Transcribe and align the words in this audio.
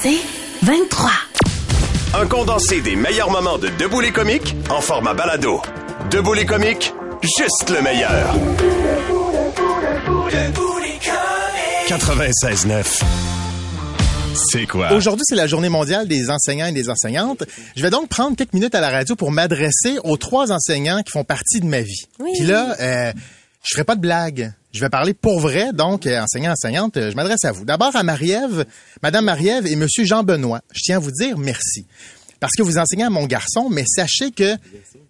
C'est 0.00 0.18
23. 0.62 1.10
Un 2.14 2.26
condensé 2.26 2.80
des 2.80 2.94
meilleurs 2.94 3.30
moments 3.32 3.58
de 3.58 3.68
Debout 3.80 4.00
les 4.00 4.12
comiques 4.12 4.54
en 4.70 4.80
format 4.80 5.12
balado. 5.12 5.60
Debout 6.10 6.34
les 6.34 6.46
comiques, 6.46 6.94
juste 7.22 7.70
le 7.70 7.82
meilleur. 7.82 8.34
96.9. 11.88 13.02
C'est 14.34 14.66
quoi? 14.66 14.92
Aujourd'hui, 14.92 15.24
c'est 15.26 15.34
la 15.34 15.48
journée 15.48 15.68
mondiale 15.68 16.06
des 16.06 16.30
enseignants 16.30 16.66
et 16.66 16.72
des 16.72 16.90
enseignantes. 16.90 17.42
Je 17.74 17.82
vais 17.82 17.90
donc 17.90 18.08
prendre 18.08 18.36
quelques 18.36 18.52
minutes 18.52 18.76
à 18.76 18.80
la 18.80 18.90
radio 18.90 19.16
pour 19.16 19.32
m'adresser 19.32 19.98
aux 20.04 20.16
trois 20.16 20.52
enseignants 20.52 21.02
qui 21.02 21.10
font 21.10 21.24
partie 21.24 21.60
de 21.60 21.66
ma 21.66 21.80
vie. 21.80 22.04
Puis 22.34 22.46
là, 22.46 22.76
euh, 22.80 23.12
je 23.64 23.70
ferai 23.74 23.82
pas 23.84 23.96
de 23.96 24.00
blague. 24.00 24.52
Je 24.78 24.84
vais 24.84 24.90
parler 24.90 25.12
pour 25.12 25.40
vrai, 25.40 25.72
donc, 25.72 26.06
euh, 26.06 26.20
enseignants, 26.20 26.52
enseignantes, 26.52 26.96
euh, 26.98 27.10
je 27.10 27.16
m'adresse 27.16 27.44
à 27.44 27.50
vous. 27.50 27.64
D'abord 27.64 27.96
à 27.96 28.04
Marie-Ève, 28.04 28.64
Madame 29.02 29.24
Marie-Ève 29.24 29.66
et 29.66 29.74
Monsieur 29.74 30.04
Jean-Benoît. 30.04 30.60
Je 30.72 30.82
tiens 30.84 30.98
à 30.98 31.00
vous 31.00 31.10
dire 31.10 31.36
merci. 31.36 31.84
Parce 32.38 32.52
que 32.54 32.62
vous 32.62 32.78
enseignez 32.78 33.02
à 33.02 33.10
mon 33.10 33.26
garçon, 33.26 33.68
mais 33.70 33.82
sachez 33.84 34.30
que 34.30 34.54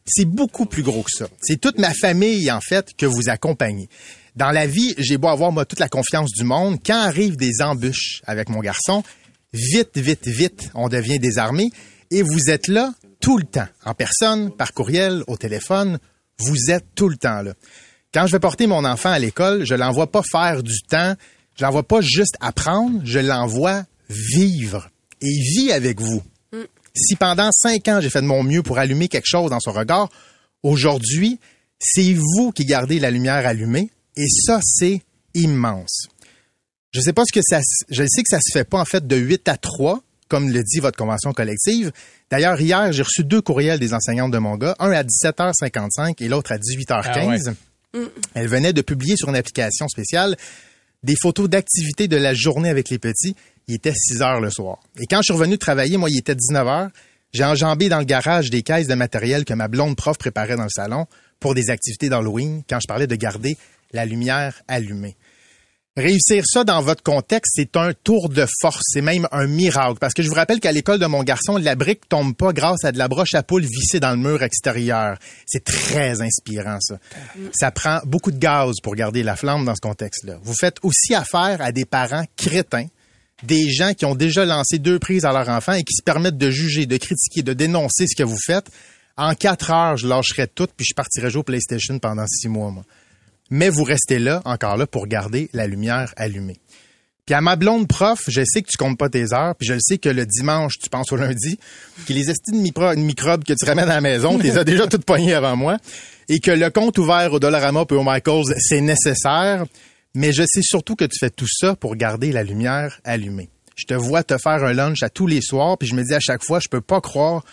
c'est 0.07 0.25
beaucoup 0.25 0.65
plus 0.65 0.83
gros 0.83 1.03
que 1.03 1.11
ça. 1.11 1.29
C'est 1.43 1.61
toute 1.61 1.79
ma 1.79 1.93
famille, 1.93 2.51
en 2.51 2.63
fait, 2.63 2.97
que 2.97 3.05
vous 3.05 3.29
accompagnez. 3.29 3.91
Dans 4.37 4.53
la 4.53 4.67
vie, 4.67 4.95
j'ai 4.97 5.19
beau 5.19 5.29
avoir, 5.29 5.53
toute 5.67 5.81
la 5.81 5.91
confiance 5.91 6.31
du 6.33 6.45
monde. 6.45 6.79
Quand 6.83 7.03
arrivent 7.03 7.37
des 7.37 7.61
embûches 7.61 8.23
avec 8.27 8.49
mon 8.49 8.61
garçon, 8.61 9.03
vite, 9.53 9.99
vite, 9.99 10.29
vite, 10.29 10.71
on 10.73 10.89
devient 10.89 11.19
désarmé. 11.19 11.73
Et 12.11 12.23
vous 12.23 12.49
êtes 12.49 12.69
là 12.69 12.95
tout 13.21 13.37
le 13.37 13.45
temps, 13.45 13.69
en 13.85 13.93
personne, 13.93 14.51
par 14.51 14.73
courriel, 14.73 15.25
au 15.27 15.37
téléphone. 15.37 15.99
Vous 16.39 16.71
êtes 16.71 16.87
tout 16.95 17.11
le 17.11 17.19
temps 17.19 17.43
là. 17.43 17.53
Quand 18.15 18.27
je 18.27 18.33
vais 18.33 18.41
porter 18.41 18.67
mon 18.67 18.85
enfant 18.85 19.11
à 19.11 19.19
l'école, 19.19 19.65
je 19.65 19.75
l'envoie 19.75 20.11
pas 20.11 20.23
faire 20.23 20.63
du 20.63 20.81
temps, 20.83 21.15
je 21.57 21.65
l'envoie 21.65 21.87
pas 21.87 22.01
juste 22.01 22.37
apprendre, 22.41 23.01
je 23.05 23.19
l'envoie 23.19 23.85
vivre. 24.09 24.89
Et 25.21 25.27
il 25.27 25.43
vit 25.43 25.73
avec 25.73 26.01
vous. 26.01 26.23
Si 26.95 27.17
pendant 27.17 27.51
cinq 27.53 27.87
ans, 27.89 28.01
j'ai 28.01 28.11
fait 28.11 28.23
de 28.23 28.27
mon 28.27 28.43
mieux 28.43 28.63
pour 28.63 28.79
allumer 28.79 29.09
quelque 29.09 29.27
chose 29.27 29.51
dans 29.51 29.61
son 29.61 29.73
regard, 29.73 30.09
aujourd'hui, 30.63 31.39
c'est 31.79 32.15
vous 32.15 32.51
qui 32.51 32.65
gardez 32.65 32.99
la 32.99 33.11
lumière 33.11 33.47
allumée. 33.47 33.91
Et 34.17 34.27
ça, 34.29 34.61
c'est 34.63 35.03
immense. 35.35 36.09
Je 36.93 37.01
sais 37.01 37.13
pas 37.13 37.23
ce 37.29 37.33
que 37.33 37.45
ça, 37.47 37.61
je 37.91 38.05
sais 38.09 38.23
que 38.23 38.29
ça 38.31 38.41
se 38.41 38.51
fait 38.53 38.65
pas, 38.65 38.81
en 38.81 38.85
fait, 38.85 39.07
de 39.07 39.17
8 39.17 39.49
à 39.49 39.57
3, 39.57 40.01
comme 40.29 40.51
le 40.51 40.63
dit 40.63 40.81
votre 40.81 40.97
convention 40.97 41.33
collective. 41.33 41.93
D'ailleurs, 42.31 42.61
hier, 42.61 42.91
j'ai 42.93 43.03
reçu 43.03 43.23
deux 43.23 43.43
courriels 43.43 43.79
des 43.79 43.95
enseignantes 43.95 44.33
de 44.33 44.39
mon 44.39 44.57
gars, 44.57 44.75
un 44.79 44.91
à 44.91 45.03
17h55 45.05 46.15
et 46.21 46.29
l'autre 46.29 46.53
à 46.53 46.59
18h15. 46.59 47.55
Elle 48.35 48.49
venait 48.49 48.73
de 48.73 48.83
publier 48.83 49.17
sur 49.17 49.29
une 49.29 49.37
application 49.37 49.89
spéciale 49.89 50.37
des 51.03 51.15
photos 51.21 51.49
d'activité 51.49 52.09
de 52.09 52.17
la 52.17 52.35
journée 52.35 52.69
avec 52.69 52.91
les 52.91 52.99
petits. 52.99 53.37
Il 53.69 53.75
était 53.75 53.95
6 53.95 54.23
heures 54.23 54.41
le 54.41 54.51
soir. 54.51 54.81
Et 54.99 55.07
quand 55.07 55.19
je 55.19 55.25
suis 55.25 55.33
revenu 55.33 55.59
travailler, 55.59 55.97
moi, 55.97 56.11
il 56.11 56.19
était 56.19 56.35
19 56.35 56.67
heures. 56.67 56.89
J'ai 57.33 57.45
enjambé 57.45 57.89
dans 57.89 57.99
le 57.99 58.05
garage 58.05 58.51
des 58.51 58.63
caisses 58.63 58.89
de 58.89 58.95
matériel 58.95 59.45
que 59.45 59.55
ma 59.55 59.69
blonde 59.69 59.97
prof 59.97 60.17
préparait 60.17 60.57
dans 60.57 60.65
le 60.65 60.71
salon 60.71 61.07
pour 61.41 61.55
des 61.55 61.71
activités 61.71 62.09
d'Halloween 62.09 62.63
quand 62.69 62.81
je 62.81 62.87
parlais 62.87 63.07
de 63.07 63.15
garder 63.15 63.57
la 63.93 64.07
lumière 64.07 64.63
allumée. 64.67 65.17
Réussir 65.99 66.45
ça 66.47 66.63
dans 66.63 66.81
votre 66.81 67.03
contexte, 67.03 67.55
c'est 67.57 67.77
un 67.77 67.93
tour 67.93 68.29
de 68.29 68.47
force, 68.61 68.85
c'est 68.87 69.01
même 69.01 69.27
un 69.33 69.49
miracle. 69.49 69.99
Parce 69.99 70.15
que 70.15 70.23
je 70.23 70.29
vous 70.29 70.35
rappelle 70.37 70.61
qu'à 70.61 70.71
l'école 70.71 71.01
de 71.01 71.07
mon 71.07 71.25
garçon, 71.25 71.57
la 71.57 71.75
brique 71.75 72.09
tombe 72.09 72.37
pas 72.37 72.53
grâce 72.53 72.85
à 72.85 72.93
de 72.93 72.99
la 72.99 73.09
broche 73.09 73.35
à 73.35 73.43
poule 73.43 73.65
vissée 73.65 73.99
dans 73.99 74.13
le 74.13 74.17
mur 74.17 74.45
extérieur. 74.45 75.19
C'est 75.45 75.65
très 75.65 76.23
inspirant, 76.23 76.79
ça. 76.81 77.01
Ça 77.53 77.73
prend 77.73 77.99
beaucoup 78.05 78.31
de 78.31 78.39
gaz 78.39 78.77
pour 78.81 78.95
garder 78.95 79.25
la 79.25 79.35
flamme 79.35 79.65
dans 79.65 79.75
ce 79.75 79.81
contexte-là. 79.81 80.39
Vous 80.45 80.55
faites 80.55 80.77
aussi 80.85 81.17
affaire 81.17 81.61
à 81.61 81.73
des 81.73 81.85
parents 81.85 82.25
crétins, 82.37 82.87
des 83.43 83.69
gens 83.69 83.93
qui 83.93 84.05
ont 84.05 84.15
déjà 84.15 84.45
lancé 84.45 84.79
deux 84.79 85.01
prises 85.01 85.25
à 85.25 85.33
leur 85.33 85.49
enfant 85.49 85.73
et 85.73 85.83
qui 85.83 85.97
se 85.97 86.03
permettent 86.05 86.39
de 86.39 86.51
juger, 86.53 86.87
de 86.87 86.97
critiquer, 86.97 87.43
de 87.43 87.55
dénoncer 87.55 88.07
ce 88.07 88.15
que 88.15 88.23
vous 88.23 88.39
faites. 88.47 88.71
En 89.17 89.35
quatre 89.35 89.73
heures, 89.73 89.97
je 89.97 90.07
lâcherai 90.07 90.47
tout 90.47 90.69
puis 90.77 90.87
je 90.89 90.95
partirai 90.95 91.29
jouer 91.29 91.41
au 91.41 91.43
PlayStation 91.43 91.99
pendant 91.99 92.27
six 92.29 92.47
mois, 92.47 92.71
moi 92.71 92.85
mais 93.51 93.69
vous 93.71 93.85
restez 93.85 94.19
là, 94.19 94.43
encore 94.45 94.77
là, 94.77 94.87
pour 94.87 95.07
garder 95.07 95.49
la 95.53 95.67
lumière 95.67 96.13
allumée. 96.17 96.57
Puis 97.27 97.35
à 97.35 97.43
ma 97.43 97.57
blonde 97.57 97.87
prof, 97.87 98.25
je 98.29 98.43
sais 98.43 98.63
que 98.63 98.69
tu 98.71 98.79
comptes 98.79 98.97
pas 98.99 99.11
tes 99.11 99.35
heures, 99.35 99.55
puis 99.55 99.69
je 99.69 99.75
le 99.75 99.81
sais 99.83 99.99
que 99.99 100.09
le 100.09 100.25
dimanche, 100.25 100.79
tu 100.83 100.89
penses 100.89 101.13
au 101.13 101.17
lundi, 101.17 101.59
que 102.07 102.13
les 102.15 102.25
micro- 102.55 102.95
de 102.95 103.01
microbes 103.01 103.45
que 103.45 103.53
tu 103.53 103.67
ramènes 103.67 103.91
à 103.91 103.97
la 103.97 104.01
maison, 104.01 104.39
tu 104.39 104.45
les 104.45 104.57
as 104.57 104.65
déjà 104.65 104.87
toutes 104.87 105.05
poignées 105.05 105.35
avant 105.35 105.55
moi, 105.55 105.77
et 106.31 106.41
que 106.41 106.51
le 106.51 106.71
compte 106.71 106.97
ouvert 106.97 107.31
au 107.33 107.39
Dollarama 107.39 107.85
et 107.91 107.95
au 107.95 108.03
Michaels, 108.03 108.55
c'est 108.59 108.81
nécessaire, 108.81 109.67
mais 110.15 110.33
je 110.33 110.43
sais 110.47 110.63
surtout 110.63 110.97
que 110.97 111.05
tu 111.05 111.19
fais 111.19 111.29
tout 111.29 111.47
ça 111.51 111.77
pour 111.77 111.97
garder 111.97 112.33
la 112.33 112.43
lumière 112.43 112.99
allumée. 113.05 113.51
Je 113.77 113.85
te 113.85 113.95
vois 113.95 114.23
te 114.25 114.39
faire 114.39 114.65
un 114.65 114.73
lunch 114.73 115.03
à 115.03 115.11
tous 115.11 115.27
les 115.27 115.43
soirs, 115.43 115.77
puis 115.77 115.87
je 115.87 115.95
me 115.95 116.03
dis 116.03 116.15
à 116.15 116.21
chaque 116.21 116.43
fois, 116.43 116.61
je 116.61 116.69
peux 116.69 116.81
pas 116.81 117.03
croire 117.03 117.45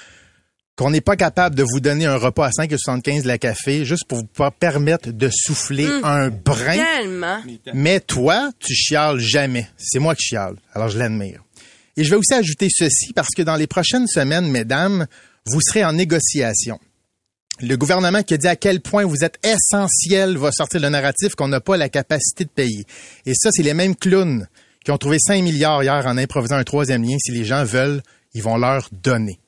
qu'on 0.75 0.89
n'est 0.89 1.01
pas 1.01 1.15
capable 1.15 1.55
de 1.55 1.63
vous 1.63 1.79
donner 1.79 2.05
un 2.05 2.17
repas 2.17 2.47
à 2.47 2.49
5,75 2.49 3.25
la 3.25 3.37
café 3.37 3.85
juste 3.85 4.05
pour 4.07 4.19
vous 4.19 4.25
pas 4.25 4.51
permettre 4.51 5.11
de 5.11 5.29
souffler 5.31 5.87
un 6.03 6.29
brin. 6.29 6.83
Tellement. 6.99 7.39
Mais 7.73 8.01
toi, 8.01 8.51
tu 8.59 8.73
chiales 8.73 9.19
jamais. 9.19 9.67
C'est 9.77 9.99
moi 9.99 10.15
qui 10.15 10.27
chiale. 10.27 10.55
Alors 10.73 10.89
je 10.89 10.99
l'admire. 10.99 11.41
Et 11.97 12.03
je 12.03 12.09
vais 12.09 12.17
aussi 12.17 12.33
ajouter 12.33 12.67
ceci 12.69 13.13
parce 13.13 13.29
que 13.29 13.41
dans 13.41 13.55
les 13.55 13.67
prochaines 13.67 14.07
semaines, 14.07 14.49
mesdames, 14.51 15.07
vous 15.45 15.61
serez 15.61 15.85
en 15.85 15.93
négociation. 15.93 16.79
Le 17.61 17.77
gouvernement 17.77 18.21
qui 18.21 18.33
a 18.33 18.37
dit 18.37 18.47
à 18.47 18.57
quel 18.57 18.81
point 18.81 19.05
vous 19.05 19.23
êtes 19.23 19.39
essentiel 19.45 20.37
va 20.37 20.51
sortir 20.51 20.81
le 20.81 20.89
narratif 20.89 21.35
qu'on 21.35 21.47
n'a 21.47 21.61
pas 21.61 21.77
la 21.77 21.87
capacité 21.87 22.43
de 22.43 22.49
payer. 22.49 22.85
Et 23.25 23.33
ça, 23.33 23.49
c'est 23.53 23.63
les 23.63 23.73
mêmes 23.73 23.95
clowns 23.95 24.47
qui 24.83 24.91
ont 24.91 24.97
trouvé 24.97 25.19
5 25.19 25.41
milliards 25.41 25.81
hier 25.81 26.05
en 26.05 26.17
improvisant 26.17 26.57
un 26.57 26.65
troisième 26.65 27.03
lien. 27.03 27.15
Si 27.17 27.31
les 27.31 27.45
gens 27.45 27.63
veulent, 27.63 28.01
ils 28.33 28.43
vont 28.43 28.57
leur 28.57 28.89
donner. 28.91 29.39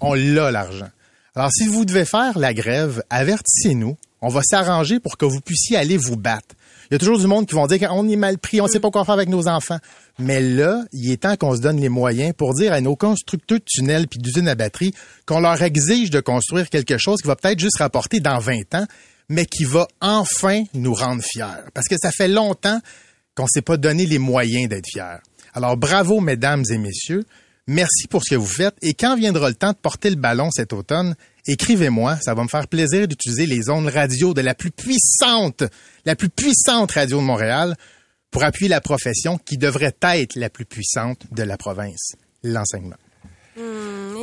On 0.00 0.14
l'a 0.14 0.50
l'argent. 0.50 0.88
Alors, 1.34 1.50
si 1.52 1.66
vous 1.66 1.84
devez 1.84 2.04
faire 2.04 2.38
la 2.38 2.54
grève, 2.54 3.02
avertissez-nous. 3.10 3.96
On 4.20 4.28
va 4.28 4.40
s'arranger 4.42 5.00
pour 5.00 5.18
que 5.18 5.24
vous 5.24 5.40
puissiez 5.40 5.76
aller 5.76 5.96
vous 5.96 6.16
battre. 6.16 6.54
Il 6.90 6.94
y 6.94 6.96
a 6.96 6.98
toujours 6.98 7.18
du 7.18 7.26
monde 7.26 7.46
qui 7.46 7.54
vont 7.54 7.66
dire 7.66 7.88
qu'on 7.88 8.08
est 8.08 8.16
mal 8.16 8.38
pris, 8.38 8.60
on 8.60 8.64
ne 8.64 8.70
sait 8.70 8.80
pas 8.80 8.90
quoi 8.90 9.04
faire 9.04 9.14
avec 9.14 9.28
nos 9.28 9.48
enfants. 9.48 9.78
Mais 10.18 10.40
là, 10.40 10.84
il 10.92 11.10
est 11.10 11.22
temps 11.22 11.36
qu'on 11.36 11.56
se 11.56 11.60
donne 11.60 11.80
les 11.80 11.88
moyens 11.88 12.32
pour 12.36 12.54
dire 12.54 12.72
à 12.72 12.80
nos 12.80 12.94
constructeurs 12.94 13.58
de 13.58 13.64
tunnels 13.66 14.06
puis 14.06 14.18
d'usines 14.18 14.48
à 14.48 14.54
batterie 14.54 14.94
qu'on 15.26 15.40
leur 15.40 15.60
exige 15.62 16.10
de 16.10 16.20
construire 16.20 16.68
quelque 16.68 16.98
chose 16.98 17.20
qui 17.20 17.28
va 17.28 17.36
peut-être 17.36 17.58
juste 17.58 17.78
rapporter 17.78 18.20
dans 18.20 18.38
20 18.38 18.74
ans, 18.74 18.86
mais 19.28 19.46
qui 19.46 19.64
va 19.64 19.88
enfin 20.00 20.62
nous 20.74 20.94
rendre 20.94 21.22
fiers. 21.22 21.64
Parce 21.72 21.88
que 21.88 21.96
ça 22.00 22.12
fait 22.12 22.28
longtemps 22.28 22.80
qu'on 23.34 23.46
s'est 23.46 23.62
pas 23.62 23.76
donné 23.76 24.06
les 24.06 24.18
moyens 24.18 24.68
d'être 24.68 24.86
fiers. 24.86 25.18
Alors 25.54 25.76
bravo, 25.76 26.20
mesdames 26.20 26.64
et 26.70 26.78
messieurs. 26.78 27.24
Merci 27.66 28.08
pour 28.08 28.22
ce 28.24 28.30
que 28.30 28.34
vous 28.36 28.46
faites. 28.46 28.74
Et 28.82 28.94
quand 28.94 29.16
viendra 29.16 29.48
le 29.48 29.54
temps 29.54 29.72
de 29.72 29.76
porter 29.76 30.10
le 30.10 30.16
ballon 30.16 30.50
cet 30.50 30.72
automne, 30.72 31.14
écrivez-moi. 31.46 32.18
Ça 32.20 32.34
va 32.34 32.42
me 32.42 32.48
faire 32.48 32.68
plaisir 32.68 33.08
d'utiliser 33.08 33.46
les 33.46 33.70
ondes 33.70 33.88
radio 33.88 34.34
de 34.34 34.42
la 34.42 34.54
plus 34.54 34.70
puissante, 34.70 35.64
la 36.04 36.14
plus 36.14 36.28
puissante 36.28 36.92
radio 36.92 37.18
de 37.18 37.24
Montréal 37.24 37.74
pour 38.30 38.44
appuyer 38.44 38.68
la 38.68 38.80
profession 38.80 39.38
qui 39.38 39.56
devrait 39.56 39.96
être 40.02 40.36
la 40.36 40.50
plus 40.50 40.66
puissante 40.66 41.22
de 41.30 41.42
la 41.42 41.56
province, 41.56 42.16
l'enseignement. 42.42 42.96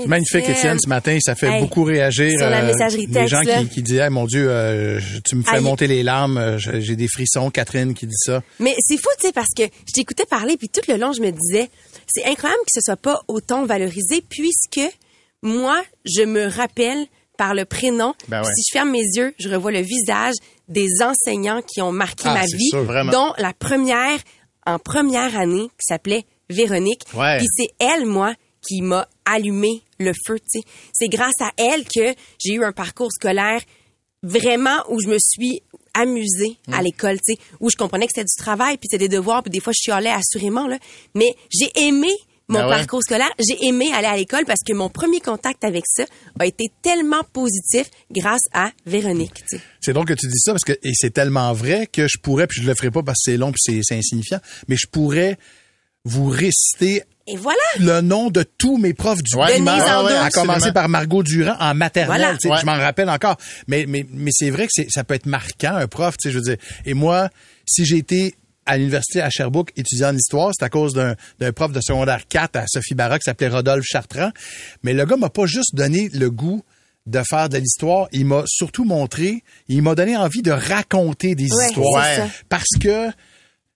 Magnifique, 0.08 0.50
Étienne, 0.50 0.78
ce 0.80 0.90
matin. 0.90 1.18
Ça 1.22 1.36
fait 1.36 1.48
Hey, 1.48 1.62
beaucoup 1.62 1.84
réagir. 1.84 2.32
sur 2.38 2.50
la 2.50 2.62
euh, 2.64 2.68
messagerie 2.68 3.06
Les 3.08 3.14
texte, 3.14 3.30
gens 3.30 3.42
qui, 3.42 3.68
qui 3.70 3.82
disaient, 3.82 4.10
mon 4.10 4.26
Dieu, 4.26 4.48
euh, 4.50 5.00
tu 5.26 5.36
me 5.36 5.44
fais 5.44 5.58
Aïe. 5.58 5.64
monter 5.64 5.88
les 5.88 6.04
larmes. 6.04 6.38
euh, 6.38 6.58
J'ai 6.58 6.96
des 6.96 7.08
frissons. 7.08 7.50
Catherine 7.50 7.94
qui 7.94 8.08
dit 8.08 8.16
ça. 8.26 8.42
Mais 8.60 8.74
c'est 8.80 8.98
fou, 8.98 9.10
tu 9.20 9.28
sais, 9.28 9.34
parce 9.34 9.54
que 9.56 9.64
je 9.64 9.94
t'écoutais 9.94 10.26
parler, 10.26 10.58
puis 10.58 10.70
tout 10.70 10.82
le 10.88 10.98
long, 10.98 11.14
je 11.14 11.22
me 11.22 11.32
disais, 11.32 11.70
c'est 12.08 12.26
incroyable 12.26 12.62
que 12.62 12.72
ce 12.74 12.82
soit 12.82 12.98
pas 12.98 13.22
autant 13.28 13.66
valorisé, 13.66 14.24
puisque 14.28 14.82
moi, 15.42 15.82
je 16.06 16.24
me 16.24 16.48
rappelle 16.48 17.06
par 17.38 17.54
le 17.56 17.66
prénom. 17.66 18.14
Ben 18.28 18.42
ouais. 18.42 18.50
Si 18.54 18.62
je 18.70 18.74
ferme 18.78 18.92
mes 18.92 19.00
yeux, 19.16 19.34
je 19.40 19.50
revois 19.50 19.72
le 19.72 19.82
visage 19.82 20.36
des 20.68 20.88
enseignants 21.02 21.62
qui 21.62 21.82
ont 21.82 21.92
marqué 21.92 22.24
Ah, 22.26 22.34
ma 22.36 22.46
vie, 22.46 22.70
sûr, 22.70 22.86
dont 23.12 23.34
la 23.38 23.54
première, 23.54 24.20
en 24.68 24.78
première 24.78 25.36
année, 25.40 25.64
qui 25.70 25.86
s'appelait 25.88 26.26
Véronique. 26.50 27.02
Ouais. 27.16 27.38
Puis 27.38 27.48
c'est 27.58 27.70
elle, 27.80 28.06
moi, 28.06 28.34
qui 28.68 28.82
m'a 28.82 29.08
allumé 29.26 29.82
le 30.00 30.14
feu, 30.28 30.40
tu 30.40 30.60
sais. 30.60 30.66
C'est 30.94 31.08
grâce 31.10 31.40
à 31.42 31.52
elle 31.58 31.84
que 31.86 32.14
j'ai 32.40 32.54
eu 32.54 32.64
un 32.64 32.72
parcours 32.72 33.12
scolaire 33.12 33.62
vraiment 34.24 34.84
où 34.90 35.00
je 35.02 35.08
me 35.08 35.18
suis 35.20 35.62
amusée 35.94 36.58
Mm. 36.68 36.74
à 36.74 36.82
l'école, 36.84 37.18
tu 37.26 37.34
sais, 37.34 37.40
où 37.60 37.70
je 37.70 37.76
comprenais 37.76 38.06
que 38.06 38.12
c'était 38.16 38.26
du 38.28 38.36
travail, 38.38 38.78
puis 38.78 38.88
c'était 38.90 39.08
des 39.10 39.16
devoirs, 39.16 39.42
puis 39.44 39.52
des 39.52 39.60
fois 39.60 39.74
je 39.76 39.82
chialais 39.84 40.12
assurément 40.12 40.68
là, 40.68 40.78
mais 41.16 41.28
j'ai 41.52 41.70
aimé 41.76 42.12
mon 42.48 42.60
Ben 42.60 42.66
ouais? 42.68 42.78
parcours 42.78 43.02
scolaire, 43.02 43.30
j'ai 43.40 43.66
aimé 43.66 43.92
aller 43.94 44.08
à 44.08 44.16
l'école 44.18 44.44
parce 44.46 44.60
que 44.66 44.74
mon 44.74 44.90
premier 44.90 45.22
contact 45.22 45.64
avec 45.64 45.84
ça 45.88 46.04
a 46.38 46.46
été 46.46 46.66
tellement 46.82 47.24
positif 47.32 47.90
grâce 48.12 48.42
à 48.54 48.72
Véronique. 48.86 49.44
C'est 49.80 49.94
drôle 49.94 50.06
que 50.06 50.14
tu 50.14 50.28
dis 50.28 50.38
ça 50.40 50.52
parce 50.52 50.66
que 50.66 50.74
et 50.84 50.92
c'est 50.94 51.12
tellement 51.12 51.54
vrai 51.54 51.88
que 51.88 52.08
je 52.08 52.18
pourrais, 52.22 52.48
puis 52.48 52.62
je 52.62 52.68
le 52.68 52.76
ferai 52.76 52.92
pas 52.92 53.04
parce 53.04 53.20
que 53.26 53.32
c'est 53.32 53.38
long 53.38 53.52
puis 53.52 53.62
c'est- 53.64 53.80
c'est 53.84 53.96
insignifiant, 53.98 54.40
mais 54.68 54.76
je 54.78 54.88
pourrais 54.88 55.38
vous 56.04 56.28
réciter 56.30 57.04
Et 57.28 57.38
voilà. 57.38 57.60
le 57.80 58.02
nom 58.02 58.30
de 58.30 58.44
tous 58.58 58.78
mes 58.78 58.94
profs 58.94 59.22
du 59.22 59.36
Ouais. 59.36 59.60
à 59.68 60.30
commencer 60.32 60.72
par 60.72 60.90
Margot 60.90 61.24
Durand 61.24 61.56
en 61.60 61.74
maternelle. 61.76 62.18
Voilà. 62.20 62.34
Ouais. 62.56 62.60
Je 62.62 62.66
m'en 62.66 62.78
rappelle 62.78 63.10
encore. 63.10 63.38
Mais, 63.68 63.86
mais, 63.88 64.06
mais 64.12 64.32
c'est 64.34 64.50
vrai 64.50 64.66
que 64.66 64.72
c'est- 64.74 64.90
ça 64.90 65.04
peut 65.04 65.14
être 65.14 65.28
marquant, 65.28 65.76
un 65.76 65.88
prof, 65.88 66.16
tu 66.18 66.28
sais, 66.30 66.34
je 66.34 66.38
veux 66.40 66.44
dire. 66.44 66.58
Et 66.86 66.94
moi, 66.94 67.30
si 67.66 67.86
j'ai 67.86 67.98
été 67.98 68.36
à 68.66 68.78
l'université 68.78 69.22
à 69.22 69.30
Sherbrooke 69.32 69.72
étudiant 69.76 70.10
en 70.10 70.16
histoire. 70.16 70.52
C'est 70.58 70.64
à 70.64 70.70
cause 70.70 70.94
d'un 70.94 71.16
d'un 71.40 71.52
prof 71.52 71.72
de 71.72 71.82
secondaire 71.82 72.22
4 72.30 72.56
à 72.58 72.66
Sophie 72.68 72.94
Barra 72.94 73.18
qui 73.18 73.24
s'appelait 73.26 73.48
Rodolphe 73.48 73.86
Chartrand. 73.86 74.30
Mais 74.84 74.94
le 74.94 75.04
gars 75.06 75.18
m'a 75.18 75.30
pas 75.30 75.48
juste 75.48 75.74
donné 75.76 76.10
le 76.14 76.30
goût 76.30 76.62
de 77.08 77.22
faire 77.28 77.50
de 77.50 77.58
l'histoire, 77.58 78.08
il 78.12 78.26
m'a 78.28 78.44
surtout 78.46 78.86
montré, 78.86 79.44
il 79.68 79.82
m'a 79.82 79.96
donné 79.96 80.16
envie 80.16 80.44
de 80.44 80.52
raconter 80.52 81.34
des 81.34 81.52
Ouais, 81.52 81.66
histoires. 81.70 82.06
c'est 82.06 82.22
ça. 82.22 82.28
Parce 82.50 82.70
que 82.80 83.08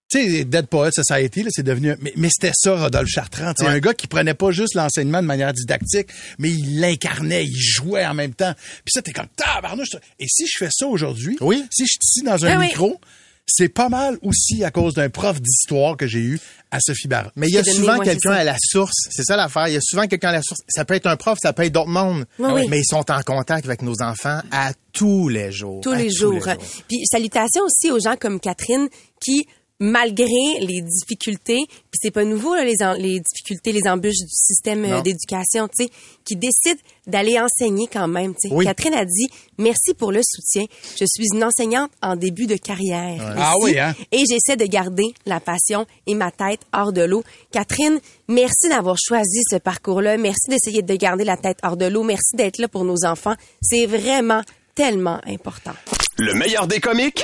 tu 0.09 0.19
sais, 0.21 0.45
Dead 0.45 0.67
Poet 0.67 0.91
Society, 0.91 1.43
là, 1.43 1.49
c'est 1.51 1.63
devenu. 1.63 1.95
Mais, 1.99 2.13
mais 2.15 2.29
c'était 2.31 2.53
ça, 2.55 2.75
Rodolphe 2.79 3.09
Chartrand. 3.09 3.53
Ouais. 3.59 3.67
Un 3.67 3.79
gars 3.79 3.93
qui 3.93 4.07
prenait 4.07 4.33
pas 4.35 4.51
juste 4.51 4.75
l'enseignement 4.75 5.21
de 5.21 5.27
manière 5.27 5.51
didactique, 5.53 6.09
mais 6.37 6.49
il 6.49 6.79
l'incarnait, 6.79 7.45
il 7.45 7.55
jouait 7.59 8.05
en 8.05 8.13
même 8.13 8.33
temps. 8.33 8.53
Puis 8.85 8.91
ça, 8.93 9.01
t'es 9.01 9.13
comme 9.13 9.27
tabarnouche. 9.35 9.89
Et 10.19 10.27
si 10.27 10.45
je 10.47 10.57
fais 10.59 10.69
ça 10.71 10.85
aujourd'hui, 10.87 11.37
Oui. 11.41 11.63
si 11.71 11.83
je 11.83 11.87
suis 11.91 11.99
ici 12.03 12.21
dans 12.23 12.45
un 12.45 12.55
Ah 12.55 12.59
oui. 12.59 12.67
micro, 12.67 12.99
c'est 13.47 13.69
pas 13.69 13.89
mal 13.89 14.17
aussi 14.21 14.63
à 14.63 14.71
cause 14.71 14.93
d'un 14.95 15.09
prof 15.09 15.39
d'histoire 15.41 15.97
que 15.97 16.07
j'ai 16.07 16.19
eu 16.19 16.39
à 16.71 16.79
Sophie 16.79 17.07
Barra. 17.07 17.31
Mais 17.35 17.47
il 17.47 17.53
y 17.53 17.57
a 17.57 17.63
C'est 17.63 17.73
souvent 17.73 17.97
c'est 17.99 18.05
quelqu'un 18.11 18.31
à 18.31 18.43
la 18.43 18.55
source. 18.59 18.93
C'est 19.11 19.23
ça 19.23 19.35
l'affaire. 19.37 19.67
Il 19.67 19.73
y 19.75 19.77
a 19.77 19.81
souvent 19.81 20.07
quelqu'un 20.07 20.29
à 20.29 20.33
la 20.33 20.41
source. 20.41 20.61
Ça 20.67 20.83
peut 20.85 20.93
être 20.95 21.05
un 21.07 21.15
prof, 21.15 21.37
ça 21.41 21.53
peut 21.53 21.63
être 21.63 21.71
d'autres 21.73 21.89
mondes. 21.89 22.25
Oui, 22.39 22.49
oui. 22.53 22.67
Mais 22.69 22.79
ils 22.79 22.85
sont 22.87 23.09
en 23.11 23.21
contact 23.21 23.65
avec 23.65 23.81
nos 23.81 24.01
enfants 24.01 24.41
à 24.51 24.71
tous 24.93 25.29
les 25.29 25.51
jours. 25.51 25.81
tous 25.81 25.91
À 25.93 25.97
les 25.97 26.11
jours. 26.11 26.43
Puis 26.87 27.05
salutations 27.05 27.63
aussi 27.63 27.91
aux 27.91 27.99
gens 27.99 28.15
comme 28.19 28.39
Catherine 28.39 28.87
qui 29.23 29.47
malgré 29.79 30.59
les 30.61 30.81
difficultés, 30.81 31.65
puis 31.67 31.99
c'est 32.01 32.11
pas 32.11 32.23
nouveau 32.23 32.55
là, 32.55 32.63
les, 32.63 32.81
en- 32.81 32.93
les 32.93 33.19
difficultés, 33.19 33.71
les 33.73 33.87
embûches 33.89 34.15
du 34.19 34.29
système 34.29 34.85
euh, 34.85 35.01
d'éducation, 35.01 35.67
tu 35.67 35.85
sais, 35.85 35.89
qui 36.23 36.35
décident 36.37 36.79
d'aller 37.07 37.37
enseigner 37.39 37.87
quand 37.91 38.07
même. 38.07 38.33
tu 38.35 38.47
sais. 38.47 38.53
Oui. 38.55 38.65
Catherine 38.65 38.93
a 38.93 39.03
dit 39.05 39.27
merci 39.57 39.93
pour 39.97 40.11
le 40.11 40.21
soutien. 40.23 40.63
Je 40.97 41.05
suis 41.05 41.25
une 41.33 41.43
enseignante 41.43 41.91
en 42.01 42.15
début 42.15 42.47
de 42.47 42.55
carrière. 42.55 43.15
ici, 43.15 43.33
Ah 43.37 43.53
oui, 43.61 43.77
hein? 43.77 43.93
Et 44.11 44.23
j'essaie 44.29 44.55
de 44.57 44.65
garder 44.65 45.13
la 45.25 45.39
passion 45.39 45.85
et 46.07 46.15
ma 46.15 46.31
tête 46.31 46.61
hors 46.73 46.93
de 46.93 47.01
l'eau. 47.03 47.23
Catherine, 47.51 47.99
merci 48.29 48.69
d'avoir 48.69 48.95
choisi 48.97 49.41
ce 49.51 49.57
parcours-là. 49.57 50.17
Merci 50.17 50.49
d'essayer 50.49 50.81
de 50.83 50.95
garder 50.95 51.25
la 51.25 51.37
tête 51.37 51.57
hors 51.63 51.75
de 51.77 51.85
l'eau. 51.85 52.03
Merci 52.03 52.35
d'être 52.37 52.59
là 52.59 52.67
pour 52.69 52.85
nos 52.85 53.05
enfants. 53.05 53.35
C'est 53.61 53.85
vraiment 53.85 54.41
tellement 54.73 55.19
important. 55.27 55.73
Le 56.17 56.33
meilleur 56.33 56.65
des 56.67 56.79
comiques 56.79 57.23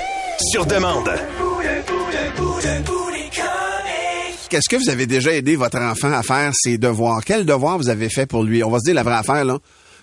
sur 0.52 0.66
demande. 0.66 1.10
Est-ce 4.52 4.68
que 4.70 4.76
vous 4.76 4.90
avez 4.90 5.08
déjà 5.08 5.32
aidé 5.34 5.56
votre 5.56 5.78
enfant 5.80 6.12
à 6.12 6.24
faire 6.24 6.52
ses 6.54 6.78
devoirs? 6.78 7.22
Quel 7.26 7.46
devoir 7.46 7.78
vous 7.78 7.88
avez 7.90 8.10
fait 8.10 8.26
pour 8.26 8.44
lui? 8.44 8.64
On 8.64 8.70
va 8.70 8.80
se 8.80 8.86
dire 8.86 8.94
la 8.94 9.04
vraie 9.04 9.16
affaire, 9.16 9.46
là. 9.46 9.58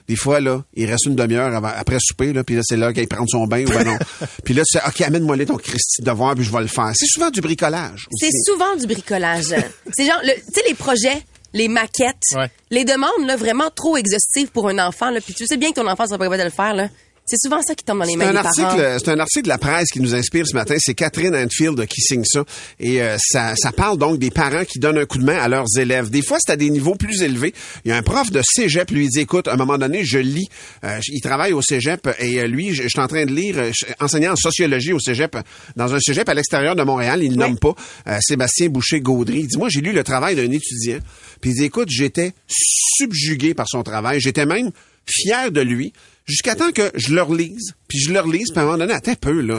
Des 0.09 0.17
fois, 0.17 0.41
là, 0.41 0.63
il 0.75 0.87
reste 0.87 1.05
une 1.05 1.17
demi-heure 1.17 1.55
après 1.63 1.99
souper, 2.01 2.33
là, 2.33 2.43
puis 2.43 2.57
là, 2.57 2.63
c'est 2.65 2.79
là 2.79 2.95
qu'il 2.95 3.07
prend 3.07 3.27
son 3.27 3.47
bain 3.47 3.63
ou 3.67 3.69
ben 3.69 3.85
non. 3.85 3.99
puis 4.45 4.55
là, 4.55 4.63
tu 4.63 4.79
sais, 4.79 4.85
OK, 4.87 5.03
amène-moi 5.03 5.37
là 5.37 5.45
ton 5.45 5.59
Christy 5.59 6.01
de 6.01 6.07
devoir, 6.07 6.35
puis 6.35 6.45
je 6.45 6.51
vais 6.51 6.63
le 6.63 6.67
faire. 6.67 6.91
C'est 6.95 7.07
souvent 7.07 7.29
du 7.31 7.43
bricolage. 7.43 8.07
C'est 8.19 8.31
souvent 8.47 8.75
du 8.75 8.87
bricolage. 8.87 9.45
c'est 9.93 10.07
genre, 10.07 10.21
le- 10.25 10.33
tu 10.35 10.41
sais, 10.55 10.63
les 10.67 10.75
projets, 10.75 11.23
les 11.53 11.69
maquettes, 11.69 12.17
Ouais. 12.35 12.51
les 12.71 12.87
demandes 12.87 13.27
là, 13.27 13.37
vraiment 13.37 13.69
trop 13.75 13.99
exhaustives 13.99 14.49
pour 14.49 14.69
un 14.71 14.79
enfant. 14.79 15.11
Là, 15.11 15.21
puis 15.21 15.35
tu 15.35 15.47
sais 15.47 15.59
bien 15.59 15.73
que 15.73 15.75
ton 15.81 15.87
enfant 15.87 16.07
sera 16.07 16.17
pas 16.17 16.25
capable 16.25 16.39
de 16.41 16.45
le 16.45 16.51
faire. 16.55 16.73
Là. 16.75 16.89
C'est 17.29 17.37
souvent 17.39 17.61
ça 17.63 17.75
qui 17.75 17.85
tombe 17.85 17.99
dans 17.99 18.05
les 18.05 18.17
mains 18.17 18.33
parents. 18.33 18.49
article, 18.49 18.97
c'est 18.99 19.11
un 19.11 19.21
article 19.21 19.45
de 19.45 19.49
la 19.49 19.59
presse 19.59 19.89
qui 19.93 20.01
nous 20.01 20.15
inspire 20.15 20.47
ce 20.47 20.55
matin. 20.55 20.77
C'est 20.79 20.95
Catherine 20.95 21.35
Anfield 21.35 21.87
qui 21.87 22.01
signe 22.01 22.25
ça. 22.25 22.45
Et 22.81 23.03
euh, 23.03 23.17
ça, 23.21 23.55
ça 23.57 23.71
parle 23.71 23.99
donc 23.99 24.19
des 24.19 24.31
parents 24.31 24.65
qui 24.65 24.79
donnent 24.79 24.99
un 24.99 25.05
coup 25.05 25.19
de 25.19 25.25
main 25.25 25.39
à 25.39 25.49
leurs 25.49 25.67
élèves. 25.79 26.11
Des 26.11 26.23
fois, 26.23 26.39
c'est 26.41 26.53
à 26.53 26.57
des 26.57 26.71
niveaux 26.71 26.95
plus 26.95 27.23
élevés. 27.23 27.53
Il 27.85 27.91
y 27.91 27.93
a 27.93 27.97
un 27.97 28.03
prof 28.03 28.31
de 28.31 28.41
cégep, 28.43 28.91
lui, 28.91 29.05
il 29.05 29.09
dit, 29.11 29.21
écoute, 29.21 29.47
à 29.47 29.53
un 29.53 29.57
moment 29.57 29.79
donné, 29.79 30.05
je 30.05 30.19
lis. 30.19 30.49
Euh, 30.85 30.99
il 31.09 31.21
travaille 31.21 31.53
au 31.53 31.63
cégep 31.63 32.09
et 32.19 32.41
euh, 32.41 32.47
lui, 32.47 32.75
je, 32.75 32.85
je 32.85 32.89
suis 32.89 33.01
en 33.01 33.09
train 33.09 33.27
de 33.27 33.33
lire, 33.33 33.59
euh, 33.59 33.71
enseignant 34.01 34.33
en 34.33 34.37
sociologie 34.37 34.93
au 34.93 34.99
cégep, 34.99 35.37
dans 35.77 35.95
un 35.95 36.01
cégep 36.01 36.29
à 36.29 36.35
l'extérieur 36.35 36.75
de 36.77 36.83
Montréal. 36.83 37.23
Il 37.23 37.33
ne 37.33 37.37
nomme 37.37 37.59
pas 37.59 37.75
euh, 38.07 38.19
Sébastien 38.21 38.69
Boucher-Gaudry. 38.69 39.41
Il 39.41 39.47
dit, 39.47 39.59
moi, 39.59 39.69
j'ai 39.69 39.81
lu 39.81 39.93
le 39.93 40.03
travail 40.03 40.35
d'un 40.37 40.51
étudiant. 40.51 40.99
Puis 41.41 41.51
il 41.51 41.55
dit, 41.57 41.65
écoute, 41.65 41.89
j'étais 41.91 42.33
subjugué 42.49 43.55
par 43.55 43.69
son 43.69 43.83
travail. 43.83 44.21
J'étais 44.21 44.47
même 44.47 44.71
fier 45.07 45.51
de 45.51 45.61
lui 45.61 45.93
jusqu'à 46.29 46.55
temps 46.55 46.71
que 46.73 46.91
je 46.95 47.15
le 47.15 47.23
relise, 47.23 47.73
puis 47.89 47.99
je 47.99 48.13
le 48.13 48.21
relise, 48.21 48.51
puis 48.51 48.59
à 48.59 48.63
un 48.63 48.67
moment 48.67 48.79
donné, 48.79 48.93
attends 48.93 49.13
un 49.13 49.17
peu, 49.17 49.41
là. 49.41 49.59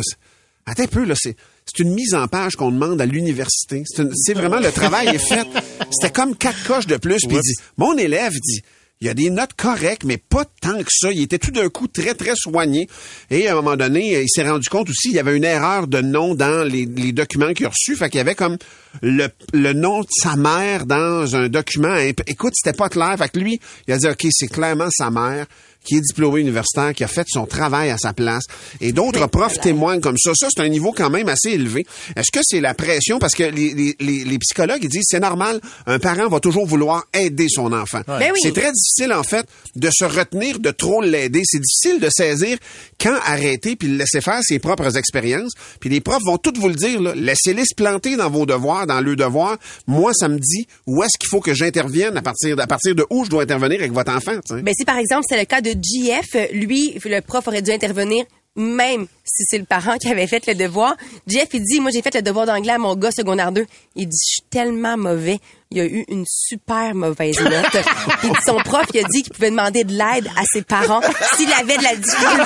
Attends 0.65 0.83
un 0.83 0.87
peu, 0.87 1.03
là, 1.03 1.15
c'est, 1.17 1.35
c'est 1.65 1.81
une 1.83 1.93
mise 1.93 2.13
en 2.13 2.27
page 2.27 2.55
qu'on 2.55 2.71
demande 2.71 3.01
à 3.01 3.05
l'université. 3.05 3.83
C'est, 3.87 4.03
une- 4.03 4.13
c'est 4.15 4.33
vraiment, 4.33 4.59
le 4.59 4.71
travail 4.71 5.07
est 5.07 5.17
fait. 5.17 5.47
C'était 5.91 6.13
comme 6.13 6.35
quatre 6.35 6.63
coches 6.65 6.87
de 6.87 6.97
plus, 6.97 7.25
puis 7.27 7.37
il 7.37 7.41
dit, 7.41 7.55
mon 7.77 7.97
élève 7.97 8.33
dit, 8.33 8.61
il 9.01 9.07
y 9.07 9.09
a 9.09 9.13
des 9.13 9.29
notes 9.29 9.53
correctes, 9.55 10.03
mais 10.03 10.17
pas 10.17 10.43
tant 10.61 10.77
que 10.83 10.89
ça. 10.91 11.09
Il 11.13 11.21
était 11.21 11.39
tout 11.39 11.51
d'un 11.51 11.69
coup 11.69 11.87
très, 11.87 12.13
très 12.15 12.33
soigné. 12.35 12.89
Et 13.31 13.47
à 13.47 13.53
un 13.53 13.55
moment 13.55 13.77
donné, 13.77 14.21
il 14.21 14.27
s'est 14.27 14.43
rendu 14.47 14.67
compte 14.67 14.89
aussi, 14.89 15.07
il 15.07 15.13
y 15.13 15.19
avait 15.19 15.37
une 15.37 15.45
erreur 15.45 15.87
de 15.87 16.01
nom 16.01 16.35
dans 16.35 16.67
les, 16.67 16.85
les 16.85 17.13
documents 17.13 17.53
qu'il 17.53 17.65
a 17.65 17.69
reçus. 17.69 17.95
Fait 17.95 18.09
qu'il 18.09 18.17
y 18.17 18.21
avait 18.21 18.35
comme 18.35 18.57
le, 19.01 19.29
le 19.53 19.71
nom 19.71 20.01
de 20.01 20.07
sa 20.11 20.35
mère 20.35 20.85
dans 20.85 21.33
un 21.37 21.47
document. 21.47 21.95
Écoute, 22.27 22.51
c'était 22.55 22.75
pas 22.75 22.89
clair. 22.89 23.15
Fait 23.17 23.29
que 23.29 23.39
lui, 23.39 23.61
il 23.87 23.93
a 23.93 23.97
dit, 23.99 24.07
OK, 24.07 24.27
c'est 24.31 24.49
clairement 24.49 24.89
sa 24.91 25.09
mère 25.09 25.45
qui 25.83 25.95
est 25.95 26.01
diplômé 26.01 26.41
universitaire, 26.41 26.93
qui 26.93 27.03
a 27.03 27.07
fait 27.07 27.25
son 27.29 27.45
travail 27.45 27.89
à 27.89 27.97
sa 27.97 28.13
place. 28.13 28.43
Et 28.81 28.91
d'autres 28.91 29.27
profs 29.27 29.59
témoignent 29.59 30.01
comme 30.01 30.17
ça. 30.17 30.31
Ça, 30.35 30.47
c'est 30.53 30.61
un 30.61 30.67
niveau 30.67 30.91
quand 30.91 31.09
même 31.09 31.29
assez 31.29 31.49
élevé. 31.51 31.85
Est-ce 32.15 32.31
que 32.31 32.41
c'est 32.43 32.59
la 32.61 32.73
pression? 32.73 33.17
Parce 33.17 33.33
que 33.33 33.43
les, 33.43 33.73
les, 33.73 33.95
les, 33.99 34.23
les 34.25 34.37
psychologues, 34.39 34.79
ils 34.83 34.89
disent, 34.89 35.05
c'est 35.07 35.19
normal, 35.19 35.59
un 35.87 35.97
parent 35.99 36.27
va 36.27 36.39
toujours 36.39 36.65
vouloir 36.67 37.05
aider 37.13 37.47
son 37.49 37.71
enfant. 37.73 38.01
Ben 38.07 38.31
oui. 38.33 38.39
C'est 38.43 38.53
très 38.53 38.71
difficile, 38.71 39.13
en 39.13 39.23
fait, 39.23 39.45
de 39.75 39.89
se 39.91 40.03
retenir 40.05 40.59
de 40.59 40.71
trop 40.71 41.01
l'aider. 41.01 41.41
C'est 41.45 41.59
difficile 41.61 41.99
de 42.01 42.09
saisir 42.11 42.57
quand 43.01 43.17
arrêter 43.25 43.75
puis 43.75 43.87
le 43.87 43.97
laisser 43.97 44.21
faire 44.21 44.39
ses 44.43 44.59
propres 44.59 44.97
expériences. 44.97 45.53
Puis 45.79 45.89
les 45.89 46.01
profs 46.01 46.23
vont 46.25 46.37
toutes 46.37 46.57
vous 46.57 46.67
le 46.69 46.75
dire. 46.75 46.99
Laissez-les 47.01 47.63
se 47.63 47.73
planter 47.75 48.15
dans 48.17 48.29
vos 48.29 48.45
devoirs, 48.45 48.85
dans 48.85 49.01
le 49.01 49.15
devoir. 49.15 49.57
Moi, 49.87 50.11
ça 50.13 50.27
me 50.27 50.37
dit 50.37 50.67
où 50.85 51.01
est-ce 51.03 51.17
qu'il 51.19 51.29
faut 51.29 51.39
que 51.39 51.53
j'intervienne 51.53 52.15
à 52.17 52.21
partir, 52.21 52.55
de- 52.55 52.61
à 52.61 52.67
partir 52.67 52.93
de 52.95 53.05
où 53.09 53.23
je 53.25 53.29
dois 53.29 53.43
intervenir 53.43 53.79
avec 53.79 53.93
votre 53.93 54.11
enfant, 54.11 54.33
tu 54.45 54.55
sais. 54.55 54.61
Ben, 54.61 54.73
si 54.77 54.85
par 54.85 54.97
exemple 54.97 55.23
c'est 55.27 55.37
le 55.39 55.45
cas 55.45 55.61
de 55.61 55.68
JF, 55.71 56.51
lui, 56.53 56.99
le 57.03 57.19
prof 57.21 57.47
aurait 57.47 57.61
dû 57.61 57.71
intervenir 57.71 58.25
même 58.55 59.07
si 59.23 59.43
c'est 59.47 59.57
le 59.57 59.63
parent 59.63 59.97
qui 59.97 60.09
avait 60.11 60.27
fait 60.27 60.45
le 60.47 60.55
devoir. 60.55 60.95
JF, 61.27 61.47
il 61.53 61.63
dit, 61.63 61.79
moi 61.79 61.91
j'ai 61.91 62.01
fait 62.01 62.13
le 62.13 62.21
devoir 62.21 62.45
d'anglais 62.45 62.73
à 62.73 62.77
mon 62.77 62.95
gars 62.95 63.11
secondaire 63.11 63.51
2. 63.51 63.65
Il 63.95 64.07
dit, 64.07 64.17
je 64.21 64.33
suis 64.33 64.49
tellement 64.49 64.97
mauvais. 64.97 65.39
Il 65.71 65.79
a 65.79 65.85
eu 65.85 66.03
une 66.09 66.25
super 66.27 66.93
mauvaise 66.95 67.39
note. 67.39 67.53
il 68.23 68.29
dit, 68.29 68.35
son 68.45 68.57
prof, 68.57 68.85
il 68.93 68.99
a 68.99 69.03
dit 69.07 69.23
qu'il 69.23 69.33
pouvait 69.33 69.51
demander 69.51 69.83
de 69.83 69.93
l'aide 69.93 70.27
à 70.35 70.43
ses 70.51 70.63
parents 70.63 71.01
s'il 71.35 71.51
avait 71.53 71.77
de 71.77 71.83
la 71.83 71.95
difficulté. 71.95 72.43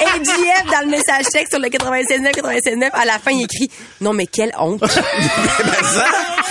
Et 0.00 0.24
JF, 0.24 0.70
dans 0.70 0.84
le 0.84 0.90
message 0.90 1.26
texte 1.32 1.52
sur 1.52 1.60
le 1.60 1.68
96.9, 1.68 2.32
96.9, 2.34 2.90
à 2.92 3.04
la 3.04 3.18
fin, 3.18 3.30
il 3.30 3.44
écrit, 3.44 3.70
non 4.00 4.12
mais 4.12 4.26
quelle 4.26 4.52
honte. 4.58 4.84
JF. 4.86 6.47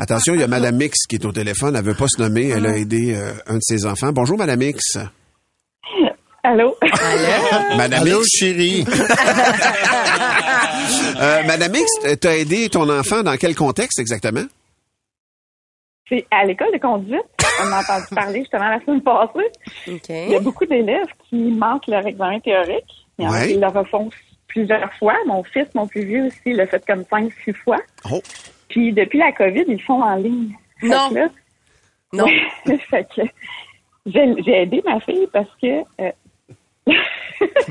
Attention, 0.00 0.34
il 0.34 0.40
y 0.40 0.42
a 0.42 0.48
Madame 0.48 0.76
Mix 0.76 1.06
qui 1.08 1.16
est 1.16 1.24
au 1.24 1.32
téléphone. 1.32 1.76
Elle 1.76 1.84
veut 1.84 1.94
pas 1.94 2.06
se 2.08 2.20
nommer. 2.22 2.48
Elle 2.48 2.66
a 2.66 2.76
aidé 2.76 3.14
euh, 3.14 3.32
un 3.46 3.54
de 3.56 3.60
ses 3.62 3.84
enfants. 3.86 4.12
Bonjour, 4.12 4.38
Madame 4.38 4.58
Mix. 4.60 4.96
Allô? 6.42 6.76
Madame 7.76 8.02
Allô, 8.02 8.18
Mix. 8.18 8.28
chérie. 8.38 8.84
Euh, 11.18 11.42
Madame 11.46 11.72
Mix, 11.72 11.86
t'as 12.20 12.36
aidé 12.36 12.68
ton 12.68 12.88
enfant 12.90 13.22
dans 13.22 13.36
quel 13.36 13.54
contexte 13.54 13.98
exactement? 13.98 14.44
C'est 16.08 16.26
à 16.30 16.44
l'école 16.44 16.72
de 16.74 16.78
conduite. 16.78 17.22
On 17.62 17.72
a 17.72 17.80
entendu 17.80 18.06
parler 18.14 18.40
justement 18.40 18.68
la 18.68 18.78
semaine 18.80 19.00
passée. 19.02 19.50
Il 20.26 20.30
y 20.32 20.36
a 20.36 20.40
beaucoup 20.40 20.66
d'élèves 20.66 21.06
qui 21.28 21.36
manquent 21.36 21.86
leur 21.88 22.06
examen 22.06 22.38
théorique. 22.40 22.84
Il 23.18 23.24
y 23.24 23.28
en 23.28 23.32
a 23.32 23.38
Ouais. 23.40 23.48
qui 23.48 23.58
le 23.58 23.66
refont 23.66 24.10
plusieurs 24.56 24.92
fois. 24.94 25.14
Mon 25.26 25.42
fils, 25.44 25.66
mon 25.74 25.86
plus 25.86 26.04
vieux 26.04 26.26
aussi, 26.26 26.52
l'a 26.54 26.66
fait 26.66 26.82
comme 26.86 27.04
cinq, 27.10 27.30
six 27.44 27.52
fois. 27.52 27.76
Oh. 28.10 28.22
Puis 28.68 28.92
depuis 28.92 29.18
la 29.18 29.32
COVID, 29.32 29.64
ils 29.68 29.74
le 29.74 29.78
font 29.80 30.02
en 30.02 30.16
ligne. 30.16 30.54
Non. 30.82 31.10
là- 31.10 31.28
Non. 32.12 32.26
fait 32.90 33.06
que 33.14 33.22
j'ai 34.06 34.34
j'ai 34.44 34.62
aidé 34.62 34.82
ma 34.84 34.98
fille 35.00 35.28
parce 35.32 35.48
que 35.62 35.80
euh, 36.00 36.10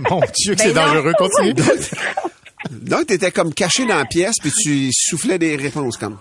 Mon 0.10 0.20
Dieu, 0.36 0.54
que 0.54 0.60
Ben 0.60 0.68
c'est 0.68 0.74
non. 0.74 0.86
dangereux. 0.86 1.14
Continue. 1.18 1.54
Donc, 2.72 3.08
t'étais 3.08 3.32
comme 3.32 3.54
caché 3.54 3.86
dans 3.86 3.98
la 3.98 4.06
pièce 4.06 4.36
puis 4.42 4.52
tu 4.52 4.90
soufflais 4.92 5.38
des 5.40 5.56
réponses 5.56 5.98
comme. 5.98 6.18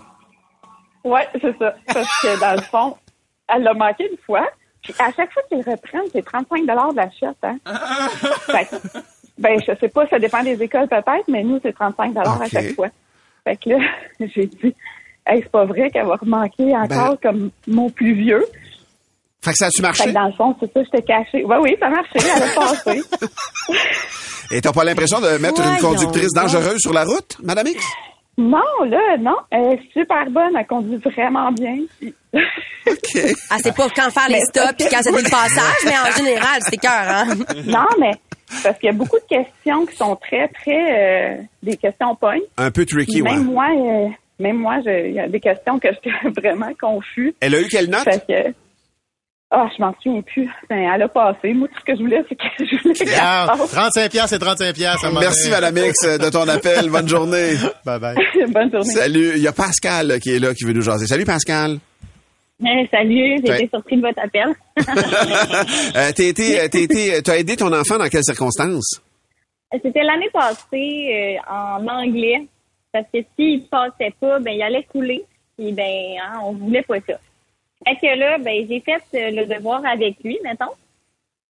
Ouais, 1.03 1.27
c'est 1.39 1.55
ça. 1.59 1.75
Parce 1.93 2.21
que 2.21 2.39
dans 2.39 2.55
le 2.55 2.61
fond, 2.61 2.97
elle 3.47 3.63
l'a 3.63 3.73
manqué 3.73 4.07
une 4.11 4.17
fois. 4.25 4.47
Puis 4.81 4.93
à 4.99 5.11
chaque 5.11 5.31
fois 5.33 5.41
qu'ils 5.49 5.59
reprennent, 5.67 6.07
c'est 6.11 6.23
35 6.23 6.61
de 6.61 6.95
la 6.95 7.09
chute, 7.11 7.37
hein. 7.43 7.57
Fait 8.45 8.65
que, 8.65 8.75
ben, 9.37 9.59
je 9.67 9.73
sais 9.79 9.89
pas, 9.89 10.07
ça 10.07 10.19
dépend 10.19 10.43
des 10.43 10.61
écoles 10.61 10.87
peut-être, 10.87 11.27
mais 11.27 11.43
nous, 11.43 11.59
c'est 11.63 11.73
35 11.73 12.15
à 12.17 12.21
Ok. 12.35 12.47
chaque 12.51 12.73
fois. 12.75 12.87
Fait 13.43 13.57
que 13.57 13.69
là, 13.71 13.77
j'ai 14.19 14.45
dit, 14.47 14.75
hey, 15.27 15.41
c'est 15.43 15.51
pas 15.51 15.65
vrai 15.65 15.89
qu'elle 15.89 16.05
va 16.07 16.15
remanquer 16.15 16.75
encore 16.75 17.17
comme 17.21 17.51
mon 17.67 17.89
plus 17.89 18.13
vieux. 18.13 18.45
Fait 19.43 19.51
que 19.51 19.57
ça 19.57 19.65
a-tu 19.67 19.77
Fait 19.77 19.81
marché? 19.83 20.05
que 20.05 20.09
dans 20.11 20.25
le 20.25 20.33
fond, 20.33 20.55
c'est 20.59 20.73
ça, 20.73 20.81
j'étais 20.83 21.03
cachée. 21.03 21.43
Ouais, 21.43 21.57
oui, 21.61 21.75
ça 21.79 21.85
a 21.87 21.89
marché, 21.89 22.13
elle 22.15 22.43
a 22.43 22.55
passé. 22.55 23.01
Et 24.51 24.61
t'as 24.61 24.71
pas 24.73 24.83
l'impression 24.83 25.19
de 25.19 25.37
mettre 25.37 25.61
une 25.61 25.77
conductrice 25.79 26.31
dangereuse 26.33 26.79
sur 26.79 26.93
la 26.93 27.03
route, 27.03 27.37
Madame 27.43 27.67
X? 27.67 27.83
non, 28.37 28.59
là, 28.89 29.15
non, 29.17 29.37
elle 29.49 29.73
est 29.73 29.81
super 29.93 30.29
bonne, 30.29 30.57
elle 30.59 30.67
conduit 30.67 30.97
vraiment 30.97 31.51
bien. 31.53 31.77
OK. 32.33 33.21
Ah, 33.49 33.55
c'est 33.63 33.73
pas 33.75 33.87
quand 33.95 34.09
faire 34.11 34.27
les 34.27 34.33
Mais 34.35 34.41
stops 34.41 34.73
puis 34.77 34.87
quand 34.91 35.01
c'est 35.01 35.11
le 35.11 35.29
passage, 35.29 35.85
mais 35.85 35.97
en 35.97 36.11
général, 36.17 36.59
c'est 36.61 36.77
cœur, 36.77 36.91
hein? 37.07 37.25
non, 37.65 37.85
mais 37.99 38.11
Parce 38.63 38.77
qu'il 38.77 38.87
y 38.87 38.93
a 38.93 38.95
beaucoup 38.95 39.17
de 39.17 39.27
questions 39.27 39.85
qui 39.85 39.95
sont 39.95 40.15
très, 40.17 40.47
très... 40.49 41.37
euh, 41.37 41.41
des 41.63 41.77
questions 41.77 42.15
pognes. 42.15 42.41
Un 42.57 42.71
peu 42.71 42.85
tricky, 42.85 43.21
ouais. 43.21 43.31
Même 43.31 43.45
moi, 43.45 43.67
euh, 43.75 44.07
même 44.39 44.57
moi, 44.57 44.77
il 44.85 45.13
y 45.13 45.19
a 45.19 45.27
des 45.27 45.39
questions 45.39 45.79
que 45.79 45.87
j'étais 45.91 46.41
vraiment 46.41 46.71
confus. 46.79 47.33
Elle 47.39 47.55
a 47.55 47.61
eu 47.61 47.67
quelle 47.67 47.89
note? 47.89 48.07
Ah, 49.51 49.67
je 49.77 49.81
m'en 49.81 49.93
souviens 50.01 50.21
plus. 50.23 50.49
Ben, 50.69 50.89
elle 50.93 51.03
a 51.03 51.07
passé. 51.07 51.53
Moi, 51.53 51.67
tout 51.67 51.79
ce 51.79 51.85
que 51.85 51.95
je 51.95 52.01
voulais, 52.01 52.23
c'est 52.27 52.35
que 52.35 52.43
je 52.59 52.81
voulais 52.81 53.15
passe. 53.15 53.71
35 53.71 54.11
pièces 54.11 54.31
et 54.33 54.39
35 54.39 54.73
pièces. 54.73 55.05
Merci, 55.19 55.49
Madame 55.49 55.77
X, 55.77 56.19
de 56.19 56.29
ton 56.29 56.47
appel. 56.47 56.89
Bonne 56.89 57.07
journée. 57.07 57.51
Bye 57.85 57.99
bye. 57.99 58.15
Bonne 58.49 58.71
journée. 58.71 58.91
Salut. 58.91 59.33
Il 59.35 59.41
y 59.43 59.47
a 59.47 59.53
Pascal 59.53 60.19
qui 60.19 60.31
est 60.35 60.39
là, 60.39 60.53
qui 60.53 60.65
veut 60.65 60.73
nous 60.73 60.81
jaser. 60.81 61.05
Salut, 61.05 61.25
Pascal. 61.25 61.77
Salut, 62.59 63.37
j'ai 63.45 63.53
été 63.53 63.67
surpris 63.67 63.97
de 63.97 64.01
votre 64.01 64.19
appel. 64.19 64.55
Euh, 65.95 66.11
t'as 66.15 66.23
été, 66.23 66.59
euh, 66.59 66.67
t'as 66.69 66.79
été, 66.79 67.21
t'as 67.23 67.37
aidé 67.37 67.55
ton 67.55 67.71
enfant 67.71 67.97
dans 67.97 68.09
quelles 68.09 68.23
circonstances? 68.23 69.01
C'était 69.71 70.03
l'année 70.03 70.29
passée 70.31 71.37
euh, 71.47 71.51
en 71.51 71.87
anglais. 71.87 72.45
Parce 72.91 73.05
que 73.13 73.19
s'il 73.35 73.65
passait 73.67 74.13
pas, 74.19 74.39
ben 74.39 74.51
il 74.51 74.61
allait 74.61 74.83
couler. 74.83 75.23
Puis 75.57 75.71
ben, 75.73 76.17
hein, 76.21 76.39
on 76.43 76.53
voulait 76.53 76.83
pas 76.83 76.99
ça. 77.01 77.19
Fait 77.85 77.95
que 77.95 78.17
là, 78.17 78.37
ben 78.37 78.65
j'ai 78.69 78.81
fait 78.81 79.03
euh, 79.15 79.31
le 79.31 79.45
devoir 79.45 79.85
avec 79.85 80.17
lui, 80.23 80.37
mettons. 80.43 80.73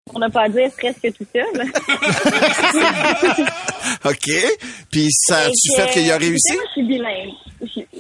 Pour 0.07 0.21
ne 0.21 0.29
pas 0.29 0.49
dire 0.49 0.71
presque 0.77 1.13
tout 1.15 1.27
seul. 1.33 1.45
OK. 4.11 4.31
Puis 4.91 5.07
ça 5.11 5.39
a-tu 5.47 5.77
Fait 5.77 5.91
qu'il 5.91 6.11
a 6.11 6.17
réussi? 6.17 6.55
Je 6.55 6.73
suis 6.73 6.83
bilingue. 6.83 7.33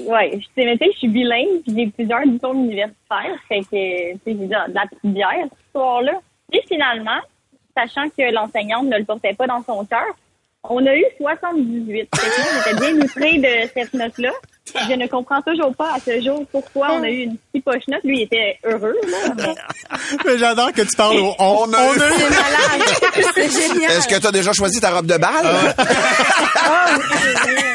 Ouais, 0.06 0.38
je 0.38 0.46
sais, 0.54 0.76
tu 0.78 0.92
je 0.92 0.98
suis 0.98 1.08
bilingue, 1.08 1.62
puis 1.64 1.74
j'ai 1.76 1.86
plusieurs 1.88 2.26
diplômes 2.26 2.64
universitaires. 2.64 3.36
Fait 3.48 3.60
que, 3.60 4.12
tu 4.12 4.18
sais, 4.18 4.18
j'ai 4.26 4.34
de 4.34 4.50
la 4.50 4.68
de 4.68 4.74
la 4.74 4.86
petite 4.86 5.12
bière, 5.12 5.44
cette 5.44 5.66
histoire-là. 5.66 6.20
Puis 6.50 6.60
finalement, 6.68 7.20
sachant 7.76 8.08
que 8.10 8.32
l'enseignante 8.32 8.86
ne 8.86 8.98
le 8.98 9.04
portait 9.04 9.34
pas 9.34 9.46
dans 9.46 9.62
son 9.62 9.84
cœur, 9.84 10.06
on 10.64 10.84
a 10.86 10.96
eu 10.96 11.04
78. 11.18 12.08
Fait 12.14 12.26
que 12.26 12.70
j'étais 12.70 12.80
bien 12.80 13.04
outrée 13.04 13.38
de 13.38 13.68
cette 13.72 13.94
note-là. 13.94 14.32
Je 14.74 14.94
ne 14.94 15.06
comprends 15.06 15.40
toujours 15.42 15.74
pas 15.74 15.94
à 15.94 15.98
ce 16.04 16.20
jour 16.22 16.44
pourquoi 16.50 16.88
on 16.92 17.02
a 17.02 17.08
eu 17.08 17.22
une 17.22 17.36
si 17.54 17.60
poche 17.60 17.82
note. 17.88 18.00
Lui, 18.04 18.18
il 18.20 18.22
était 18.24 18.58
heureux, 18.64 18.94
là. 19.08 19.34
mais- 19.36 19.54
Mais 20.26 20.38
j'adore 20.38 20.72
que 20.72 20.82
tu 20.82 20.96
parles 20.96 21.16
au 21.18 21.34
on. 21.38 21.66
On 21.68 21.72
a 21.72 21.94
eu- 21.94 21.98
C'est 21.98 22.30
malade. 22.30 23.32
C'est 23.34 23.50
génial. 23.72 23.90
Est-ce 23.92 24.08
que 24.08 24.18
t'as 24.20 24.32
déjà 24.32 24.52
choisi 24.52 24.80
ta 24.80 24.90
robe 24.90 25.06
de 25.06 25.16
balle? 25.16 25.46
Ah, 26.56 26.86
oui, 26.98 27.02
c'est 27.22 27.52
vrai. 27.52 27.74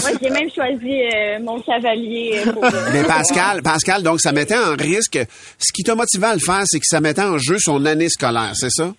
Moi, 0.00 0.10
j'ai 0.22 0.30
même 0.30 0.50
choisi 0.50 1.02
euh, 1.02 1.38
mon 1.40 1.60
cavalier 1.60 2.40
euh, 2.46 2.52
pour... 2.52 2.64
euh, 2.64 2.70
Mais 2.92 3.02
Pascal, 3.02 3.62
Pascal, 3.62 4.02
donc 4.02 4.20
ça 4.20 4.30
mettait 4.32 4.56
en 4.56 4.74
risque. 4.76 5.18
Ce 5.58 5.72
qui 5.72 5.82
t'a 5.82 5.94
motivé 5.96 6.24
à 6.26 6.34
le 6.34 6.40
faire, 6.40 6.62
c'est 6.66 6.78
que 6.78 6.86
ça 6.86 7.00
mettait 7.00 7.22
en 7.22 7.36
jeu 7.38 7.58
son 7.58 7.84
année 7.84 8.08
scolaire, 8.08 8.52
c'est 8.54 8.70
ça? 8.70 8.92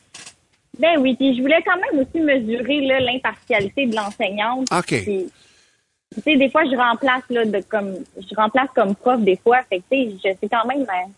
Ben 0.78 1.00
oui, 1.00 1.16
puis 1.16 1.36
je 1.36 1.42
voulais 1.42 1.64
quand 1.66 1.76
même 1.78 2.06
aussi 2.06 2.22
mesurer 2.22 2.82
là, 2.82 3.00
l'impartialité 3.00 3.86
de 3.88 3.96
l'enseignante. 3.96 4.68
OK. 4.72 5.02
Puis, 5.04 5.26
Tu 6.16 6.22
sais, 6.22 6.38
des 6.38 6.50
fois, 6.50 6.64
je 6.64 6.76
remplace 6.78 7.24
là, 7.30 7.46
de 7.46 7.62
comme 7.70 7.94
je 8.18 8.36
remplace 8.36 8.70
comme 8.76 8.96
prof 8.96 9.22
des 9.22 9.38
fois. 9.38 9.58
Fait 9.70 9.80
que 9.80 9.84
tu 9.92 9.98
sais, 10.12 10.16
je 10.24 10.30
sais 10.40 10.50
quand 10.52 10.66
même 10.68 10.82
euh, 10.82 11.10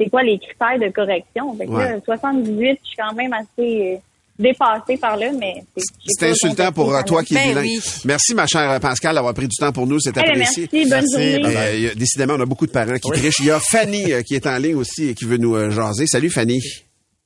c'est 0.00 0.08
quoi 0.08 0.22
les 0.22 0.38
critères 0.38 0.78
de 0.78 0.92
correction. 0.92 1.54
Fait 1.56 1.66
que 1.66 1.70
Ouais. 1.70 1.92
là, 1.92 2.00
78, 2.04 2.78
je 2.82 2.86
suis 2.88 2.96
quand 2.96 3.12
même 3.14 3.32
assez 3.32 3.48
euh, 3.94 3.96
dépassée 4.38 4.96
par 4.98 5.16
là, 5.16 5.30
mais 5.38 5.64
c'est 6.06 6.30
insultant 6.30 6.70
pour 6.70 6.94
euh, 6.94 7.02
toi 7.02 7.22
qui 7.24 7.34
es 7.34 7.38
Ben 7.38 7.48
bilingue. 7.48 7.64
oui. 7.64 7.78
Merci, 8.04 8.34
ma 8.34 8.46
chère 8.46 8.78
Pascal, 8.80 9.14
d'avoir 9.16 9.34
pris 9.34 9.48
du 9.48 9.56
temps 9.56 9.72
pour 9.72 9.86
nous. 9.86 9.98
C'est 9.98 10.12
Eh 10.16 10.20
apprécié. 10.20 10.68
merci, 10.72 10.88
bonne 10.90 11.04
Merci, 11.12 11.32
journée. 11.42 11.56
Euh, 11.88 11.94
décidément, 11.96 12.34
on 12.34 12.40
a 12.40 12.46
beaucoup 12.46 12.66
de 12.66 12.72
parents 12.72 12.98
qui 12.98 13.10
trichent. 13.10 13.40
Il 13.40 13.46
y 13.46 13.50
a 13.50 13.58
Fanny 13.60 14.12
euh, 14.12 14.22
qui 14.22 14.34
est 14.36 14.46
en 14.46 14.58
ligne 14.58 14.76
aussi 14.76 15.08
et 15.08 15.14
qui 15.14 15.24
veut 15.24 15.38
nous 15.38 15.56
euh, 15.56 15.70
jaser. 15.70 16.06
Salut, 16.06 16.30
Fanny. 16.30 16.60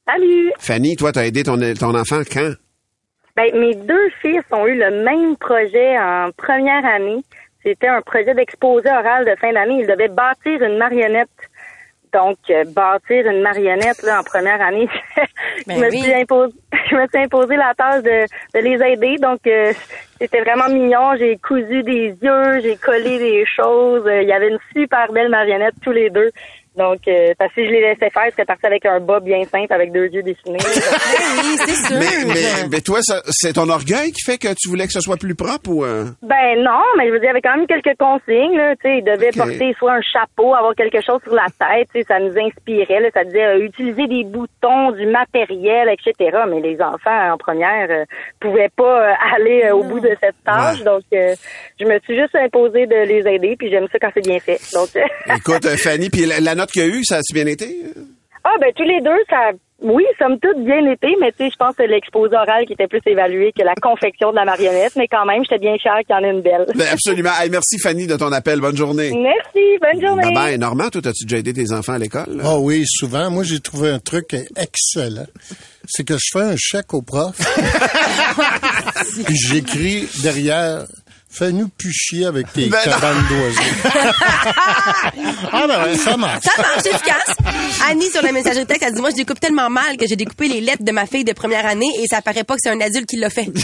Salut! 0.07 0.53
Fanny, 0.59 0.97
toi, 0.97 1.12
t'as 1.12 1.27
aidé 1.27 1.43
ton, 1.45 1.59
ton 1.75 1.95
enfant 1.95 2.23
quand? 2.33 2.53
Ben, 3.37 3.55
mes 3.59 3.75
deux 3.75 4.11
fils 4.21 4.43
ont 4.51 4.67
eu 4.67 4.75
le 4.79 5.03
même 5.05 5.37
projet 5.37 5.99
en 5.99 6.31
première 6.37 6.85
année. 6.85 7.23
C'était 7.63 7.89
un 7.89 8.01
projet 8.01 8.35
d'exposé 8.35 8.89
oral 8.91 9.25
de 9.25 9.35
fin 9.37 9.53
d'année. 9.53 9.81
Ils 9.81 9.87
devaient 9.87 10.09
bâtir 10.09 10.63
une 10.63 10.79
marionnette. 10.79 11.29
Donc, 12.13 12.39
euh, 12.51 12.65
bâtir 12.65 13.27
une 13.29 13.41
marionnette 13.41 14.03
là, 14.03 14.19
en 14.21 14.25
première 14.25 14.61
année, 14.61 14.89
Ben 15.67 15.77
je, 15.77 15.81
me 15.81 15.91
oui. 15.91 16.01
suis 16.01 16.13
imposé, 16.13 16.53
je 16.91 16.97
me 16.97 17.07
suis 17.07 17.19
imposé 17.23 17.55
la 17.57 17.73
tâche 17.77 18.03
de, 18.03 18.25
de 18.55 18.59
les 18.65 18.93
aider. 18.93 19.17
Donc, 19.19 19.47
euh, 19.47 19.73
c'était 20.21 20.41
vraiment 20.41 20.69
mignon. 20.69 21.15
J'ai 21.17 21.37
cousu 21.37 21.85
des 21.85 22.09
yeux, 22.21 22.61
j'ai 22.63 22.77
collé 22.77 23.19
des 23.19 23.47
choses. 23.47 24.05
Euh, 24.07 24.23
Il 24.23 24.29
y 24.29 24.33
avait 24.33 24.49
une 24.49 24.59
super 24.75 25.13
belle 25.13 25.29
marionnette, 25.29 25.75
tous 25.83 25.93
les 25.93 26.11
deux. 26.11 26.31
Donc, 26.77 27.00
euh, 27.09 27.35
parce 27.39 27.53
que 27.53 27.62
si 27.62 27.67
je 27.67 27.73
les 27.73 27.81
laissais 27.81 28.11
faire, 28.11 28.27
ils 28.27 28.33
seraient 28.33 28.45
partis 28.45 28.67
avec 28.67 28.87
un 28.87 29.00
bas 29.00 29.19
bien 29.21 29.43
simple, 29.45 29.73
avec 29.73 29.91
deux 29.93 30.07
yeux 30.07 30.23
dessinés. 30.23 30.59
Oui, 31.43 31.57
c'est 31.67 31.75
sûr. 31.89 31.97
Mais, 31.99 32.25
mais, 32.35 32.69
mais 32.71 32.81
toi, 32.81 32.99
ça- 33.03 33.23
c'est 33.31 33.55
ton 33.55 33.69
orgueil 33.69 34.12
qui 34.12 34.23
fait 34.25 34.39
que 34.39 34.49
tu 34.55 34.69
voulais 34.69 34.87
que 34.87 34.93
ce 34.93 35.00
soit 35.00 35.17
plus 35.17 35.35
propre 35.35 35.71
ou... 35.71 35.85
euh? 35.85 36.05
Ben 36.23 36.62
non, 36.62 36.83
mais 36.97 37.07
je 37.09 37.12
veux 37.12 37.19
dire, 37.21 37.25
il 37.25 37.27
y 37.27 37.31
avait 37.31 37.41
quand 37.41 37.57
même 37.57 37.67
quelques 37.67 37.97
consignes. 37.99 38.57
Là, 38.57 38.75
tu 38.77 38.83
sais, 38.89 38.99
il 38.99 39.05
devait 39.05 39.29
Ok. 39.29 39.37
porter 39.37 39.75
soit 39.79 39.95
un 39.95 40.00
chapeau, 40.03 40.55
avoir 40.55 40.75
quelque 40.75 41.00
chose 41.05 41.21
sur 41.23 41.35
la 41.35 41.47
tête. 41.59 41.89
tu 41.93 42.00
sais, 42.00 42.05
Ça 42.09 42.19
nous 42.21 42.35
inspirait. 42.39 43.00
Là, 43.00 43.09
ça 43.15 43.25
disait 43.25 43.45
euh, 43.47 43.65
utiliser 43.65 44.07
des 44.07 44.25
boutons, 44.25 44.93
du 44.93 45.07
matériel, 45.07 45.89
etc. 45.89 46.39
Mais 46.49 46.61
les 46.61 46.81
enfants 46.81 47.33
en 47.33 47.37
première 47.37 47.89
euh, 47.91 48.05
pouvaient 48.41 48.71
pas 48.77 49.15
aller 49.37 49.62
euh, 49.65 49.75
au 49.75 49.83
bout 49.85 50.00
de 50.00 50.17
cette 50.21 50.37
tâche. 50.45 50.79
Ouais. 50.79 50.85
Donc, 50.85 51.03
euh, 51.15 51.35
je 51.81 51.85
me 51.87 51.99
suis 52.00 52.17
juste 52.19 52.35
imposé 52.37 52.87
de 52.87 52.97
les 53.07 53.27
aider. 53.27 53.57
Puis 53.59 53.71
j'aime 53.71 53.87
ça 53.91 53.99
quand 54.00 54.11
c'est 54.15 54.25
bien 54.27 54.39
fait. 54.41 54.61
Donc, 54.73 54.89
Écoute, 55.37 55.67
Fanny, 55.77 56.11
puis 56.11 56.27
la, 56.27 56.41
la 56.41 56.55
note 56.61 56.71
qu'il 56.71 56.83
y 56.83 56.85
a 56.85 56.88
eu, 56.88 57.05
ça 57.05 57.17
a-tu 57.17 57.35
bien 57.35 57.47
été? 57.47 57.83
ah 58.45 58.57
ben 58.61 58.73
tous 58.75 58.85
les 58.85 59.00
deux, 59.02 59.19
ça, 59.29 59.52
oui, 59.83 60.05
somme 60.19 60.38
toute 60.40 60.64
bien 60.64 60.85
été. 60.90 61.09
Mais 61.21 61.33
tu 61.33 61.45
sais, 61.45 61.50
je 61.50 61.57
pense 61.57 61.75
que 61.75 61.83
l'exposé 61.83 62.35
oral 62.35 62.67
qui 62.67 62.75
était 62.75 62.87
plus 62.87 63.00
évalué 63.07 63.52
que 63.57 63.62
la 63.64 63.75
confection 63.75 64.31
de 64.31 64.37
la 64.37 64.45
marionnette. 64.45 64.93
Mais 64.97 65.09
quand 65.09 65.25
même, 65.25 65.43
j'étais 65.43 65.59
bien 65.59 65.76
fière 65.79 65.99
qu'il 66.07 66.14
y 66.14 66.19
en 66.19 66.23
ait 66.23 66.31
une 66.31 66.43
belle. 66.43 66.67
Ben, 66.75 66.88
absolument. 66.93 67.31
Hey, 67.38 67.50
merci, 67.50 67.79
Fanny, 67.79 68.07
de 68.07 68.17
ton 68.17 68.33
appel. 68.33 68.61
Bonne 68.61 68.76
journée. 68.76 69.11
Merci, 69.11 69.79
bonne 69.81 70.00
journée. 70.00 70.23
Bye 70.23 70.35
bye. 70.35 70.59
Normand, 70.59 70.88
toi, 70.90 71.00
as-tu 71.07 71.25
déjà 71.25 71.38
aidé 71.38 71.52
tes 71.52 71.73
enfants 71.73 71.95
à 71.95 71.99
l'école? 71.99 72.40
Ah 72.43 72.59
oui, 72.59 72.85
souvent. 72.87 73.31
Moi, 73.31 73.45
j'ai 73.45 73.61
trouvé 73.61 73.90
un 73.90 73.99
truc 73.99 74.35
excellent. 74.57 75.26
C'est 75.87 76.05
que 76.05 76.14
je 76.14 76.29
fais 76.33 76.45
un 76.45 76.57
chèque 76.57 76.93
au 76.93 77.02
prof. 77.02 77.37
puis 79.25 79.37
j'écris 79.37 80.09
derrière. 80.23 80.85
Fais-nous 81.33 81.69
plus 81.69 81.93
chier 81.93 82.27
avec 82.27 82.53
tes 82.53 82.67
Ben 82.67 82.81
cabanes 82.83 83.25
d'oiseaux. 83.29 83.61
ah 85.53 85.65
ben 85.69 85.85
ouais, 85.85 85.97
ça 85.97 86.17
marche. 86.17 86.43
Ça 86.45 86.61
marche 86.61 86.85
efficace. 86.87 87.37
Annie, 87.89 88.11
sur 88.11 88.21
la 88.23 88.33
messagerie 88.33 88.67
texte, 88.67 88.83
elle 88.85 88.95
dit, 88.95 89.01
moi, 89.01 89.11
je 89.11 89.17
découpe 89.17 89.39
tellement 89.39 89.71
mal 89.71 89.97
que 89.97 90.07
j'ai 90.09 90.17
découpé 90.17 90.49
les 90.49 90.61
lettres 90.61 90.83
de 90.83 90.91
ma 90.91 91.07
fille 91.07 91.23
de 91.23 91.33
première 91.33 91.67
année 91.67 91.89
et 92.03 92.07
ça 92.11 92.21
paraît 92.21 92.43
pas 92.43 92.55
que 92.55 92.61
c'est 92.65 92.71
un 92.71 92.81
adulte 92.81 93.07
qui 93.09 93.17
l'a 93.17 93.31
fait. 93.31 93.49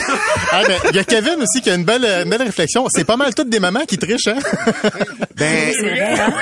Ah, 0.52 0.62
ben, 0.66 0.78
il 0.90 0.96
y 0.96 0.99
a 0.99 1.04
Kevin 1.04 1.42
aussi 1.42 1.61
qui 1.61 1.70
a 1.70 1.75
une 1.75 1.85
belle, 1.85 2.04
euh, 2.04 2.23
une 2.23 2.30
belle 2.30 2.42
réflexion. 2.42 2.87
C'est 2.88 3.04
pas 3.04 3.16
mal 3.16 3.35
toutes 3.35 3.50
des 3.50 3.58
mamans 3.58 3.85
qui 3.85 3.99
trichent, 3.99 4.28
hein? 4.28 4.38
Ben, 5.37 5.73
C'est 5.75 5.82
vrai, 5.82 6.00
hein? 6.18 6.32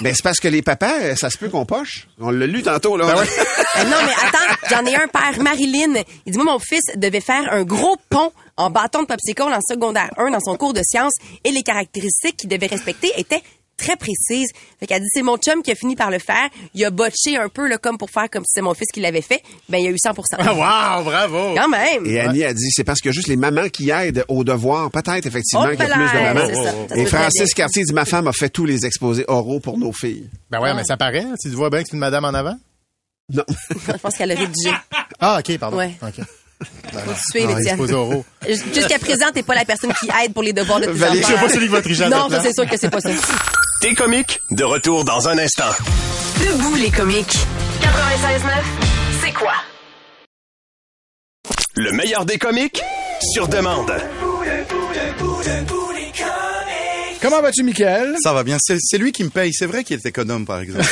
ben 0.00 0.14
c'est 0.14 0.22
parce 0.22 0.38
que 0.38 0.48
les 0.48 0.62
papas, 0.62 1.00
euh, 1.02 1.16
ça 1.16 1.28
se 1.30 1.36
peut 1.36 1.48
qu'on 1.48 1.66
poche. 1.66 2.06
On 2.20 2.30
l'a 2.30 2.46
lu 2.46 2.62
tantôt, 2.62 2.96
là. 2.96 3.06
Euh, 3.06 3.84
non, 3.84 3.96
mais 4.06 4.12
attends, 4.28 4.54
j'en 4.70 4.86
ai 4.86 4.94
un 4.94 5.08
père, 5.08 5.42
Marilyn. 5.42 5.94
Il 6.26 6.32
dit, 6.32 6.38
moi, 6.38 6.52
mon 6.52 6.58
fils 6.58 6.84
devait 6.96 7.20
faire 7.20 7.52
un 7.52 7.64
gros 7.64 7.96
pont 8.08 8.32
en 8.60 8.70
bâton 8.70 9.02
de 9.02 9.06
popsicle 9.06 9.42
en 9.42 9.60
secondaire 9.68 10.10
1 10.18 10.30
dans 10.30 10.40
son 10.40 10.56
cours 10.56 10.72
de 10.74 10.82
sciences 10.84 11.14
et 11.44 11.50
les 11.50 11.62
caractéristiques 11.62 12.36
qu'il 12.36 12.48
devait 12.48 12.66
respecter 12.66 13.10
étaient 13.16 13.42
très 13.76 13.96
précises. 13.96 14.50
Fait 14.78 14.86
qu'elle 14.86 15.00
dit, 15.00 15.08
c'est 15.10 15.22
mon 15.22 15.38
chum 15.38 15.62
qui 15.62 15.70
a 15.70 15.74
fini 15.74 15.96
par 15.96 16.10
le 16.10 16.18
faire. 16.18 16.50
Il 16.74 16.84
a 16.84 16.90
botché 16.90 17.38
un 17.38 17.48
peu, 17.48 17.66
là, 17.66 17.78
comme 17.78 17.96
pour 17.96 18.10
faire 18.10 18.28
comme 18.30 18.42
si 18.44 18.50
c'était 18.52 18.62
mon 18.62 18.74
fils 18.74 18.88
qui 18.92 19.00
l'avait 19.00 19.22
fait. 19.22 19.42
Ben, 19.70 19.78
il 19.78 19.84
y 19.84 19.88
a 19.88 19.90
eu 19.90 19.96
100 19.98 20.10
Ah, 20.38 20.98
wow, 20.98 21.04
bravo! 21.04 21.54
Quand 21.56 21.68
même. 21.70 22.04
Et 22.04 22.20
Annie 22.20 22.44
a 22.44 22.52
dit, 22.52 22.70
c'est 22.72 22.84
parce 22.84 23.00
que 23.00 23.10
juste 23.10 23.28
les 23.28 23.36
mamans 23.38 23.70
qui 23.70 23.88
aident 23.88 24.22
aux 24.28 24.44
devoirs, 24.44 24.90
peut-être 24.90 25.24
effectivement 25.24 25.64
Oh, 25.66 25.70
qu'il 25.74 25.78
y 25.78 25.90
a 25.90 25.94
plus 25.94 26.04
de 26.04 26.22
mamans. 26.22 26.62
ça. 26.64 26.72
Ça 26.90 26.96
Et 26.96 27.06
Francis. 27.06 27.54
Cartier 27.54 27.84
dit, 27.84 27.94
ma 27.94 28.04
femme 28.04 28.28
a 28.28 28.34
fait 28.34 28.50
tous 28.50 28.66
les 28.66 28.84
exposés 28.84 29.24
oraux 29.28 29.60
pour 29.60 29.78
nos 29.78 29.92
filles. 29.92 30.28
Ben 30.50 30.60
ouais, 30.60 30.74
mais 30.74 30.84
ça 30.84 30.98
paraît. 30.98 31.24
Tu 31.42 31.48
vois 31.48 31.70
bien 31.70 31.80
que 31.82 31.86
c'est 31.88 31.94
une 31.94 32.00
madame 32.00 32.26
en 32.26 32.34
avant? 32.34 32.58
Non. 33.32 33.44
Je 33.70 33.92
pense 33.92 34.14
qu'elle 34.14 34.32
a 34.32 34.34
rédigé. 34.34 34.72
Ah, 35.20 35.38
OK, 35.40 35.56
pardon. 35.56 35.78
Ouais. 35.78 35.92
OK. 36.02 36.22
Faut 36.60 37.12
suivre, 37.30 37.58
Étienne. 37.58 37.78
Jusqu'à 38.74 38.98
présent, 38.98 39.26
t'es 39.32 39.42
pas 39.42 39.54
la 39.54 39.64
personne 39.64 39.92
qui 40.00 40.08
aide 40.24 40.32
pour 40.32 40.42
les 40.42 40.52
devoirs 40.52 40.80
de 40.80 40.86
tes 40.86 40.92
Valérie, 40.92 41.24
enfants. 41.24 41.32
Je 41.32 41.34
sais 41.34 41.46
pas 41.46 41.48
celui 41.48 41.66
qui 41.66 41.72
va 41.72 41.82
tricher 41.82 42.04
à 42.04 42.08
Non, 42.08 42.28
ça, 42.28 42.40
c'est 42.42 42.52
sûr 42.52 42.68
que 42.68 42.76
c'est 42.76 42.90
pas 42.90 43.00
ça. 43.00 43.10
T'es 43.80 43.94
comique, 43.94 44.40
de 44.50 44.64
retour 44.64 45.04
dans 45.04 45.28
un 45.28 45.38
instant. 45.38 45.70
Debout 46.38 46.74
les 46.76 46.90
comiques. 46.90 47.36
96.9, 47.80 48.50
c'est 49.24 49.32
quoi? 49.32 49.52
Le 51.76 51.92
meilleur 51.92 52.24
des 52.26 52.36
comiques, 52.38 52.82
sur 53.32 53.48
demande. 53.48 53.90
Comment 57.22 57.42
vas-tu, 57.42 57.62
Michael? 57.62 58.14
Ça 58.22 58.32
va 58.32 58.42
bien. 58.44 58.56
C'est 58.60 58.76
c'est 58.80 58.96
lui 58.98 59.12
qui 59.12 59.24
me 59.24 59.28
paye. 59.30 59.52
C'est 59.52 59.66
vrai 59.66 59.84
qu'il 59.84 59.96
est 59.96 60.06
économe, 60.06 60.46
par 60.46 60.60
exemple. 60.60 60.84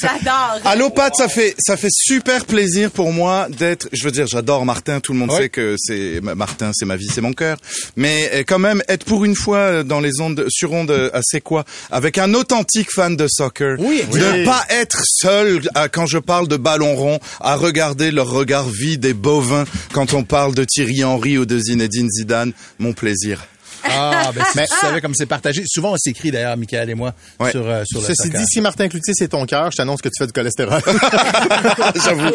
J'adore. 0.00 0.60
Allô 0.64 0.90
Pat, 0.90 1.14
ça 1.16 1.28
fait 1.28 1.54
ça 1.58 1.76
fait 1.76 1.88
super 1.90 2.44
plaisir 2.44 2.90
pour 2.90 3.12
moi 3.12 3.48
d'être. 3.50 3.88
Je 3.92 4.04
veux 4.04 4.10
dire, 4.10 4.26
j'adore 4.26 4.64
Martin. 4.64 5.00
Tout 5.00 5.12
le 5.12 5.18
monde 5.18 5.30
Ouais. 5.30 5.38
sait 5.42 5.48
que 5.48 5.74
c'est 5.78 6.20
Martin, 6.22 6.70
c'est 6.74 6.84
ma 6.86 6.96
vie, 6.96 7.08
c'est 7.12 7.20
mon 7.20 7.32
cœur. 7.32 7.56
Mais 7.96 8.30
euh, 8.34 8.42
quand 8.46 8.58
même, 8.58 8.82
être 8.88 9.04
pour 9.04 9.24
une 9.24 9.34
fois 9.34 9.82
dans 9.82 10.00
les 10.00 10.20
ondes 10.20 10.44
sur 10.48 10.72
ondes 10.72 10.90
euh, 10.90 11.10
à 11.12 11.20
c'est 11.22 11.40
quoi, 11.40 11.64
avec 11.90 12.18
un 12.18 12.34
authentique 12.34 12.90
fan 12.92 13.16
de 13.16 13.26
soccer. 13.28 13.76
Oui, 13.78 14.02
Ne 14.12 14.32
oui. 14.32 14.44
pas 14.44 14.64
être 14.70 15.02
seul 15.04 15.60
à- 15.74 15.88
quand 15.88 16.06
je 16.06 16.18
parle 16.18 16.48
de 16.48 16.56
ballon 16.56 16.94
rond, 16.96 17.18
à 17.40 17.56
regarder 17.56 18.10
leur 18.10 18.28
regard 18.30 18.68
vide 18.68 19.04
et 19.04 19.14
bovin 19.14 19.64
quand 19.92 20.14
on 20.14 20.22
parle 20.24 20.54
de 20.54 20.64
Thierry 20.64 21.04
Henry 21.04 21.38
ou 21.38 21.46
de 21.46 21.58
Zinedine 21.58 22.08
Zidane. 22.10 22.52
Mon 22.78 22.92
plaisir. 23.00 23.42
Ah, 23.82 24.30
ben, 24.34 24.44
si 24.52 24.58
tu 24.58 24.76
savais 24.78 25.00
comme 25.00 25.14
c'est 25.14 25.24
partagé. 25.24 25.62
Souvent, 25.66 25.92
on 25.92 25.96
s'écrit 25.96 26.30
d'ailleurs, 26.30 26.54
Michael 26.58 26.90
et 26.90 26.94
moi, 26.94 27.14
Ouais. 27.40 27.50
sur, 27.50 27.66
euh, 27.66 27.82
sur 27.86 28.00
le 28.00 28.06
Ceci 28.08 28.24
soccer. 28.28 28.40
dit, 28.40 28.46
si 28.46 28.60
Martin 28.60 28.88
Cloutier, 28.90 29.14
c'est 29.16 29.28
ton 29.28 29.46
cœur, 29.46 29.70
je 29.70 29.78
t'annonce 29.78 30.02
que 30.02 30.08
tu 30.10 30.14
fais 30.18 30.26
du 30.26 30.32
cholestérol. 30.34 30.82
J'avoue. 32.04 32.28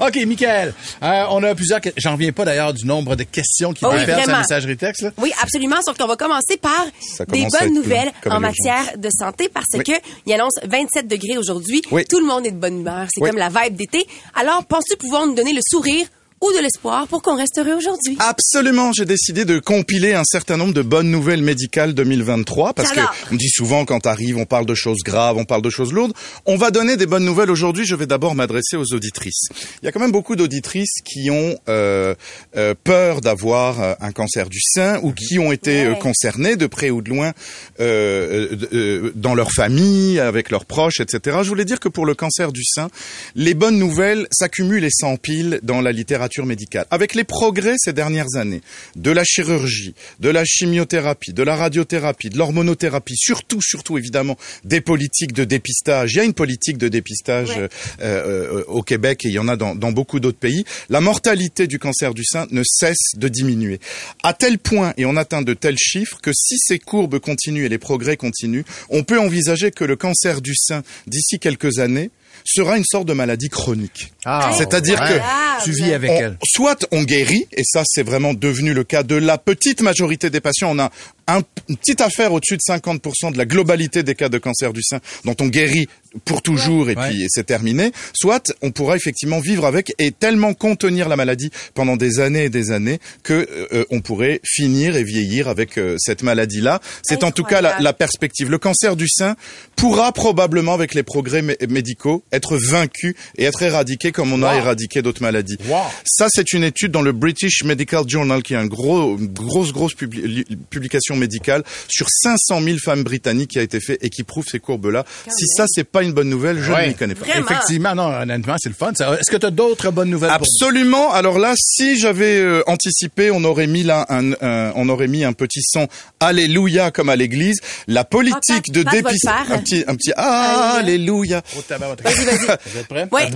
OK, 0.00 0.16
Michael, 0.26 0.74
euh, 1.02 1.24
on 1.30 1.42
a 1.44 1.54
plusieurs... 1.54 1.80
que- 1.80 1.90
J'en 1.96 2.12
reviens 2.14 2.32
pas 2.32 2.44
d'ailleurs 2.44 2.74
du 2.74 2.86
nombre 2.86 3.14
de 3.14 3.22
questions 3.22 3.72
qui 3.72 3.84
Oui, 3.84 3.92
vont 3.92 4.04
faire 4.04 4.22
sur 4.24 4.32
la 4.32 4.38
messagerie 4.38 4.76
texte. 4.76 5.02
Là. 5.02 5.10
Oui, 5.18 5.32
absolument. 5.40 5.76
Sauf 5.84 5.96
qu'on 5.96 6.08
va 6.08 6.16
commencer 6.16 6.56
par 6.60 6.86
des 7.28 7.46
bonnes 7.46 7.74
nouvelles 7.74 8.10
en 8.28 8.40
matière 8.40 8.98
de 8.98 9.08
santé 9.16 9.48
parce 9.52 9.66
Oui. 9.74 9.84
que 9.84 9.92
il 10.26 10.32
annonce 10.32 10.54
27 10.64 11.06
degrés 11.06 11.38
aujourd'hui. 11.38 11.82
Oui. 11.92 12.04
Tout 12.08 12.18
le 12.18 12.26
monde 12.26 12.46
est 12.46 12.50
de 12.52 12.56
bonne 12.58 12.80
humeur. 12.80 13.06
C'est 13.14 13.22
Oui. 13.22 13.30
comme 13.30 13.38
la 13.38 13.48
vibe 13.48 13.76
d'été. 13.76 14.04
Alors, 14.34 14.64
penses-tu 14.64 14.96
pouvoir 14.96 15.24
nous 15.26 15.34
donner 15.34 15.52
le 15.52 15.60
sourire 15.70 16.06
ou 16.42 16.52
de 16.56 16.62
l'espoir 16.62 17.06
pour 17.06 17.20
qu'on 17.22 17.36
reste 17.36 17.58
heureux 17.58 17.74
aujourd'hui? 17.74 18.16
Absolument, 18.18 18.92
j'ai 18.92 19.04
décidé 19.04 19.44
de 19.44 19.58
compiler 19.58 20.14
un 20.14 20.24
certain 20.24 20.56
nombre 20.56 20.72
de 20.72 20.80
bonnes 20.82 21.10
nouvelles 21.10 21.42
médicales 21.42 21.92
2023 21.92 22.72
parce 22.72 22.92
que 22.92 23.00
on 23.30 23.36
dit 23.36 23.50
souvent 23.50 23.84
quand 23.84 24.00
t'arrives, 24.00 24.38
on 24.38 24.46
parle 24.46 24.64
de 24.64 24.74
choses 24.74 25.00
graves, 25.04 25.36
on 25.36 25.44
parle 25.44 25.60
de 25.60 25.68
choses 25.70 25.92
lourdes. 25.92 26.14
On 26.46 26.56
va 26.56 26.70
donner 26.70 26.96
des 26.96 27.04
bonnes 27.06 27.24
nouvelles 27.26 27.50
aujourd'hui. 27.50 27.84
Je 27.84 27.94
vais 27.94 28.06
d'abord 28.06 28.34
m'adresser 28.34 28.76
aux 28.76 28.94
auditrices. 28.94 29.48
Il 29.82 29.84
y 29.84 29.88
a 29.88 29.92
quand 29.92 30.00
même 30.00 30.12
beaucoup 30.12 30.34
d'auditrices 30.34 31.02
qui 31.04 31.30
ont 31.30 31.56
euh, 31.68 32.14
euh, 32.56 32.74
peur 32.84 33.20
d'avoir 33.20 33.80
euh, 33.82 33.94
un 34.00 34.12
cancer 34.12 34.48
du 34.48 34.60
sein 34.62 34.98
ou 35.02 35.12
qui 35.12 35.38
ont 35.38 35.52
été 35.52 35.84
euh, 35.84 35.90
Ouais. 35.90 35.98
concernées 35.98 36.56
de 36.56 36.66
près 36.66 36.90
ou 36.90 37.02
de 37.02 37.10
loin 37.10 37.32
euh, 37.80 39.10
dans 39.14 39.34
leur 39.34 39.52
famille, 39.52 40.20
avec 40.20 40.50
leurs 40.50 40.64
proches, 40.64 41.00
etc. 41.00 41.38
Je 41.42 41.48
voulais 41.48 41.64
dire 41.64 41.80
que 41.80 41.88
pour 41.88 42.06
le 42.06 42.14
cancer 42.14 42.52
du 42.52 42.64
sein, 42.64 42.88
les 43.34 43.54
bonnes 43.54 43.78
nouvelles 43.78 44.26
s'accumulent 44.30 44.84
et 44.84 44.90
s'empilent 44.90 45.60
dans 45.62 45.80
la 45.80 45.92
littérature 45.92 46.29
médicale. 46.38 46.86
Avec 46.90 47.14
les 47.14 47.24
progrès 47.24 47.74
ces 47.78 47.92
dernières 47.92 48.34
années 48.36 48.60
de 48.96 49.10
la 49.10 49.24
chirurgie, 49.24 49.94
de 50.20 50.28
la 50.28 50.44
chimiothérapie, 50.44 51.32
de 51.32 51.42
la 51.42 51.56
radiothérapie, 51.56 52.30
de 52.30 52.38
l'hormonothérapie, 52.38 53.16
surtout, 53.16 53.60
surtout 53.62 53.98
évidemment 53.98 54.36
des 54.64 54.80
politiques 54.80 55.32
de 55.32 55.44
dépistage. 55.44 56.14
Il 56.14 56.16
y 56.16 56.20
a 56.20 56.24
une 56.24 56.34
politique 56.34 56.78
de 56.78 56.88
dépistage 56.88 57.50
Ouais. 57.50 57.68
euh, 58.02 58.58
euh, 58.60 58.64
au 58.68 58.82
Québec 58.82 59.24
et 59.24 59.28
il 59.28 59.34
y 59.34 59.38
en 59.38 59.48
a 59.48 59.56
dans, 59.56 59.74
dans 59.74 59.92
beaucoup 59.92 60.20
d'autres 60.20 60.38
pays. 60.38 60.64
La 60.88 61.00
mortalité 61.00 61.66
du 61.66 61.78
cancer 61.78 62.14
du 62.14 62.24
sein 62.24 62.46
ne 62.50 62.62
cesse 62.64 63.12
de 63.16 63.28
diminuer. 63.28 63.80
À 64.22 64.32
tel 64.34 64.58
point, 64.58 64.94
et 64.96 65.04
on 65.04 65.16
atteint 65.16 65.42
de 65.42 65.54
tels 65.54 65.78
chiffres, 65.78 66.18
que 66.22 66.30
si 66.34 66.56
ces 66.58 66.78
courbes 66.78 67.18
continuent 67.18 67.64
et 67.64 67.68
les 67.68 67.78
progrès 67.78 68.16
continuent, 68.16 68.62
on 68.88 69.02
peut 69.02 69.18
envisager 69.18 69.70
que 69.70 69.84
le 69.84 69.96
cancer 69.96 70.40
du 70.40 70.54
sein, 70.54 70.82
d'ici 71.06 71.38
quelques 71.38 71.78
années, 71.78 72.10
sera 72.44 72.76
une 72.76 72.84
sorte 72.84 73.06
de 73.06 73.12
maladie 73.12 73.48
chronique. 73.48 74.12
Ah, 74.24 74.52
C'est-à-dire 74.56 75.00
ouais. 75.00 75.08
que 75.08 75.20
Ah, 75.22 75.58
Tu 75.64 75.72
vis 75.72 75.92
avec 75.92 76.10
on- 76.10 76.18
elle. 76.20 76.38
soit 76.44 76.86
on 76.92 77.02
guérit, 77.02 77.46
et 77.52 77.62
ça 77.64 77.82
c'est 77.86 78.02
vraiment 78.02 78.32
devenu 78.34 78.72
le 78.74 78.84
cas 78.84 79.02
de 79.02 79.16
la 79.16 79.38
petite 79.38 79.80
majorité 79.82 80.30
des 80.30 80.40
patients. 80.40 80.70
On 80.70 80.78
a 80.78 80.90
un- 81.36 81.42
une 81.68 81.76
petite 81.76 82.00
affaire 82.00 82.32
au-dessus 82.32 82.56
de 82.56 82.62
50% 82.66 83.30
de 83.32 83.38
la 83.38 83.44
globalité 83.46 84.02
des 84.02 84.14
cas 84.14 84.28
de 84.28 84.38
cancer 84.38 84.72
du 84.72 84.82
sein 84.82 85.00
dont 85.24 85.36
on 85.40 85.46
guérit 85.46 85.88
pour 86.24 86.42
toujours 86.42 86.90
et 86.90 86.96
Ouais. 86.96 87.08
puis 87.10 87.26
c'est 87.28 87.44
terminé. 87.46 87.92
Soit 88.14 88.52
on 88.62 88.72
pourra 88.72 88.96
effectivement 88.96 89.38
vivre 89.40 89.64
avec 89.64 89.92
et 89.98 90.10
tellement 90.10 90.54
contenir 90.54 91.08
la 91.08 91.16
maladie 91.16 91.50
pendant 91.74 91.96
des 91.96 92.18
années 92.20 92.44
et 92.44 92.48
des 92.50 92.72
années 92.72 92.98
que 93.22 93.46
euh, 93.72 93.84
on 93.90 94.00
pourrait 94.00 94.40
finir 94.44 94.96
et 94.96 95.04
vieillir 95.04 95.46
avec 95.48 95.78
euh, 95.78 95.96
cette 95.98 96.22
maladie-là. 96.22 96.80
C'est 97.02 97.22
en 97.22 97.30
tout 97.30 97.44
cas 97.44 97.60
la, 97.60 97.78
la 97.80 97.92
perspective. 97.92 98.50
Le 98.50 98.58
cancer 98.58 98.96
du 98.96 99.06
sein 99.08 99.36
pourra 99.76 100.12
probablement, 100.12 100.74
avec 100.74 100.94
les 100.94 101.02
progrès 101.04 101.42
mé- 101.42 101.66
médicaux, 101.68 102.24
être 102.32 102.56
vaincu 102.58 103.14
et 103.38 103.44
être 103.44 103.62
éradiqué 103.62 104.10
comme 104.12 104.32
on 104.32 104.42
a 104.42 104.54
éradiqué 104.56 105.02
d'autres 105.02 105.22
maladies. 105.22 105.56
Wow. 105.68 105.78
Ça, 106.04 106.26
c'est 106.28 106.52
une 106.52 106.64
étude 106.64 106.90
dans 106.90 107.02
le 107.02 107.12
British 107.12 107.62
Medical 107.64 108.04
Journal, 108.08 108.42
qui 108.42 108.54
est 108.54 108.56
un 108.58 108.66
gros, 108.66 109.16
une 109.16 109.28
grosse, 109.28 109.72
grosse 109.72 109.94
publi- 109.94 110.26
li- 110.26 110.44
publication 110.70 111.14
médicale 111.20 111.62
sur 111.88 112.06
500 112.10 112.60
000 112.62 112.78
femmes 112.82 113.02
britanniques 113.04 113.50
qui 113.52 113.58
a 113.58 113.62
été 113.62 113.78
fait 113.80 113.98
et 114.02 114.10
qui 114.10 114.24
prouve 114.24 114.44
ces 114.50 114.58
courbes-là. 114.58 115.04
Si 115.28 115.46
ça, 115.56 115.66
c'est 115.68 115.84
pas 115.84 116.02
une 116.02 116.12
bonne 116.12 116.28
nouvelle, 116.28 116.60
je 116.60 116.72
Ouais. 116.72 116.84
ne 116.84 116.88
m'y 116.88 116.94
connais 116.96 117.14
pas. 117.14 117.26
Vraiment? 117.26 117.46
Effectivement, 117.46 117.94
non, 117.94 118.06
honnêtement, 118.08 118.56
c'est 118.58 118.68
le 118.68 118.74
fun. 118.74 118.92
Est-ce 118.92 119.30
que 119.30 119.36
tu 119.36 119.46
as 119.46 119.50
d'autres 119.50 119.90
bonnes 119.92 120.10
nouvelles 120.10 120.30
pour 120.30 120.38
Absolument. 120.38 121.12
Alors 121.12 121.38
là, 121.38 121.54
si 121.56 121.98
j'avais 121.98 122.38
euh, 122.38 122.62
anticipé, 122.66 123.30
on 123.30 123.44
aurait 123.44 123.66
mis 123.66 123.82
là 123.82 124.06
un, 124.08 124.32
un- 124.40 124.72
on 124.74 124.88
aurait 124.88 125.08
mis 125.08 125.24
un 125.24 125.32
petit 125.32 125.60
son 125.62 125.86
Alléluia 126.20 126.90
comme 126.90 127.08
à 127.08 127.16
l'église. 127.16 127.58
La 127.86 128.04
politique 128.04 128.64
Ah, 128.68 128.72
de 128.72 128.82
Pat 128.82 128.92
dépistage, 128.94 129.50
un 129.50 129.58
petit, 129.58 129.84
un 129.86 129.94
petit 129.94 130.12
Alléluia. 130.16 131.42
Oh, 131.56 131.62
tabarouette. 131.66 132.00
Vas-y, 132.04 132.24
vas-y. 132.24 132.38
Vous 132.66 132.78
êtes 132.78 132.88
prêts? 132.88 133.08
Ouais. 133.12 133.28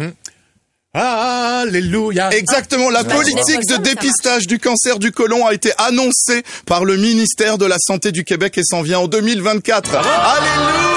Alléluia. 0.95 2.31
Exactement. 2.33 2.89
La 2.89 3.03
politique 3.03 3.67
de 3.69 3.77
dépistage 3.79 4.47
du 4.47 4.61
cancer 4.61 5.01
du 5.01 5.11
côlon 5.11 5.45
a 5.45 5.53
été 5.53 5.73
annoncée 5.79 6.45
par 6.67 6.85
le 6.85 6.97
ministère 6.97 7.59
de 7.59 7.67
la 7.67 7.77
Santé 7.79 8.13
du 8.13 8.23
Québec 8.23 8.57
et 8.59 8.63
s'en 8.65 8.83
vient 8.83 9.01
en 9.01 9.09
2024. 9.09 9.97
Alléluia! 9.97 10.94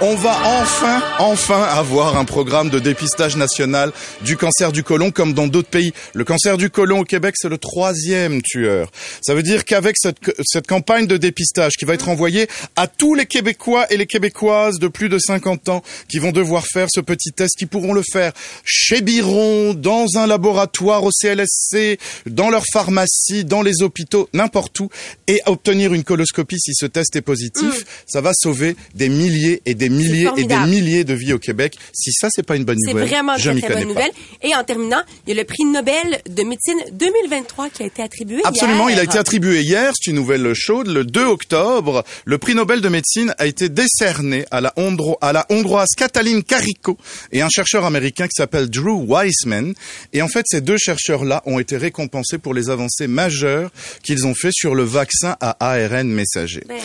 On 0.00 0.16
va 0.16 0.36
enfin, 0.60 1.02
enfin 1.18 1.62
avoir 1.62 2.16
un 2.18 2.24
programme 2.24 2.68
de 2.68 2.78
dépistage 2.78 3.36
national 3.36 3.92
du 4.22 4.36
cancer 4.36 4.72
du 4.72 4.82
côlon 4.82 5.10
comme 5.10 5.34
dans 5.34 5.46
d'autres 5.46 5.68
pays. 5.68 5.92
Le 6.14 6.24
cancer 6.24 6.58
du 6.58 6.68
côlon 6.68 7.00
au 7.00 7.04
Québec, 7.04 7.34
c'est 7.38 7.48
le 7.48 7.58
troisième 7.58 8.42
tueur. 8.42 8.90
Ça 9.22 9.34
veut 9.34 9.42
dire 9.42 9.64
qu'avec 9.64 9.96
cette, 9.96 10.18
cette 10.44 10.66
campagne 10.66 11.06
de 11.06 11.16
dépistage 11.16 11.72
qui 11.78 11.84
va 11.84 11.94
être 11.94 12.08
envoyée 12.08 12.48
à 12.76 12.86
tous 12.88 13.14
les 13.14 13.26
Québécois 13.26 13.86
et 13.90 13.96
les 13.96 14.06
Québécoises 14.06 14.78
de 14.78 14.88
plus 14.88 15.08
de 15.08 15.18
50 15.18 15.68
ans 15.68 15.82
qui 16.08 16.18
vont 16.18 16.32
devoir 16.32 16.66
faire 16.66 16.88
ce 16.90 17.00
petit 17.00 17.32
test, 17.32 17.56
qui 17.56 17.66
pourront 17.66 17.92
le 17.92 18.02
faire 18.02 18.32
chez 18.64 19.00
Biron, 19.00 19.74
dans 19.74 20.06
un 20.16 20.26
laboratoire 20.26 21.04
au 21.04 21.10
CLSC, 21.10 21.98
dans 22.26 22.50
leur 22.50 22.64
pharmacie, 22.72 23.44
dans 23.44 23.62
les 23.62 23.82
hôpitaux, 23.82 24.28
n'importe 24.32 24.78
où, 24.80 24.90
et 25.28 25.40
obtenir 25.46 25.94
une 25.94 26.04
coloscopie 26.04 26.58
si 26.58 26.74
ce 26.74 26.86
test 26.86 27.16
est 27.16 27.22
positif, 27.22 27.84
ça 28.06 28.20
va 28.20 28.32
sauver 28.34 28.76
des 28.94 29.08
milliers 29.08 29.62
et 29.66 29.74
des 29.74 29.83
milliers 29.88 30.28
et 30.36 30.44
des 30.44 30.56
milliers 30.66 31.04
de 31.04 31.14
vies 31.14 31.32
au 31.32 31.38
Québec. 31.38 31.76
Si 31.92 32.12
ça, 32.12 32.28
c'est 32.30 32.42
pas 32.44 32.56
une 32.56 32.64
bonne 32.64 32.78
nouvelle, 32.86 33.08
vraiment 33.08 33.36
je 33.36 33.50
m'y 33.50 33.60
bonne 33.60 33.72
pas. 33.72 33.84
nouvelle. 33.84 34.10
Et 34.42 34.54
en 34.54 34.64
terminant, 34.64 35.02
il 35.26 35.34
y 35.34 35.38
a 35.38 35.42
le 35.42 35.46
prix 35.46 35.64
Nobel 35.64 36.20
de 36.28 36.42
médecine 36.42 36.78
2023 36.92 37.70
qui 37.70 37.82
a 37.82 37.86
été 37.86 38.02
attribué 38.02 38.40
Absolument, 38.44 38.88
hier. 38.88 38.98
il 38.98 39.00
a 39.00 39.04
été 39.04 39.18
attribué 39.18 39.60
hier, 39.60 39.92
c'est 39.94 40.10
une 40.10 40.16
nouvelle 40.16 40.52
chaude, 40.54 40.88
le 40.88 41.04
2 41.04 41.24
octobre. 41.24 42.04
Le 42.24 42.38
prix 42.38 42.54
Nobel 42.54 42.80
de 42.80 42.88
médecine 42.88 43.34
a 43.38 43.46
été 43.46 43.68
décerné 43.68 44.44
à 44.50 44.60
la, 44.60 44.72
Hondro- 44.76 45.18
à 45.20 45.32
la 45.32 45.46
hongroise 45.50 45.90
Cataline 45.96 46.42
Carico 46.42 46.98
et 47.32 47.42
un 47.42 47.48
chercheur 47.48 47.84
américain 47.84 48.24
qui 48.26 48.34
s'appelle 48.36 48.68
Drew 48.68 49.04
Weissman. 49.06 49.74
Et 50.12 50.22
en 50.22 50.28
fait, 50.28 50.44
ces 50.48 50.60
deux 50.60 50.78
chercheurs-là 50.78 51.42
ont 51.46 51.58
été 51.58 51.76
récompensés 51.76 52.38
pour 52.38 52.54
les 52.54 52.70
avancées 52.70 53.06
majeures 53.06 53.70
qu'ils 54.02 54.26
ont 54.26 54.34
fait 54.34 54.50
sur 54.52 54.74
le 54.74 54.84
vaccin 54.84 55.36
à 55.40 55.56
ARN 55.60 56.08
messager. 56.08 56.62
Ben. 56.68 56.76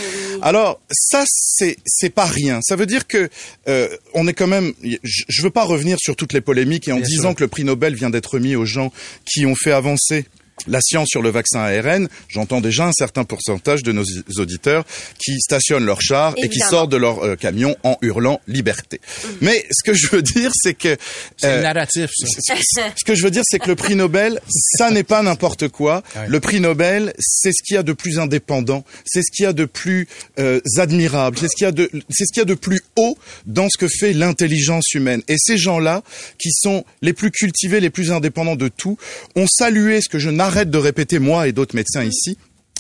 Alors 0.42 0.80
ça 0.92 1.24
c'est 1.28 1.78
c'est 1.86 2.10
pas 2.10 2.26
rien. 2.26 2.60
Ça 2.64 2.76
veut 2.76 2.86
dire 2.90 3.08
que 3.08 3.30
euh, 3.68 3.88
on 4.14 4.28
est 4.28 4.34
quand 4.34 4.48
même. 4.48 4.74
Je, 5.04 5.24
je 5.28 5.42
veux 5.42 5.50
pas 5.50 5.64
revenir 5.64 5.98
sur 6.00 6.16
toutes 6.16 6.34
les 6.34 6.42
polémiques 6.42 6.88
et 6.88 6.92
en 6.92 6.98
Bien 6.98 7.06
disant 7.06 7.30
sûr. 7.30 7.36
que 7.36 7.44
le 7.44 7.48
prix 7.48 7.64
Nobel 7.64 7.96
vient 7.96 8.10
d'être 8.10 8.34
remis 8.34 8.56
aux 8.56 8.66
gens 8.66 8.92
qui 9.26 9.46
ont 9.46 9.56
fait 9.56 9.72
avancer 9.72 10.26
la 10.68 10.82
science 10.82 11.08
sur 11.10 11.22
le 11.22 11.30
vaccin 11.30 11.60
ARN, 11.60 12.08
j'entends 12.28 12.62
déjà 12.62 12.86
un 12.86 12.92
certain 12.92 13.24
pourcentage 13.24 13.84
de 13.84 13.92
nos 13.92 14.04
auditeurs 14.38 14.86
qui 15.18 15.40
stationnent 15.40 15.86
leur 15.86 16.02
char 16.02 16.34
et 16.38 16.50
qui 16.50 16.60
sortent 16.60 16.92
de 16.92 16.98
leur 16.98 17.24
euh, 17.24 17.36
camion 17.36 17.76
en 17.84 17.98
hurlant 18.02 18.42
liberté. 18.48 19.00
Mais 19.42 19.66
ce 19.72 19.84
que 19.84 19.94
je 19.96 20.08
veux 20.08 20.22
dire, 20.22 20.52
c'est 20.54 20.74
que 20.74 20.98
C'est 21.38 21.48
euh, 21.48 21.58
le 21.58 21.64
narratif, 21.64 22.10
ça. 22.14 22.56
ce 22.96 23.04
que 23.06 23.16
je 23.16 23.24
veux 23.24 23.32
dire, 23.32 23.44
c'est 23.46 23.60
que 23.60 23.68
le 23.68 23.76
prix 23.76 23.96
Nobel, 23.96 24.40
ça 24.78 24.92
n'est 24.92 25.04
pas 25.04 25.22
n'importe 25.22 25.68
quoi. 25.70 26.04
Ouais. 26.16 26.28
Le 26.28 26.40
prix 26.40 26.60
Nobel, 26.60 27.14
c'est 27.20 27.52
ce 27.52 27.64
qu'il 27.64 27.76
y 27.76 27.78
a 27.78 27.84
de 27.84 27.94
plus 27.94 28.20
indépendant, 28.20 28.84
c'est 29.06 29.22
ce 29.22 29.32
qu'il 29.32 29.44
y 29.44 29.48
a 29.48 29.54
de 29.54 29.66
plus 29.66 30.08
euh, 30.40 30.60
admirable, 30.78 31.38
c'est 31.40 31.48
ce 31.48 31.56
qu'il 31.56 31.66
y 31.66 31.68
a 31.68 31.72
de, 31.72 31.90
c'est 32.10 32.26
ce 32.26 32.34
qu'il 32.34 32.42
y 32.42 32.44
a 32.44 32.46
de 32.46 32.54
plus 32.54 32.82
haut 32.98 33.18
dans 33.46 33.70
ce 33.70 33.78
que 33.78 33.88
fait 33.88 34.14
l'intelligence 34.14 34.94
humaine. 34.94 35.22
Et 35.28 35.36
ces 35.38 35.58
gens-là, 35.58 36.04
qui 36.38 36.52
sont 36.52 36.86
les 37.02 37.14
plus 37.14 37.32
cultivés, 37.32 37.80
les 37.80 37.90
plus 37.90 38.12
indépendants 38.12 38.56
de 38.56 38.68
tout, 38.68 38.98
ont 39.36 39.48
salué 39.48 40.02
ce 40.02 40.10
que 40.10 40.20
je 40.20 40.30
n'arrête 40.50 40.72
de 40.72 40.78
répéter 40.80 41.20
moi 41.20 41.48
et 41.48 41.52
d'autres 41.52 41.76
médecins 41.76 42.04
ici, 42.04 42.36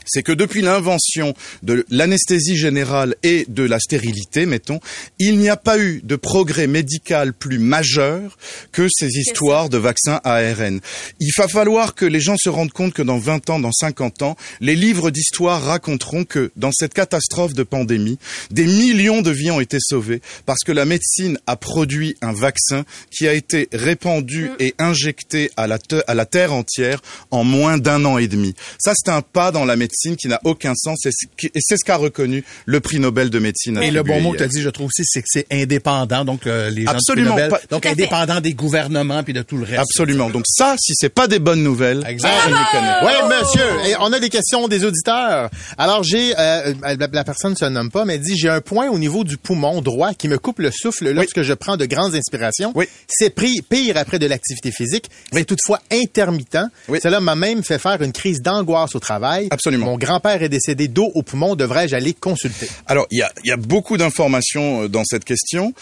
c'est 0.09 0.23
que 0.23 0.31
depuis 0.31 0.61
l'invention 0.61 1.33
de 1.63 1.85
l'anesthésie 1.89 2.57
générale 2.57 3.15
et 3.23 3.45
de 3.47 3.63
la 3.63 3.79
stérilité, 3.79 4.45
mettons, 4.45 4.79
il 5.19 5.37
n'y 5.37 5.49
a 5.49 5.57
pas 5.57 5.79
eu 5.79 6.01
de 6.03 6.15
progrès 6.15 6.67
médical 6.67 7.33
plus 7.33 7.59
majeur 7.59 8.37
que 8.71 8.87
ces 8.89 9.07
histoires 9.07 9.69
de 9.69 9.77
vaccins 9.77 10.19
ARN. 10.23 10.79
Il 11.19 11.31
va 11.37 11.47
falloir 11.47 11.95
que 11.95 12.05
les 12.05 12.19
gens 12.19 12.35
se 12.37 12.49
rendent 12.49 12.71
compte 12.71 12.93
que 12.93 13.01
dans 13.01 13.17
20 13.17 13.49
ans, 13.49 13.59
dans 13.59 13.71
50 13.71 14.21
ans, 14.23 14.35
les 14.61 14.75
livres 14.75 15.11
d'histoire 15.11 15.63
raconteront 15.63 16.23
que 16.23 16.51
dans 16.55 16.71
cette 16.71 16.93
catastrophe 16.93 17.53
de 17.53 17.63
pandémie, 17.63 18.17
des 18.51 18.65
millions 18.65 19.21
de 19.21 19.31
vies 19.31 19.51
ont 19.51 19.59
été 19.59 19.77
sauvées 19.79 20.21
parce 20.45 20.63
que 20.65 20.71
la 20.71 20.85
médecine 20.85 21.37
a 21.47 21.55
produit 21.55 22.15
un 22.21 22.33
vaccin 22.33 22.83
qui 23.11 23.27
a 23.27 23.33
été 23.33 23.69
répandu 23.71 24.51
et 24.59 24.73
injecté 24.79 25.51
à 25.57 25.67
la, 25.67 25.77
à 26.07 26.13
la 26.13 26.25
terre 26.25 26.53
entière 26.53 27.01
en 27.31 27.43
moins 27.43 27.77
d'un 27.77 28.05
an 28.05 28.17
et 28.17 28.27
demi. 28.27 28.55
Ça, 28.79 28.93
c'est 28.95 29.11
un 29.11 29.21
pas 29.21 29.51
dans 29.51 29.65
la 29.65 29.75
médecine 29.75 29.98
qui 30.17 30.27
n'a 30.27 30.39
aucun 30.43 30.73
sens 30.75 31.05
et 31.05 31.09
c'est 31.11 31.77
ce 31.77 31.85
qu'a 31.85 31.97
reconnu 31.97 32.43
le 32.65 32.79
prix 32.79 32.99
Nobel 32.99 33.29
de 33.29 33.39
médecine. 33.39 33.77
Et 33.81 33.91
le 33.91 34.03
bon 34.03 34.21
mot 34.21 34.31
que 34.31 34.37
tu 34.37 34.43
as 34.43 34.47
dit, 34.47 34.61
je 34.61 34.69
trouve 34.69 34.87
aussi, 34.87 35.03
c'est 35.05 35.21
que 35.21 35.27
c'est 35.29 35.47
indépendant. 35.51 36.25
Donc, 36.25 36.47
euh, 36.47 36.69
les 36.69 36.83
gens 36.85 36.91
du 36.91 36.95
Absolument 36.97 37.31
prix 37.35 37.43
Nobel, 37.43 37.49
pas. 37.49 37.61
donc 37.69 37.85
indépendant 37.85 38.41
des 38.41 38.53
gouvernements 38.53 39.23
puis 39.23 39.33
de 39.33 39.41
tout 39.41 39.57
le 39.57 39.63
reste. 39.65 39.79
Absolument. 39.79 40.29
Donc 40.29 40.43
ça, 40.47 40.75
si 40.79 40.93
c'est 40.95 41.09
pas 41.09 41.27
des 41.27 41.39
bonnes 41.39 41.63
nouvelles, 41.63 42.03
Exact. 42.07 42.31
je. 42.47 43.05
Oui, 43.05 43.11
monsieur. 43.29 43.89
Et 43.89 43.95
on 43.99 44.11
a 44.13 44.19
des 44.19 44.29
questions 44.29 44.67
des 44.67 44.85
auditeurs. 44.85 45.49
Alors, 45.77 46.03
j'ai, 46.03 46.33
euh, 46.37 46.73
la, 46.81 47.07
la 47.11 47.23
personne 47.23 47.51
ne 47.51 47.57
se 47.57 47.65
nomme 47.65 47.91
pas, 47.91 48.05
mais 48.05 48.15
elle 48.15 48.21
dit, 48.21 48.37
j'ai 48.37 48.49
un 48.49 48.61
point 48.61 48.89
au 48.89 48.99
niveau 48.99 49.23
du 49.23 49.37
poumon 49.37 49.81
droit 49.81 50.13
qui 50.13 50.27
me 50.27 50.37
coupe 50.37 50.59
le 50.59 50.71
souffle 50.71 51.09
lorsque 51.11 51.41
je 51.41 51.53
prends 51.53 51.77
de 51.77 51.85
grandes 51.85 52.15
inspirations. 52.15 52.71
Oui. 52.75 52.85
C'est 53.07 53.29
pris 53.29 53.61
pire 53.61 53.97
après 53.97 54.19
de 54.19 54.25
l'activité 54.27 54.71
physique. 54.71 55.09
C'est 55.31 55.45
toutefois 55.45 55.79
intermittent. 55.91 56.57
Oui. 56.87 56.99
Cela 57.01 57.19
m'a 57.19 57.35
même 57.35 57.63
fait 57.63 57.79
faire 57.79 58.01
une 58.01 58.11
crise 58.11 58.41
d'angoisse 58.41 58.95
au 58.95 58.99
travail. 58.99 59.47
Absolument. 59.51 59.78
Mon 59.79 59.97
grand-père 59.97 60.43
est 60.43 60.49
décédé 60.49 60.87
d'eau 60.87 61.11
au 61.15 61.23
poumon. 61.23 61.55
Devrais-je 61.55 61.95
aller 61.95 62.13
consulter? 62.13 62.69
Alors, 62.87 63.07
il 63.11 63.19
y 63.19 63.21
a, 63.21 63.31
y 63.43 63.51
a 63.51 63.57
beaucoup 63.57 63.97
d'informations 63.97 64.83
euh, 64.83 64.87
dans 64.87 65.03
cette 65.05 65.25
question. 65.25 65.73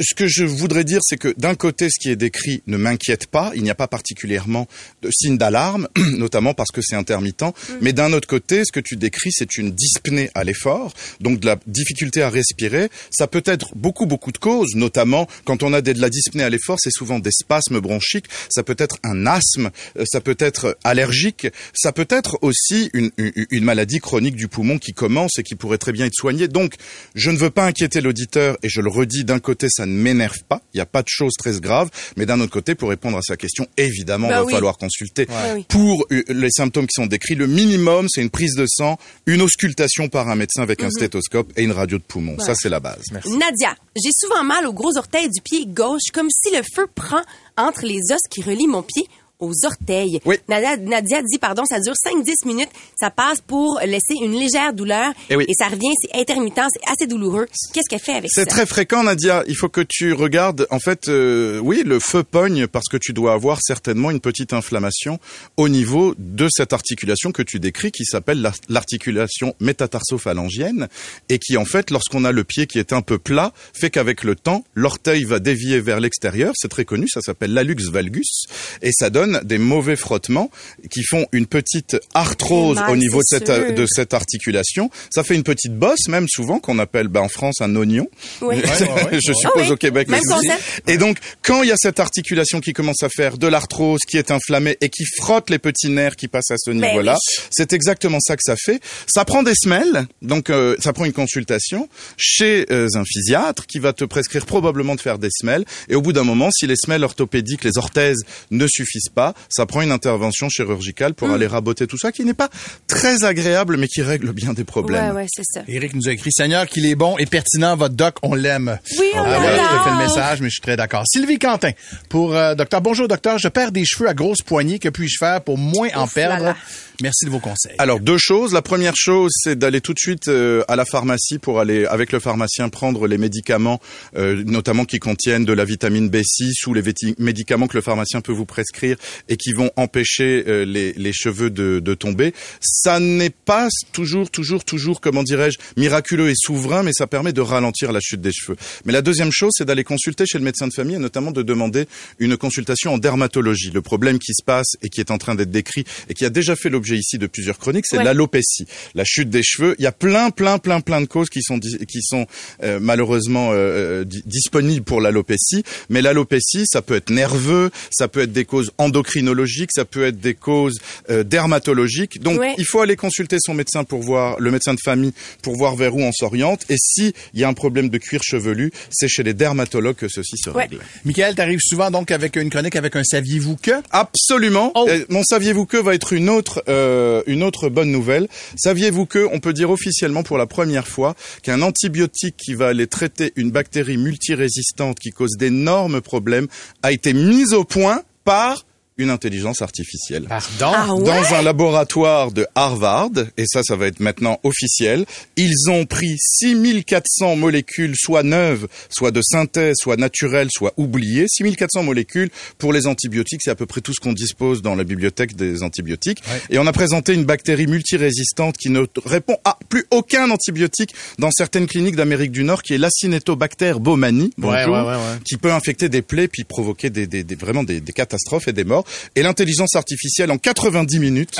Ce 0.00 0.12
que 0.14 0.26
je 0.26 0.44
voudrais 0.44 0.82
dire, 0.82 0.98
c'est 1.02 1.16
que 1.16 1.32
d'un 1.38 1.54
côté, 1.54 1.88
ce 1.88 2.00
qui 2.00 2.10
est 2.10 2.16
décrit 2.16 2.62
ne 2.66 2.76
m'inquiète 2.76 3.28
pas. 3.28 3.52
Il 3.54 3.62
n'y 3.62 3.70
a 3.70 3.76
pas 3.76 3.86
particulièrement 3.86 4.66
de 5.02 5.10
signe 5.12 5.38
d'alarme, 5.38 5.88
notamment 6.18 6.52
parce 6.52 6.72
que 6.72 6.80
c'est 6.82 6.96
intermittent. 6.96 7.44
Mais 7.80 7.92
d'un 7.92 8.12
autre 8.12 8.26
côté, 8.26 8.62
ce 8.64 8.72
que 8.72 8.80
tu 8.80 8.96
décris, 8.96 9.30
c'est 9.32 9.56
une 9.56 9.70
dyspnée 9.70 10.30
à 10.34 10.42
l'effort, 10.42 10.92
donc 11.20 11.38
de 11.38 11.46
la 11.46 11.56
difficulté 11.68 12.22
à 12.22 12.30
respirer. 12.30 12.88
Ça 13.10 13.28
peut 13.28 13.44
être 13.46 13.76
beaucoup, 13.76 14.06
beaucoup 14.06 14.32
de 14.32 14.38
causes, 14.38 14.74
notamment 14.74 15.28
quand 15.44 15.62
on 15.62 15.72
a 15.72 15.80
de 15.80 15.92
la 15.92 16.10
dyspnée 16.10 16.42
à 16.42 16.50
l'effort, 16.50 16.78
c'est 16.80 16.92
souvent 16.92 17.20
des 17.20 17.30
spasmes 17.30 17.78
bronchiques. 17.78 18.26
Ça 18.50 18.64
peut 18.64 18.76
être 18.78 18.96
un 19.04 19.26
asthme, 19.26 19.70
euh, 19.96 20.04
ça 20.10 20.20
peut 20.20 20.36
être 20.40 20.76
allergique, 20.82 21.46
ça 21.72 21.92
peut 21.92 22.08
être 22.10 22.38
aussi 22.42 22.90
une, 22.94 23.12
une, 23.16 23.46
une 23.50 23.64
maladie 23.64 24.00
chronique 24.00 24.34
du 24.34 24.48
poumon 24.48 24.78
qui 24.78 24.92
commence 24.92 25.38
et 25.38 25.44
qui 25.44 25.54
pourrait 25.54 25.78
très 25.78 25.92
bien 25.92 26.06
être 26.06 26.14
soignée. 26.14 26.48
Donc, 26.48 26.74
je 27.14 27.30
ne 27.30 27.36
veux 27.36 27.50
pas 27.50 27.64
inquiéter 27.64 28.00
l'auditeur 28.00 28.56
et 28.64 28.68
je 28.68 28.80
le 28.80 28.90
redis, 28.90 29.24
d'un 29.24 29.38
côté, 29.38 29.68
ça 29.70 29.83
ne 29.86 29.96
m'énerve 29.96 30.42
pas. 30.48 30.60
Il 30.72 30.78
n'y 30.78 30.80
a 30.80 30.86
pas 30.86 31.02
de 31.02 31.08
choses 31.08 31.32
très 31.38 31.58
graves. 31.60 31.90
Mais 32.16 32.26
d'un 32.26 32.40
autre 32.40 32.52
côté, 32.52 32.74
pour 32.74 32.88
répondre 32.90 33.16
à 33.18 33.22
sa 33.22 33.36
question, 33.36 33.66
évidemment, 33.76 34.28
Bah 34.28 34.34
il 34.34 34.38
va 34.38 34.44
oui. 34.44 34.52
falloir 34.52 34.76
consulter. 34.78 35.26
Ouais. 35.28 35.52
Oui. 35.56 35.66
Pour 35.68 36.06
euh, 36.10 36.22
les 36.28 36.50
symptômes 36.50 36.86
qui 36.86 36.94
sont 36.94 37.06
décrits, 37.06 37.34
le 37.34 37.46
minimum, 37.46 38.06
c'est 38.08 38.22
une 38.22 38.30
prise 38.30 38.54
de 38.56 38.66
sang, 38.68 38.98
une 39.26 39.42
auscultation 39.42 40.08
par 40.08 40.28
un 40.28 40.36
médecin 40.36 40.62
avec 40.62 40.82
un 40.82 40.90
stéthoscope 40.90 41.52
et 41.56 41.62
une 41.62 41.72
radio 41.72 41.98
de 41.98 42.02
poumon. 42.02 42.38
Ça, 42.38 42.54
c'est 42.54 42.68
la 42.68 42.80
base. 42.80 43.02
Nadia, 43.12 43.74
j'ai 43.96 44.10
souvent 44.16 44.44
mal 44.44 44.66
au 44.66 44.72
gros 44.72 44.96
orteil 44.96 45.28
du 45.30 45.40
pied 45.42 45.66
gauche, 45.66 46.10
comme 46.12 46.28
si 46.30 46.54
le 46.54 46.62
feu 46.74 46.86
prend 46.94 47.22
entre 47.56 47.84
les 47.86 48.00
os 48.12 48.20
qui 48.30 48.42
relient 48.42 48.66
mon 48.68 48.82
pied 48.82 49.04
aux 49.40 49.52
orteils. 49.64 50.20
Oui. 50.24 50.36
Nadia, 50.48 50.76
Nadia 50.76 51.20
dit, 51.22 51.38
pardon, 51.38 51.64
ça 51.64 51.80
dure 51.80 51.94
5-10 51.94 52.46
minutes, 52.46 52.68
ça 52.98 53.10
passe 53.10 53.40
pour 53.40 53.80
laisser 53.84 54.14
une 54.22 54.32
légère 54.32 54.72
douleur 54.72 55.12
Eh 55.30 55.36
oui. 55.36 55.44
et 55.48 55.52
ça 55.54 55.66
revient, 55.68 55.92
c'est 56.00 56.18
intermittent, 56.18 56.60
c'est 56.72 56.90
assez 56.90 57.06
douloureux. 57.06 57.46
Qu'est-ce 57.72 57.88
qu'elle 57.90 58.00
fait 58.00 58.14
avec 58.14 58.30
ça? 58.30 58.42
C'est 58.42 58.46
très 58.46 58.66
fréquent, 58.66 59.02
Nadia. 59.02 59.42
Il 59.46 59.56
faut 59.56 59.68
que 59.68 59.80
tu 59.86 60.12
regardes. 60.12 60.66
En 60.70 60.78
fait, 60.78 61.08
euh, 61.08 61.58
oui, 61.58 61.82
le 61.84 61.98
feu 62.00 62.22
pogne 62.22 62.66
parce 62.66 62.86
que 62.88 62.96
tu 62.96 63.12
dois 63.12 63.32
avoir 63.32 63.58
certainement 63.62 64.10
une 64.10 64.20
petite 64.20 64.52
inflammation 64.52 65.18
au 65.56 65.68
niveau 65.68 66.14
de 66.18 66.48
cette 66.50 66.72
articulation 66.72 67.32
que 67.32 67.42
tu 67.42 67.58
décris, 67.60 67.90
qui 67.92 68.04
s'appelle 68.04 68.40
l'ar- 68.40 68.54
l'articulation 68.68 69.54
métatarso-phalangienne, 69.60 70.88
et 71.28 71.38
qui, 71.38 71.56
en 71.56 71.64
fait, 71.64 71.90
lorsqu'on 71.90 72.24
a 72.24 72.32
le 72.32 72.44
pied 72.44 72.66
qui 72.66 72.78
est 72.78 72.92
un 72.92 73.02
peu 73.02 73.18
plat, 73.18 73.52
fait 73.72 73.90
qu'avec 73.90 74.24
le 74.24 74.36
temps, 74.36 74.64
l'orteil 74.74 75.24
va 75.24 75.38
dévier 75.38 75.80
vers 75.80 76.00
l'extérieur. 76.00 76.52
C'est 76.56 76.68
très 76.68 76.84
connu, 76.84 77.08
ça 77.08 77.20
s'appelle 77.20 77.52
l'allux 77.52 77.76
valgus, 77.90 78.44
et 78.82 78.90
ça 78.92 79.10
donne 79.10 79.23
des 79.44 79.58
mauvais 79.58 79.96
frottements 79.96 80.50
qui 80.90 81.02
font 81.02 81.26
une 81.32 81.46
petite 81.46 81.96
arthrose 82.14 82.76
mal, 82.76 82.90
au 82.90 82.96
niveau 82.96 83.18
de 83.18 83.26
cette, 83.28 83.46
sûr. 83.46 83.74
de 83.74 83.86
cette 83.86 84.14
articulation. 84.14 84.90
Ça 85.10 85.24
fait 85.24 85.34
une 85.34 85.42
petite 85.42 85.74
bosse, 85.74 86.08
même 86.08 86.26
souvent 86.28 86.58
qu'on 86.58 86.78
appelle, 86.78 87.08
bah, 87.08 87.20
en 87.22 87.28
France, 87.28 87.56
un 87.60 87.74
oignon. 87.76 88.08
Oui. 88.40 88.56
Je 89.12 89.32
suppose 89.32 89.52
Ah 89.56 89.60
oui. 89.62 89.70
au 89.70 89.76
Québec 89.76 90.08
Même 90.08 90.20
aussi. 90.36 90.48
Et 90.86 90.96
donc, 90.98 91.18
quand 91.42 91.62
il 91.62 91.68
y 91.68 91.72
a 91.72 91.76
cette 91.76 92.00
articulation 92.00 92.60
qui 92.60 92.72
commence 92.72 93.02
à 93.02 93.08
faire 93.08 93.38
de 93.38 93.46
l'arthrose, 93.46 94.00
qui 94.08 94.16
est 94.16 94.30
inflammée 94.30 94.76
et 94.80 94.88
qui 94.88 95.04
frotte 95.18 95.50
les 95.50 95.58
petits 95.58 95.88
nerfs 95.88 96.16
qui 96.16 96.28
passent 96.28 96.50
à 96.50 96.56
ce 96.58 96.70
Ben 96.70 96.80
niveau-là, 96.80 97.14
oui. 97.14 97.44
c'est 97.50 97.72
exactement 97.72 98.18
ça 98.20 98.36
que 98.36 98.42
ça 98.44 98.56
fait. 98.56 98.80
Ça 99.06 99.24
prend 99.24 99.42
des 99.42 99.54
semelles, 99.54 100.06
donc 100.22 100.50
euh, 100.50 100.76
ça 100.80 100.92
prend 100.92 101.04
une 101.04 101.12
consultation 101.12 101.88
chez 102.16 102.66
euh, 102.70 102.88
un 102.94 103.04
physiatre 103.04 103.66
qui 103.66 103.78
va 103.78 103.92
te 103.92 104.04
prescrire 104.04 104.46
probablement 104.46 104.94
de 104.94 105.00
faire 105.00 105.18
des 105.18 105.28
semelles. 105.30 105.64
Et 105.88 105.94
au 105.94 106.02
bout 106.02 106.12
d'un 106.12 106.24
moment, 106.24 106.50
si 106.50 106.66
les 106.66 106.76
semelles 106.76 107.04
orthopédiques, 107.04 107.64
les 107.64 107.78
orthèses 107.78 108.22
ne 108.50 108.66
suffisent 108.68 109.08
pas, 109.14 109.32
ça 109.48 109.64
prend 109.66 109.80
une 109.80 109.92
intervention 109.92 110.48
chirurgicale 110.48 111.12
Hmm. 111.12 111.14
pour 111.14 111.30
aller 111.30 111.46
raboter 111.46 111.86
tout 111.86 111.96
ça, 111.98 112.12
qui 112.12 112.24
n'est 112.24 112.34
pas 112.34 112.48
très 112.88 113.24
agréable, 113.24 113.76
mais 113.76 113.88
qui 113.88 114.02
règle 114.02 114.32
bien 114.32 114.52
des 114.52 114.64
problèmes. 114.64 115.10
Ouais, 115.14 115.22
ouais, 115.22 115.26
c'est 115.28 115.44
ça. 115.44 115.62
Éric 115.68 115.94
nous 115.94 116.08
a 116.08 116.12
écrit 116.12 116.30
Seigneur 116.32 116.66
qu'il 116.66 116.84
est 116.86 116.94
bon 116.94 117.16
et 117.18 117.26
pertinent, 117.26 117.76
votre 117.76 117.94
doc, 117.94 118.16
on 118.22 118.34
l'aime. 118.34 118.78
Oui, 118.98 119.06
on 119.14 119.18
Ah 119.24 119.40
ouais, 119.40 119.56
je 119.56 119.84
fais 119.84 119.90
le 119.90 119.96
message, 119.98 120.40
mais 120.40 120.48
je 120.48 120.54
suis 120.54 120.62
très 120.62 120.76
d'accord. 120.76 121.04
Sylvie 121.06 121.38
Quentin, 121.38 121.70
pour 122.08 122.34
euh, 122.34 122.54
docteur. 122.54 122.80
Bonjour 122.80 123.06
docteur, 123.08 123.38
je 123.38 123.48
perds 123.48 123.72
des 123.72 123.84
cheveux 123.84 124.08
à 124.08 124.14
grosse 124.14 124.42
poignée. 124.44 124.78
Que 124.78 124.88
puis-je 124.88 125.16
faire 125.18 125.40
pour 125.42 125.56
moins 125.58 125.88
en 125.94 126.02
là 126.02 126.08
perdre? 126.12 126.44
là. 126.44 126.56
Merci 127.02 127.24
de 127.24 127.30
vos 127.30 127.40
conseils. 127.40 127.74
Alors 127.78 127.98
deux 127.98 128.18
choses. 128.18 128.52
La 128.52 128.62
première 128.62 128.94
chose, 128.94 129.32
c'est 129.34 129.58
d'aller 129.58 129.80
tout 129.80 129.94
de 129.94 129.98
suite 129.98 130.28
euh, 130.28 130.62
à 130.68 130.76
la 130.76 130.84
pharmacie 130.84 131.38
pour 131.38 131.58
aller 131.58 131.86
avec 131.86 132.12
le 132.12 132.20
pharmacien 132.20 132.68
prendre 132.68 133.08
les 133.08 133.18
médicaments, 133.18 133.80
euh, 134.16 134.44
notamment 134.46 134.84
qui 134.84 135.00
contiennent 135.00 135.44
de 135.44 135.52
la 135.52 135.64
vitamine 135.64 136.08
B6 136.08 136.68
ou 136.68 136.74
les 136.74 136.84
médicaments 137.18 137.66
que 137.66 137.76
le 137.76 137.82
pharmacien 137.82 138.20
peut 138.20 138.32
vous 138.32 138.44
prescrire 138.46 138.96
et 139.28 139.36
qui 139.36 139.52
vont 139.52 139.70
empêcher 139.74 140.44
euh, 140.46 140.64
les, 140.64 140.92
les 140.92 141.12
cheveux 141.12 141.50
de, 141.50 141.80
de 141.80 141.94
tomber. 141.94 142.32
Ça 142.60 143.00
n'est 143.00 143.30
pas 143.30 143.66
toujours, 143.92 144.30
toujours, 144.30 144.64
toujours, 144.64 145.00
comment 145.00 145.24
dirais-je, 145.24 145.58
miraculeux 145.76 146.30
et 146.30 146.34
souverain, 146.36 146.84
mais 146.84 146.92
ça 146.92 147.08
permet 147.08 147.32
de 147.32 147.40
ralentir 147.40 147.90
la 147.90 148.00
chute 148.00 148.20
des 148.20 148.32
cheveux. 148.32 148.56
Mais 148.84 148.92
la 148.92 149.02
deuxième 149.02 149.32
chose, 149.32 149.50
c'est 149.56 149.64
d'aller 149.64 149.84
consulter 149.84 150.26
chez 150.26 150.38
le 150.38 150.44
médecin 150.44 150.68
de 150.68 150.72
famille 150.72 150.94
et 150.94 151.00
notamment 151.00 151.32
de 151.32 151.42
demander 151.42 151.86
une 152.20 152.36
consultation 152.36 152.94
en 152.94 152.98
dermatologie. 152.98 153.72
Le 153.72 153.82
problème 153.82 154.20
qui 154.20 154.32
se 154.32 154.44
passe 154.44 154.76
et 154.80 154.88
qui 154.88 155.00
est 155.00 155.10
en 155.10 155.18
train 155.18 155.34
d'être 155.34 155.50
décrit 155.50 155.84
et 156.08 156.14
qui 156.14 156.24
a 156.24 156.30
déjà 156.30 156.54
fait 156.54 156.70
l'objet 156.70 156.83
ici 156.92 157.18
de 157.18 157.26
plusieurs 157.26 157.58
chroniques, 157.58 157.84
c'est 157.88 157.98
Ouais. 157.98 158.04
l'alopécie, 158.04 158.66
la 158.94 159.04
chute 159.04 159.30
des 159.30 159.42
cheveux. 159.42 159.74
Il 159.78 159.82
y 159.84 159.86
a 159.86 159.92
plein, 159.92 160.30
plein, 160.30 160.58
plein, 160.58 160.80
plein 160.80 161.00
de 161.00 161.06
causes 161.06 161.28
qui 161.30 161.42
sont 161.42 161.58
qui 161.60 162.02
sont 162.02 162.26
euh, 162.62 162.78
malheureusement 162.80 163.50
euh, 163.52 163.54
euh, 164.00 164.04
di- 164.04 164.22
disponibles 164.26 164.84
pour 164.84 165.00
l'alopécie. 165.00 165.62
Mais 165.90 166.02
l'alopécie, 166.02 166.64
ça 166.66 166.82
peut 166.82 166.94
être 166.96 167.10
nerveux, 167.10 167.70
ça 167.90 168.08
peut 168.08 168.20
être 168.22 168.32
des 168.32 168.44
causes 168.44 168.70
endocrinologiques, 168.78 169.70
ça 169.74 169.84
peut 169.84 170.04
être 170.04 170.20
des 170.20 170.34
causes 170.34 170.76
euh, 171.10 171.22
dermatologiques. 171.24 172.20
Donc, 172.20 172.40
Ouais. 172.40 172.54
il 172.58 172.64
faut 172.64 172.80
aller 172.80 172.96
consulter 172.96 173.36
son 173.40 173.54
médecin 173.54 173.84
pour 173.84 174.02
voir 174.02 174.38
le 174.40 174.50
médecin 174.50 174.74
de 174.74 174.80
famille 174.84 175.12
pour 175.42 175.56
voir 175.56 175.76
vers 175.76 175.94
où 175.94 176.00
on 176.02 176.12
s'oriente. 176.12 176.64
Et 176.68 176.76
si 176.78 177.12
il 177.32 177.40
y 177.40 177.44
a 177.44 177.48
un 177.48 177.54
problème 177.54 177.88
de 177.88 177.98
cuir 177.98 178.22
chevelu, 178.22 178.70
c'est 178.90 179.08
chez 179.08 179.22
les 179.22 179.34
dermatologues 179.34 179.96
que 179.96 180.08
ceci 180.08 180.36
se 180.36 180.50
Ouais. 180.50 180.62
règle. 180.62 180.78
Michael, 181.04 181.34
t'arrives 181.34 181.60
souvent 181.62 181.90
donc 181.90 182.10
avec 182.10 182.36
une 182.36 182.50
chronique 182.50 182.76
avec 182.76 182.96
un 182.96 183.04
saviez-vous 183.04 183.56
que? 183.56 183.72
Absolument. 183.90 184.72
Oh. 184.74 184.86
Euh, 184.88 185.04
mon 185.08 185.22
saviez-vous 185.22 185.66
que 185.66 185.76
va 185.76 185.94
être 185.94 186.12
une 186.12 186.28
autre 186.28 186.62
euh, 186.74 187.22
une 187.26 187.42
autre 187.42 187.68
bonne 187.68 187.90
nouvelle. 187.90 188.28
Saviez-vous 188.56 189.06
que 189.06 189.28
on 189.32 189.40
peut 189.40 189.52
dire 189.52 189.70
officiellement 189.70 190.22
pour 190.22 190.38
la 190.38 190.46
première 190.46 190.86
fois 190.86 191.14
qu'un 191.42 191.62
antibiotique 191.62 192.36
qui 192.36 192.54
va 192.54 192.68
aller 192.68 192.86
traiter 192.86 193.32
une 193.36 193.50
bactérie 193.50 193.96
multirésistante 193.96 194.98
qui 194.98 195.10
cause 195.10 195.36
d'énormes 195.38 196.00
problèmes 196.00 196.48
a 196.82 196.92
été 196.92 197.12
mis 197.12 197.54
au 197.54 197.64
point 197.64 198.02
par 198.24 198.64
une 198.96 199.10
intelligence 199.10 199.60
artificielle. 199.60 200.26
Pardon? 200.28 200.72
Ah 200.76 200.94
ouais? 200.94 201.04
Dans 201.04 201.34
un 201.34 201.42
laboratoire 201.42 202.30
de 202.30 202.46
Harvard, 202.54 203.10
et 203.36 203.44
ça, 203.46 203.62
ça 203.64 203.74
va 203.74 203.86
être 203.88 203.98
maintenant 203.98 204.38
officiel, 204.44 205.04
ils 205.36 205.68
ont 205.68 205.84
pris 205.84 206.14
6400 206.18 207.34
molécules, 207.36 207.94
soit 207.96 208.22
neuves, 208.22 208.68
soit 208.90 209.10
de 209.10 209.20
synthèse, 209.22 209.74
soit 209.80 209.96
naturelles, 209.96 210.48
soit 210.52 210.72
oubliées. 210.76 211.26
6400 211.28 211.82
molécules 211.82 212.30
pour 212.58 212.72
les 212.72 212.86
antibiotiques, 212.86 213.40
c'est 213.42 213.50
à 213.50 213.56
peu 213.56 213.66
près 213.66 213.80
tout 213.80 213.92
ce 213.92 214.00
qu'on 214.00 214.12
dispose 214.12 214.62
dans 214.62 214.76
la 214.76 214.84
bibliothèque 214.84 215.34
des 215.34 215.62
antibiotiques. 215.64 216.22
Et 216.50 216.58
on 216.58 216.66
a 216.66 216.72
présenté 216.72 217.14
une 217.14 217.24
bactérie 217.24 217.66
multirésistante 217.66 218.56
qui 218.56 218.70
ne 218.70 218.84
répond 219.04 219.38
à 219.44 219.58
plus 219.68 219.84
aucun 219.90 220.30
antibiotique 220.30 220.94
dans 221.18 221.30
certaines 221.32 221.66
cliniques 221.66 221.96
d'Amérique 221.96 222.30
du 222.30 222.44
Nord, 222.44 222.62
qui 222.62 222.74
est 222.74 222.78
l'acinétobactère 222.78 223.80
baumannii, 223.80 224.30
bonjour, 224.38 224.72
Ouais, 224.74 224.80
ouais, 224.80 224.86
ouais, 224.86 224.94
ouais. 224.94 225.18
qui 225.24 225.36
peut 225.36 225.52
infecter 225.52 225.88
des 225.88 226.02
plaies 226.02 226.28
puis 226.28 226.44
provoquer 226.44 226.90
des, 226.90 227.06
des- 227.08 227.24
des- 227.24 227.34
vraiment 227.34 227.64
des, 227.64 227.80
des 227.80 227.92
catastrophes 227.92 228.46
et 228.48 228.52
des 228.52 228.62
morts. 228.64 228.83
Et 229.16 229.22
l'intelligence 229.22 229.74
artificielle 229.74 230.30
en 230.30 230.38
90 230.38 230.98
minutes 230.98 231.36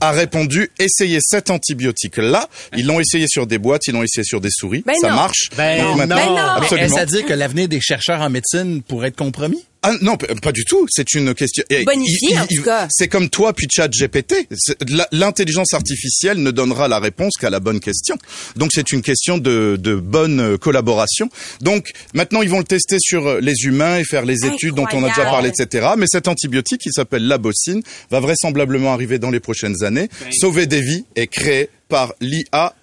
a 0.00 0.10
répondu 0.12 0.70
essayez 0.78 1.18
cet 1.22 1.50
antibiotique 1.50 2.16
là. 2.18 2.48
Ils 2.76 2.86
l'ont 2.86 3.00
essayé 3.00 3.26
sur 3.28 3.46
des 3.46 3.58
boîtes, 3.58 3.86
ils 3.86 3.94
l'ont 3.94 4.02
essayé 4.02 4.24
sur 4.24 4.40
des 4.40 4.50
souris, 4.50 4.82
Ben 4.86 4.94
ça 5.00 5.08
non. 5.10 5.14
marche. 5.16 5.50
Ben 5.56 5.78
Donc 5.82 5.90
non. 5.90 5.96
maintenant- 5.96 6.16
Ben 6.16 6.26
non. 6.26 6.34
Mais 6.34 6.62
Absolument. 6.64 6.86
Est-ce 6.86 6.98
à 6.98 7.06
dire 7.06 7.26
que 7.26 7.32
l'avenir 7.32 7.68
des 7.68 7.80
chercheurs 7.80 8.20
en 8.20 8.30
médecine 8.30 8.82
pourrait 8.82 9.08
être 9.08 9.16
compromis? 9.16 9.64
Ah 9.82 9.92
non, 10.00 10.16
pas 10.16 10.52
du 10.52 10.64
tout. 10.64 10.86
C'est 10.90 11.14
une 11.14 11.34
question. 11.34 11.62
eh, 11.70 11.84
Bonifié, 11.84 12.38
en 12.38 12.46
tout 12.46 12.62
cas. 12.62 12.88
C'est 12.90 13.06
comme 13.08 13.30
toi 13.30 13.52
puis 13.52 13.66
Chat 13.70 13.88
GPT. 13.88 14.48
L'intelligence 15.12 15.72
artificielle 15.72 16.42
ne 16.42 16.50
donnera 16.50 16.88
la 16.88 16.98
réponse 16.98 17.34
qu'à 17.38 17.48
la 17.50 17.60
bonne 17.60 17.78
question. 17.80 18.16
Donc 18.56 18.70
c'est 18.74 18.90
une 18.92 19.02
question 19.02 19.38
de, 19.38 19.76
de 19.80 19.94
bonne 19.94 20.40
euh, 20.40 20.56
collaboration. 20.58 21.30
Donc 21.60 21.90
maintenant 22.12 22.42
ils 22.42 22.50
vont 22.50 22.58
le 22.58 22.64
tester 22.64 22.96
sur 22.98 23.26
euh, 23.26 23.40
les 23.40 23.54
humains 23.64 23.98
et 23.98 24.04
faire 24.04 24.24
les 24.24 24.44
études 24.46 24.74
dont 24.74 24.86
on 24.92 25.04
a 25.04 25.08
déjà 25.10 25.24
parlé, 25.24 25.50
etc. 25.50 25.90
Mais 25.96 26.06
cet 26.08 26.28
antibiotique 26.28 26.80
qui 26.80 26.90
s'appelle 26.92 27.26
la 27.26 27.38
bocine 27.38 27.82
va 28.10 28.20
vraisemblablement 28.20 28.92
arriver 28.92 29.18
dans 29.18 29.30
les 29.30 29.40
prochaines 29.40 29.84
années, 29.84 30.08
sauver 30.32 30.66
des 30.66 30.80
vies 30.80 31.04
et 31.14 31.26
créé 31.28 31.70
par 31.88 32.12
l'IA 32.20 32.74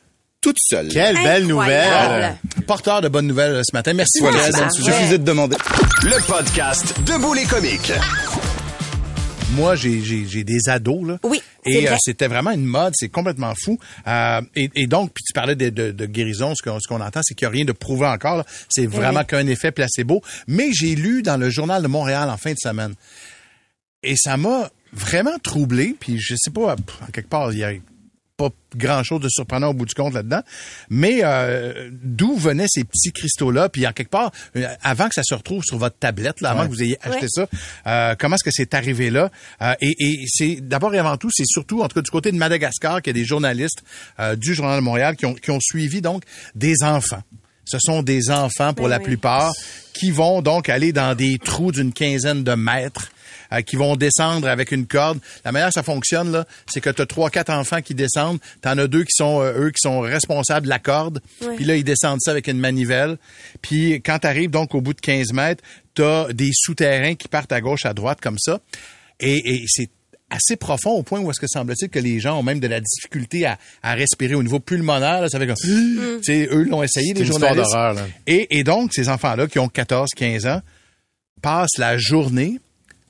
toute 0.46 0.58
seule. 0.60 0.90
Quelle 0.90 1.16
belle 1.16 1.48
nouvelle. 1.48 2.38
Porteur 2.68 3.02
de 3.02 3.08
bonnes 3.08 3.26
nouvelles 3.26 3.62
ce 3.68 3.76
matin. 3.76 3.94
Merci. 3.94 4.20
Voilà, 4.20 4.38
Fred. 4.38 4.54
ça. 4.54 4.70
suffisait 4.70 5.18
de 5.18 5.24
demander. 5.24 5.58
Le 6.04 6.24
podcast 6.28 6.94
Debout 7.04 7.34
les 7.34 7.46
comiques. 7.46 7.92
Moi, 9.56 9.76
j'ai, 9.76 10.44
des 10.44 10.70
ados, 10.70 11.08
là. 11.08 11.20
Oui, 11.24 11.42
Et 11.66 11.90
euh, 11.90 11.96
c'était 12.00 12.28
vraiment 12.28 12.52
une 12.52 12.66
mode, 12.66 12.94
c'est 12.96 13.10
complètement 13.10 13.54
fou. 13.60 13.80
Euh, 14.06 14.42
et, 14.56 14.70
et 14.76 14.86
donc, 14.86 15.14
puis 15.16 15.24
tu 15.24 15.34
parlais 15.34 15.56
de, 15.56 15.70
de, 15.70 15.92
de 15.92 16.06
guérison, 16.06 16.54
ce 16.54 16.62
qu'on, 16.62 16.80
ce 16.80 16.88
qu'on 16.88 17.02
entend, 17.02 17.22
c'est 17.24 17.34
qu'il 17.34 17.48
n'y 17.48 17.52
a 17.52 17.56
rien 17.56 17.66
de 17.66 17.72
prouvé 17.72 18.06
encore. 18.06 18.46
C'est 18.70 18.86
vraiment 18.86 19.22
oui. 19.22 19.26
qu'un 19.26 19.48
effet 19.48 19.72
placebo. 19.72 20.22
Mais 20.46 20.72
j'ai 20.74 20.94
lu 20.94 21.24
dans 21.24 21.38
le 21.38 21.50
Journal 21.50 21.82
de 21.82 21.88
Montréal 21.88 22.30
en 22.30 22.38
fin 22.38 22.52
de 22.52 22.60
semaine. 22.60 22.94
Et 24.04 24.16
ça 24.16 24.38
m'a 24.38 24.70
vraiment 24.94 25.40
troublé. 25.42 25.96
Puis 26.00 26.20
je 26.20 26.36
sais 26.38 26.52
pas, 26.52 26.76
en 26.76 27.12
quelque 27.12 27.30
part, 27.30 27.52
il 27.52 27.58
y 27.58 27.64
a 27.64 27.72
pas 28.38 28.50
grand-chose 28.76 29.22
de 29.22 29.30
surprenant 29.30 29.70
au 29.70 29.74
bout 29.74 29.86
du 29.86 29.94
compte 29.94 30.14
là-dedans. 30.14 30.42
Mais 30.90 31.22
euh, 31.24 31.90
d'où 32.04 32.36
venaient 32.36 32.66
ces 32.68 32.84
petits 32.84 33.12
cristaux-là? 33.12 33.70
Puis 33.70 33.88
en 33.88 33.94
quelque 33.94 34.10
part, 34.10 34.32
euh, 34.58 34.68
avant 34.84 35.08
que 35.08 35.16
ça 35.16 35.22
se 35.24 35.34
retrouve 35.34 35.64
sur 35.64 35.78
votre 35.78 35.98
tablette, 35.98 36.42
là, 36.42 36.50
avant 36.52 36.64
que 36.66 36.70
vous 36.72 36.84
ayez 36.84 36.98
acheté 37.02 37.16
Ouais. 37.26 37.28
ça, 37.30 37.48
euh, 37.88 38.16
comment 38.20 38.36
est-ce 38.36 38.44
que 38.44 38.52
c'est 38.52 38.74
arrivé 38.74 39.10
là? 39.10 39.32
Euh, 39.62 39.74
et 39.80 39.96
et 40.00 40.26
c'est 40.28 40.58
d'abord 40.62 40.94
et 40.94 41.00
avant 41.00 41.16
tout, 41.18 41.30
c'est 41.34 41.46
surtout, 41.48 41.82
en 41.82 41.88
tout 41.88 41.96
cas 41.96 42.02
du 42.02 42.12
côté 42.12 42.32
de 42.32 42.38
Madagascar, 42.38 43.02
qu'il 43.02 43.16
y 43.16 43.18
a 43.18 43.22
des 43.22 43.26
journalistes 43.26 43.84
euh, 44.20 44.36
du 44.36 44.54
Journal 44.54 44.80
de 44.80 44.84
Montréal 44.84 45.16
qui 45.16 45.26
ont, 45.26 45.34
qui 45.34 45.52
ont 45.52 45.60
suivi 45.62 46.02
donc 46.02 46.24
des 46.56 46.76
enfants. 46.84 47.22
Ce 47.64 47.78
sont 47.80 48.04
des 48.04 48.30
enfants 48.32 48.74
pour 48.74 48.86
Ben 48.86 48.92
la 48.92 48.98
oui. 48.98 49.04
plupart 49.06 49.52
qui 49.94 50.12
vont 50.12 50.42
donc 50.42 50.70
aller 50.70 50.92
dans 50.92 51.16
des 51.16 51.40
trous 51.40 51.72
d'une 51.72 51.94
quinzaine 51.94 52.44
de 52.44 52.54
mètres 52.54 53.10
euh, 53.54 53.62
qui 53.62 53.76
vont 53.76 53.96
descendre 53.96 54.48
avec 54.48 54.72
une 54.72 54.86
corde. 54.88 55.20
La 55.44 55.52
manière 55.52 55.70
que 55.70 55.74
ça 55.74 55.84
fonctionne, 55.84 56.32
là, 56.32 56.46
c'est 56.68 56.82
que 56.82 56.90
tu 56.90 57.02
as 57.02 57.06
trois, 57.06 57.30
quatre 57.30 57.52
enfants 57.52 57.82
qui 57.82 57.94
descendent. 57.96 58.40
Tu 58.62 58.68
en 58.70 58.78
as 58.78 58.88
deux 58.88 59.04
qui 59.04 59.14
sont, 59.16 59.42
euh, 59.42 59.66
eux, 59.68 59.72
qui 59.72 59.80
sont 59.82 60.00
responsables 60.02 60.66
de 60.66 60.70
la 60.70 60.80
corde. 60.80 61.22
Puis 61.56 61.66
là, 61.66 61.76
ils 61.76 61.84
descendent 61.84 62.22
ça 62.22 62.32
avec 62.32 62.48
une 62.48 62.60
manivelle. 62.60 63.18
Puis 63.62 63.94
quand 64.02 64.20
tu 64.20 64.28
arrives 64.28 64.50
donc 64.50 64.76
au 64.76 64.82
bout 64.82 64.94
de 64.94 65.02
15 65.02 65.34
mètres, 65.34 65.64
tu 65.96 66.04
as 66.04 66.28
des 66.34 66.52
souterrains 66.54 67.16
qui 67.16 67.28
partent 67.28 67.52
à 67.52 67.62
gauche, 67.62 67.86
à 67.86 67.94
droite, 67.94 68.20
comme 68.22 68.38
ça. 68.38 68.60
Et, 69.20 69.56
et 69.56 69.66
c'est 69.68 69.90
assez 70.30 70.56
profond 70.56 70.92
au 70.92 71.04
point 71.04 71.20
où 71.20 71.30
est-ce 71.30 71.40
que 71.40 71.48
semble-t-il 71.48 71.90
que 71.90 72.00
les 72.00 72.20
gens 72.20 72.40
ont 72.40 72.44
même 72.44 72.60
de 72.60 72.68
la 72.68 72.82
difficulté 72.82 73.46
à, 73.46 73.60
à 73.84 73.94
respirer 73.94 74.34
au 74.34 74.42
niveau 74.44 74.60
pulmonaire. 74.60 75.22
Là, 75.22 75.30
ça 75.30 75.38
fait 75.40 75.46
comme... 75.48 75.56
Tu 75.56 76.20
sais, 76.24 76.48
eux 76.52 76.64
l'ont 76.64 76.82
essayé, 76.82 77.14
les 77.14 77.22
une 77.22 77.28
histoire 77.28 77.54
journalistes. 77.54 77.72
d'horreur, 77.72 77.94
là. 77.94 78.02
Et, 78.26 78.58
et 78.58 78.64
donc, 78.64 78.92
ces 78.94 79.08
enfants-là 79.08 79.48
qui 79.48 79.60
ont 79.60 79.70
14, 79.70 80.10
15 80.18 80.48
ans 80.48 80.62
passent 81.42 81.78
la 81.78 81.98
journée 81.98 82.60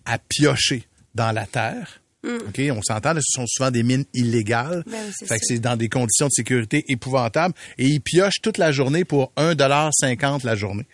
à 0.06 0.18
piocher 0.18 0.88
dans 1.14 1.32
la 1.32 1.46
terre. 1.46 2.02
OK, 2.26 2.60
on 2.72 2.82
s'entend, 2.82 3.14
là, 3.14 3.22
ce 3.24 3.40
sont 3.40 3.46
souvent 3.48 3.70
des 3.70 3.84
mines 3.84 4.06
illégales. 4.14 4.84
Ben 4.88 4.98
oui, 5.06 5.28
fait 5.28 5.36
que 5.36 5.46
c'est 5.46 5.60
dans 5.60 5.76
des 5.76 5.90
conditions 5.90 6.26
de 6.26 6.32
sécurité 6.32 6.84
épouvantables. 6.88 7.54
Et 7.78 7.86
ils 7.86 8.02
piochent 8.02 8.42
toute 8.42 8.58
la 8.58 8.72
journée 8.72 9.06
pour 9.06 9.32
1,50 9.38 10.44
la 10.44 10.56
journée. 10.56 10.88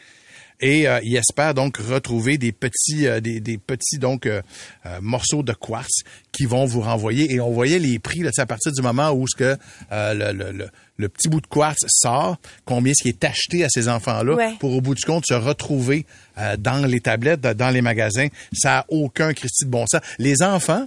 Et 0.62 0.88
euh, 0.88 1.00
ils 1.04 1.16
espèrent 1.16 1.54
donc 1.54 1.78
retrouver 1.78 2.38
des 2.38 2.52
petits, 2.52 3.08
euh, 3.08 3.20
des, 3.20 3.40
des 3.40 3.58
petits 3.58 3.98
donc 3.98 4.26
euh, 4.26 4.42
euh, 4.86 5.00
morceaux 5.02 5.42
de 5.44 5.54
quartz 5.54 6.04
qui 6.32 6.46
vont 6.46 6.66
vous 6.66 6.82
renvoyer. 6.82 7.34
Et 7.34 7.40
on 7.40 7.52
voyait 7.52 7.80
les 7.80 7.98
prix 8.00 8.20
là, 8.20 8.30
à 8.38 8.46
partir 8.46 8.72
du 8.72 8.82
moment 8.82 9.12
où 9.12 9.26
ce 9.28 9.36
que 9.36 9.58
euh, 9.92 10.14
le, 10.14 10.32
le, 10.38 10.52
le, 10.52 10.70
le 10.98 11.10
petit 11.10 11.30
bout 11.30 11.42
de 11.42 11.48
quartz 11.48 11.80
sort, 11.88 12.38
combien 12.66 12.94
ce 12.96 13.04
qui 13.04 13.10
est 13.10 13.24
acheté 13.24 13.64
à 13.64 13.70
ces 13.70 13.90
enfants-là 13.90 14.36
Ouais. 14.36 14.54
pour 14.60 14.76
au 14.76 14.82
bout 14.82 14.94
du 14.96 15.04
compte 15.04 15.26
se 15.28 15.34
retrouver 15.34 16.06
euh, 16.38 16.56
dans 16.58 16.86
les 16.86 17.00
tablettes, 17.00 17.42
dans 17.42 17.70
les 17.72 17.82
magasins. 17.82 18.28
Ça 18.54 18.80
a 18.80 18.86
aucun 18.90 19.34
Christi 19.34 19.66
de 19.66 19.70
bon 19.72 19.86
sens. 19.88 20.02
Les 20.20 20.44
enfants, 20.44 20.86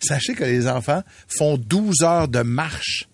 sachez 0.00 0.34
que 0.34 0.44
les 0.44 0.66
enfants 0.66 1.02
font 1.28 1.56
12 1.56 2.02
heures 2.02 2.28
de 2.28 2.40
marche 2.42 3.08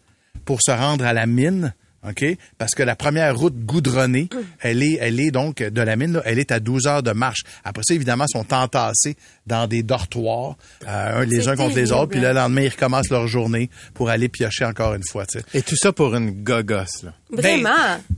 pour 0.46 0.60
se 0.62 0.70
rendre 0.70 1.04
à 1.04 1.12
la 1.12 1.26
mine. 1.26 1.74
OK? 2.08 2.24
Parce 2.56 2.74
que 2.74 2.82
la 2.82 2.96
première 2.96 3.36
route 3.36 3.54
goudronnée, 3.64 4.28
elle 4.60 4.82
est, 4.82 4.96
elle 5.00 5.20
est 5.20 5.30
donc 5.30 5.58
de 5.62 5.82
la 5.82 5.96
mine, 5.96 6.14
là, 6.14 6.22
elle 6.24 6.38
est 6.38 6.50
à 6.50 6.58
12 6.58 6.86
heures 6.86 7.02
de 7.02 7.12
marche. 7.12 7.40
Après 7.62 7.82
ça, 7.84 7.92
évidemment, 7.94 8.24
ils 8.28 8.38
sont 8.38 8.54
entassés 8.54 9.16
dans 9.46 9.66
des 9.66 9.82
dortoirs, 9.82 10.56
euh, 10.88 11.20
un- 11.20 11.24
les 11.26 11.48
uns 11.48 11.56
contre 11.56 11.76
les 11.76 11.92
autres, 11.92 12.12
puis 12.12 12.20
le 12.20 12.32
lendemain, 12.32 12.62
ils 12.62 12.68
recommencent 12.70 13.10
leur 13.10 13.26
journée 13.26 13.68
pour 13.92 14.08
aller 14.08 14.28
piocher 14.28 14.64
encore 14.64 14.94
une 14.94 15.04
fois. 15.10 15.24
Et 15.52 15.60
tout 15.62 15.76
ça 15.76 15.92
pour 15.92 16.14
une 16.14 16.42
gogosse, 16.42 17.02
là. 17.02 17.12
Vraiment? 17.30 17.70
c'est, 18.08 18.14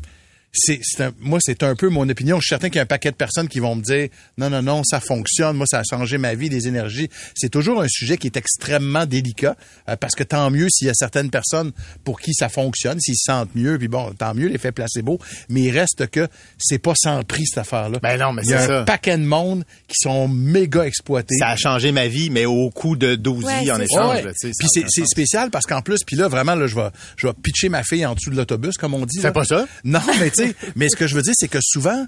c'est 0.55 0.81
un- 1.01 1.13
moi, 1.21 1.39
c'est 1.41 1.63
un 1.63 1.75
peu 1.75 1.89
mon 1.89 2.07
opinion. 2.09 2.37
Je 2.39 2.43
suis 2.43 2.49
certain 2.51 2.69
qu'il 2.69 2.77
y 2.77 2.79
a 2.81 2.83
un 2.83 2.87
paquet 2.87 3.11
de 3.11 3.17
personnes 3.17 3.49
qui 3.49 3.59
vont 3.59 3.75
me 3.75 3.83
dire 3.83 4.09
non, 4.37 4.51
non, 4.51 4.63
non, 4.63 4.83
ça 4.85 5.01
fonctionne. 5.01 5.57
Moi, 5.57 5.67
ça 5.67 5.79
a 5.79 5.83
changé 5.83 6.19
ma 6.19 6.35
vie, 6.35 6.49
les 6.51 6.69
énergies. 6.69 7.09
C'est 7.35 7.49
toujours 7.49 7.81
un 7.81 7.89
sujet 7.89 8.19
qui 8.19 8.27
est 8.27 8.37
extrêmement 8.37 9.07
délicat 9.07 9.57
euh, 9.89 9.97
parce 9.97 10.15
que 10.15 10.23
tant 10.25 10.51
mieux 10.51 10.69
s'il 10.71 10.89
y 10.89 10.91
a 10.91 10.95
certaines 10.95 11.31
personnes 11.31 11.73
pour 12.05 12.21
qui 12.21 12.35
ça 12.35 12.49
fonctionne, 12.51 13.01
s'ils 13.01 13.17
se 13.17 13.25
sentent 13.33 13.55
mieux, 13.55 13.79
puis 13.79 13.89
bon, 13.89 14.13
tant 14.13 14.35
mieux 14.35 14.49
l'effet 14.49 14.73
placebo. 14.73 15.19
Mais 15.49 15.63
il 15.63 15.71
reste 15.71 16.07
que 16.09 16.29
c'est 16.59 16.79
pas 16.79 16.93
sans 16.97 17.23
prix 17.23 17.47
cette 17.47 17.59
affaire-là. 17.59 17.99
Ben 18.03 18.19
non, 18.19 18.33
mais 18.33 18.43
il 18.45 18.51
y 18.51 18.55
a 18.55 18.59
c'est 18.59 18.65
un 18.73 18.79
ça. 18.81 18.85
paquet 18.85 19.17
de 19.17 19.25
monde 19.25 19.65
qui 19.89 19.95
sont 20.03 20.29
méga 20.29 20.85
exploités. 20.87 21.37
Ça 21.39 21.49
a 21.49 21.57
changé 21.57 21.93
ma 21.93 22.09
vie, 22.09 22.29
mais 22.29 22.45
au 22.45 22.69
coût 22.71 22.97
de 22.97 23.15
12 23.15 23.45
Ouais, 23.45 23.71
en 23.71 23.81
échange. 23.81 24.17
Ouais. 24.17 24.23
là, 24.23 24.33
Puis 24.39 24.53
ça 24.53 24.69
c'est, 24.73 24.85
c'est 24.89 25.07
spécial 25.07 25.51
parce 25.51 25.65
qu'en 25.67 25.81
plus, 25.81 25.99
puis 26.07 26.17
là 26.17 26.29
vraiment 26.29 26.55
là, 26.55 26.67
je 26.67 26.75
vais 26.77 26.89
je 27.17 27.27
vais 27.27 27.33
pitcher 27.43 27.69
ma 27.71 27.83
fille 27.83 28.05
en 28.05 28.15
dessous 28.15 28.31
de 28.31 28.37
l'autobus 28.37 28.77
comme 28.77 28.93
on 28.95 29.07
dit. 29.07 29.19
Fais 29.19 29.29
là. 29.29 29.33
pas 29.33 29.45
ça. 29.45 29.67
Non, 29.85 30.01
mais 30.21 30.31
tu 30.31 30.42
sais, 30.47 30.55
mais 30.77 30.89
ce 30.89 30.97
que 30.97 31.07
je 31.07 31.15
veux 31.15 31.23
dire 31.23 31.35
c'est 31.37 31.49
que 31.49 31.61
souvent 31.61 32.07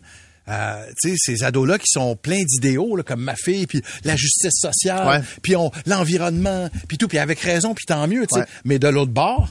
euh, 0.48 0.84
ces 0.96 1.42
ados-là 1.42 1.78
qui 1.78 1.86
sont 1.86 2.16
pleins 2.16 2.42
d'idéaux, 2.44 2.98
comme 3.06 3.22
ma 3.22 3.34
fille, 3.34 3.66
puis 3.66 3.82
la 4.04 4.14
justice 4.14 4.60
sociale, 4.60 5.24
puis 5.42 5.56
on 5.56 5.70
l'environnement, 5.86 6.68
puis 6.86 6.98
tout, 6.98 7.08
puis 7.08 7.18
avec 7.18 7.40
raison, 7.40 7.74
puis 7.74 7.86
tant 7.86 8.06
mieux. 8.06 8.26
Ouais. 8.30 8.44
Mais 8.64 8.78
de 8.78 8.88
l'autre 8.88 9.12
bord, 9.12 9.48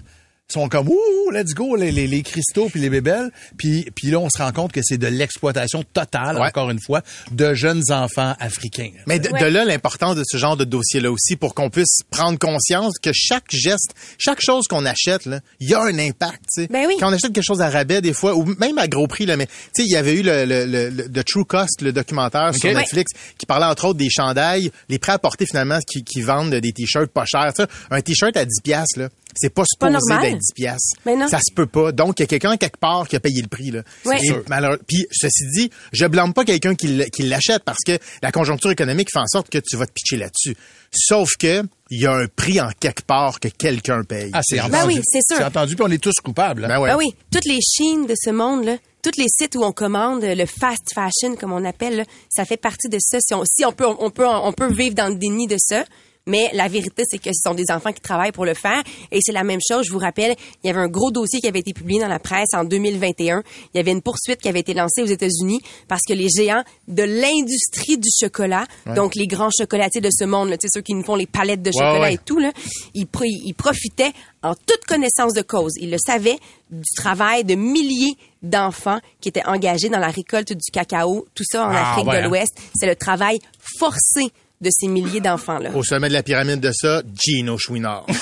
sont 0.52 0.68
comme 0.68 0.90
ouh, 0.90 1.32
let's 1.32 1.54
go, 1.54 1.76
les, 1.76 1.92
les, 1.92 2.06
les 2.06 2.22
cristaux 2.22 2.68
puis 2.70 2.80
les 2.82 2.90
bébelles, 2.90 3.32
puis 3.58 3.88
puis 3.96 4.10
là 4.12 4.20
on 4.20 4.28
se 4.30 4.42
rend 4.42 4.52
compte 4.52 4.72
que 4.74 4.82
c'est 4.84 4.98
de 4.98 5.08
l'exploitation 5.08 5.84
totale, 5.94 6.38
Ouais. 6.38 6.48
encore 6.48 6.70
une 6.70 6.82
fois, 6.82 7.02
de 7.32 7.54
jeunes 7.54 7.82
enfants 7.90 8.36
africains. 8.40 8.92
Mais 9.08 9.20
de, 9.20 9.30
Ouais. 9.30 9.40
de 9.40 9.46
là 9.46 9.64
l'importance 9.66 10.16
de 10.16 10.24
ce 10.26 10.38
genre 10.38 10.58
de 10.58 10.66
dossier-là 10.66 11.12
aussi 11.12 11.38
pour 11.38 11.56
qu'on 11.56 11.70
puisse 11.70 12.00
prendre 12.12 12.38
conscience 12.38 12.94
que 13.02 13.12
chaque 13.14 13.46
geste, 13.50 13.94
chaque 14.20 14.42
chose 14.42 14.66
qu'on 14.68 14.86
achète, 14.86 15.26
là, 15.26 15.40
il 15.60 15.70
y 15.70 15.74
a 15.74 15.82
un 15.82 15.98
impact. 15.98 16.42
tu 16.54 16.64
sais. 16.64 16.68
Ben 16.68 16.86
oui. 16.88 16.96
Quand 17.00 17.10
on 17.10 17.14
achète 17.14 17.34
quelque 17.34 17.44
chose 17.46 17.62
à 17.62 17.70
rabais 17.70 18.02
des 18.02 18.14
fois, 18.14 18.36
ou 18.36 18.44
même 18.60 18.78
à 18.78 18.88
gros 18.88 19.08
prix, 19.08 19.26
là, 19.26 19.38
mais 19.38 19.48
tu 19.48 19.54
sais, 19.78 19.84
il 19.86 19.92
y 19.92 19.96
avait 19.96 20.14
eu 20.14 20.24
le, 20.24 20.46
le, 20.46 20.66
le, 20.66 20.90
le- 20.90 21.10
The 21.10 21.24
True 21.26 21.46
Cost, 21.46 21.82
le 21.82 21.94
documentaire 21.94 22.54
sur 22.54 22.70
Ouais. 22.70 22.76
Netflix, 22.76 23.12
qui 23.38 23.46
parlait 23.46 23.66
entre 23.66 23.86
autres 23.86 24.00
des 24.00 24.10
chandails, 24.10 24.72
les 24.90 25.00
prêts 25.00 25.14
à 25.14 25.20
porter 25.20 25.46
finalement 25.46 25.80
qui, 25.88 26.04
qui 26.04 26.22
vendent 26.22 26.54
des 26.54 26.74
t-shirts 26.74 27.12
pas 27.12 27.26
chers. 27.26 27.54
Tu 27.54 27.64
sais, 27.64 27.68
un 27.92 28.02
t-shirt 28.02 28.36
à 28.38 28.46
10 28.46 28.62
piastres, 28.64 29.00
là, 29.00 29.10
c'est 29.36 29.50
pas 29.50 29.62
pas 29.64 29.66
supposé 29.66 29.92
normal. 29.94 30.22
d'être 30.32 30.40
10 30.40 30.54
piastres. 30.54 30.98
Ben 31.06 31.20
non. 31.20 31.28
Ça 31.28 31.40
se 31.40 31.54
peut 31.54 31.66
pas. 31.68 31.92
Donc, 31.92 32.20
il 32.20 32.24
y 32.24 32.26
a 32.26 32.28
quelqu'un 32.28 32.58
quelque 32.58 32.78
part 32.80 33.08
qui 33.08 33.16
a 33.16 33.20
payé 33.20 33.42
le 33.42 33.48
prix. 33.48 33.72
Là. 33.72 33.82
Et 34.22 34.32
malheureux- 34.50 34.80
Puis, 34.88 35.06
ceci 35.12 35.46
dit, 35.56 35.70
je 35.92 36.06
blâme 36.06 36.34
pas 36.34 36.46
quelqu'un 36.46 36.76
qui 36.76 36.88
l'achète 37.24 37.64
parce 37.64 37.80
que 37.86 37.98
la 38.22 38.32
conjoncture 38.32 38.72
économique 38.72 39.10
fait 39.12 39.20
en 39.20 39.28
sorte 39.28 39.50
que 39.50 39.60
tu 39.60 39.78
vas 39.78 39.86
te 39.86 39.92
pitcher 39.94 40.18
là-dessus. 40.18 40.56
Sauf 40.92 41.30
que 41.40 41.64
il 41.90 42.02
y 42.02 42.06
a 42.08 42.14
un 42.14 42.28
prix 42.28 42.60
en 42.62 42.70
quelque 42.80 43.04
part 43.04 43.40
que 43.40 43.48
quelqu'un 43.48 44.04
paye. 44.04 44.32
Ah, 44.34 44.42
c'est 44.44 44.58
juste 44.58 44.70
Ben 44.72 44.80
entendu. 44.80 44.96
oui, 44.96 45.02
c'est 45.06 45.20
sûr. 45.28 45.38
C'est 45.38 45.44
entendu, 45.44 45.76
puis 45.76 45.86
on 45.88 45.92
est 45.92 45.98
tous 46.02 46.16
coupables. 46.24 46.66
hein. 46.66 46.68
Ben 46.68 46.80
ouais. 46.80 46.90
Ben 46.90 46.98
oui, 46.98 47.14
toutes 47.32 47.46
les 47.46 47.60
Chines 47.62 48.06
de 48.08 48.14
ce 48.20 48.30
monde, 48.32 48.64
là, 48.66 48.78
tous 49.04 49.12
les 49.18 49.28
sites 49.28 49.56
où 49.56 49.64
on 49.64 49.72
commande 49.72 50.24
le 50.24 50.46
fast 50.46 50.94
fashion, 50.94 51.36
comme 51.36 51.52
on 51.52 51.66
appelle, 51.66 51.98
là, 51.98 52.04
ça 52.30 52.46
fait 52.46 52.58
partie 52.58 52.90
de 52.90 52.98
ça. 53.00 53.18
Si 53.22 53.34
on, 53.34 53.44
si 53.46 53.66
on 53.66 53.72
peut, 53.74 53.86
on 53.88 54.10
peut, 54.10 54.26
on 54.28 54.54
peut 54.54 54.72
vivre 54.72 54.96
dans 54.96 55.10
le 55.10 55.16
déni 55.16 55.46
de 55.48 55.58
ça. 55.60 55.84
Mais 56.26 56.50
la 56.54 56.68
vérité, 56.70 57.04
c'est 57.06 57.18
que 57.18 57.30
ce 57.34 57.42
sont 57.50 57.54
des 57.54 57.66
enfants 57.70 57.92
qui 57.92 58.00
travaillent 58.00 58.32
pour 58.32 58.46
le 58.46 58.54
faire. 58.54 58.82
Et 59.12 59.20
c'est 59.22 59.34
la 59.34 59.44
même 59.44 59.60
chose. 59.68 59.86
Je 59.86 59.92
vous 59.92 60.00
rappelle, 60.00 60.36
il 60.64 60.68
y 60.68 60.70
avait 60.70 60.80
un 60.80 60.88
gros 60.88 61.12
dossier 61.12 61.42
qui 61.42 61.48
avait 61.48 61.60
été 61.60 61.74
publié 61.74 62.00
dans 62.00 62.08
la 62.08 62.20
presse 62.20 62.48
en 62.54 62.64
2021. 62.64 63.44
Il 63.74 63.78
y 63.78 63.80
avait 63.80 63.92
une 63.92 64.02
poursuite 64.02 64.40
qui 64.42 64.48
avait 64.48 64.62
été 64.62 64.74
lancée 64.74 65.02
aux 65.02 65.08
États-Unis 65.08 65.60
parce 65.90 66.02
que 66.08 66.14
les 66.14 66.28
géants 66.30 66.64
de 66.88 67.04
l'industrie 67.04 67.98
du 67.98 68.08
chocolat, 68.18 68.66
donc 68.96 69.16
les 69.16 69.28
grands 69.28 69.50
chocolatiers 69.58 70.02
de 70.02 70.10
ce 70.12 70.24
monde, 70.24 70.50
là, 70.50 70.58
tu 70.58 70.68
sais, 70.68 70.72
ceux 70.74 70.82
qui 70.82 70.94
nous 70.94 71.04
font 71.04 71.16
les 71.16 71.26
palettes 71.28 71.62
de 71.62 71.72
chocolat 71.72 72.00
ouais. 72.00 72.14
et 72.14 72.18
tout, 72.20 72.40
là, 72.40 72.52
ils, 72.94 73.06
pro- 73.08 73.24
ils 73.26 73.54
profitaient 73.54 74.14
en 74.44 74.56
toute 74.56 74.86
connaissance 74.88 75.34
de 75.34 75.42
cause. 75.42 75.74
Ils 75.80 75.92
le 75.92 75.98
savaient 75.98 76.38
du 76.72 76.82
travail 76.96 77.44
de 77.44 77.56
milliers 77.56 78.14
d'enfants 78.42 79.00
qui 79.22 79.30
étaient 79.30 79.46
engagés 79.46 79.90
dans 79.90 80.00
la 80.00 80.08
récolte 80.10 80.52
du 80.54 80.72
cacao, 80.72 81.26
tout 81.36 81.44
ça 81.46 81.66
en 81.66 81.70
Ah, 81.72 81.92
Afrique 81.92 82.08
ouais, 82.08 82.18
de 82.20 82.26
hein. 82.26 82.28
l'Ouest. 82.30 82.58
C'est 82.76 82.88
le 82.88 82.96
travail 82.96 83.40
forcé 83.80 84.32
de 84.64 84.70
ces 84.72 84.88
milliers 84.88 85.20
d'enfants-là. 85.22 85.70
Au 85.76 85.84
sommet 85.84 86.08
de 86.08 86.14
la 86.14 86.24
pyramide 86.24 86.60
de 86.60 86.72
ça, 86.74 87.02
Gino 87.14 87.58
Chouinard. 87.60 88.06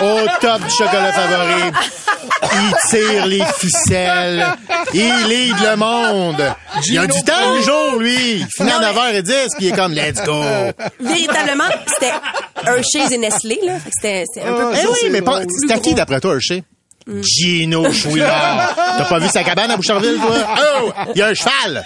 Au 0.00 0.20
top 0.40 0.62
du 0.62 0.70
chocolat 0.70 1.12
favori. 1.12 1.72
Il 2.42 2.72
tire 2.90 3.26
les 3.26 3.42
ficelles. 3.58 4.46
Il 4.94 5.14
lead 5.28 5.56
le 5.60 5.76
monde. 5.76 6.42
Il 6.86 6.98
a 6.98 7.06
du 7.06 7.22
temps 7.22 7.54
le 7.54 7.62
jour, 7.62 7.96
lui. 7.98 8.36
Il 8.40 8.46
finit 8.56 8.70
à 8.70 8.80
9h10 8.92 9.46
puis 9.56 9.66
il 9.66 9.68
est 9.72 9.76
comme, 9.76 9.92
let's 9.92 10.22
go. 10.24 10.42
Véritablement, 11.00 11.64
c'était 11.86 12.12
Hershey's 12.64 13.10
et 13.12 13.18
Nestlé, 13.18 13.58
là. 13.64 13.74
C'était 13.84 14.24
c'était 14.32 14.46
un 14.46 14.52
peu 14.54 14.70
Eh 14.74 14.78
plus 14.80 14.88
oui, 15.04 15.10
mais 15.10 15.22
pas, 15.22 15.40
plus 15.40 15.48
c'est 15.66 15.72
à 15.74 15.78
qui 15.78 15.94
d'après 15.94 16.20
toi, 16.20 16.34
Hershey? 16.34 16.62
Gino 17.22 17.90
Chouinard. 17.92 18.74
T'as 18.98 19.04
pas 19.04 19.18
vu 19.18 19.28
sa 19.28 19.42
cabane 19.44 19.70
à 19.70 19.76
Boucherville, 19.76 20.16
toi? 20.20 20.36
Oh! 20.80 20.92
Il 21.14 21.18
y 21.18 21.22
a 21.22 21.28
un 21.28 21.34
cheval! 21.34 21.84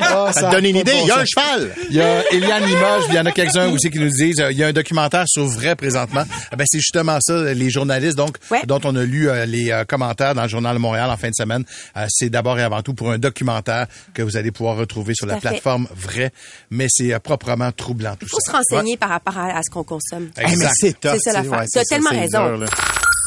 Ah, 0.00 0.30
Ça 0.32 0.42
te 0.48 0.52
donne 0.52 0.64
une 0.66 0.76
idée? 0.76 0.92
Il 1.02 1.06
y 1.08 1.10
a 1.10 1.18
un 1.18 1.24
cheval! 1.24 1.74
Il 1.88 1.96
y 1.96 2.00
a 2.00 2.30
Eliane 2.32 2.64
Limoges, 2.64 3.04
il 3.08 3.14
y 3.14 3.18
en 3.18 3.26
a 3.26 3.32
quelques-uns 3.32 3.68
aussi 3.70 3.90
qui 3.90 3.98
nous 3.98 4.08
disent, 4.10 4.40
euh, 4.40 4.52
il 4.52 4.58
y 4.58 4.64
a 4.64 4.68
un 4.68 4.72
documentaire 4.72 5.24
sur 5.26 5.46
vrai 5.46 5.74
présentement. 5.76 6.22
Eh 6.52 6.56
Ben, 6.56 6.64
c'est 6.68 6.78
justement 6.78 7.18
ça, 7.20 7.52
les 7.54 7.70
journalistes, 7.70 8.16
donc, 8.16 8.36
Ouais. 8.50 8.60
dont 8.66 8.80
on 8.84 8.94
a 8.96 9.02
lu 9.02 9.28
euh, 9.28 9.46
les 9.46 9.70
euh, 9.72 9.84
commentaires 9.84 10.34
dans 10.34 10.42
le 10.42 10.48
Journal 10.48 10.74
de 10.74 10.80
Montréal 10.80 11.10
en 11.10 11.16
fin 11.16 11.28
de 11.30 11.34
semaine. 11.34 11.64
Euh, 11.96 12.06
c'est 12.08 12.28
d'abord 12.30 12.58
et 12.58 12.62
avant 12.62 12.82
tout 12.82 12.94
pour 12.94 13.10
un 13.10 13.18
documentaire 13.18 13.86
que 14.14 14.22
vous 14.22 14.36
allez 14.36 14.50
pouvoir 14.50 14.76
retrouver 14.76 15.14
sur 15.14 15.26
la 15.26 15.34
fait. 15.34 15.40
plateforme 15.48 15.88
vrai, 15.96 16.32
mais 16.70 16.86
c'est 16.88 17.12
euh, 17.14 17.18
proprement 17.18 17.72
troublant 17.72 18.12
tout 18.16 18.26
Il 18.26 18.28
faut 18.28 18.38
ça. 18.40 18.52
se 18.52 18.56
renseigner 18.76 18.96
par 18.96 19.08
rapport 19.10 19.36
à, 19.38 19.56
à 19.58 19.62
ce 19.62 19.70
qu'on 19.70 19.84
consomme. 19.84 20.24
Ouais. 20.36 20.42
Eh, 20.42 20.46
mais 20.46 20.52
Exact. 20.52 20.72
c'est 20.80 21.00
tough, 21.00 21.10
C'est 21.22 21.30
ça 21.30 21.30
tu 21.30 21.36
l'affaire. 21.48 21.52
ouais, 21.60 21.66
T'as 21.72 21.80
c'est 21.80 21.84
ça, 21.84 21.94
tellement 21.96 22.10
raison. 22.10 22.56
dur. 22.58 22.68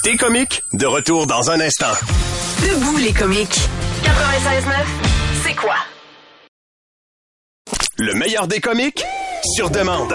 T'es 0.04 0.18
comiques, 0.18 0.62
de 0.74 0.86
retour 0.86 1.28
dans 1.28 1.50
un 1.50 1.62
instant. 1.62 1.94
Debout 2.62 2.98
les 2.98 3.14
comiques. 3.14 3.58
96.9, 4.04 4.74
c'est 5.46 5.56
quoi? 5.56 5.76
Le 7.98 8.14
meilleur 8.16 8.46
des 8.48 8.60
comiques, 8.60 9.02
sur 9.56 9.70
demande. 9.70 10.14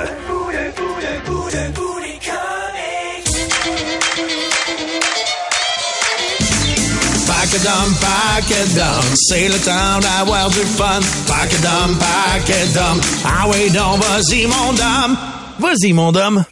Pack 7.26 7.54
a 7.54 7.58
dum, 7.58 7.94
pack 7.94 8.52
a 8.52 8.66
dum, 8.74 9.04
c'est 9.14 9.48
le 9.48 9.58
temps 9.58 10.00
d'avoir 10.00 10.50
du 10.50 10.60
fun. 10.76 11.00
Pack 11.26 11.54
a 11.54 11.58
dum, 11.62 11.96
pack 11.96 12.50
a 12.50 12.66
dum, 12.74 13.00
ah 13.24 13.46
oui 13.48 13.70
donc 13.70 14.04
vas-y 14.04 14.46
mon 14.46 14.74
dame, 14.74 15.16
vas-y 15.58 15.94
mon 15.94 16.12
dame. 16.12 16.44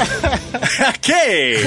OK! 0.00 1.12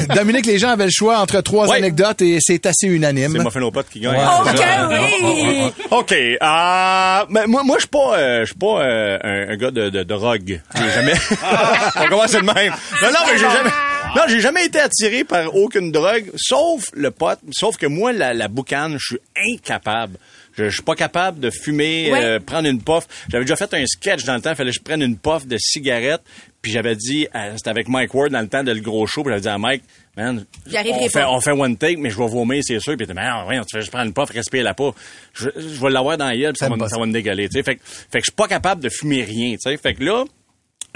Dominique, 0.15 0.45
les 0.45 0.57
gens 0.59 0.69
avaient 0.69 0.85
le 0.85 0.91
choix 0.91 1.19
entre 1.19 1.41
trois 1.41 1.67
Ouais. 1.67 1.77
anecdotes 1.77 2.21
et 2.21 2.37
c'est 2.41 2.65
assez 2.65 2.87
unanime. 2.87 3.33
C'est 3.37 3.43
Muffin 3.43 3.61
au 3.61 3.71
pot 3.71 3.85
qui 3.89 3.99
gagne. 3.99 4.15
OK, 4.15 4.65
oui! 4.89 5.71
OK. 5.91 6.11
Euh, 6.11 7.25
mais 7.29 7.47
moi, 7.47 7.63
moi 7.63 7.75
je 7.77 7.81
suis 7.81 7.87
pas, 7.89 8.17
euh, 8.17 8.39
je 8.41 8.45
suis 8.47 8.55
pas 8.55 8.81
euh, 8.81 9.17
un, 9.23 9.53
un 9.53 9.55
gars 9.57 9.71
de, 9.71 9.89
de 9.89 10.03
drogue. 10.03 10.61
J'ai 10.75 10.89
jamais. 10.91 11.13
On 12.01 12.07
commence 12.07 12.31
de 12.31 12.39
même. 12.39 12.73
Non, 13.01 13.07
non, 13.09 13.19
mais 13.27 13.37
j'ai 13.37 13.49
jamais. 13.49 13.69
Non, 14.15 14.21
j'ai 14.27 14.41
jamais 14.41 14.65
été 14.65 14.79
attiré 14.79 15.23
par 15.23 15.55
aucune 15.55 15.91
drogue, 15.91 16.25
sauf 16.35 16.83
le 16.93 17.09
pot. 17.09 17.39
Sauf 17.51 17.77
que 17.77 17.87
moi, 17.87 18.13
la, 18.13 18.33
la 18.33 18.47
boucane, 18.47 18.97
je 18.99 19.05
suis 19.15 19.19
incapable. 19.53 20.17
Je, 20.55 20.65
je 20.65 20.69
suis 20.69 20.83
pas 20.83 20.95
capable 20.95 21.39
de 21.39 21.49
fumer, 21.49 22.11
Ouais. 22.11 22.23
euh, 22.23 22.39
prendre 22.39 22.67
une 22.67 22.81
puff. 22.81 23.07
J'avais 23.29 23.43
déjà 23.43 23.55
fait 23.55 23.73
un 23.73 23.85
sketch 23.85 24.23
dans 24.23 24.35
le 24.35 24.41
temps, 24.41 24.51
il 24.51 24.55
fallait 24.55 24.71
que 24.71 24.77
je 24.77 24.83
prenne 24.83 25.01
une 25.01 25.17
puff 25.17 25.47
de 25.47 25.57
cigarette. 25.57 26.21
Puis 26.61 26.71
j'avais 26.71 26.95
dit, 26.95 27.27
c'était 27.57 27.69
avec 27.69 27.89
Mike 27.89 28.13
Ward 28.13 28.31
dans 28.31 28.39
le 28.39 28.47
temps 28.47 28.63
de 28.63 28.71
le 28.71 28.79
gros 28.79 29.05
show, 29.05 29.21
puis 29.23 29.31
j'avais 29.31 29.41
dit 29.41 29.49
à 29.49 29.57
Mike, 29.57 29.83
man, 30.15 30.45
on 30.67 31.09
fait, 31.09 31.23
on 31.25 31.41
fait 31.41 31.51
one 31.51 31.75
take, 31.75 31.97
mais 31.97 32.09
je 32.09 32.17
vais 32.17 32.27
vomir, 32.27 32.61
c'est 32.63 32.79
sûr. 32.79 32.95
Puis 32.95 33.05
il 33.09 33.13
voyons, 33.45 33.63
tu 33.63 33.75
fais 33.75 33.81
juste 33.81 33.91
prendre 33.91 34.05
une 34.05 34.13
puff, 34.13 34.29
respire 34.29 34.63
la 34.63 34.73
pas. 34.73 34.91
Je, 35.33 35.49
je 35.57 35.81
vais 35.81 35.89
l'avoir 35.89 36.17
dans 36.17 36.27
la 36.27 36.37
gueule, 36.37 36.53
puis 36.53 36.59
ça 36.59 36.69
T'aimes 36.69 36.79
va, 36.79 36.85
ça 36.87 36.95
ça. 36.95 36.99
va 37.01 37.05
me 37.05 37.11
dégueuler, 37.11 37.49
tu 37.49 37.57
sais. 37.57 37.63
Fait, 37.63 37.75
que- 37.75 37.81
fait 37.83 38.19
que 38.19 38.19
je 38.19 38.23
suis 38.31 38.31
pas 38.35 38.47
capable 38.47 38.81
de 38.81 38.87
fumer 38.89 39.23
rien, 39.23 39.51
tu 39.55 39.69
sais. 39.69 39.75
Fait 39.75 39.93
que 39.93 40.03
là, 40.05 40.23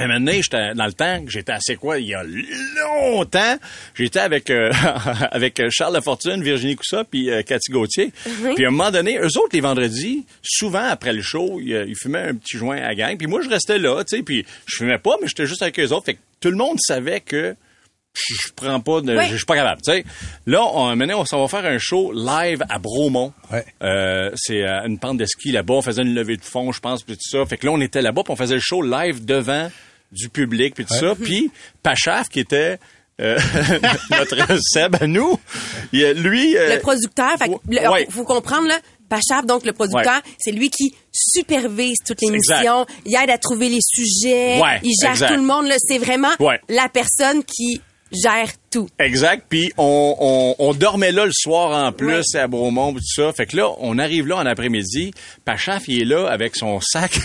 un 0.03 0.07
moment 0.07 0.19
donné, 0.19 0.41
j'étais 0.43 0.73
dans 0.75 0.85
le 0.85 0.93
temps, 0.93 1.23
que 1.25 1.31
j'étais 1.31 1.51
assez 1.51 1.75
quoi, 1.75 1.99
il 1.99 2.07
y 2.07 2.13
a 2.13 2.23
longtemps, 2.23 3.57
j'étais 3.95 4.19
avec 4.19 4.49
euh, 4.49 4.71
avec 5.31 5.61
Charles 5.69 5.93
Lafortune, 5.93 6.43
Virginie 6.43 6.75
Coussa, 6.75 7.03
puis 7.03 7.29
euh, 7.29 7.41
Cathy 7.41 7.71
Gauthier. 7.71 8.11
Puis 8.55 8.65
à 8.65 8.67
un 8.67 8.71
moment 8.71 8.91
donné, 8.91 9.17
eux 9.17 9.37
autres, 9.37 9.53
les 9.53 9.61
vendredis, 9.61 10.25
souvent 10.41 10.85
après 10.85 11.13
le 11.13 11.21
show, 11.21 11.59
ils, 11.59 11.85
ils 11.87 11.95
fumaient 11.95 12.29
un 12.29 12.35
petit 12.35 12.57
joint 12.57 12.77
à 12.77 12.93
gang. 12.95 13.17
Puis 13.17 13.27
moi, 13.27 13.41
je 13.41 13.49
restais 13.49 13.79
là, 13.79 14.03
tu 14.03 14.17
sais, 14.17 14.23
puis 14.23 14.45
je 14.65 14.77
fumais 14.77 14.99
pas, 14.99 15.15
mais 15.21 15.27
j'étais 15.27 15.45
juste 15.45 15.61
avec 15.61 15.79
eux 15.79 15.91
autres. 15.91 16.05
Fait 16.05 16.15
que 16.15 16.19
tout 16.39 16.49
le 16.49 16.57
monde 16.57 16.77
savait 16.79 17.21
que 17.21 17.55
je 18.29 18.51
prends 18.55 18.79
pas 18.79 19.01
de, 19.01 19.19
je 19.21 19.35
suis 19.35 19.45
pas 19.45 19.55
capable, 19.55 19.81
tu 19.81 19.91
sais. 19.91 20.03
Là, 20.45 20.63
on, 20.63 20.95
maintenant, 20.95 21.21
on 21.21 21.25
s'en 21.25 21.39
va 21.39 21.47
faire 21.47 21.65
un 21.69 21.77
show 21.77 22.11
live 22.11 22.63
à 22.69 22.79
Bromont. 22.79 23.33
Ouais. 23.51 23.65
Euh, 23.83 24.31
c'est 24.35 24.63
euh, 24.63 24.85
une 24.85 24.99
pente 24.99 25.17
de 25.17 25.25
ski 25.25 25.51
là-bas. 25.51 25.75
On 25.75 25.81
faisait 25.81 26.01
une 26.01 26.13
levée 26.13 26.37
de 26.37 26.43
fond, 26.43 26.71
je 26.71 26.79
pense, 26.79 27.03
puis 27.03 27.15
tout 27.15 27.29
ça. 27.29 27.45
Fait 27.45 27.57
que 27.57 27.65
là, 27.65 27.73
on 27.73 27.81
était 27.81 28.01
là-bas, 28.01 28.23
puis 28.23 28.33
on 28.33 28.35
faisait 28.35 28.55
le 28.55 28.61
show 28.61 28.81
live 28.81 29.23
devant 29.25 29.69
du 30.11 30.29
public, 30.29 30.73
puis 30.75 30.85
tout 30.85 30.93
ça. 30.93 31.13
Puis 31.15 31.51
Pachaf, 31.83 32.29
qui 32.29 32.39
était 32.39 32.79
euh, 33.21 33.37
notre 34.11 34.59
Seb 34.61 34.95
à 35.01 35.07
nous, 35.07 35.39
il, 35.91 36.11
lui... 36.11 36.55
euh, 36.57 36.75
Le 36.75 36.79
producteur, 36.81 37.37
fait 37.37 37.47
que, 37.49 37.53
le- 37.69 37.89
ouais. 37.91 38.07
faut 38.09 38.23
comprendre, 38.23 38.67
là, 38.67 38.79
Pachaf, 39.09 39.45
donc 39.45 39.65
le 39.65 39.73
producteur, 39.73 40.21
c'est 40.37 40.51
lui 40.51 40.69
qui 40.69 40.93
supervise 41.11 41.97
toute 42.05 42.21
l'émission, 42.21 42.85
il 43.05 43.15
aide 43.15 43.29
à 43.29 43.37
trouver 43.37 43.69
les 43.69 43.79
sujets, 43.81 44.59
Ouais, 44.61 44.79
il 44.83 44.93
gère 45.01 45.11
exact. 45.11 45.29
tout 45.29 45.35
le 45.35 45.45
monde, 45.45 45.67
là. 45.67 45.75
C'est 45.79 45.97
vraiment 45.97 46.31
Ouais. 46.39 46.59
la 46.69 46.89
personne 46.89 47.43
qui 47.43 47.81
gère 48.11 48.49
tout. 48.69 48.89
Exact. 48.99 49.45
Puis 49.49 49.71
on, 49.77 50.15
on, 50.19 50.55
on 50.59 50.73
dormait 50.73 51.11
là 51.11 51.25
le 51.25 51.31
soir 51.33 51.85
en 51.85 51.91
plus 51.91 52.35
à 52.35 52.45
et 52.45 52.49
tout 52.49 52.99
ça. 53.03 53.31
Fait 53.33 53.45
que 53.45 53.57
là, 53.57 53.69
on 53.79 53.97
arrive 53.97 54.27
là 54.27 54.37
en 54.37 54.45
après-midi. 54.45 55.11
Pachaf, 55.45 55.87
il 55.87 56.01
est 56.01 56.05
là 56.05 56.27
avec 56.27 56.55
son 56.55 56.79
sac 56.81 57.19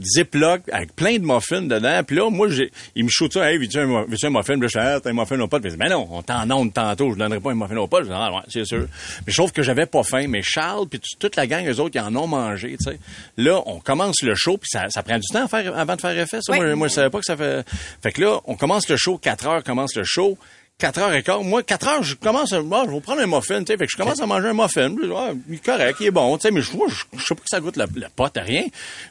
Ziploc 0.00 0.62
avec 0.72 0.94
plein 0.94 1.18
de 1.18 1.24
muffins 1.24 1.62
dedans. 1.62 2.02
Puis 2.06 2.16
là, 2.16 2.30
moi, 2.30 2.48
j'ai, 2.48 2.70
il 2.94 3.04
me 3.04 3.10
shoot 3.10 3.32
ça. 3.32 3.50
Hey, 3.50 3.58
veux-tu 3.58 3.78
un, 3.78 4.04
veux-tu 4.06 4.26
un 4.26 4.30
muffin? 4.30 4.54
Puis 4.54 4.62
là, 4.62 4.68
je 4.68 4.72
fais, 4.72 4.80
ah, 4.80 5.00
t'as 5.00 5.10
un 5.10 5.14
muffin 5.14 5.38
au 5.40 5.48
pot? 5.48 5.60
Puis 5.60 5.72
mais 5.78 5.88
non, 5.88 6.08
on 6.10 6.22
t'en 6.22 6.50
onde 6.50 6.72
tantôt. 6.72 7.12
Je 7.12 7.18
donnerai 7.18 7.40
pas 7.40 7.50
un 7.50 7.54
muffin 7.54 7.76
au 7.76 7.86
pot. 7.86 7.98
Je 8.00 8.08
dis, 8.08 8.14
ah, 8.14 8.32
ouais, 8.32 8.42
c'est 8.48 8.64
sûr. 8.64 8.86
Mais 9.26 9.32
sauf 9.32 9.52
que 9.52 9.62
j'avais 9.62 9.86
pas 9.86 10.02
faim. 10.02 10.26
Mais 10.28 10.42
Charles 10.42 10.88
puis 10.88 11.00
toute 11.18 11.36
la 11.36 11.46
gang, 11.46 11.66
eux 11.66 11.80
autres, 11.80 11.96
ils 11.96 12.00
en 12.00 12.14
ont 12.16 12.26
mangé, 12.26 12.76
tu 12.78 12.90
sais. 12.90 12.98
Là, 13.36 13.62
on 13.66 13.78
commence 13.80 14.22
le 14.22 14.34
show 14.34 14.56
puis 14.56 14.68
ça, 14.70 14.88
ça 14.88 15.02
prend 15.02 15.18
du 15.18 15.26
temps 15.32 15.44
à 15.44 15.48
faire, 15.48 15.76
avant 15.76 15.96
de 15.96 16.00
faire 16.00 16.18
effet. 16.18 16.38
Ça. 16.40 16.52
Oui. 16.52 16.58
Moi, 16.58 16.74
moi, 16.74 16.88
je 16.88 16.94
savais 16.94 17.10
pas 17.10 17.18
que 17.18 17.24
ça 17.24 17.36
fait. 17.36 17.64
Fait 18.02 18.12
que 18.12 18.20
là, 18.22 18.40
on 18.46 18.56
commence 18.56 18.88
le 18.88 18.96
show, 18.96 19.18
4 19.18 19.46
heures 19.46 19.64
commence 19.64 19.94
le 19.94 20.04
show. 20.04 20.38
4 20.78 20.98
heures 21.00 21.12
et 21.12 21.22
quart. 21.24 21.42
Moi, 21.42 21.64
4 21.64 21.88
heures, 21.88 22.02
je 22.04 22.14
commence 22.14 22.52
à, 22.52 22.60
moi, 22.62 22.84
je 22.86 22.92
vais 22.92 23.00
prendre 23.00 23.20
un 23.20 23.26
muffin, 23.26 23.58
tu 23.64 23.72
sais. 23.72 23.76
Fait 23.76 23.86
que 23.86 23.90
je 23.90 23.96
commence 23.96 24.20
à 24.20 24.26
manger 24.26 24.48
un 24.48 24.52
muffin. 24.54 24.94
Puis, 24.94 25.08
ouais, 25.08 25.32
il 25.48 25.54
est 25.56 25.64
correct, 25.64 25.96
il 26.00 26.06
est 26.06 26.10
bon, 26.12 26.36
tu 26.38 26.42
sais. 26.42 26.50
Mais 26.52 26.60
je, 26.60 26.76
moi, 26.76 26.86
je, 26.88 27.18
je 27.18 27.24
sais 27.24 27.34
pas 27.34 27.40
que 27.40 27.48
ça 27.50 27.58
goûte 27.58 27.76
le, 27.76 27.84
le 27.96 28.06
pot 28.14 28.30
à 28.36 28.40
rien. 28.40 28.62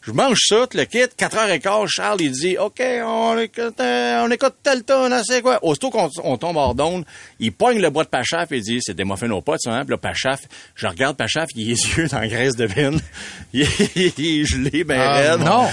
Je 0.02 0.12
mange 0.14 0.38
ça, 0.48 0.66
le 0.74 0.86
kit. 0.86 1.00
4 1.18 1.38
heures 1.38 1.50
et 1.50 1.60
quart, 1.60 1.86
Charles, 1.90 2.22
il 2.22 2.32
dit, 2.32 2.58
OK, 2.58 2.82
on 3.04 3.38
écoute, 3.38 3.80
euh, 3.82 4.24
on 4.26 4.32
écoute 4.32 4.54
tel 4.64 4.84
ton, 4.84 5.10
c'est 5.26 5.42
quoi? 5.42 5.60
Aussitôt 5.62 5.90
qu'on 5.90 6.10
on 6.24 6.38
tombe 6.38 6.56
hors 6.56 6.74
d'onde, 6.74 7.04
il 7.40 7.52
pogne 7.52 7.82
le 7.82 7.90
bois 7.90 8.06
de 8.06 8.10
Pachaf 8.10 8.50
et 8.54 8.58
il 8.58 8.64
dit, 8.64 8.80
c'est 8.82 8.96
des 8.96 9.04
muffins 9.04 9.30
au 9.32 9.42
pot, 9.42 9.58
ça, 9.60 9.72
hein. 9.74 9.84
Puis 9.84 9.92
là, 9.92 9.98
Pachaf, 9.98 10.40
je 10.76 10.88
regarde 10.88 11.18
Pachaf, 11.18 11.48
il 11.56 11.64
a 11.68 11.70
les 11.76 11.98
yeux 11.98 12.08
dans 12.08 12.20
la 12.20 12.28
graisse 12.30 12.56
de 12.56 12.66
vigne. 12.66 13.00
Il, 13.54 13.62
est- 13.64 14.18
il 14.20 14.42
est 14.42 14.46
gelé, 14.46 14.84
ben 14.84 15.00
Ah, 15.00 15.14
raide. 15.36 15.40
non. 15.42 15.66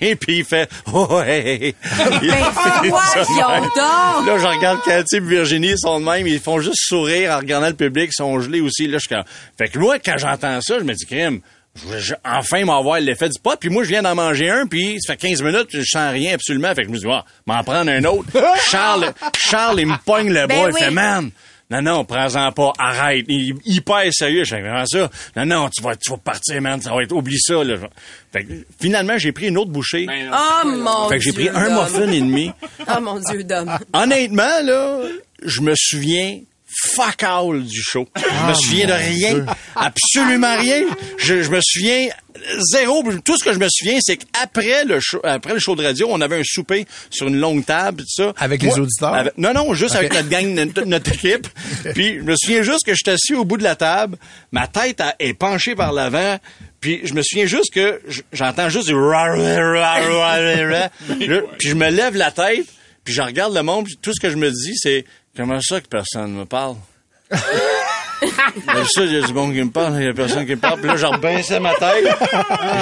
Oui, 0.00 0.14
puis 0.16 0.38
il 0.38 0.44
fait, 0.44 0.68
oh, 0.92 1.20
hey. 1.24 1.74
Il 2.22 2.28
Ben, 2.30 2.36
fait 2.36 3.24
ça 3.24 3.24
donc! 3.24 4.26
Là, 4.26 4.38
je 4.38 4.46
regarde 4.46 4.78
Cathy 4.84 5.20
Virginie, 5.28 5.70
ils 5.70 5.78
sont 5.78 6.00
de 6.00 6.04
même, 6.04 6.26
ils 6.26 6.40
font 6.40 6.60
juste 6.60 6.78
sourire 6.78 7.32
en 7.32 7.38
regardant 7.38 7.68
le 7.68 7.74
public, 7.74 8.10
ils 8.12 8.16
sont 8.16 8.40
gelés 8.40 8.60
aussi. 8.60 8.86
Là, 8.86 8.98
je 8.98 9.14
Fait 9.58 9.68
que 9.68 9.78
moi, 9.78 9.98
quand 9.98 10.18
j'entends 10.18 10.60
ça, 10.60 10.78
je 10.78 10.84
me 10.84 10.94
dis, 10.94 11.06
crime, 11.06 11.40
je 11.98 12.12
vais 12.12 12.18
enfin 12.24 12.64
m'avoir 12.64 13.00
l'effet 13.00 13.28
du 13.28 13.40
pot. 13.40 13.58
Puis 13.58 13.70
moi, 13.70 13.82
je 13.84 13.88
viens 13.88 14.02
d'en 14.02 14.14
manger 14.14 14.50
un, 14.50 14.66
puis 14.66 14.96
ça 15.00 15.14
fait 15.14 15.28
15 15.28 15.42
minutes, 15.42 15.68
je 15.70 15.82
sens 15.82 16.12
rien 16.12 16.34
absolument. 16.34 16.74
Fait 16.74 16.82
que 16.82 16.88
je 16.88 16.92
me 16.92 16.98
dis, 16.98 17.06
ah, 17.08 17.24
m'en 17.46 17.62
prendre 17.64 17.90
un 17.90 18.04
autre. 18.04 18.28
Charles, 18.70 19.12
Charles, 19.36 19.80
il 19.80 19.86
me 19.86 19.96
pogne 20.04 20.28
le 20.28 20.46
Ben 20.46 20.58
bras, 20.58 20.66
oui. 20.66 20.72
il 20.78 20.84
fait, 20.84 20.90
man, 20.90 21.30
non, 21.70 21.80
non, 21.82 22.04
prends-en 22.04 22.52
pas, 22.52 22.72
arrête. 22.78 23.24
Il 23.28 23.50
est 23.50 23.54
hyper 23.64 24.02
sérieux. 24.12 24.44
Je 24.44 24.54
fais, 24.54 24.62
comment 24.62 24.84
ça? 24.86 25.10
Non, 25.36 25.46
non, 25.46 25.70
tu 25.70 25.82
vas, 25.82 25.96
tu 25.96 26.10
vas 26.10 26.18
partir, 26.18 26.60
man, 26.60 26.80
ça 26.80 26.94
va 26.94 27.02
être, 27.02 27.12
oublie 27.12 27.38
ça, 27.40 27.64
là. 27.64 27.76
Fait 28.32 28.44
que, 28.44 28.52
finalement, 28.78 29.16
j'ai 29.16 29.32
pris 29.32 29.48
une 29.48 29.56
autre 29.58 29.70
bouchée. 29.70 30.06
Oh 30.08 30.66
mon 30.66 31.08
Fait 31.08 31.16
que 31.18 31.22
j'ai 31.24 31.32
Dieu, 31.32 31.50
pris 31.50 31.56
un 31.56 31.70
muffin 31.70 32.10
et 32.10 32.20
demi. 32.20 32.50
Oh 32.86 33.00
mon 33.00 33.18
Dieu, 33.18 33.44
Dom. 33.44 33.70
Honnêtement, 33.92 34.62
là, 34.62 35.00
je 35.42 35.60
me 35.62 35.72
souviens 35.74 36.40
fuck 36.94 37.22
all 37.22 37.62
du 37.62 37.82
show. 37.82 38.06
Je 38.16 38.22
Ah, 38.30 38.48
me 38.48 38.54
souviens 38.54 38.86
de 38.86 38.92
rien. 38.92 39.44
Absolument 39.76 40.56
rien. 40.56 40.82
Je, 41.18 41.42
je 41.42 41.50
me 41.50 41.60
souviens 41.62 42.08
zéro. 42.72 43.02
Tout 43.24 43.38
ce 43.38 43.44
que 43.44 43.52
je 43.52 43.58
me 43.58 43.68
souviens, 43.70 43.98
c'est 44.02 44.16
qu'après 44.16 44.84
le 44.84 44.98
show, 45.00 45.20
après 45.24 45.52
le 45.54 45.58
show 45.58 45.74
de 45.76 45.84
radio, 45.84 46.08
on 46.10 46.20
avait 46.20 46.38
un 46.40 46.44
souper 46.44 46.86
sur 47.10 47.28
une 47.28 47.38
longue 47.38 47.64
table, 47.64 48.02
tout 48.02 48.24
ça. 48.24 48.32
Avec 48.38 48.62
les 48.62 48.78
auditeurs? 48.78 49.14
avec- 49.14 49.38
non, 49.38 49.52
non, 49.54 49.72
juste 49.74 49.94
avec 49.94 50.12
notre 50.12 50.28
gang, 50.28 50.46
notre, 50.52 50.82
notre 50.84 51.12
équipe. 51.12 51.46
Puis 51.94 52.16
je 52.18 52.22
me 52.22 52.34
souviens 52.36 52.62
juste 52.62 52.84
que 52.84 52.92
je 52.92 52.98
suis 53.04 53.10
assis 53.10 53.34
au 53.34 53.44
bout 53.44 53.56
de 53.56 53.62
la 53.62 53.76
table, 53.76 54.16
ma 54.52 54.66
tête 54.66 55.00
a- 55.00 55.14
est 55.18 55.34
penchée 55.34 55.74
par 55.74 55.92
l'avant. 55.92 56.38
Puis 56.80 57.00
je 57.04 57.14
me 57.14 57.22
souviens 57.22 57.46
juste 57.46 57.72
que 57.72 58.00
j'entends 58.32 58.68
juste 58.68 58.88
du 58.88 58.94
Puis 61.58 61.68
je 61.68 61.74
me 61.74 61.90
lève 61.90 62.16
la 62.16 62.30
tête, 62.30 62.66
puis 63.04 63.14
je 63.14 63.22
regarde 63.22 63.54
le 63.54 63.62
monde, 63.62 63.86
puis 63.86 63.96
tout 64.02 64.12
ce 64.14 64.20
que 64.20 64.30
je 64.30 64.36
me 64.36 64.50
dis, 64.50 64.74
c'est 64.76 65.04
comment 65.36 65.60
ça 65.60 65.80
que 65.80 65.88
personne 65.88 66.32
me 66.32 66.44
parle? 66.44 66.76
Mais 68.66 68.84
ça, 68.86 69.02
il 69.04 69.12
y 69.12 69.16
a 69.16 69.26
du 69.26 69.32
monde 69.32 69.52
qui 69.52 69.62
me 69.62 69.70
parle, 69.70 69.96
il 69.98 70.04
y 70.04 70.08
a 70.08 70.14
personne 70.14 70.46
qui 70.46 70.52
me 70.54 70.60
parle. 70.60 70.78
Puis 70.80 70.88
là, 70.88 70.96
j'ai 70.96 71.06
rebaissé 71.06 71.60
ma 71.60 71.74
tête. 71.74 72.06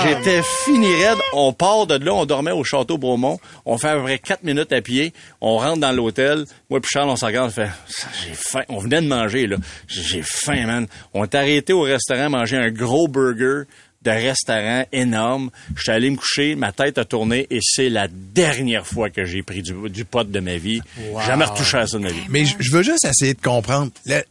J'étais 0.04 0.42
fini 0.64 0.86
raide. 1.02 1.18
On 1.32 1.52
part 1.52 1.86
de 1.86 2.04
là, 2.04 2.12
on 2.12 2.26
dormait 2.26 2.52
au 2.52 2.62
château 2.62 2.98
Beaumont. 2.98 3.40
On 3.64 3.78
fait 3.78 3.88
à 3.88 3.96
peu 3.96 4.02
près 4.02 4.18
quatre 4.18 4.44
minutes 4.44 4.72
à 4.72 4.80
pied. 4.82 5.12
On 5.40 5.58
rentre 5.58 5.80
dans 5.80 5.92
l'hôtel. 5.92 6.44
Moi 6.70 6.80
puis 6.80 6.90
Charles, 6.92 7.08
on 7.08 7.16
s'en 7.16 7.26
regarde, 7.26 7.48
on 7.48 7.50
fait, 7.50 7.70
j'ai 8.22 8.34
faim. 8.34 8.62
On 8.68 8.78
venait 8.78 9.00
de 9.00 9.08
manger, 9.08 9.46
là. 9.46 9.56
J'ai 9.88 10.22
faim, 10.22 10.66
man. 10.66 10.86
On 11.14 11.24
est 11.24 11.34
arrêté 11.34 11.72
au 11.72 11.82
restaurant 11.82 12.30
manger 12.30 12.58
un 12.58 12.70
gros 12.70 13.08
burger 13.08 13.64
de 14.04 14.10
restaurant 14.10 14.84
énorme. 14.92 15.50
Je 15.76 15.82
suis 15.82 15.92
allé 15.92 16.10
me 16.10 16.16
coucher, 16.16 16.54
ma 16.56 16.72
tête 16.72 16.98
a 16.98 17.04
tourné 17.04 17.46
et 17.50 17.58
c'est 17.62 17.88
la 17.88 18.08
dernière 18.08 18.86
fois 18.86 19.10
que 19.10 19.24
j'ai 19.24 19.42
pris 19.42 19.62
du, 19.62 19.74
du 19.90 20.04
pot 20.04 20.28
de 20.28 20.40
ma 20.40 20.56
vie. 20.56 20.80
J'ai 20.96 21.26
Jamais 21.26 21.44
retouché 21.44 21.78
à 21.78 21.86
ça 21.86 21.98
de 21.98 22.02
ma 22.02 22.10
vie. 22.10 22.22
Mais 22.28 22.44
je- 22.44 22.72
veux 22.72 22.82
juste 22.82 23.04
essayer 23.04 23.34
de 23.34 23.40
comprendre. 23.40 23.90
Le, 24.06 24.22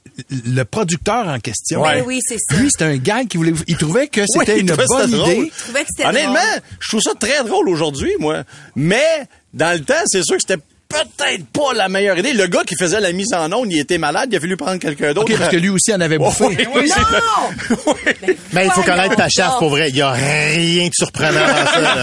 le 0.46 0.64
producteur 0.64 1.28
en 1.28 1.40
question, 1.40 1.82
Ben 1.84 2.04
oui, 2.06 2.20
c'est 2.22 2.38
ça. 2.40 2.58
lui, 2.58 2.70
c'est 2.70 2.84
un 2.84 2.98
gars 2.98 3.24
qui 3.24 3.38
voulait... 3.38 3.54
Il 3.68 3.78
trouvait 3.78 4.08
que 4.08 4.22
c'était 4.28 4.56
Oui, 4.56 4.60
une 4.62 4.68
il 4.68 4.72
trouvait 4.74 4.88
bonne 4.88 5.10
idée. 5.12 5.52
Trouvais 5.58 5.82
que 5.82 5.88
c'était 5.96 6.10
Honnêtement, 6.10 6.34
drôle. 6.34 6.62
je 6.80 6.88
trouve 6.90 7.02
ça 7.02 7.14
très 7.20 7.44
drôle 7.46 7.70
aujourd'hui, 7.70 8.12
moi. 8.20 8.44
Mais, 8.76 9.28
dans 9.54 9.78
le 9.78 9.84
temps, 9.86 9.94
c'est 10.08 10.24
sûr 10.24 10.36
que 10.36 10.42
c'était 10.48 10.62
peut-être 10.92 11.46
pas 11.48 11.74
la 11.76 11.90
meilleure 11.90 12.18
idée. 12.18 12.34
Le 12.34 12.48
gars 12.48 12.64
qui 12.66 12.76
faisait 12.76 13.00
la 13.00 13.12
mise 13.12 13.34
en 13.34 13.52
onde, 13.52 13.72
il 13.72 13.80
était 13.80 13.98
malade, 13.98 14.30
il 14.32 14.38
a 14.38 14.40
fallu 14.40 14.58
prendre 14.58 14.78
quelqu'un 14.80 15.14
d'autre. 15.14 15.32
OK, 15.32 15.38
parce 15.38 15.50
que 15.52 15.58
lui 15.58 15.70
aussi 15.70 15.94
en 15.94 16.02
avait 16.02 16.18
bouffé. 16.20 16.46
Oui, 16.46 16.58
oui! 16.76 16.92
Mais 18.54 18.66
il 18.66 18.72
faut 18.72 18.84
connaître 18.84 19.16
ta 19.16 19.30
chasse 19.30 19.54
pour 19.60 19.70
vrai. 19.70 19.90
Il 19.90 19.96
y 19.96 20.02
a 20.02 20.12
rien 20.12 20.88
de 20.88 20.94
surprenant 20.94 21.40
dans 21.46 21.66
ça. 21.66 21.96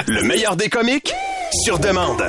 Le 0.06 0.22
meilleur 0.24 0.56
des 0.56 0.68
comiques 0.68 1.12
sur 1.64 1.78
demande. 1.78 2.22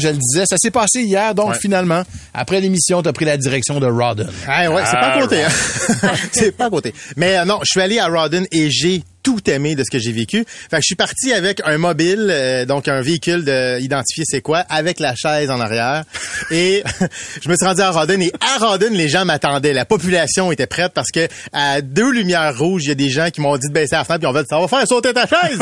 Je 0.00 0.06
le 0.08 0.14
disais, 0.14 0.44
ça 0.48 0.56
s'est 0.58 0.70
passé 0.70 1.00
hier, 1.02 1.34
donc 1.34 1.50
Ouais. 1.50 1.58
finalement, 1.60 2.04
après 2.32 2.60
l'émission, 2.60 3.02
t'as 3.02 3.12
pris 3.12 3.24
la 3.24 3.36
direction 3.36 3.80
de 3.80 3.86
Rodden. 3.88 4.30
Ah 4.46 4.70
ouais, 4.70 4.82
c'est 4.86 4.92
pas 4.92 5.14
à 5.14 5.20
côté. 5.20 5.42
Hein? 5.42 5.48
c'est 6.30 6.56
pas 6.56 6.66
à 6.66 6.70
côté. 6.70 6.94
Mais 7.16 7.36
euh, 7.36 7.44
non, 7.44 7.58
je 7.62 7.66
suis 7.72 7.80
allé 7.80 7.98
à 7.98 8.06
Rawdon 8.06 8.44
et 8.52 8.70
j'ai 8.70 9.02
tout 9.28 9.50
aimé 9.50 9.74
de 9.74 9.84
ce 9.84 9.90
que 9.90 9.98
j'ai 9.98 10.12
vécu. 10.12 10.46
Fait 10.48 10.76
que 10.76 10.82
je 10.82 10.86
suis 10.86 10.94
parti 10.94 11.34
avec 11.34 11.60
un 11.66 11.76
mobile, 11.76 12.28
euh, 12.30 12.64
donc 12.64 12.88
un 12.88 13.02
véhicule 13.02 13.44
de 13.44 13.78
identifier 13.78 14.24
c'est 14.26 14.40
quoi, 14.40 14.60
avec 14.70 15.00
la 15.00 15.14
chaise 15.14 15.50
en 15.50 15.60
arrière. 15.60 16.04
Et 16.50 16.82
je 17.42 17.48
me 17.50 17.54
suis 17.54 17.66
rendu 17.66 17.82
à 17.82 17.90
Rawdon 17.90 18.20
et 18.22 18.32
à 18.40 18.56
Rawdon, 18.64 18.88
les 18.92 19.10
gens 19.10 19.26
m'attendaient. 19.26 19.74
La 19.74 19.84
population 19.84 20.50
était 20.50 20.66
prête 20.66 20.92
parce 20.94 21.10
que 21.10 21.28
à 21.52 21.82
deux 21.82 22.10
lumières 22.10 22.56
rouges, 22.56 22.84
il 22.84 22.88
y 22.88 22.92
a 22.92 22.94
des 22.94 23.10
gens 23.10 23.28
qui 23.30 23.42
m'ont 23.42 23.58
dit 23.58 23.68
de 23.68 23.72
baisser 23.74 23.96
la 23.96 24.04
fenêtre 24.04 24.20
puis 24.20 24.28
on 24.28 24.32
va 24.32 24.44
ça 24.48 24.58
va 24.58 24.66
faire 24.66 24.86
sauter 24.88 25.12
ta 25.12 25.26
chaise. 25.26 25.58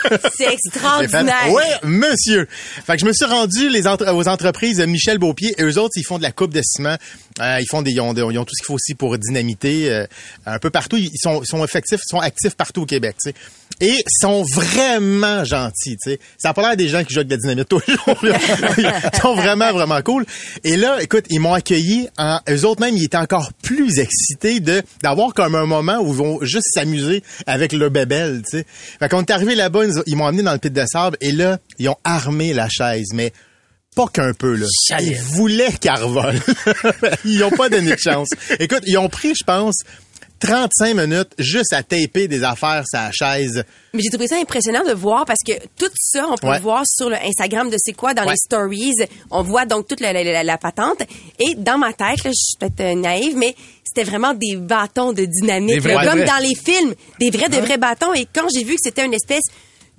C'est 0.38 0.54
extraordinaire. 0.54 1.34
fait, 1.44 1.50
ouais, 1.50 1.64
monsieur. 1.82 2.48
Fait 2.86 2.94
que 2.94 3.00
je 3.00 3.04
me 3.04 3.12
suis 3.12 3.26
rendu 3.26 3.68
les 3.68 3.86
entre- 3.86 4.10
aux 4.14 4.28
entreprises 4.28 4.80
Michel 4.80 5.18
Beaupied 5.18 5.54
et 5.58 5.62
eux 5.62 5.78
autres, 5.78 5.92
ils 5.96 6.04
font 6.06 6.16
de 6.16 6.22
la 6.22 6.32
coupe 6.32 6.54
de 6.54 6.62
ciment. 6.64 6.96
Euh, 7.40 7.58
ils 7.60 7.66
font 7.68 7.82
des, 7.82 7.92
ils 7.92 8.00
ont, 8.00 8.14
ils 8.14 8.38
ont 8.38 8.44
tout 8.44 8.54
ce 8.54 8.62
qu'il 8.62 8.66
faut 8.66 8.74
aussi 8.74 8.94
pour 8.94 9.16
dynamiter 9.18 9.90
euh, 9.90 10.06
un 10.46 10.58
peu 10.58 10.70
partout. 10.70 10.96
Ils 10.96 11.10
sont, 11.16 11.42
ils 11.42 11.46
sont 11.46 11.64
effectifs, 11.64 12.00
ils 12.04 12.10
sont 12.10 12.20
actifs 12.20 12.54
partout 12.54 12.82
au 12.82 12.86
Québec, 12.86 13.16
tu 13.22 13.30
sais. 13.30 13.36
Et 13.82 13.92
ils 13.92 14.20
sont 14.20 14.42
vraiment 14.42 15.42
gentils, 15.44 15.96
tu 16.02 16.10
sais. 16.10 16.20
Ça 16.36 16.50
a 16.50 16.54
pas 16.54 16.62
l'air 16.62 16.76
des 16.76 16.88
gens 16.88 17.02
qui 17.02 17.14
jouent 17.14 17.24
de 17.24 17.30
la 17.30 17.38
dynamite 17.38 17.68
tous 17.68 17.80
les 17.86 17.94
jours. 17.94 18.18
là. 18.22 18.38
Ils 18.76 19.20
sont 19.20 19.34
vraiment, 19.34 19.72
vraiment 19.72 20.02
cool. 20.02 20.26
Et 20.64 20.76
là, 20.76 21.02
écoute, 21.02 21.24
ils 21.30 21.40
m'ont 21.40 21.54
accueilli 21.54 22.08
en, 22.18 22.40
eux 22.48 22.64
autres 22.66 22.82
même, 22.82 22.96
ils 22.96 23.04
étaient 23.04 23.16
encore 23.16 23.52
plus 23.62 23.98
excités 23.98 24.60
de, 24.60 24.82
d'avoir 25.02 25.32
comme 25.32 25.54
un 25.54 25.66
moment 25.66 25.98
où 26.00 26.12
ils 26.12 26.18
vont 26.18 26.38
juste 26.42 26.66
s'amuser 26.74 27.22
avec 27.46 27.72
leur 27.72 27.90
bébelle, 27.90 28.42
tu 28.42 28.58
sais. 28.58 28.66
Fait 28.98 29.08
qu'on 29.08 29.20
est 29.20 29.30
arrivé 29.30 29.54
là-bas, 29.54 29.86
ils, 29.86 30.02
ils 30.06 30.16
m'ont 30.16 30.26
amené 30.26 30.42
dans 30.42 30.52
le 30.52 30.58
pit 30.58 30.72
de 30.72 30.84
sable 30.86 31.16
et 31.20 31.32
là, 31.32 31.58
ils 31.78 31.88
ont 31.88 31.96
armé 32.04 32.52
la 32.52 32.68
chaise, 32.68 33.08
mais 33.14 33.32
pas 34.04 34.08
qu'un 34.12 34.32
peu, 34.34 34.54
là. 34.56 34.66
Ils 35.00 35.16
voulaient 35.34 35.72
qu'elle 35.80 35.94
revole. 36.02 36.40
ils 37.24 37.42
ont 37.44 37.50
pas 37.50 37.68
donné 37.68 37.92
de 37.92 37.98
chance. 37.98 38.28
Écoute, 38.58 38.82
ils 38.86 38.96
ont 38.98 39.08
pris, 39.08 39.34
je 39.34 39.44
pense, 39.44 39.76
35 40.40 40.94
minutes 40.94 41.28
juste 41.38 41.74
à 41.74 41.82
taper 41.82 42.26
des 42.26 42.42
affaires 42.44 42.84
sur 42.88 42.98
la 42.98 43.10
chaise. 43.12 43.62
Mais 43.92 44.00
j'ai 44.02 44.08
trouvé 44.08 44.26
ça 44.26 44.36
impressionnant 44.36 44.82
de 44.88 44.92
voir 44.94 45.26
parce 45.26 45.40
que 45.46 45.52
tout 45.76 45.90
ça, 45.94 46.26
on 46.30 46.36
peut 46.36 46.46
Ouais. 46.48 46.56
le 46.56 46.62
voir 46.62 46.82
sur 46.86 47.10
le 47.10 47.16
Instagram 47.16 47.68
de 47.68 47.76
C'est 47.78 47.92
quoi 47.92 48.14
dans 48.14 48.22
Ouais. 48.24 48.30
les 48.30 48.36
stories. 48.36 48.94
On 49.30 49.42
voit 49.42 49.66
donc 49.66 49.86
toute 49.86 50.00
la, 50.00 50.14
la- 50.14 50.24
la- 50.24 50.42
la 50.42 50.56
patente. 50.56 51.02
Et 51.38 51.54
dans 51.56 51.76
ma 51.76 51.92
tête, 51.92 52.24
là, 52.24 52.30
je 52.30 52.32
suis 52.32 52.56
peut-être 52.58 52.80
euh, 52.80 52.94
naïve, 52.94 53.36
mais 53.36 53.54
c'était 53.84 54.08
vraiment 54.08 54.32
des 54.32 54.56
bâtons 54.56 55.12
de 55.12 55.26
là, 55.46 56.04
comme 56.10 56.24
dans 56.24 56.42
les 56.42 56.54
films. 56.54 56.94
Des 57.18 57.30
vrais, 57.30 57.50
de 57.50 57.56
vrais 57.58 57.76
bâtons. 57.76 58.14
Et 58.14 58.26
quand 58.34 58.46
j'ai 58.54 58.64
vu 58.64 58.76
que 58.76 58.80
c'était 58.82 59.04
une 59.04 59.14
espèce 59.14 59.44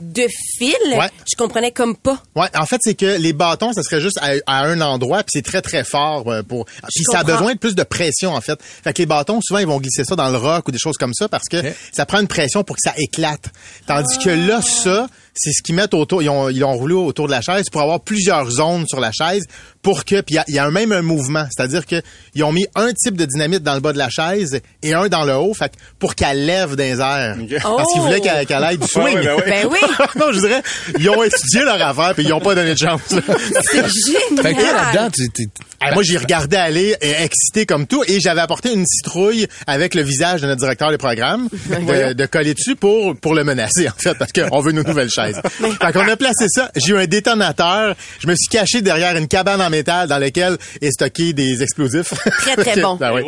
de 0.01 0.27
fil, 0.57 0.75
Ouais. 0.97 1.09
je 1.31 1.35
comprenais 1.37 1.71
comme 1.71 1.95
pas. 1.95 2.21
Ouais, 2.35 2.47
en 2.55 2.65
fait, 2.65 2.77
c'est 2.81 2.95
que 2.95 3.17
les 3.17 3.33
bâtons, 3.33 3.71
ça 3.73 3.83
serait 3.83 4.01
juste 4.01 4.19
à, 4.21 4.31
à 4.47 4.65
un 4.65 4.81
endroit, 4.81 5.19
puis 5.19 5.29
c'est 5.33 5.41
très 5.45 5.61
très 5.61 5.83
fort 5.83 6.29
euh, 6.29 6.43
pour. 6.43 6.65
Puis 6.65 7.03
ça 7.11 7.19
a 7.19 7.23
besoin 7.23 7.53
de 7.53 7.59
plus 7.59 7.75
de 7.75 7.83
pression 7.83 8.33
en 8.33 8.41
fait. 8.41 8.59
Fait 8.83 8.93
que 8.93 8.99
les 9.01 9.05
bâtons, 9.05 9.39
souvent, 9.41 9.59
ils 9.59 9.67
vont 9.67 9.79
glisser 9.79 10.03
ça 10.03 10.15
dans 10.15 10.29
le 10.29 10.37
roc 10.37 10.67
ou 10.67 10.71
des 10.71 10.79
choses 10.79 10.97
comme 10.97 11.13
ça 11.13 11.27
parce 11.29 11.47
que 11.49 11.57
ça 11.93 12.05
prend 12.05 12.19
une 12.19 12.27
pression 12.27 12.63
pour 12.63 12.75
que 12.75 12.81
ça 12.83 12.93
éclate. 12.97 13.49
Tandis 13.87 14.17
que 14.17 14.29
là, 14.29 14.61
ça, 14.61 15.07
c'est 15.33 15.51
ce 15.51 15.61
qu'ils 15.63 15.75
mettent 15.75 15.93
autour. 15.93 16.21
Ils 16.21 16.29
ont 16.29 16.49
ils 16.49 16.59
l'ont 16.59 16.73
roulé 16.73 16.93
autour 16.93 17.27
de 17.27 17.31
la 17.31 17.41
chaise 17.41 17.65
pour 17.71 17.81
avoir 17.81 18.01
plusieurs 18.01 18.49
zones 18.49 18.85
sur 18.87 18.99
la 18.99 19.11
chaise 19.11 19.43
pour 19.81 20.03
que. 20.05 20.21
Puis 20.21 20.35
il 20.47 20.53
y 20.53 20.55
y, 20.55 20.59
a 20.59 20.65
un- 20.65 20.71
même 20.71 20.91
un 20.91 21.01
mouvement, 21.01 21.45
c'est-à-dire 21.55 21.85
que 21.85 22.01
ils 22.35 22.43
ont 22.43 22.51
mis 22.51 22.65
un 22.75 22.91
type 22.93 23.15
de 23.15 23.25
dynamite 23.25 23.63
dans 23.63 23.73
le 23.73 23.79
bas 23.79 23.93
de 23.93 23.97
la 23.97 24.09
chaise 24.09 24.59
et 24.83 24.93
un 24.93 25.07
dans 25.07 25.23
le 25.25 25.35
haut, 25.35 25.53
fait 25.53 25.69
que 25.69 25.75
pour 25.99 26.15
qu'elle 26.15 26.45
lève 26.45 26.75
dans 26.75 26.83
les 26.83 26.99
airs. 26.99 27.37
Parce 27.63 27.91
qu'ils 27.93 28.01
voulaient 28.01 28.19
qu'elle 28.21 28.45
qu'elle 28.45 28.63
aille 28.63 28.77
du 28.77 28.87
swing. 28.87 29.17
Ouais, 29.17 29.23
ben 29.23 29.35
oui. 29.37 29.43
Ben 29.47 29.67
oui, 29.71 29.77
non, 30.19 30.31
je 30.33 30.39
dirais, 30.39 30.61
ils 30.99 31.09
ont 31.09 31.23
étudié 31.23 31.63
leur 31.63 31.81
affaire 31.81 32.13
puis 32.13 32.23
ils 32.25 32.33
ont 32.33 32.39
pas 32.41 32.53
donné 32.55 32.73
de 32.73 32.79
chance. 32.79 33.01
là. 33.11 33.21
c'est 33.61 33.85
génial. 34.05 34.43
Fait 34.43 34.53
que 34.53 34.61
toi, 34.61 34.73
là-dedans, 34.73 35.09
tu- 35.11 35.29
tu- 35.29 35.49
Ah, 35.81 35.93
moi, 35.93 36.03
j'ai 36.03 36.17
regardé 36.17 36.57
aller, 36.57 36.95
euh, 37.03 37.23
excité 37.23 37.65
comme 37.65 37.87
tout, 37.87 38.03
et 38.07 38.19
j'avais 38.19 38.41
apporté 38.41 38.71
une 38.71 38.85
citrouille 38.85 39.47
avec 39.65 39.95
le 39.95 40.03
visage 40.03 40.41
de 40.41 40.47
notre 40.47 40.59
directeur 40.61 40.91
des 40.91 40.97
programmes, 40.97 41.47
de, 41.69 42.13
de 42.13 42.25
coller 42.27 42.53
dessus 42.53 42.75
pour 42.75 43.15
pour 43.15 43.33
le 43.33 43.43
menacer, 43.43 43.89
en 43.89 43.93
fait, 43.97 44.13
parce 44.13 44.31
qu'on 44.31 44.59
veut 44.59 44.71
une 44.71 44.83
nouvelle 44.83 45.09
chaise. 45.09 45.41
fait 45.59 45.91
qu'on 45.91 46.07
a 46.07 46.15
placé 46.15 46.45
ça. 46.49 46.71
J'ai 46.75 46.93
eu 46.93 46.97
un 46.97 47.05
détonateur. 47.07 47.95
Je 48.19 48.27
me 48.27 48.35
suis 48.35 48.47
caché 48.49 48.81
derrière 48.81 49.15
une 49.17 49.27
cabane 49.27 49.61
en 49.61 49.69
métal 49.69 50.07
dans 50.07 50.17
laquelle 50.17 50.57
est 50.81 50.91
stocké 50.91 51.33
des 51.33 51.63
explosifs. 51.63 52.13
Très, 52.41 52.55
très 52.55 52.81
bon. 52.81 52.95
Ben 52.95 53.11
oui. 53.13 53.23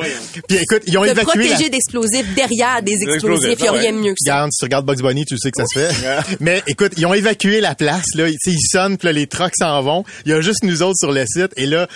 Puis 0.48 0.58
écoute, 0.58 0.84
ils 0.88 0.98
ont 0.98 1.04
de 1.04 1.08
évacué 1.08 1.44
la... 1.44 1.46
protéger 1.50 1.70
d'explosifs 1.70 2.34
derrière 2.36 2.82
des 2.82 2.98
explosifs, 3.02 3.56
il 3.60 3.64
n'y 3.64 3.68
a 3.68 3.72
rien 3.72 3.94
de 3.94 3.98
mieux 3.98 4.12
que 4.12 4.18
ça. 4.26 4.34
Regarde, 4.34 4.52
si 4.52 4.60
tu 4.60 4.66
regardes 4.66 4.86
Bugs 4.86 5.02
Bunny, 5.02 5.26
tu 5.26 5.38
sais 5.38 5.52
que 5.52 5.62
ça 5.62 5.66
se 5.66 5.80
fait. 5.80 6.36
Mais 6.40 6.62
écoute, 6.68 6.94
ils 6.98 7.06
ont 7.06 7.14
évacué 7.14 7.62
la 7.62 7.76
place. 7.76 8.06
Là, 8.16 8.28
Tu 8.28 8.38
sais, 8.40 8.52
ils 8.52 8.68
sonnent, 8.72 8.98
puis 8.98 9.08
là, 9.08 9.12
les 9.12 9.28
trucks 9.28 9.54
s'en 9.58 9.82
vont. 9.82 10.04
Il 10.26 10.32
y 10.32 10.34
a 10.34 10.42
juste 10.42 10.64
nous 10.64 10.82
autres 10.82 10.98
sur 11.00 11.12
le 11.12 11.26
site. 11.26 11.52
Et 11.58 11.66
là, 11.66 11.88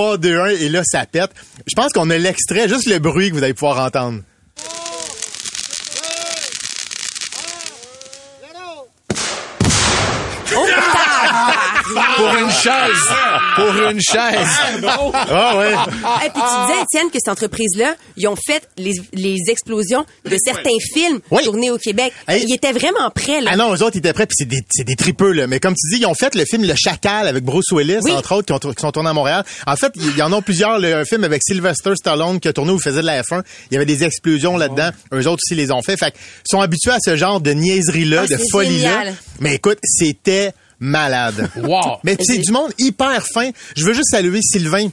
3, 0.00 0.16
2, 0.16 0.40
1, 0.40 0.46
et 0.46 0.68
là, 0.70 0.80
ça 0.82 1.04
pète. 1.04 1.30
Je 1.66 1.74
pense 1.76 1.92
qu'on 1.92 2.08
a 2.08 2.16
l'extrait, 2.16 2.70
juste 2.70 2.88
le 2.88 2.98
bruit 2.98 3.28
que 3.28 3.34
vous 3.34 3.42
allez 3.42 3.52
pouvoir 3.52 3.84
entendre. 3.84 4.22
Oh, 10.56 10.66
tabarnak! 10.66 12.09
Pour 12.20 12.36
une 12.38 12.50
chaise, 12.50 13.14
pour 13.56 13.88
une 13.90 14.00
chaise. 14.00 14.48
Ah 15.30 15.56
ouais. 15.58 15.72
Et 16.26 16.30
puis 16.30 16.40
tu 16.42 16.66
disais, 16.66 16.82
Étienne, 16.82 17.10
que 17.10 17.18
cette 17.18 17.28
entreprise-là, 17.32 17.94
ils 18.16 18.28
ont 18.28 18.36
fait 18.36 18.68
les, 18.76 18.92
les 19.12 19.36
explosions 19.48 20.04
de 20.24 20.36
certains 20.44 20.76
films 20.94 21.20
Oui. 21.30 21.44
tournés 21.44 21.70
au 21.70 21.78
Québec. 21.78 22.12
Hey. 22.28 22.44
Ils 22.46 22.54
étaient 22.54 22.72
vraiment 22.72 23.10
prêts, 23.14 23.40
là. 23.40 23.50
Ah 23.54 23.56
non, 23.56 23.74
eux 23.74 23.82
autres, 23.82 23.92
ils 23.96 23.98
étaient 23.98 24.12
prêts, 24.12 24.26
puis 24.26 24.36
c'est 24.38 24.48
des, 24.48 24.60
c'est 24.70 24.84
des 24.84 24.96
tripeux, 24.96 25.32
là. 25.32 25.46
Mais 25.46 25.60
comme 25.60 25.74
tu 25.74 25.94
dis, 25.94 26.02
ils 26.02 26.06
ont 26.06 26.14
fait 26.14 26.34
le 26.34 26.44
film 26.44 26.64
Le 26.64 26.74
Chacal 26.76 27.26
avec 27.28 27.44
Bruce 27.44 27.70
Willis, 27.72 27.98
Oui. 28.02 28.12
entre 28.12 28.32
autres, 28.36 28.46
qui, 28.46 28.52
ont- 28.66 28.72
qui 28.72 28.80
sont 28.80 28.92
tournés 28.92 29.10
à 29.10 29.14
Montréal. 29.14 29.44
En 29.66 29.76
fait, 29.76 29.92
il 29.96 30.16
y 30.16 30.22
en 30.22 30.32
a 30.32 30.40
plusieurs. 30.42 30.78
Le, 30.78 30.94
un 30.94 31.04
film 31.04 31.24
avec 31.24 31.42
Sylvester 31.44 31.92
Stallone 31.96 32.40
qui 32.40 32.48
a 32.48 32.52
tourné 32.52 32.72
où 32.72 32.76
il 32.76 32.82
faisait 32.82 33.00
de 33.02 33.06
la 33.06 33.22
F1. 33.22 33.42
Il 33.70 33.74
y 33.74 33.76
avait 33.76 33.86
des 33.86 34.04
explosions 34.04 34.56
là-dedans. 34.56 34.90
Eux 35.12 35.26
autres 35.26 35.42
aussi 35.44 35.54
les 35.54 35.70
ont 35.72 35.82
fait. 35.82 35.96
Fait 35.96 36.10
qu'ils 36.12 36.20
sont 36.50 36.60
habitués 36.60 36.92
à 36.92 36.98
ce 37.04 37.16
genre 37.16 37.40
de 37.40 37.50
niaiserie-là, 37.52 38.22
Ah, 38.24 38.26
de 38.26 38.38
folie-là. 38.50 38.98
génial. 38.98 39.14
Mais 39.40 39.54
écoute, 39.54 39.78
c'était 39.84 40.52
malade. 40.80 41.48
Wow. 41.56 41.98
Mais 42.04 42.16
c'est 42.20 42.38
du 42.38 42.50
monde 42.50 42.72
hyper 42.78 43.24
fin. 43.32 43.50
Je 43.76 43.84
veux 43.84 43.92
juste 43.92 44.10
saluer 44.10 44.40
Sylvain 44.42 44.88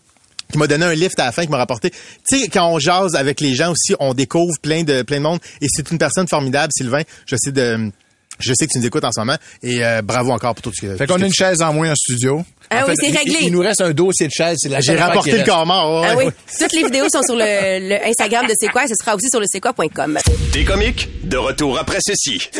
qui 0.52 0.58
m'a 0.58 0.68
donné 0.68 0.86
un 0.86 0.94
lift 0.94 1.20
à 1.20 1.26
la 1.26 1.32
fin, 1.32 1.44
qui 1.44 1.50
m'a 1.52 1.58
rapporté. 1.58 1.90
Tu 2.30 2.40
sais, 2.40 2.48
quand 2.48 2.70
on 2.70 2.80
jase 2.80 3.16
avec 3.16 3.42
les 3.42 3.54
gens 3.56 3.72
aussi, 3.72 3.96
on 4.00 4.14
découvre 4.14 4.54
plein 4.62 4.84
de 4.84 5.02
plein 5.02 5.18
de 5.18 5.24
monde. 5.24 5.40
Et 5.62 5.68
c'est 5.70 5.90
une 5.92 5.98
personne 5.98 6.28
formidable, 6.28 6.72
Sylvain. 6.76 7.02
Je 7.26 7.36
sais 7.38 7.52
de, 7.52 7.92
je 8.40 8.54
sais 8.54 8.66
que 8.68 8.72
tu 8.72 8.80
nous 8.80 8.86
écoutes 8.86 9.04
en 9.04 9.12
ce 9.12 9.20
moment. 9.20 9.36
Et 9.64 9.84
euh, 9.84 10.02
bravo 10.02 10.32
encore 10.32 10.56
pour 10.56 10.62
tout 10.62 10.72
ce 10.74 10.86
que. 10.86 10.96
Fait 10.96 11.06
qu'on 11.08 11.22
a 11.22 11.26
une 11.26 11.32
tu- 11.32 11.44
chaise 11.44 11.62
en 11.62 11.74
moins 11.74 11.92
en 11.92 11.96
studio. 11.96 12.46
Ah 12.70 12.86
En 12.86 12.90
oui, 12.90 12.94
c'est 13.00 13.10
il- 13.10 13.18
réglé. 13.18 13.38
Il, 13.42 13.52
nous 13.52 13.60
reste 13.62 13.82
un 13.82 13.92
dossier 13.92 14.28
de 14.28 14.32
chaise. 14.32 14.56
C'est 14.62 14.70
la 14.70 14.80
J'ai 14.80 14.96
rapporté 14.96 15.32
le 15.32 15.38
reste. 15.40 15.50
corps 15.50 15.66
mort. 15.66 16.02
ouais, 16.02 16.08
Ah 16.12 16.16
oui. 16.18 16.26
Toutes 16.60 16.74
les 16.74 16.84
vidéos 16.84 17.08
sont 17.12 17.24
sur 17.24 17.36
le, 17.36 17.90
le 17.90 18.08
Instagram 18.08 18.46
de 18.48 18.54
C'est 18.60 18.68
quoi? 18.70 18.86
Et 18.86 18.88
ce 18.88 18.96
sera 18.96 19.16
aussi 19.16 19.28
sur 19.30 19.40
le 19.42 19.46
c'est 19.52 19.60
quoi.com. 19.60 20.18
Des 20.54 20.64
comiques, 20.64 21.10
de 21.26 21.38
retour 21.38 21.78
après 21.78 22.00
ceci. 22.02 22.38
96.9, 22.38 22.58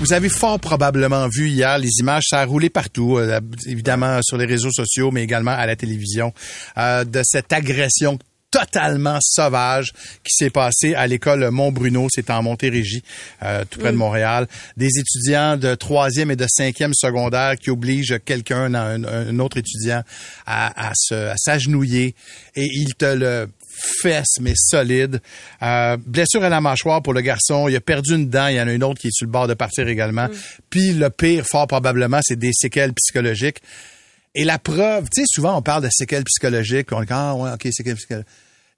Vous 0.00 0.12
avez 0.12 0.28
fort 0.28 0.60
probablement 0.60 1.28
vu 1.28 1.48
hier 1.48 1.78
les 1.78 1.88
images, 2.00 2.24
ça 2.28 2.40
a 2.40 2.44
roulé 2.44 2.68
partout, 2.68 3.16
euh, 3.16 3.40
évidemment 3.64 4.20
sur 4.22 4.36
les 4.36 4.44
réseaux 4.44 4.70
sociaux, 4.70 5.10
mais 5.10 5.22
également 5.22 5.52
à 5.52 5.64
la 5.64 5.76
télévision, 5.76 6.34
euh, 6.76 7.04
de 7.04 7.22
cette 7.24 7.54
agression 7.54 8.18
totalement 8.50 9.16
sauvage 9.22 9.92
qui 10.22 10.34
s'est 10.36 10.50
passé 10.50 10.94
à 10.94 11.06
l'école 11.06 11.50
Mont-Bruno, 11.50 12.08
c'est 12.10 12.28
en 12.28 12.42
Montérégie, 12.42 13.02
euh, 13.42 13.64
tout 13.70 13.80
près 13.80 13.92
de 13.92 13.96
Montréal. 13.96 14.46
Des 14.76 14.90
étudiants 14.98 15.56
de 15.56 15.74
troisième 15.74 16.30
et 16.30 16.36
de 16.36 16.46
cinquième 16.46 16.92
secondaire 16.92 17.56
qui 17.56 17.70
obligent 17.70 18.18
quelqu'un, 18.26 18.74
un, 18.74 19.04
un 19.04 19.38
autre 19.38 19.56
étudiant, 19.56 20.02
à, 20.44 20.88
à 20.88 20.92
se, 20.94 21.14
à 21.14 21.34
s'agenouiller 21.38 22.14
et 22.54 22.66
il 22.74 22.94
te 22.94 23.06
le 23.06 23.48
fesse, 23.76 24.40
mais 24.40 24.52
solide. 24.56 25.20
Euh, 25.62 25.96
blessure 26.04 26.42
à 26.44 26.48
la 26.48 26.60
mâchoire 26.60 27.02
pour 27.02 27.12
le 27.12 27.20
garçon. 27.20 27.68
Il 27.68 27.76
a 27.76 27.80
perdu 27.80 28.14
une 28.14 28.28
dent. 28.28 28.48
Il 28.48 28.56
y 28.56 28.60
en 28.60 28.68
a 28.68 28.72
une 28.72 28.84
autre 28.84 29.00
qui 29.00 29.08
est 29.08 29.14
sur 29.14 29.26
le 29.26 29.32
bord 29.32 29.46
de 29.46 29.54
partir 29.54 29.86
également. 29.88 30.28
Puis 30.70 30.92
le 30.92 31.10
pire, 31.10 31.44
fort 31.46 31.66
probablement, 31.66 32.20
c'est 32.22 32.38
des 32.38 32.52
séquelles 32.52 32.92
psychologiques. 32.94 33.58
Et 34.34 34.44
la 34.44 34.58
preuve, 34.58 35.04
tu 35.04 35.22
sais, 35.22 35.26
souvent 35.26 35.56
on 35.56 35.62
parle 35.62 35.82
de 35.84 35.88
séquelles 35.90 36.24
psychologiques, 36.24 36.92
on 36.92 37.00
dit 37.00 37.06
ah 37.10 37.34
ouais, 37.34 37.50
ok, 37.52 37.68
séquelles 37.72 37.96
psychologiques. 37.96 38.28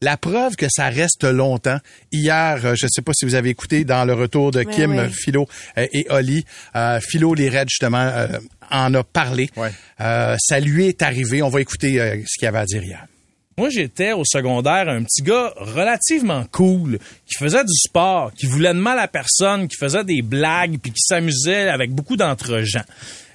La 0.00 0.16
preuve 0.16 0.54
que 0.54 0.66
ça 0.70 0.88
reste 0.90 1.24
longtemps. 1.24 1.78
Hier, 2.12 2.60
euh, 2.64 2.74
je 2.76 2.86
ne 2.86 2.88
sais 2.88 3.02
pas 3.02 3.10
si 3.12 3.24
vous 3.24 3.34
avez 3.34 3.48
écouté 3.48 3.84
dans 3.84 4.04
le 4.04 4.14
retour 4.14 4.52
de 4.52 4.62
Kim. 4.62 5.10
Philo 5.10 5.48
euh, 5.76 5.88
et 5.92 6.06
Oli, 6.10 6.44
euh, 6.76 7.00
Philo 7.00 7.34
les 7.34 7.48
Reds 7.48 7.66
justement 7.68 8.06
euh, 8.06 8.28
en 8.70 8.94
a 8.94 9.02
parlé. 9.02 9.50
Euh, 10.00 10.36
ça 10.38 10.60
lui 10.60 10.86
est 10.86 11.02
arrivé. 11.02 11.42
On 11.42 11.48
va 11.48 11.60
écouter 11.60 12.00
euh, 12.00 12.16
ce 12.26 12.38
qu'il 12.38 12.46
avait 12.46 12.58
à 12.58 12.64
dire 12.64 12.84
hier. 12.84 13.06
Moi, 13.58 13.70
j'étais 13.70 14.12
au 14.12 14.22
secondaire 14.24 14.88
un 14.88 15.02
petit 15.02 15.20
gars 15.20 15.52
relativement 15.56 16.44
cool, 16.52 17.00
qui 17.26 17.34
faisait 17.36 17.64
du 17.64 17.74
sport, 17.74 18.32
qui 18.32 18.46
voulait 18.46 18.72
de 18.72 18.78
mal 18.78 19.00
à 19.00 19.08
personne, 19.08 19.66
qui 19.66 19.76
faisait 19.76 20.04
des 20.04 20.22
blagues, 20.22 20.78
puis 20.80 20.92
qui 20.92 21.00
s'amusait 21.00 21.68
avec 21.68 21.90
beaucoup 21.90 22.16
d'entre-gens. 22.16 22.84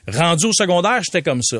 Rendu 0.07 0.45
au 0.45 0.53
secondaire, 0.53 1.01
j'étais 1.03 1.23
comme 1.23 1.43
ça. 1.43 1.57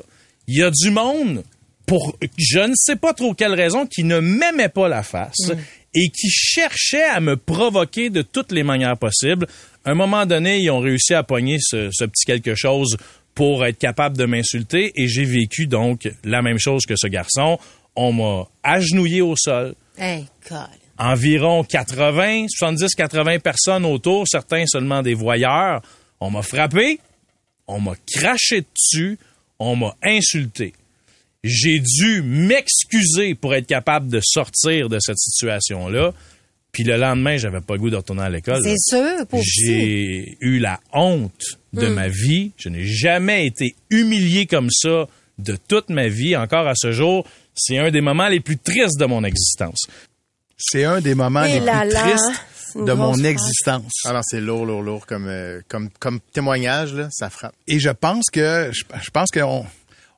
Il 0.48 0.58
y 0.58 0.64
a 0.64 0.72
du 0.72 0.92
monde, 0.92 1.44
pour 1.86 2.18
je 2.38 2.60
ne 2.60 2.74
sais 2.74 2.96
pas 2.96 3.12
trop 3.14 3.34
quelle 3.34 3.54
raison, 3.54 3.86
qui 3.86 4.06
ne 4.06 4.22
m'aimait 4.22 4.70
pas 4.70 4.88
la 4.88 5.04
face 5.04 5.52
et 5.94 6.08
qui 6.08 6.30
cherchait 6.30 7.04
à 7.04 7.20
me 7.20 7.36
provoquer 7.36 8.10
de 8.10 8.22
toutes 8.22 8.54
les 8.54 8.64
manières 8.64 8.98
possibles. 8.98 9.46
À 9.84 9.92
un 9.92 9.96
moment 9.96 10.26
donné, 10.26 10.60
ils 10.60 10.72
ont 10.72 10.80
réussi 10.80 11.14
à 11.14 11.24
pogner 11.24 11.58
ce, 11.60 11.90
ce 11.92 12.06
petit 12.06 12.24
quelque 12.24 12.56
chose 12.56 12.96
pour 13.36 13.66
être 13.66 13.78
capable 13.78 14.16
de 14.16 14.24
m'insulter 14.24 14.94
et 14.96 15.10
j'ai 15.10 15.26
vécu 15.26 15.68
donc 15.68 16.10
la 16.24 16.42
même 16.42 16.60
chose 16.60 16.86
que 16.86 16.96
ce 16.96 17.08
garçon. 17.08 17.60
On 17.96 18.12
m'a 18.14 18.48
agenouillé 18.64 19.22
au 19.22 19.36
sol. 19.36 19.76
Hey, 19.98 20.26
God. 20.50 20.68
Environ 20.98 21.64
80, 21.64 22.46
70, 22.50 22.96
80 22.96 23.40
personnes 23.40 23.86
autour, 23.86 24.28
certains 24.28 24.66
seulement 24.66 25.02
des 25.02 25.14
voyeurs. 25.14 25.82
On 26.20 26.30
m'a 26.30 26.42
frappé, 26.42 27.00
on 27.68 27.80
m'a 27.80 27.94
craché 28.12 28.62
dessus, 28.62 29.18
on 29.60 29.76
m'a 29.76 29.96
insulté. 30.04 30.74
J'ai 31.44 31.80
dû 31.80 32.22
m'excuser 32.22 33.36
pour 33.36 33.54
être 33.54 33.68
capable 33.68 34.08
de 34.10 34.22
sortir 34.24 34.88
de 34.88 34.98
cette 35.00 35.18
situation-là. 35.18 36.14
Puis 36.72 36.84
le 36.84 36.96
lendemain, 36.98 37.38
j'avais 37.38 37.60
pas 37.62 37.74
le 37.74 37.80
goût 37.80 37.90
de 37.90 37.98
retourner 37.98 38.24
à 38.24 38.30
l'école. 38.30 38.62
C'est 38.64 38.78
sûr, 38.80 39.28
pour 39.28 39.42
J'ai 39.44 40.38
eu 40.40 40.60
la 40.60 40.80
honte 40.94 41.60
de 41.74 41.88
Mm. 41.88 41.94
ma 41.94 42.08
vie. 42.08 42.52
Je 42.58 42.70
n'ai 42.70 42.86
jamais 42.86 43.46
été 43.46 43.76
humilié 43.90 44.46
comme 44.46 44.70
ça 44.72 45.08
de 45.38 45.56
toute 45.68 45.90
ma 45.90 46.08
vie. 46.08 46.36
Encore 46.38 46.68
à 46.68 46.74
ce 46.76 46.92
jour, 46.92 47.28
c'est 47.56 47.78
un 47.78 47.92
des 47.92 48.02
moments 48.02 48.28
les 48.28 48.40
plus 48.40 48.58
tristes 48.58 49.00
de 49.00 49.06
mon 49.06 49.24
existence. 49.24 49.82
C'est 50.58 50.86
un 50.86 51.02
des 51.02 51.16
moments 51.16 51.44
les 51.44 51.60
là 51.60 51.82
plus 51.82 51.94
là, 51.94 52.02
tristes 52.02 52.42
de 52.76 52.94
mon 52.94 53.14
phrase. 53.14 53.26
existence. 53.26 53.92
Non, 54.06 54.22
c'est 54.24 54.42
lourd, 54.42 54.66
lourd, 54.66 54.82
lourd 54.82 55.06
comme, 55.06 55.28
euh, 55.28 55.62
comme, 55.68 55.90
comme 56.00 56.20
témoignage, 56.34 56.94
là, 56.94 57.08
ça 57.12 57.30
frappe. 57.30 57.54
Et 57.68 57.80
je 57.80 57.90
pense 57.90 58.26
que 58.32 58.72
je, 58.72 58.84
je 59.02 59.10
pense 59.12 59.30
qu'on 59.32 59.66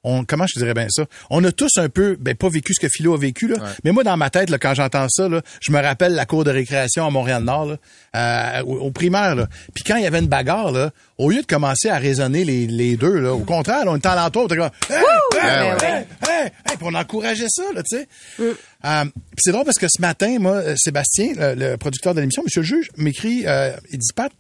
on, 0.06 0.24
comment 0.24 0.45
je 0.47 0.58
dirais 0.60 0.74
bien 0.74 0.88
ça? 0.89 1.03
On 1.30 1.43
a 1.43 1.51
tous 1.51 1.72
un 1.78 1.89
peu, 1.89 2.16
ben 2.20 2.36
pas 2.36 2.47
vécu 2.49 2.74
ce 2.74 2.80
que 2.80 2.88
Philo 2.89 3.14
a 3.14 3.18
vécu, 3.18 3.47
là. 3.47 3.56
Mais 3.84 3.91
moi, 3.91 4.03
dans 4.03 4.16
ma 4.16 4.30
tête, 4.30 4.49
là, 4.49 4.58
quand 4.58 4.74
j'entends 4.74 5.08
ça, 5.10 5.28
là, 5.28 5.41
je 5.62 5.72
me 5.72 5.82
rappelle 5.82 6.14
la 6.14 6.26
cour 6.26 6.43
de 6.43 6.51
récréation 6.51 7.06
à 7.06 7.10
Montréal-Nord, 7.10 7.66
là, 7.66 7.78
euh, 8.16 8.64
au, 8.64 8.78
au 8.78 8.91
primaire, 8.91 9.36
là. 9.36 9.47
Puis 9.74 9.84
quand 9.84 9.97
il 9.97 10.03
y 10.03 10.08
avait 10.08 10.20
une 10.20 10.28
bagarre, 10.28 10.72
là, 10.72 10.91
au 11.18 11.30
lieu 11.30 11.41
de 11.41 11.45
commencer 11.47 11.89
à 11.89 11.97
raisonner 11.97 12.45
les, 12.45 12.68
les 12.68 12.95
deux, 12.95 13.20
là, 13.20 13.34
au 13.34 13.39
contraire, 13.39 13.84
là, 13.86 13.91
on 13.91 13.97
était 13.97 14.08
alentour, 14.08 14.43
on 14.43 14.45
était 14.45 14.58
comme, 14.58 14.70
hey, 14.89 14.95
hey, 14.97 15.01
Ouais, 15.34 15.41
ouais. 15.41 15.88
hey, 15.88 16.06
hey, 16.30 16.43
hey, 16.45 16.78
puis 16.78 16.84
on 16.84 16.93
encourageait 16.93 17.47
ça, 17.49 17.64
là, 17.74 17.82
tu 17.84 17.97
sais. 17.97 18.08
Euh, 18.39 19.03
puis 19.03 19.12
c'est 19.39 19.51
drôle 19.51 19.66
parce 19.66 19.78
que 19.80 19.88
ce 19.89 19.99
matin, 20.01 20.38
moi, 20.39 20.53
euh, 20.58 20.76
Sébastien, 20.78 21.34
le, 21.36 21.56
le 21.56 21.78
producteur 21.78 22.14
de 22.14 22.20
l'émission, 22.22 22.43
Monsieur 22.43 22.62
le 22.62 22.68
juge, 22.68 22.89
m'écrit, 22.97 23.43
euh, 23.47 23.72
il 23.91 23.97
dit, 23.99 24.08
Pat, 24.16 24.32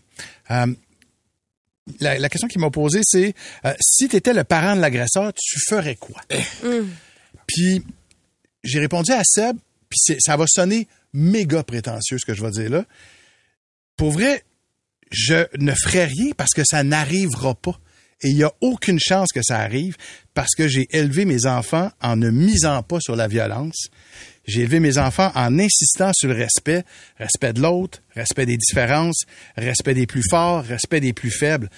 euh, 0.51 0.67
la, 1.99 2.17
la 2.17 2.29
question 2.29 2.47
qu'il 2.47 2.61
m'a 2.61 2.69
posée, 2.69 3.01
c'est 3.03 3.33
euh, 3.65 3.73
si 3.79 4.07
tu 4.07 4.15
étais 4.15 4.33
le 4.33 4.43
parent 4.43 4.75
de 4.75 4.81
l'agresseur, 4.81 5.31
tu 5.33 5.59
ferais 5.69 5.95
quoi? 5.95 6.21
Puis 7.47 7.83
j'ai 8.63 8.79
répondu 8.79 9.11
à 9.11 9.21
Seb, 9.23 9.57
puis 9.89 10.17
ça 10.19 10.35
va 10.35 10.45
sonner 10.47 10.87
méga 11.13 11.63
prétentieux 11.63 12.17
ce 12.19 12.25
que 12.25 12.33
je 12.33 12.43
vais 12.43 12.51
dire 12.51 12.69
là. 12.69 12.85
Pour 13.97 14.11
vrai, 14.11 14.43
je 15.11 15.45
ne 15.57 15.73
ferai 15.73 16.05
rien 16.05 16.31
parce 16.35 16.51
que 16.51 16.63
ça 16.65 16.83
n'arrivera 16.83 17.55
pas. 17.55 17.79
Et 18.21 18.29
il 18.29 18.35
n'y 18.35 18.43
a 18.43 18.51
aucune 18.61 18.99
chance 18.99 19.29
que 19.33 19.41
ça 19.43 19.59
arrive 19.59 19.95
parce 20.33 20.55
que 20.55 20.67
j'ai 20.67 20.87
élevé 20.91 21.25
mes 21.25 21.45
enfants 21.45 21.91
en 22.01 22.15
ne 22.15 22.29
misant 22.29 22.81
pas 22.81 22.99
sur 22.99 23.15
la 23.15 23.27
violence. 23.27 23.89
J'ai 24.47 24.61
élevé 24.61 24.79
mes 24.79 24.97
enfants 24.97 25.31
en 25.35 25.57
insistant 25.59 26.11
sur 26.13 26.29
le 26.29 26.35
respect, 26.35 26.83
respect 27.17 27.53
de 27.53 27.61
l'autre, 27.61 28.01
respect 28.15 28.45
des 28.45 28.57
différences, 28.57 29.23
respect 29.57 29.93
des 29.93 30.05
plus 30.05 30.23
forts, 30.29 30.63
respect 30.63 30.99
des 30.99 31.13
plus 31.13 31.31
faibles. 31.31 31.69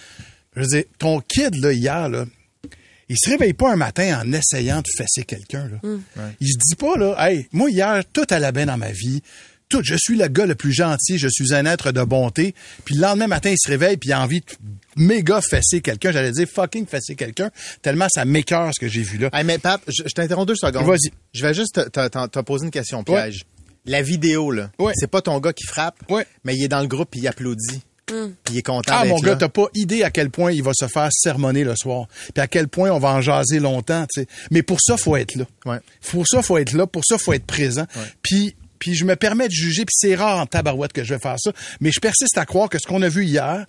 Je 0.56 0.62
veux 0.62 0.68
dire, 0.68 0.84
ton 0.98 1.22
kid, 1.22 1.56
là, 1.56 1.72
hier, 1.72 2.10
là, 2.10 2.26
il 3.10 3.16
se 3.18 3.30
réveille 3.30 3.54
pas 3.54 3.72
un 3.72 3.78
matin 3.78 4.22
en 4.22 4.34
essayant 4.34 4.82
de 4.82 4.88
fesser 4.98 5.24
quelqu'un, 5.24 5.70
là. 5.70 5.80
Il 6.42 6.48
se 6.48 6.58
dit 6.58 6.76
pas, 6.76 6.98
là, 6.98 7.16
hey, 7.20 7.48
moi, 7.52 7.70
hier, 7.70 8.04
tout 8.12 8.26
allait 8.30 8.52
bien 8.52 8.66
dans 8.66 8.78
ma 8.78 8.92
vie. 8.92 9.22
Tout, 9.70 9.82
je 9.84 9.96
suis 9.98 10.18
le 10.18 10.28
gars 10.28 10.46
le 10.46 10.56
plus 10.56 10.74
gentil, 10.74 11.18
je 11.18 11.28
suis 11.28 11.54
un 11.54 11.66
être 11.66 11.92
de 11.92 12.04
bonté. 12.04 12.56
Puis 12.86 12.96
le 12.96 13.02
lendemain 13.02 13.28
matin, 13.28 13.52
il 13.52 13.58
se 13.58 13.70
réveille 13.70 13.98
puis 13.98 14.10
il 14.10 14.14
a 14.14 14.22
envie 14.22 14.40
de 14.40 14.46
méga 14.98 15.40
fesser 15.42 15.82
quelqu'un. 15.82 16.12
J'allais 16.12 16.32
dire 16.32 16.48
fucking 16.48 16.86
fesser 16.88 17.16
quelqu'un, 17.16 17.50
tellement 17.82 18.08
ça 18.10 18.26
m'écœure 18.26 18.72
ce 18.74 18.80
que 18.80 18.88
j'ai 18.88 19.02
vu 19.04 19.18
là. 19.18 19.30
Hey, 19.34 19.44
mais 19.44 19.58
Pat, 19.58 19.80
je, 19.88 20.04
je 20.06 20.14
t'interromps 20.14 20.48
deux 20.48 20.56
secondes. 20.56 20.86
Vas-y. 20.86 21.12
Je 21.34 21.46
vais 21.46 21.54
juste 21.54 21.76
te, 21.76 21.82
te- 21.90 22.08
te- 22.08 22.28
te 22.28 22.40
poser 22.40 22.66
une 22.66 22.72
question 22.72 23.04
piège. 23.04 23.44
La 23.86 24.02
vidéo, 24.02 24.52
là, 24.52 24.70
c'est 24.96 25.10
pas 25.10 25.22
ton 25.22 25.40
gars 25.40 25.54
qui 25.54 25.66
frappe, 25.66 25.98
mais 26.44 26.56
il 26.56 26.64
est 26.64 26.68
dans 26.68 26.82
le 26.82 26.88
groupe 26.88 27.16
et 27.16 27.20
il 27.20 27.28
applaudit. 27.28 27.82
Puis 28.06 28.54
il 28.54 28.58
est 28.60 28.62
content 28.62 28.94
Ah, 28.96 29.04
mon 29.06 29.16
gars, 29.20 29.36
t'as 29.36 29.50
pas 29.50 29.68
idée 29.76 30.04
à 30.04 30.10
quel 30.12 30.30
point 30.30 30.52
il 30.54 30.64
va 30.64 30.72
se 30.74 30.88
faire 30.88 31.10
sermonner 31.12 31.64
le 31.66 31.74
soir. 31.76 32.08
Puis 32.34 32.42
à 32.42 32.48
quel 32.48 32.68
point 32.70 32.90
on 32.90 33.00
va 33.00 33.10
en 33.10 33.22
jaser 33.22 33.60
longtemps, 33.60 34.06
tu 34.14 34.22
sais. 34.22 34.28
Mais 34.52 34.62
pour 34.64 34.80
ça, 34.82 34.96
faut 34.98 35.16
être 35.18 35.36
là. 35.36 35.46
Pour 36.12 36.26
ça, 36.28 36.42
faut 36.42 36.58
être 36.58 36.72
là. 36.74 36.88
Pour 36.88 37.04
ça, 37.06 37.18
faut 37.18 37.34
être 37.34 37.46
présent. 37.46 37.86
Puis, 38.22 38.56
puis 38.80 38.94
je 38.96 39.04
me 39.06 39.16
permets 39.18 39.48
de 39.48 39.54
juger, 39.54 39.84
puis 39.86 39.94
c'est 39.98 40.16
rare 40.16 40.38
en 40.40 40.46
tabarouette 40.46 40.94
que 40.94 41.04
je 41.04 41.14
vais 41.14 41.20
faire 41.20 41.36
ça, 41.38 41.52
mais 41.82 41.92
je 41.92 42.00
persiste 42.00 42.38
à 42.38 42.46
croire 42.46 42.70
que 42.70 42.80
ce 42.80 42.88
qu'on 42.88 43.02
a 43.02 43.10
vu 43.10 43.26
hier, 43.26 43.66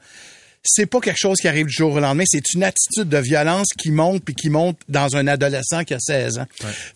c'est 0.63 0.87
pas 0.87 1.01
quelque 1.01 1.19
chose 1.19 1.39
qui 1.41 1.49
arrive 1.49 1.67
du 1.67 1.73
jour 1.73 1.93
au 1.93 2.01
lendemain, 2.01 2.25
c'est 2.27 2.53
une 2.55 2.65
attitude 2.65 3.09
de 3.09 3.19
violence 3.19 3.69
qui 3.79 3.91
monte 3.91 4.25
puis 4.25 4.35
qui 4.35 4.51
monte 4.51 4.79
dans 4.89 5.17
un 5.17 5.27
adolescent 5.27 5.85
qui 5.85 5.95
a 5.95 5.99
16 6.01 6.39
ans. 6.39 6.47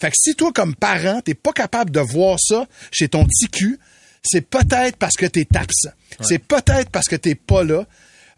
Fait 0.00 0.10
que 0.10 0.16
si 0.16 0.34
toi, 0.34 0.52
comme 0.52 0.74
parent, 0.74 1.20
t'es 1.22 1.34
pas 1.34 1.52
capable 1.52 1.90
de 1.90 2.00
voir 2.00 2.38
ça 2.40 2.66
chez 2.90 3.08
ton 3.08 3.24
petit 3.24 3.48
cul, 3.48 3.78
c'est 4.22 4.42
peut-être 4.42 4.96
parce 4.96 5.16
que 5.16 5.26
t'es 5.26 5.46
absent. 5.54 5.92
C'est 6.20 6.38
peut-être 6.38 6.90
parce 6.90 7.08
que 7.08 7.16
t'es 7.16 7.34
pas 7.34 7.64
là. 7.64 7.86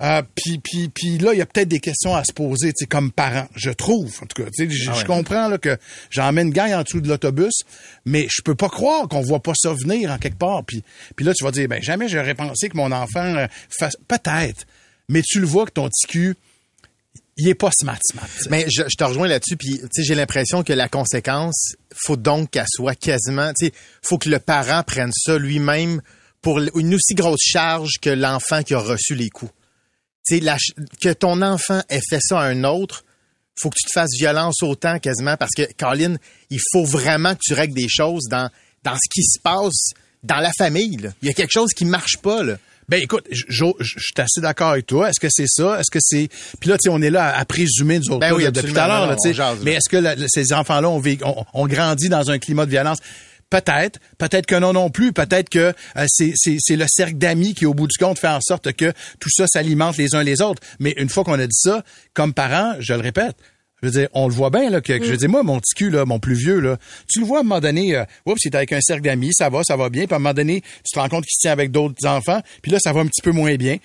Euh, 0.00 0.22
puis, 0.34 0.58
puis, 0.58 0.88
puis 0.88 1.18
là, 1.18 1.32
il 1.32 1.38
y 1.38 1.42
a 1.42 1.46
peut-être 1.46 1.68
des 1.68 1.80
questions 1.80 2.14
à 2.16 2.24
se 2.24 2.32
poser, 2.32 2.72
tu 2.72 2.80
sais, 2.80 2.86
comme 2.86 3.12
parent, 3.12 3.46
je 3.54 3.70
trouve. 3.70 4.18
En 4.22 4.26
tout 4.26 4.42
cas, 4.42 4.50
tu 4.50 4.68
sais, 4.68 4.70
je 4.70 4.90
Ah 4.90 4.94
ouais. 4.94 5.00
je 5.00 5.04
comprends 5.04 5.48
là, 5.48 5.56
que 5.56 5.78
j'emmène 6.10 6.48
une 6.48 6.52
gang 6.52 6.72
en 6.72 6.82
dessous 6.82 7.00
de 7.00 7.08
l'autobus, 7.08 7.62
mais 8.04 8.26
je 8.28 8.42
peux 8.42 8.56
pas 8.56 8.68
croire 8.68 9.08
qu'on 9.08 9.20
voit 9.20 9.40
pas 9.40 9.52
ça 9.54 9.72
venir 9.72 10.10
en 10.10 10.18
quelque 10.18 10.38
part. 10.38 10.64
Puis, 10.64 10.82
puis 11.14 11.24
là, 11.24 11.32
tu 11.32 11.44
vas 11.44 11.52
dire, 11.52 11.68
ben 11.68 11.80
jamais 11.80 12.08
j'aurais 12.08 12.34
pensé 12.34 12.68
que 12.68 12.76
mon 12.76 12.90
enfant 12.90 13.36
euh, 13.36 13.46
fasse... 13.78 13.96
Peut-être, 14.08 14.66
mais 15.08 15.22
tu 15.22 15.40
le 15.40 15.46
vois 15.46 15.66
que 15.66 15.72
ton 15.72 15.88
petit 15.88 16.06
cul, 16.06 16.36
il 17.36 17.48
est 17.48 17.54
pas 17.54 17.70
smart, 17.76 17.98
smart. 18.02 18.28
Mais 18.50 18.66
je, 18.70 18.82
te 18.82 19.04
rejoins 19.04 19.26
là-dessus, 19.26 19.56
puis 19.56 19.80
j'ai 19.98 20.14
l'impression 20.14 20.62
que 20.62 20.72
la 20.72 20.88
conséquence, 20.88 21.74
faut 21.94 22.16
donc 22.16 22.50
qu'elle 22.50 22.66
soit 22.68 22.94
quasiment, 22.94 23.52
tu 23.58 23.70
faut 24.02 24.18
que 24.18 24.28
le 24.28 24.38
parent 24.38 24.82
prenne 24.84 25.10
ça 25.12 25.38
lui-même 25.38 26.00
pour 26.42 26.60
une 26.60 26.94
aussi 26.94 27.14
grosse 27.14 27.42
charge 27.42 27.92
que 28.00 28.10
l'enfant 28.10 28.62
qui 28.62 28.74
a 28.74 28.78
reçu 28.78 29.14
les 29.14 29.30
coups. 29.30 29.52
La 30.30 30.56
que 31.02 31.12
ton 31.12 31.42
enfant 31.42 31.82
ait 31.88 32.00
fait 32.08 32.20
ça 32.20 32.40
à 32.40 32.44
un 32.44 32.64
autre, 32.64 33.04
faut 33.58 33.70
que 33.70 33.76
tu 33.78 33.86
te 33.86 33.92
fasses 33.92 34.12
violence 34.18 34.62
autant 34.62 34.98
quasiment 34.98 35.36
parce 35.36 35.52
que, 35.56 35.62
Colin, 35.78 36.16
il 36.50 36.60
faut 36.72 36.84
vraiment 36.84 37.34
que 37.34 37.40
tu 37.42 37.54
règles 37.54 37.74
des 37.74 37.88
choses 37.88 38.24
dans, 38.30 38.50
ce 38.84 39.08
qui 39.10 39.22
se 39.22 39.40
passe 39.40 39.90
dans 40.22 40.38
la 40.38 40.52
famille. 40.56 41.10
Il 41.22 41.28
y 41.28 41.30
a 41.30 41.34
quelque 41.34 41.52
chose 41.52 41.72
qui 41.74 41.84
marche 41.84 42.18
pas. 42.18 42.42
Ben 42.88 43.00
écoute, 43.02 43.24
je 43.30 43.44
je- 43.48 43.64
je 43.80 43.98
suis 43.98 44.12
assez 44.18 44.40
d'accord 44.40 44.70
avec 44.70 44.86
toi. 44.86 45.08
Est-ce 45.08 45.20
que 45.20 45.28
c'est 45.30 45.46
ça? 45.48 45.78
Est-ce 45.80 45.90
que 45.90 45.98
c'est... 46.02 46.28
Puis 46.60 46.68
là, 46.70 46.76
tu 46.76 46.84
sais, 46.84 46.88
on 46.90 47.00
est 47.02 47.10
là 47.10 47.26
à, 47.34 47.38
à 47.40 47.44
présumer, 47.44 47.98
nous 47.98 48.10
autres, 48.10 48.20
Ben 48.20 48.32
oui, 48.34 48.44
de- 48.44 48.50
depuis 48.50 48.72
tout 48.72 48.78
à 48.78 48.88
l'heure. 48.88 49.16
tu 49.22 49.32
sais. 49.34 49.40
on. 49.42 49.56
Mais 49.62 49.72
est-ce 49.72 49.88
que 49.88 49.96
la- 49.96 50.16
ces 50.28 50.52
enfants-là 50.52 50.88
ont, 50.90 50.98
vécu- 51.00 51.24
ont, 51.24 51.44
ont 51.54 51.66
grandi 51.66 52.08
dans 52.08 52.30
un 52.30 52.38
climat 52.38 52.66
de 52.66 52.70
violence? 52.70 52.98
Peut-être, 53.50 54.00
peut-être 54.18 54.46
que 54.46 54.56
non 54.56 54.72
non 54.72 54.90
plus, 54.90 55.12
peut-être 55.12 55.48
que 55.48 55.72
euh, 55.96 56.06
c'est, 56.08 56.32
c'est, 56.34 56.56
c'est 56.58 56.76
le 56.76 56.86
cercle 56.88 57.14
d'amis 57.18 57.54
qui, 57.54 57.66
au 57.66 57.74
bout 57.74 57.86
du 57.86 57.96
compte, 57.98 58.18
fait 58.18 58.26
en 58.28 58.40
sorte 58.40 58.72
que 58.72 58.92
tout 59.20 59.28
ça 59.30 59.46
s'alimente 59.46 59.96
les 59.96 60.14
uns 60.14 60.22
les 60.24 60.40
autres. 60.40 60.60
Mais 60.80 60.92
une 60.96 61.08
fois 61.08 61.22
qu'on 61.24 61.38
a 61.38 61.46
dit 61.46 61.56
ça, 61.56 61.84
comme 62.14 62.32
parent, 62.34 62.74
je 62.80 62.94
le 62.94 63.00
répète, 63.00 63.36
Je 63.84 63.90
veux 63.90 64.00
dire, 64.00 64.08
on 64.14 64.28
le 64.28 64.34
voit 64.34 64.48
bien, 64.48 64.70
là, 64.70 64.80
que, 64.80 64.96
je 64.96 65.10
veux 65.10 65.16
dire, 65.18 65.28
moi, 65.28 65.42
mon 65.42 65.60
petit 65.60 65.74
cul, 65.74 65.90
là, 65.90 66.06
mon 66.06 66.18
plus 66.18 66.34
vieux, 66.34 66.58
là, 66.58 66.78
tu 67.06 67.20
le 67.20 67.26
vois 67.26 67.38
à 67.38 67.40
un 67.40 67.44
moment 67.44 67.60
donné, 67.60 67.94
euh, 67.96 68.04
oups, 68.24 68.42
il 68.44 68.48
est 68.48 68.56
avec 68.56 68.72
un 68.72 68.80
cercle 68.80 69.02
d'amis, 69.02 69.30
ça 69.34 69.50
va, 69.50 69.60
ça 69.62 69.76
va 69.76 69.90
bien, 69.90 70.06
puis 70.06 70.14
à 70.14 70.16
un 70.16 70.20
moment 70.20 70.32
donné, 70.32 70.62
tu 70.62 70.92
te 70.94 70.98
rends 70.98 71.08
compte 71.10 71.24
qu'il 71.24 71.34
se 71.34 71.40
tient 71.40 71.52
avec 71.52 71.70
d'autres 71.70 72.06
enfants, 72.06 72.40
puis 72.62 72.72
là, 72.72 72.78
ça 72.80 72.92
va 72.94 73.00
un 73.00 73.06
petit 73.06 73.20
peu 73.22 73.32
moins 73.32 73.54
bien. 73.56 73.76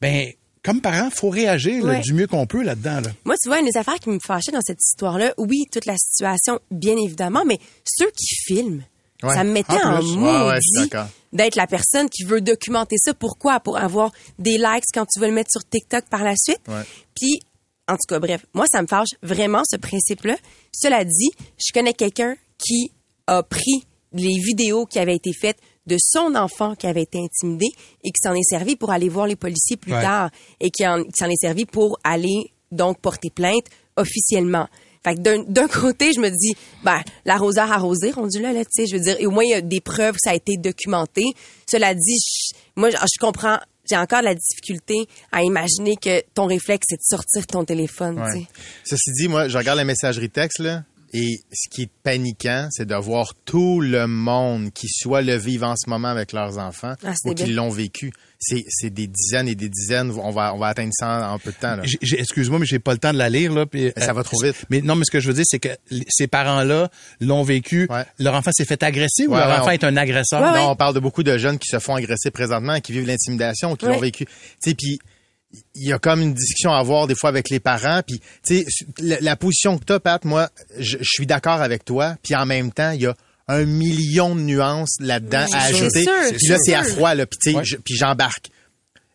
Ben, 0.00 0.28
comme 0.62 0.80
parent, 0.80 1.08
faut 1.10 1.30
réagir 1.30 1.84
là, 1.84 1.94
Ouais. 1.94 2.00
du 2.00 2.12
mieux 2.14 2.26
qu'on 2.28 2.46
peut 2.46 2.62
là-dedans. 2.62 3.00
Là. 3.00 3.10
Moi, 3.24 3.34
tu 3.42 3.48
vois, 3.48 3.58
une 3.58 3.66
des 3.66 3.76
affaires 3.76 3.98
qui 3.98 4.10
me 4.10 4.18
fâchait 4.24 4.52
dans 4.52 4.60
cette 4.60 4.78
histoire-là, 4.80 5.34
oui, 5.38 5.64
toute 5.72 5.86
la 5.86 5.96
situation, 5.96 6.60
bien 6.70 6.96
évidemment, 6.96 7.44
mais 7.46 7.58
ceux 7.84 8.10
qui 8.16 8.34
filment, 8.46 8.82
Ouais. 9.24 9.34
ça 9.34 9.42
me 9.42 9.50
mettait 9.50 9.72
En 9.84 10.00
en. 10.00 10.48
Ouais, 10.48 10.60
d'être 11.32 11.56
la 11.56 11.66
personne 11.66 12.08
qui 12.08 12.22
veut 12.22 12.40
documenter 12.40 12.96
ça. 12.98 13.12
Pourquoi? 13.14 13.58
Pour 13.60 13.76
avoir 13.76 14.12
des 14.38 14.58
likes 14.58 14.84
quand 14.94 15.04
tu 15.12 15.18
veux 15.20 15.26
le 15.26 15.32
mettre 15.32 15.50
sur 15.50 15.68
TikTok 15.68 16.04
par 16.08 16.22
la 16.22 16.34
suite. 16.36 16.60
Puis, 17.16 17.40
en 17.88 17.94
tout 17.94 18.06
cas, 18.08 18.18
bref, 18.18 18.44
moi, 18.54 18.66
ça 18.70 18.82
me 18.82 18.86
fâche 18.86 19.08
vraiment 19.22 19.62
ce 19.70 19.76
principe-là. 19.76 20.36
Cela 20.74 21.04
dit, 21.04 21.30
je 21.58 21.72
connais 21.72 21.94
quelqu'un 21.94 22.36
qui 22.58 22.92
a 23.26 23.42
pris 23.42 23.84
les 24.12 24.36
vidéos 24.44 24.86
qui 24.86 24.98
avaient 24.98 25.16
été 25.16 25.32
faites 25.32 25.58
de 25.86 25.96
son 26.00 26.34
enfant 26.34 26.74
qui 26.74 26.86
avait 26.86 27.02
été 27.02 27.18
intimidé 27.18 27.66
et 28.04 28.10
qui 28.10 28.20
s'en 28.22 28.34
est 28.34 28.42
servi 28.48 28.76
pour 28.76 28.90
aller 28.90 29.08
voir 29.08 29.26
les 29.26 29.36
policiers 29.36 29.76
plus 29.76 29.92
Ouais. 29.94 30.02
tard 30.02 30.30
et 30.60 30.70
qui 30.70 30.86
en- 30.86 31.02
qui 31.02 31.12
s'en 31.18 31.28
est 31.30 31.40
servi 31.40 31.64
pour 31.64 31.98
aller 32.04 32.52
donc 32.72 33.00
porter 33.00 33.30
plainte 33.30 33.64
officiellement. 33.96 34.66
Fait 35.04 35.14
que 35.14 35.20
d'un- 35.48 35.68
côté, 35.68 36.12
je 36.12 36.20
me 36.20 36.28
dis, 36.28 36.54
ben, 36.84 37.00
l'arroseur 37.24 37.70
arrosé, 37.72 38.10
rendu 38.10 38.40
là, 38.40 38.52
là, 38.52 38.64
tu 38.64 38.70
sais, 38.72 38.86
je 38.86 38.96
veux 38.96 39.02
dire, 39.02 39.16
et 39.18 39.26
au 39.26 39.30
moins, 39.30 39.44
il 39.44 39.50
y 39.50 39.54
a 39.54 39.60
des 39.60 39.80
preuves 39.80 40.16
ça 40.22 40.30
a 40.30 40.34
été 40.34 40.56
documenté. 40.56 41.24
Cela 41.70 41.94
dit, 41.94 42.16
je- 42.18 42.54
moi, 42.76 42.90
je 42.90 43.18
comprends, 43.20 43.58
j'ai 43.88 43.96
encore 43.96 44.20
de 44.20 44.26
la 44.26 44.34
difficulté 44.34 45.06
à 45.32 45.42
imaginer 45.42 45.96
que 45.96 46.22
ton 46.34 46.46
réflexe, 46.46 46.86
c'est 46.88 46.96
de 46.96 47.02
sortir 47.02 47.46
ton 47.46 47.64
téléphone, 47.64 48.18
Ouais. 48.20 48.46
Ceci 48.84 49.12
dit, 49.12 49.28
moi, 49.28 49.48
je 49.48 49.56
regarde 49.56 49.78
la 49.78 49.84
messagerie 49.84 50.30
texte, 50.30 50.58
là, 50.60 50.84
et 51.12 51.40
ce 51.52 51.68
qui 51.70 51.82
est 51.82 51.90
paniquant, 52.02 52.68
c'est 52.70 52.86
de 52.86 52.94
voir 52.94 53.34
tout 53.44 53.80
le 53.80 54.06
monde 54.06 54.70
qui 54.72 54.88
soit 54.88 55.22
le 55.22 55.36
vivent 55.36 55.64
en 55.64 55.74
ce 55.76 55.88
moment 55.88 56.08
avec 56.08 56.32
leurs 56.32 56.58
enfants 56.58 56.94
Ah, 57.04 57.14
ou 57.24 57.34
qui 57.34 57.52
l'ont 57.52 57.70
vécu. 57.70 58.12
C'est 58.40 58.64
c'est 58.68 58.90
des 58.90 59.06
dizaines 59.08 59.48
et 59.48 59.54
des 59.56 59.68
dizaines. 59.68 60.12
On 60.12 60.30
va, 60.30 60.54
on 60.54 60.58
va 60.58 60.68
atteindre 60.68 60.92
ça 60.92 61.30
en 61.32 61.38
peu 61.40 61.50
de 61.50 61.56
temps. 61.56 61.74
Là. 61.76 61.82
J'ai- 61.84 61.98
j'ai- 62.02 62.20
Excuse-moi, 62.20 62.60
mais 62.60 62.66
j'ai 62.66 62.78
pas 62.78 62.92
le 62.92 62.98
temps 62.98 63.12
de 63.12 63.18
la 63.18 63.28
lire. 63.28 63.52
Là, 63.52 63.66
puis, 63.66 63.90
ça 63.96 64.10
euh, 64.10 64.12
va 64.12 64.22
trop 64.22 64.40
vite. 64.40 64.64
Mais 64.70 64.80
non, 64.80 64.94
mais 64.94 65.04
ce 65.04 65.10
que 65.10 65.18
je 65.18 65.26
veux 65.26 65.34
dire, 65.34 65.44
c'est 65.46 65.58
que 65.58 65.70
ces 66.08 66.28
parents-là 66.28 66.88
l'ont 67.20 67.42
vécu. 67.42 67.88
Leur 68.18 68.34
enfant 68.34 68.50
s'est 68.52 68.64
fait 68.64 68.82
agresser 68.84 69.26
ou 69.26 69.32
Ouais, 69.32 69.38
leur 69.38 69.48
ouais, 69.48 69.54
enfant 69.54 69.66
on- 69.68 69.70
est 69.72 69.84
un 69.84 69.96
agresseur? 69.96 70.40
Non, 70.40 70.70
on 70.70 70.76
parle 70.76 70.94
de 70.94 71.00
beaucoup 71.00 71.24
de 71.24 71.36
jeunes 71.36 71.58
qui 71.58 71.68
se 71.68 71.78
font 71.80 71.96
agresser 71.96 72.30
présentement, 72.30 72.78
qui 72.80 72.92
vivent 72.92 73.06
l'intimidation, 73.08 73.74
qui 73.74 73.86
Ouais. 73.86 73.92
l'ont 73.92 73.98
vécu. 74.00 74.24
Tu 74.26 74.32
sais, 74.60 74.74
puis 74.74 74.98
il 75.74 75.88
y 75.88 75.92
a 75.92 75.98
comme 75.98 76.20
une 76.20 76.34
discussion 76.34 76.72
à 76.72 76.78
avoir 76.78 77.06
des 77.06 77.14
fois 77.14 77.30
avec 77.30 77.48
les 77.50 77.60
parents. 77.60 78.02
Puis, 78.06 78.20
tu 78.46 78.58
sais, 78.62 78.66
la, 78.98 79.18
la 79.20 79.36
position 79.36 79.78
que 79.78 79.84
tu 79.84 79.92
as, 79.94 80.00
Pat, 80.00 80.24
moi, 80.24 80.50
je, 80.78 80.98
je 80.98 81.04
suis 81.08 81.26
d'accord 81.26 81.60
avec 81.62 81.84
toi. 81.84 82.16
Puis 82.22 82.34
en 82.34 82.44
même 82.46 82.70
temps, 82.72 82.90
il 82.90 83.02
y 83.02 83.06
a 83.06 83.14
un 83.48 83.64
million 83.64 84.34
de 84.34 84.40
nuances 84.42 84.96
là-dedans 85.00 85.46
Oui, 85.48 85.54
à 85.56 85.60
c'est 85.68 85.74
ajouter. 85.74 86.02
sûr, 86.04 86.12
Puis 86.30 86.38
c'est 86.40 86.48
là, 86.52 86.58
c'est 86.62 86.74
à 86.74 86.84
froid, 86.84 87.14
là. 87.14 87.24
Puis, 87.26 87.38
tu 87.42 87.50
sais, 87.50 87.56
Ouais. 87.56 87.64
je- 87.64 87.76
puis 87.76 87.94
j'embarque. 87.96 88.50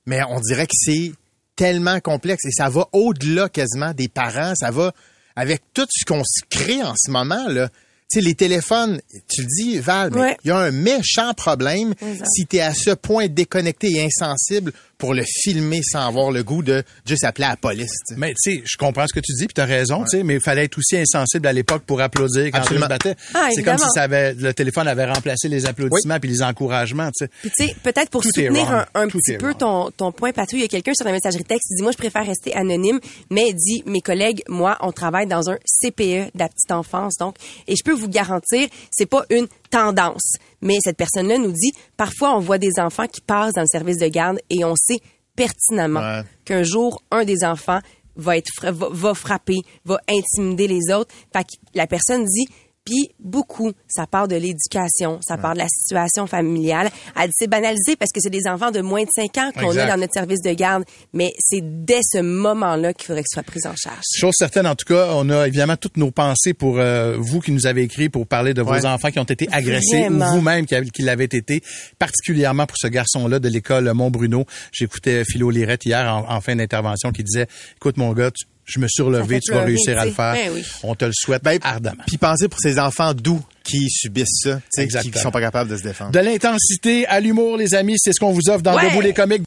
Mais 0.08 0.22
on 0.28 0.40
dirait 0.40 0.66
que 0.66 0.74
c'est 0.76 1.12
tellement 1.56 2.00
complexe 2.00 2.44
et 2.46 2.52
ça 2.52 2.68
va 2.68 2.88
au-delà 2.94 3.48
quasiment 3.48 3.94
des 3.94 4.08
parents. 4.08 4.54
Ça 4.56 4.72
va 4.72 4.92
avec 5.36 5.62
tout 5.74 5.86
ce 5.90 6.04
qu'on 6.06 6.24
se 6.24 6.42
crée 6.50 6.82
en 6.82 6.96
ce 6.98 7.12
moment, 7.12 7.48
là. 7.48 7.70
Tu 8.12 8.20
sais, 8.20 8.22
les 8.26 8.36
téléphones, 8.36 9.02
tu 9.30 9.42
le 9.44 9.48
dis, 9.48 9.80
Val, 9.80 10.12
mais 10.14 10.18
il 10.20 10.22
Ouais. 10.22 10.38
y 10.46 10.52
a 10.52 10.58
un 10.58 10.72
méchant 10.72 11.34
problème 11.36 11.94
Exact. 12.02 12.28
si 12.32 12.46
tu 12.46 12.58
es 12.58 12.62
à 12.62 12.74
ce 12.74 12.92
point 12.92 13.28
déconnecté 13.28 13.92
et 13.92 14.04
insensible 14.06 14.74
pour 15.04 15.14
le 15.14 15.26
filmer 15.26 15.82
sans 15.84 16.08
avoir 16.08 16.32
le 16.32 16.43
goût 16.43 16.64
de 16.64 16.82
juste 17.06 17.26
appeler 17.26 17.45
la 17.45 17.58
police. 17.58 17.91
Mais 18.16 18.34
tu 18.41 18.54
sais, 18.54 18.64
je 18.64 18.78
comprends 18.78 19.06
ce 19.06 19.12
que 19.12 19.20
tu 19.20 19.34
dis, 19.34 19.47
puis 19.47 19.54
tu 19.54 19.60
as 19.60 19.66
raison, 19.66 20.06
tu 20.06 20.20
sais, 20.20 20.24
mais 20.24 20.36
il 20.36 20.39
fallait 20.39 20.64
être 20.64 20.78
aussi 20.78 20.95
insensible 20.95 21.45
à 21.45 21.51
l'époque 21.51 21.84
pour 21.86 21.99
applaudir 21.99 22.49
quand 22.54 22.60
Absolument. 22.60 22.88
battait. 22.88 23.18
Ah, 23.34 23.49
c'est 23.54 23.64
comme 23.64 23.78
si 23.78 23.88
ça 23.93 24.04
avait, 24.04 24.34
le 24.34 24.54
téléphone 24.54 24.88
avait 24.88 25.04
remplacé 25.04 25.49
les 25.49 25.66
applaudissements 25.66 26.22
puis 26.22 26.30
les 26.30 26.41
encouragements, 26.41 27.08
tu 27.08 27.26
sais. 27.26 27.32
Puis 27.41 27.51
tu 27.58 27.66
sais, 27.66 27.76
peut-être 27.84 28.12
pour 28.12 28.22
Tout 28.22 28.30
soutenir 28.30 28.88
un, 28.93 29.08
petit 29.10 29.36
peu 29.36 29.54
ton, 29.54 29.91
ton 29.91 30.14
point, 30.14 30.32
Patou, 30.32 30.56
il 30.56 30.62
y 30.62 30.64
a 30.64 30.70
quelqu'un 30.70 30.93
sur 30.93 31.06
la 31.06 31.12
messagerie 31.12 31.43
texte 31.43 31.68
qui 31.68 31.76
dit, 31.76 31.84
moi, 31.84 31.91
je 31.91 31.97
préfère 31.97 32.26
rester 32.26 32.56
anonyme, 32.56 33.01
mais 33.30 33.49
il 33.49 33.56
dit, 33.56 33.84
mes 33.86 33.99
collègues, 33.99 34.41
moi, 34.47 34.78
on 34.80 34.93
travaille 34.93 35.28
dans 35.28 35.49
un 35.49 35.58
CPE 35.82 36.32
de 36.34 36.39
la 36.39 36.47
petite 36.47 36.72
enfance, 36.72 37.18
donc, 37.20 37.36
et 37.68 37.76
je 37.76 37.84
peux 37.84 37.91
vous 37.91 38.08
garantir, 38.08 38.70
c'est 38.89 39.06
pas 39.06 39.26
une 39.30 39.47
tendance. 39.70 40.38
Mais 40.64 40.78
cette 40.84 40.97
personne-là 40.97 41.38
nous 41.38 41.51
dit, 41.51 41.74
parfois, 41.97 42.36
on 42.36 42.39
voit 42.39 42.57
des 42.57 42.80
enfants 42.80 43.05
qui 43.05 43.22
passent 43.22 43.53
dans 43.53 43.61
le 43.61 43.68
service 43.68 43.97
de 43.97 44.07
garde 44.07 44.39
et 44.49 44.64
on 44.66 44.76
sait 44.76 44.99
pertinemment 45.36 45.99
Ouais. 45.99 46.24
qu'un 46.45 46.64
jour, 46.64 47.03
un 47.11 47.26
des 47.26 47.43
enfants 47.43 47.80
va 48.16 48.38
être 48.38 48.49
va 48.72 49.14
frapper, 49.14 49.57
va 49.86 49.99
intimider 50.07 50.68
les 50.68 50.93
autres. 50.93 51.14
Fait 51.36 51.43
que 51.43 51.49
la 51.74 51.88
personne 51.88 52.24
dit 52.26 52.45
puis 52.86 53.10
beaucoup, 53.20 53.72
ça 53.88 54.06
part 54.08 54.28
de 54.28 54.36
l'éducation, 54.36 55.20
ça 55.22 55.38
part 55.38 55.54
de 55.54 55.60
la 55.60 55.68
situation 55.70 56.28
familiale. 56.28 56.90
Elle 57.20 57.28
dit 57.28 57.34
c'est 57.38 57.48
banalisé 57.48 57.96
parce 57.96 58.12
que 58.12 58.20
c'est 58.20 58.30
des 58.30 58.48
enfants 58.48 58.72
de 58.72 58.82
moins 58.82 59.04
de 59.04 59.10
5 59.16 59.38
ans 59.38 59.52
qu'on 59.54 59.72
a 59.72 59.86
dans 59.88 59.98
notre 60.02 60.14
service 60.14 60.42
de 60.42 60.52
garde, 60.54 60.84
mais 61.14 61.34
c'est 61.40 61.62
dès 61.64 62.02
ce 62.04 62.20
moment-là 62.20 62.94
qu'il 62.94 63.06
faudrait 63.08 63.22
que 63.24 63.30
ce 63.30 63.36
soit 63.36 63.44
pris 63.44 63.62
en 63.66 63.76
charge. 63.76 64.04
Chose 64.16 64.34
certaine, 64.38 64.68
en 64.68 64.76
tout 64.76 64.86
cas, 64.86 65.10
on 65.14 65.30
a 65.30 65.48
évidemment 65.48 65.78
toutes 65.78 65.98
nos 65.98 66.12
pensées 66.12 66.54
pour 66.54 66.78
euh, 66.80 67.16
vous 67.18 67.40
qui 67.40 67.52
nous 67.52 67.66
avez 67.68 67.84
écrit 67.84 68.10
pour 68.10 68.28
parler 68.28 68.54
de 68.54 68.62
vos 68.62 68.86
enfants 68.86 69.12
qui 69.12 69.20
ont 69.20 69.24
été 69.24 69.48
agressés 69.52 70.02
Vraiment. 70.02 70.32
ou 70.32 70.36
vous-même 70.36 70.66
qui, 70.66 70.76
qui 70.92 71.02
l'avez 71.04 71.24
été, 71.26 71.62
particulièrement 72.00 72.66
pour 72.66 72.78
ce 72.78 72.88
garçon-là 72.88 73.40
de 73.40 73.48
l'école 73.48 73.92
Mont-Bruno. 73.94 74.46
J'écoutais 74.72 75.24
Philo 75.26 75.50
Lirette 75.50 75.86
hier 75.86 76.06
en, 76.14 76.30
en 76.30 76.42
fin 76.42 76.56
d'intervention 76.56 77.12
qui 77.12 77.24
disait, 77.24 77.48
écoute 77.78 77.98
mon 77.98 78.12
gars, 78.14 78.32
tu- 78.32 78.46
je 78.66 78.80
me 78.80 78.88
suis 78.88 79.03
relevé, 79.03 79.39
tu 79.41 79.51
vas 79.53 79.61
réussir 79.64 79.97
à 79.99 80.05
le 80.05 80.11
faire. 80.11 80.34
Ben 80.34 80.51
oui. 80.53 80.64
On 80.84 80.95
te 80.95 81.05
le 81.05 81.11
souhaite 81.14 81.43
Ben, 81.43 81.59
ardemment. 81.64 82.03
Puis 82.07 82.18
pensez 82.18 82.47
pour 82.47 82.59
ces 82.59 82.80
enfants 82.80 83.14
doux 83.14 83.41
qui 83.64 83.89
subissent 83.89 84.41
ça, 84.43 84.59
qui, 84.76 84.88
qui 85.11 85.20
sont 85.20 85.32
pas 85.32 85.41
capables 85.41 85.70
de 85.70 85.78
se 85.78 85.84
défendre. 85.84 86.11
De 86.11 86.20
l'intensité 86.20 87.05
à 87.07 87.20
l'humour, 87.20 87.57
les 87.57 87.74
amis, 87.76 87.95
c'est 87.97 88.14
ce 88.14 88.20
qu'on 88.20 88.32
vous 88.32 88.49
offre 88.49 88.61
dans 88.61 88.76
Ouais. 88.76 88.89
Debout 88.89 89.01
les 89.01 89.14
comiques. 89.14 89.43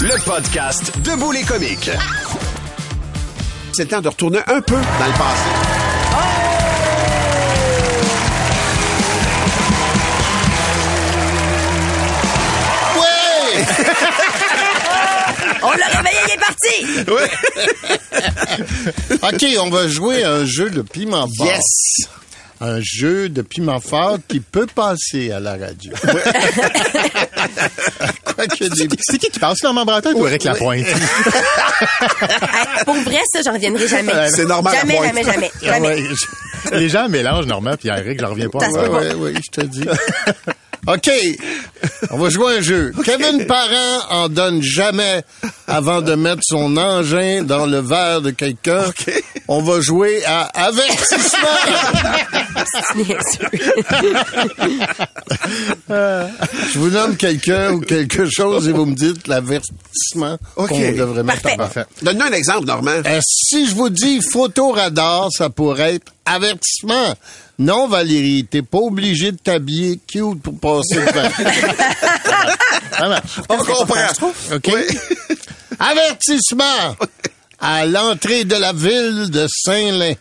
Le 0.00 0.24
podcast 0.24 0.92
Debout 1.02 1.32
les 1.32 1.42
comiques. 1.42 1.90
C'est 3.72 3.82
le 3.84 3.88
temps 3.88 4.00
de 4.00 4.08
retourner 4.08 4.38
un 4.46 4.60
peu 4.60 4.74
dans 4.74 5.06
le 5.06 5.18
passé. 5.18 5.95
On 15.66 15.72
l'a 15.72 15.86
réveillé, 15.88 16.20
il 16.26 16.32
est 16.32 16.40
parti! 16.40 16.76
OK, 19.22 19.44
on 19.64 19.70
va 19.70 19.88
jouer 19.88 20.22
à 20.24 20.30
un 20.32 20.44
jeu 20.44 20.70
de 20.70 20.82
piment 20.82 21.28
fort. 21.36 21.46
Yes! 21.46 22.08
Un 22.58 22.80
jeu 22.82 23.28
de 23.28 23.42
piment 23.42 23.80
fort 23.80 24.16
qui 24.26 24.40
peut 24.40 24.66
passer 24.66 25.30
à 25.30 25.40
la 25.40 25.56
radio. 25.58 25.92
Des... 28.60 28.88
C'est 29.00 29.18
qui 29.18 29.28
qui 29.30 29.38
passe 29.38 29.62
Normand 29.62 29.84
Breton 29.84 30.12
ou 30.14 30.26
Eric 30.26 30.44
Lapointe? 30.44 30.86
Hey, 30.86 30.96
pour 32.84 32.94
vrai, 32.94 33.20
ça, 33.32 33.40
j'en 33.44 33.52
reviendrai 33.52 33.86
jamais. 33.88 34.12
C'est 34.30 34.46
normal, 34.46 34.74
Jamais, 34.74 34.96
jamais, 35.02 35.24
jamais, 35.24 35.50
jamais. 35.62 35.88
ouais, 35.88 36.02
je- 36.70 36.70
Les 36.76 36.88
gens 36.88 37.08
mélangent 37.08 37.46
Normand 37.46 37.76
puis 37.78 37.88
Eric, 37.88 38.20
j'en 38.20 38.30
reviens 38.30 38.48
pas. 38.48 38.66
Ouais, 38.68 38.88
ouais, 38.88 39.14
ouais, 39.14 39.32
je 39.34 39.50
te 39.60 39.66
dis. 39.66 39.84
OK, 40.86 41.10
on 42.10 42.18
va 42.18 42.30
jouer 42.30 42.54
à 42.54 42.58
un 42.58 42.60
jeu. 42.60 42.92
Kevin 43.04 43.46
Parent 43.46 44.00
en 44.10 44.28
donne 44.28 44.62
jamais 44.62 45.22
avant 45.66 46.00
de 46.00 46.14
mettre 46.14 46.42
son 46.44 46.76
engin 46.76 47.42
dans 47.42 47.66
le 47.66 47.78
verre 47.80 48.20
de 48.20 48.30
quelqu'un. 48.30 48.84
On 49.48 49.62
va 49.62 49.80
jouer 49.80 50.24
à 50.24 50.42
avertissement. 50.44 51.48
Je 55.88 56.78
vous 56.78 56.90
nomme 56.90 57.16
quelqu'un 57.16 57.72
ou 57.72 57.80
quelque 57.80 58.28
chose 58.28 58.68
et 58.68 58.72
vous 58.72 58.86
me 58.86 58.94
dites 58.94 59.26
l'avertissement 59.28 60.38
OK. 60.56 60.68
qu'on 60.68 60.92
devrait 60.92 61.22
mettre 61.22 61.42
Parfait. 61.42 61.60
en 61.62 61.66
verre. 61.68 61.86
Donne-nous 62.02 62.24
un 62.26 62.32
exemple, 62.32 62.66
Normand. 62.66 62.90
Euh, 63.06 63.20
si 63.24 63.68
je 63.68 63.74
vous 63.74 63.90
dis 63.90 64.20
photoradar, 64.20 65.28
ça 65.30 65.50
pourrait 65.50 65.96
être 65.96 66.12
avertissement. 66.24 67.14
Non, 67.58 67.88
Valérie, 67.88 68.46
t'es 68.50 68.60
pas 68.62 68.78
obligé 68.78 69.32
de 69.32 69.38
t'habiller 69.38 69.98
cute 70.06 70.42
pour 70.42 70.58
passer 70.58 70.96
devant. 70.96 71.28
On 73.48 73.56
comprend. 73.58 74.32
OK? 74.54 74.70
Avertissement 75.78 76.96
à 77.58 77.86
l'entrée 77.86 78.44
de 78.44 78.56
la 78.56 78.72
ville 78.72 79.30
de 79.30 79.46
Saint-Lin. 79.48 80.12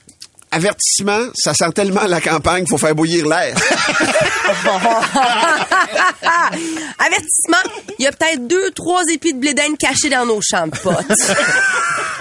Avertissement, 0.56 1.20
ça 1.36 1.54
sent 1.54 1.70
tellement 1.76 2.06
la 2.08 2.22
campagne 2.22 2.64
qu'il 2.64 2.70
faut 2.70 2.78
faire 2.78 2.96
bouillir 2.96 3.28
l'air. 3.28 3.54
Avertissement, 6.98 7.58
il 8.00 8.06
y 8.06 8.08
a 8.08 8.14
peut-être 8.14 8.48
deux, 8.48 8.72
trois 8.72 9.04
épis 9.12 9.34
de 9.34 9.40
blé 9.40 9.54
d'Inde 9.54 9.78
cachés 9.78 10.10
dans 10.10 10.26
nos 10.26 10.40
champs 10.42 10.68
de 10.68 10.78
potes. 10.78 11.36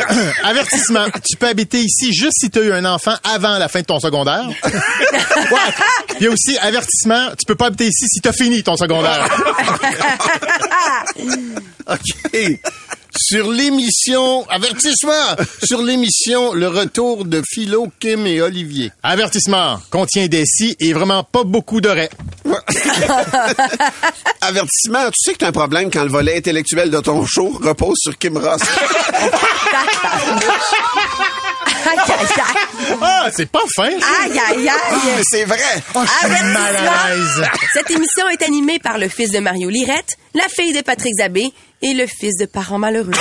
Avertissement, 0.43 1.07
tu 1.25 1.37
peux 1.37 1.47
habiter 1.47 1.79
ici 1.79 2.13
juste 2.13 2.39
si 2.41 2.51
tu 2.51 2.59
as 2.59 2.63
eu 2.63 2.73
un 2.73 2.85
enfant 2.85 3.15
avant 3.23 3.57
la 3.57 3.69
fin 3.69 3.83
de 3.83 3.87
ton 3.87 4.01
secondaire. 4.01 4.49
Il 6.19 6.25
y 6.25 6.27
a 6.27 6.31
aussi 6.31 6.59
avertissement, 6.59 7.31
tu 7.39 7.47
peux 7.47 7.55
pas 7.55 7.67
habiter 7.67 7.87
ici 7.87 8.07
si 8.09 8.21
tu 8.21 8.29
as 8.29 8.33
fini 8.33 8.65
ton 8.65 8.77
secondaire. 8.77 9.29
OK. 11.87 12.59
Sur 13.17 13.51
l'émission, 13.51 14.49
avertissement, 14.49 15.37
sur 15.63 15.83
l'émission 15.83 16.53
Le 16.55 16.69
Retour 16.69 17.25
de 17.25 17.43
Philo, 17.47 17.89
Kim 18.01 18.27
et 18.27 18.41
Olivier. 18.41 18.91
Avertissement, 19.03 19.81
contient 19.91 20.27
des 20.27 20.45
si 20.45 20.77
et 20.81 20.93
vraiment 20.93 21.25
pas 21.25 21.45
beaucoup 21.45 21.81
d'oreilles. 21.81 22.09
Avertissement, 24.41 25.07
tu 25.07 25.25
sais 25.25 25.33
que 25.33 25.39
t'as 25.39 25.49
un 25.49 25.53
problème 25.53 25.91
quand 25.91 26.05
le 26.05 26.11
volet 26.11 26.37
intellectuel 26.37 26.91
de 26.91 27.01
ton 27.01 27.25
show 27.27 27.59
repose 27.63 27.97
sur 27.99 28.19
Kim 28.19 28.37
Ross. 28.37 28.61
Ah, 33.01 33.29
c'est 33.35 33.51
pas 33.51 33.61
fin. 33.77 33.85
Aïe, 33.85 34.41
aïe, 34.51 34.69
aïe. 34.69 35.23
C'est 35.31 35.45
vrai. 35.45 35.59
Oh. 35.95 36.01
Cette 37.73 37.91
émission 37.91 38.29
est 38.29 38.43
animée 38.43 38.79
par 38.79 38.99
le 38.99 39.09
fils 39.09 39.31
de 39.31 39.39
Mario 39.39 39.69
Lirette, 39.69 40.17
la 40.35 40.45
fille 40.49 40.73
de 40.73 40.81
Patrick 40.81 41.15
Zabé 41.19 41.53
et 41.85 41.95
le 41.95 42.07
fils 42.07 42.37
de 42.39 42.47
parents 42.47 42.79
malheureux. 42.79 43.13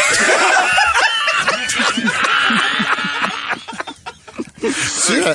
Sur, 4.61 5.25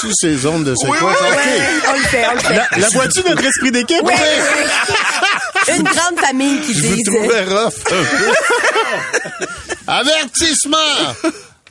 sur 0.00 0.10
ces 0.20 0.46
ondes 0.46 0.64
de 0.64 0.74
séquence. 0.74 0.96
oui. 1.00 1.62
On 1.88 1.92
le 1.92 1.98
fait, 1.98 2.26
on 2.26 2.32
le 2.34 2.38
fait. 2.40 2.54
La, 2.54 2.68
la 2.78 2.88
vois-tu 2.88 3.20
notre 3.28 3.44
esprit 3.44 3.70
d'équipe? 3.70 4.02
Oui. 4.02 4.12
Une 5.76 5.82
grande 5.84 6.18
famille 6.20 6.60
qui 6.60 6.74
Je 6.74 6.86
vous 6.86 6.96
trouvais 7.04 7.44
rough. 7.44 7.84
Avertissement! 9.86 10.76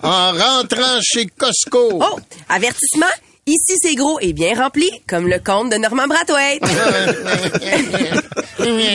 En 0.01 0.31
rentrant 0.31 0.99
chez 1.01 1.25
Costco. 1.25 1.99
Oh, 2.01 2.19
avertissement. 2.49 3.05
Ici, 3.47 3.75
c'est 3.81 3.93
gros 3.95 4.17
et 4.21 4.33
bien 4.33 4.55
rempli, 4.55 4.89
comme 5.07 5.27
le 5.27 5.37
compte 5.39 5.71
de 5.71 5.77
Norman 5.77 6.07
Brathwaite. 6.07 6.63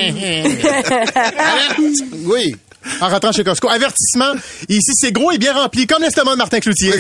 Averti- 0.09 2.05
Oui. 2.24 2.57
En 3.03 3.09
rentrant 3.11 3.30
chez 3.32 3.44
Costco. 3.44 3.68
Avertissement. 3.68 4.32
Ici, 4.68 4.92
c'est 4.94 5.12
gros 5.12 5.30
et 5.32 5.38
bien 5.38 5.53
rempli, 5.53 5.86
comme 5.86 6.03
l'estomac 6.03 6.32
de 6.32 6.36
Martin 6.38 6.61
Cloutier. 6.61 6.92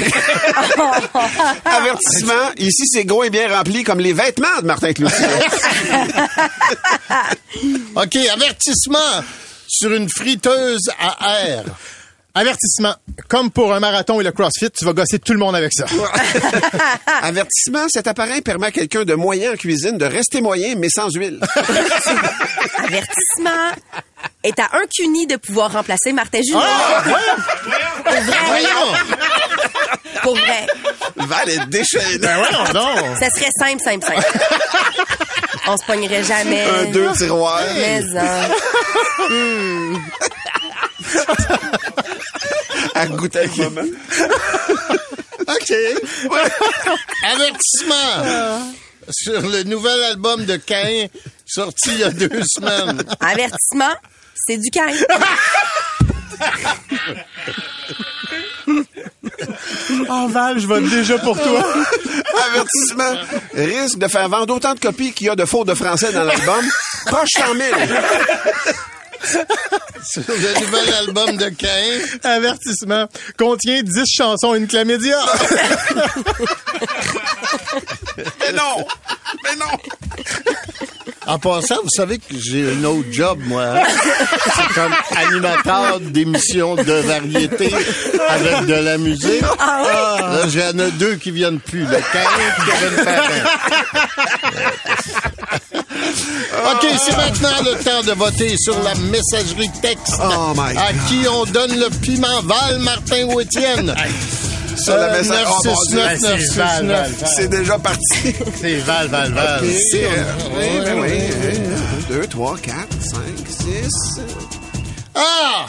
Avertissement, 1.64 2.50
ici 2.58 2.82
c'est 2.92 3.04
gros 3.04 3.24
et 3.24 3.30
bien 3.30 3.48
rempli 3.56 3.82
comme 3.82 4.00
les 4.00 4.12
vêtements 4.12 4.60
de 4.60 4.66
Martin 4.66 4.92
Cloutier. 4.92 5.16
OK, 7.96 8.16
avertissement 8.32 9.24
sur 9.66 9.92
une 9.92 10.08
friteuse 10.08 10.88
à 10.98 11.46
air. 11.46 11.64
Avertissement. 12.34 12.94
Comme 13.28 13.50
pour 13.50 13.72
un 13.72 13.80
marathon 13.80 14.20
et 14.20 14.24
le 14.24 14.30
CrossFit, 14.30 14.70
tu 14.70 14.84
vas 14.84 14.92
gosser 14.92 15.18
tout 15.18 15.32
le 15.32 15.38
monde 15.38 15.56
avec 15.56 15.72
ça. 15.72 15.84
Avertissement, 17.22 17.86
cet 17.88 18.06
appareil 18.06 18.40
permet 18.40 18.68
à 18.68 18.70
quelqu'un 18.70 19.04
de 19.04 19.14
moyen 19.14 19.52
en 19.52 19.56
cuisine 19.56 19.98
de 19.98 20.04
rester 20.04 20.40
moyen 20.40 20.74
mais 20.76 20.88
sans 20.88 21.08
huile. 21.10 21.40
Avertissement. 22.78 23.72
Est 24.44 24.58
à 24.58 24.68
un 24.72 24.86
cuni 24.94 25.26
de 25.26 25.36
pouvoir 25.36 25.72
remplacer 25.72 26.12
Martin 26.12 26.40
Junot. 26.46 26.60
Pour 28.04 28.12
vrai. 28.12 28.36
Voyons! 28.46 28.92
Pour 30.22 30.34
vrai. 30.36 30.66
Val 31.16 31.48
est 31.48 31.66
déchaîné. 31.66 32.18
Ben 32.18 32.36
voyons 32.36 32.64
donc. 32.72 33.18
Ça 33.18 33.28
serait 33.30 33.50
simple, 33.58 33.82
simple, 33.82 34.06
simple. 34.06 34.26
On 35.66 35.76
se 35.76 35.84
pognerait 35.84 36.24
jamais. 36.24 36.64
Un, 36.64 36.84
deux 36.90 37.10
tiroirs. 37.12 37.62
Mais, 37.74 38.02
hein. 38.16 38.48
À 42.94 43.06
goûter 43.06 43.46
le 43.56 43.64
moment. 43.64 43.88
OK. 45.48 45.72
Avertissement 47.24 48.72
sur 49.10 49.40
le 49.40 49.62
nouvel 49.64 50.02
album 50.04 50.44
de 50.44 50.56
Cain 50.56 51.06
sorti 51.46 51.90
il 51.92 51.98
y 51.98 52.04
a 52.04 52.10
deux 52.10 52.42
semaines. 52.44 53.02
Avertissement. 53.20 53.94
C'est 54.34 54.56
du 54.56 54.70
cain. 54.70 54.90
Oh 60.08 60.26
Val, 60.30 60.58
je 60.58 60.66
vote 60.66 60.88
déjà 60.88 61.18
pour 61.18 61.38
toi. 61.38 61.62
Avertissement, 62.48 63.14
risque 63.54 63.98
de 63.98 64.08
faire 64.08 64.28
vendre 64.28 64.54
autant 64.54 64.74
de 64.74 64.80
copies 64.80 65.12
qu'il 65.12 65.26
y 65.26 65.30
a 65.30 65.36
de 65.36 65.44
fautes 65.44 65.68
de 65.68 65.74
français 65.74 66.12
dans 66.12 66.24
l'album. 66.24 66.64
Proche 67.06 67.28
100 67.36 67.54
000. 67.54 67.76
Sur 69.22 70.22
le 70.28 70.60
nouvel 70.60 70.94
album 70.94 71.36
de 71.36 71.48
Cain. 71.50 72.00
Avertissement. 72.24 73.06
Contient 73.38 73.82
10 73.82 74.04
chansons 74.06 74.54
et 74.54 74.58
une 74.58 74.66
chlamydia. 74.66 75.18
Mais 78.40 78.52
non! 78.52 78.86
Mais 79.44 79.56
non! 79.56 79.66
En 81.26 81.38
passant, 81.38 81.76
vous 81.82 81.88
savez 81.94 82.18
que 82.18 82.34
j'ai 82.38 82.72
un 82.72 82.84
autre 82.84 83.08
job, 83.12 83.38
moi. 83.44 83.62
hein? 83.62 83.82
C'est 84.56 84.74
comme 84.74 84.92
animateur 85.16 86.00
d'émissions 86.00 86.74
de 86.76 86.92
variété 86.92 87.72
avec 88.28 88.66
de 88.66 88.74
la 88.74 88.96
musique. 88.98 89.42
Là, 89.58 90.42
j'en 90.48 90.78
ai 90.78 90.90
deux 90.92 91.16
qui 91.16 91.30
viennent 91.30 91.60
plus. 91.60 91.84
Le. 91.84 91.98
OK, 96.72 96.86
c'est 97.04 97.16
maintenant 97.16 97.50
le 97.64 97.84
temps 97.84 98.02
de 98.02 98.12
voter 98.12 98.56
sur 98.58 98.76
la 98.82 98.94
messagerie 98.94 99.70
texte. 99.82 100.14
Oh 100.22 100.52
my 100.56 100.76
À 100.76 100.92
qui 101.08 101.26
on 101.28 101.44
donne 101.44 101.78
le 101.78 101.90
piment 102.00 102.40
Val, 102.42 102.78
Martin 102.80 103.24
ou 103.26 103.40
Étienne? 103.40 103.94
Sur 104.84 104.96
la 104.96 105.10
message- 105.18 105.46
oh, 105.48 105.60
mon 105.64 105.82
Dieu. 105.84 105.96
969, 105.98 106.20
Ben, 106.22 106.38
c'est 106.40 106.54
Val, 106.56 106.84
969. 106.86 107.20
Val, 107.20 107.30
C'est 107.36 107.48
déjà 107.48 107.78
parti. 107.78 108.34
C'est 108.60 108.76
Val, 108.78 109.08
Val, 109.08 109.32
Val. 109.32 109.60
C'est, 109.90 110.04
euh, 110.04 110.24
oui, 110.56 110.80
ben 110.84 110.98
oui. 111.00 111.10
Un, 112.10 112.12
deux, 112.14 112.26
trois, 112.26 112.56
quatre, 112.58 113.02
cinq, 113.02 113.46
six. 113.48 114.20
Ah! 115.14 115.66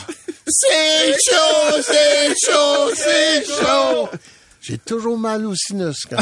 C'est 0.48 1.14
chaud, 1.30 1.82
c'est 1.84 2.34
chaud, 2.46 2.92
c'est 2.96 3.46
chaud! 3.46 4.10
J'ai 4.62 4.78
toujours 4.78 5.18
mal 5.18 5.46
au 5.46 5.56
sinus 5.56 6.06
quand 6.10 6.18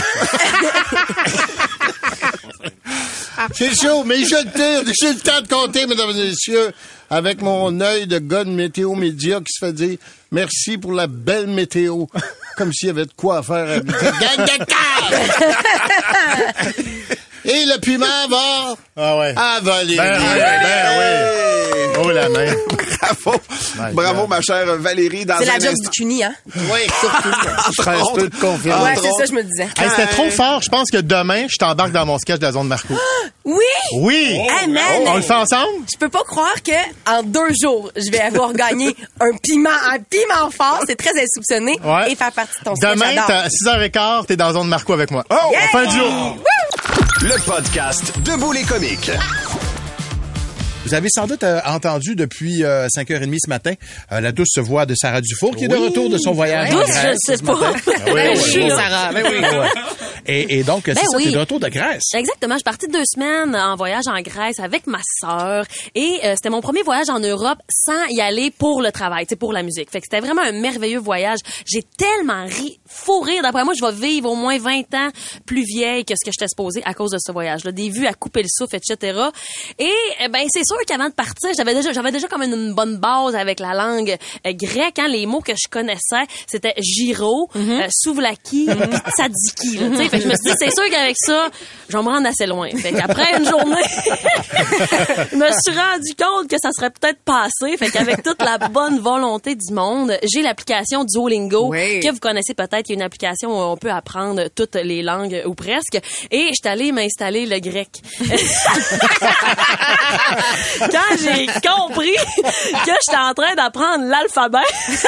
C'est 3.54 3.74
chaud, 3.76 4.04
mais 4.06 4.18
je 4.24 4.36
le 4.36 4.52
tire. 4.52 4.94
J'ai 5.02 5.14
le 5.14 5.20
temps 5.20 5.42
de 5.42 5.48
compter, 5.48 5.86
mesdames 5.88 6.10
et 6.12 6.30
messieurs, 6.30 6.72
avec 7.10 7.42
mon 7.42 7.80
œil 7.82 8.06
de 8.08 8.20
gars 8.20 8.44
de 8.44 8.50
météo 8.50 8.96
média 8.96 9.40
qui 9.40 9.52
se 9.54 9.66
fait 9.66 9.74
dire 9.74 9.98
merci 10.32 10.78
pour 10.78 10.92
la 10.94 11.08
belle 11.08 11.48
météo. 11.48 12.06
Comme 12.60 12.74
s'il 12.74 12.88
y 12.88 12.90
avait 12.90 13.06
de 13.06 13.14
quoi 13.16 13.42
faire 13.42 13.70
avec 13.70 13.84
cette 13.90 14.20
gang 14.20 14.46
de. 14.46 14.66
Et 17.50 17.66
le 17.66 17.80
piment 17.80 18.06
va 18.30 18.76
Ah 18.98 19.18
ouais. 19.18 19.34
à 19.36 19.60
Valérie. 19.62 19.98
Ben 19.98 20.20
oui, 20.20 20.40
ben 20.40 21.00
oui. 21.00 22.00
Oh 22.02 22.10
la 22.12 22.30
main. 22.30 22.54
Bravo. 23.02 23.40
Bravo, 23.94 24.28
ma 24.28 24.42
chère 24.42 24.66
Valérie. 24.78 25.26
Dans 25.26 25.38
C'est 25.40 25.46
la 25.46 25.60
job 25.60 25.74
du 25.82 25.90
cuni, 25.90 26.24
hein? 26.24 26.34
Oui, 26.56 26.80
je 26.86 27.82
ferais 27.84 27.98
un 28.00 28.14
peu 28.16 28.30
de 28.30 28.36
confiance. 28.36 28.84
Ouais, 28.84 28.96
c'est 28.96 29.12
ça, 29.18 29.26
je 29.28 29.34
me 29.34 29.44
disais. 29.44 29.64
Hey, 29.78 29.90
C'était 29.90 30.08
trop 30.08 30.30
fort. 30.30 30.62
Je 30.62 30.70
pense 30.70 30.90
que 30.92 30.98
demain, 30.98 31.46
je 31.50 31.58
t'embarque 31.58 31.92
dans 31.92 32.06
mon 32.06 32.18
sketch 32.20 32.40
de 32.40 32.46
la 32.46 32.52
zone 32.52 32.68
Marco. 32.68 32.94
Oui! 33.46 33.56
Oui! 33.96 34.38
Hey, 34.48 34.68
man! 34.70 34.84
On 35.08 35.16
le 35.16 35.22
fait 35.24 35.34
ensemble? 35.34 35.70
Je 35.92 35.98
peux 35.98 36.10
pas 36.10 36.22
croire 36.24 36.54
que 36.64 36.72
en 37.10 37.24
deux 37.24 37.50
jours, 37.60 37.90
je 37.96 38.12
vais 38.12 38.20
avoir 38.20 38.54
gagné 38.54 38.96
un 39.20 39.36
piment, 39.42 39.70
un 39.92 39.98
piment 39.98 40.52
fort, 40.56 40.82
c'est 40.86 40.96
très 40.96 41.12
insoupçonné, 41.20 41.80
Ouais. 41.84 42.12
et 42.12 42.16
faire 42.16 42.32
partie 42.32 42.60
de 42.60 42.66
ton 42.66 42.76
sketch. 42.76 42.92
Demain, 42.92 43.24
t'as 43.26 43.48
6h15, 43.48 44.28
t'es 44.28 44.36
dans 44.36 44.48
la 44.48 44.54
zone 44.54 44.68
Marco 44.68 44.94
avec 44.94 45.10
moi. 45.10 45.24
Oh! 45.32 45.36
On 45.52 45.78
fait 45.78 45.78
un 45.78 45.86
duo. 45.92 46.04
Le 47.22 47.46
podcast 47.46 48.18
Debout 48.24 48.52
les 48.54 48.64
comiques. 48.64 49.12
Vous 50.86 50.94
avez 50.94 51.10
sans 51.10 51.28
doute 51.28 51.44
euh, 51.44 51.60
entendu 51.66 52.16
depuis 52.16 52.64
euh, 52.64 52.88
5h30 52.88 53.38
ce 53.44 53.50
matin 53.50 53.74
euh, 54.12 54.22
la 54.22 54.32
douce 54.32 54.58
voix 54.58 54.86
de 54.86 54.96
Sarah 54.96 55.22
Dufour 55.22 55.56
qui 55.56 55.66
est 55.66 55.68
de 55.68 55.76
retour 55.76 56.10
de 56.10 56.18
son 56.18 56.32
voyage 56.32 56.74
en 56.74 56.80
Douce, 56.80 56.88
je 56.88 57.16
sais 57.18 57.38
ce 57.38 57.44
pas. 57.44 57.54
Ben 57.86 58.04
oui, 58.06 58.14
ouais, 58.14 58.64
ouais. 58.64 58.70
Sarah, 58.70 59.12
ben. 59.12 59.26
Et, 60.26 60.60
et 60.60 60.64
donc, 60.64 60.84
c'est 60.86 60.94
Ben 60.96 61.06
ça, 61.12 61.18
t'es 61.18 61.32
de 61.32 61.38
retour 61.38 61.60
de 61.60 61.68
Grèce. 61.68 62.04
Exactement. 62.14 62.54
Je 62.54 62.60
suis 62.60 62.64
partie 62.64 62.88
deux 62.88 63.04
semaines 63.06 63.56
en 63.56 63.76
voyage 63.76 64.06
en 64.08 64.22
Grèce 64.22 64.60
avec 64.60 64.88
ma 64.88 65.00
sœur 65.20 65.66
et 65.96 66.20
euh, 66.24 66.34
c'était 66.36 66.50
mon 66.50 66.62
premier 66.62 66.84
voyage 66.84 67.10
en 67.10 67.20
Europe 67.20 67.60
sans 67.70 68.06
y 68.10 68.22
aller 68.22 68.52
pour 68.52 68.82
le 68.82 68.92
travail, 68.92 69.26
pour 69.26 69.54
la 69.54 69.64
musique. 69.64 69.92
Fait 69.92 70.00
que 70.00 70.08
c'était 70.10 70.26
vraiment 70.26 70.42
un 70.44 70.54
merveilleux 70.54 71.00
voyage. 71.00 71.40
J'ai 71.66 71.84
tellement 71.98 72.46
ri, 72.46 72.79
fou 72.90 73.22
rire. 73.22 73.42
D'après 73.44 73.64
moi, 73.64 73.74
je 73.80 73.86
vais 73.86 73.92
vivre 73.92 74.32
au 74.32 74.36
moins 74.36 74.58
20 74.58 74.94
ans 74.96 75.10
plus 75.46 75.64
vieille 75.64 76.04
que 76.04 76.14
ce 76.20 76.26
que 76.26 76.32
j'étais 76.32 76.48
supposée 76.48 76.82
à 76.86 76.94
cause 76.94 77.12
de 77.12 77.18
ce 77.20 77.32
voyage-là. 77.32 77.72
Des 77.72 77.90
vues 77.90 78.08
à 78.08 78.14
couper 78.14 78.42
le 78.42 78.48
souffle, 78.50 78.76
etc. 78.76 79.18
Et 79.78 79.86
euh, 80.22 80.28
ben 80.30 80.46
c'est 80.50 80.66
sûr 80.66 80.78
qu'avant 80.88 81.08
de 81.08 81.14
partir, 81.14 81.52
j'avais 81.56 81.74
déjà, 81.74 81.94
j'avais 81.94 82.12
déjà 82.12 82.28
comme 82.28 82.44
une, 82.44 82.74
bonne 82.74 82.98
base 82.98 83.36
avec 83.36 83.60
la 83.60 83.74
langue 83.74 84.18
euh, 84.46 84.54
grecque. 84.54 85.00
Hein, 85.00 85.08
les 85.08 85.26
mots 85.26 85.42
que 85.42 85.54
je 85.54 85.70
connaissais, 85.70 86.26
c'était 86.48 86.74
gyro, 86.80 87.50
euh, 87.56 87.88
souvlaki, 87.92 88.68
tu 88.68 89.96
sais. 89.96 90.10
Fait 90.10 90.20
je 90.22 90.28
me 90.28 90.34
suis 90.34 90.44
dit, 90.46 90.54
c'est 90.58 90.74
sûr 90.74 90.90
qu'avec 90.90 91.16
ça, 91.18 91.50
je 91.88 91.98
vais 91.98 92.04
me 92.04 92.10
rendre 92.10 92.28
assez 92.28 92.46
loin. 92.46 92.70
Fait 92.76 92.92
qu'après 92.92 93.38
une 93.38 93.46
journée, 93.46 93.76
je 95.32 95.36
me 95.36 95.50
suis 95.52 95.78
rendu 95.78 96.16
compte 96.18 96.50
que 96.50 96.58
ça 96.62 96.72
serait 96.72 96.90
peut-être 96.90 97.20
passé. 97.24 97.78
Fait 97.78 97.90
qu'avec 97.90 98.24
toute 98.24 98.42
la 98.42 98.58
bonne 98.58 99.00
volonté 99.00 99.56
du 99.56 99.74
monde, 99.74 100.18
j'ai 100.24 100.42
l'application 100.42 101.04
Duolingo, 101.04 101.68
Oui. 101.70 102.00
que 102.00 102.12
vous 102.12 102.20
connaissez 102.20 102.54
peut-être. 102.54 102.79
Il 102.88 102.92
y 102.92 102.94
a 102.94 102.96
une 102.96 103.02
application 103.02 103.50
où 103.50 103.62
on 103.74 103.78
peut 103.78 103.92
apprendre 103.92 104.44
toutes 104.56 104.76
les 104.76 105.02
langues, 105.02 105.42
ou 105.46 105.54
presque. 105.56 106.00
Et 106.32 106.48
je 106.50 106.54
suis 106.62 106.68
allée 106.70 106.92
m'installer 106.92 107.46
le 107.46 107.60
grec. 107.60 107.90
Quand 110.80 111.18
j'ai 111.22 111.46
compris 111.68 112.14
que 112.14 112.92
j'étais 113.06 113.18
en 113.20 113.34
train 113.34 113.56
d'apprendre 113.56 114.06
l'alphabet, 114.06 114.60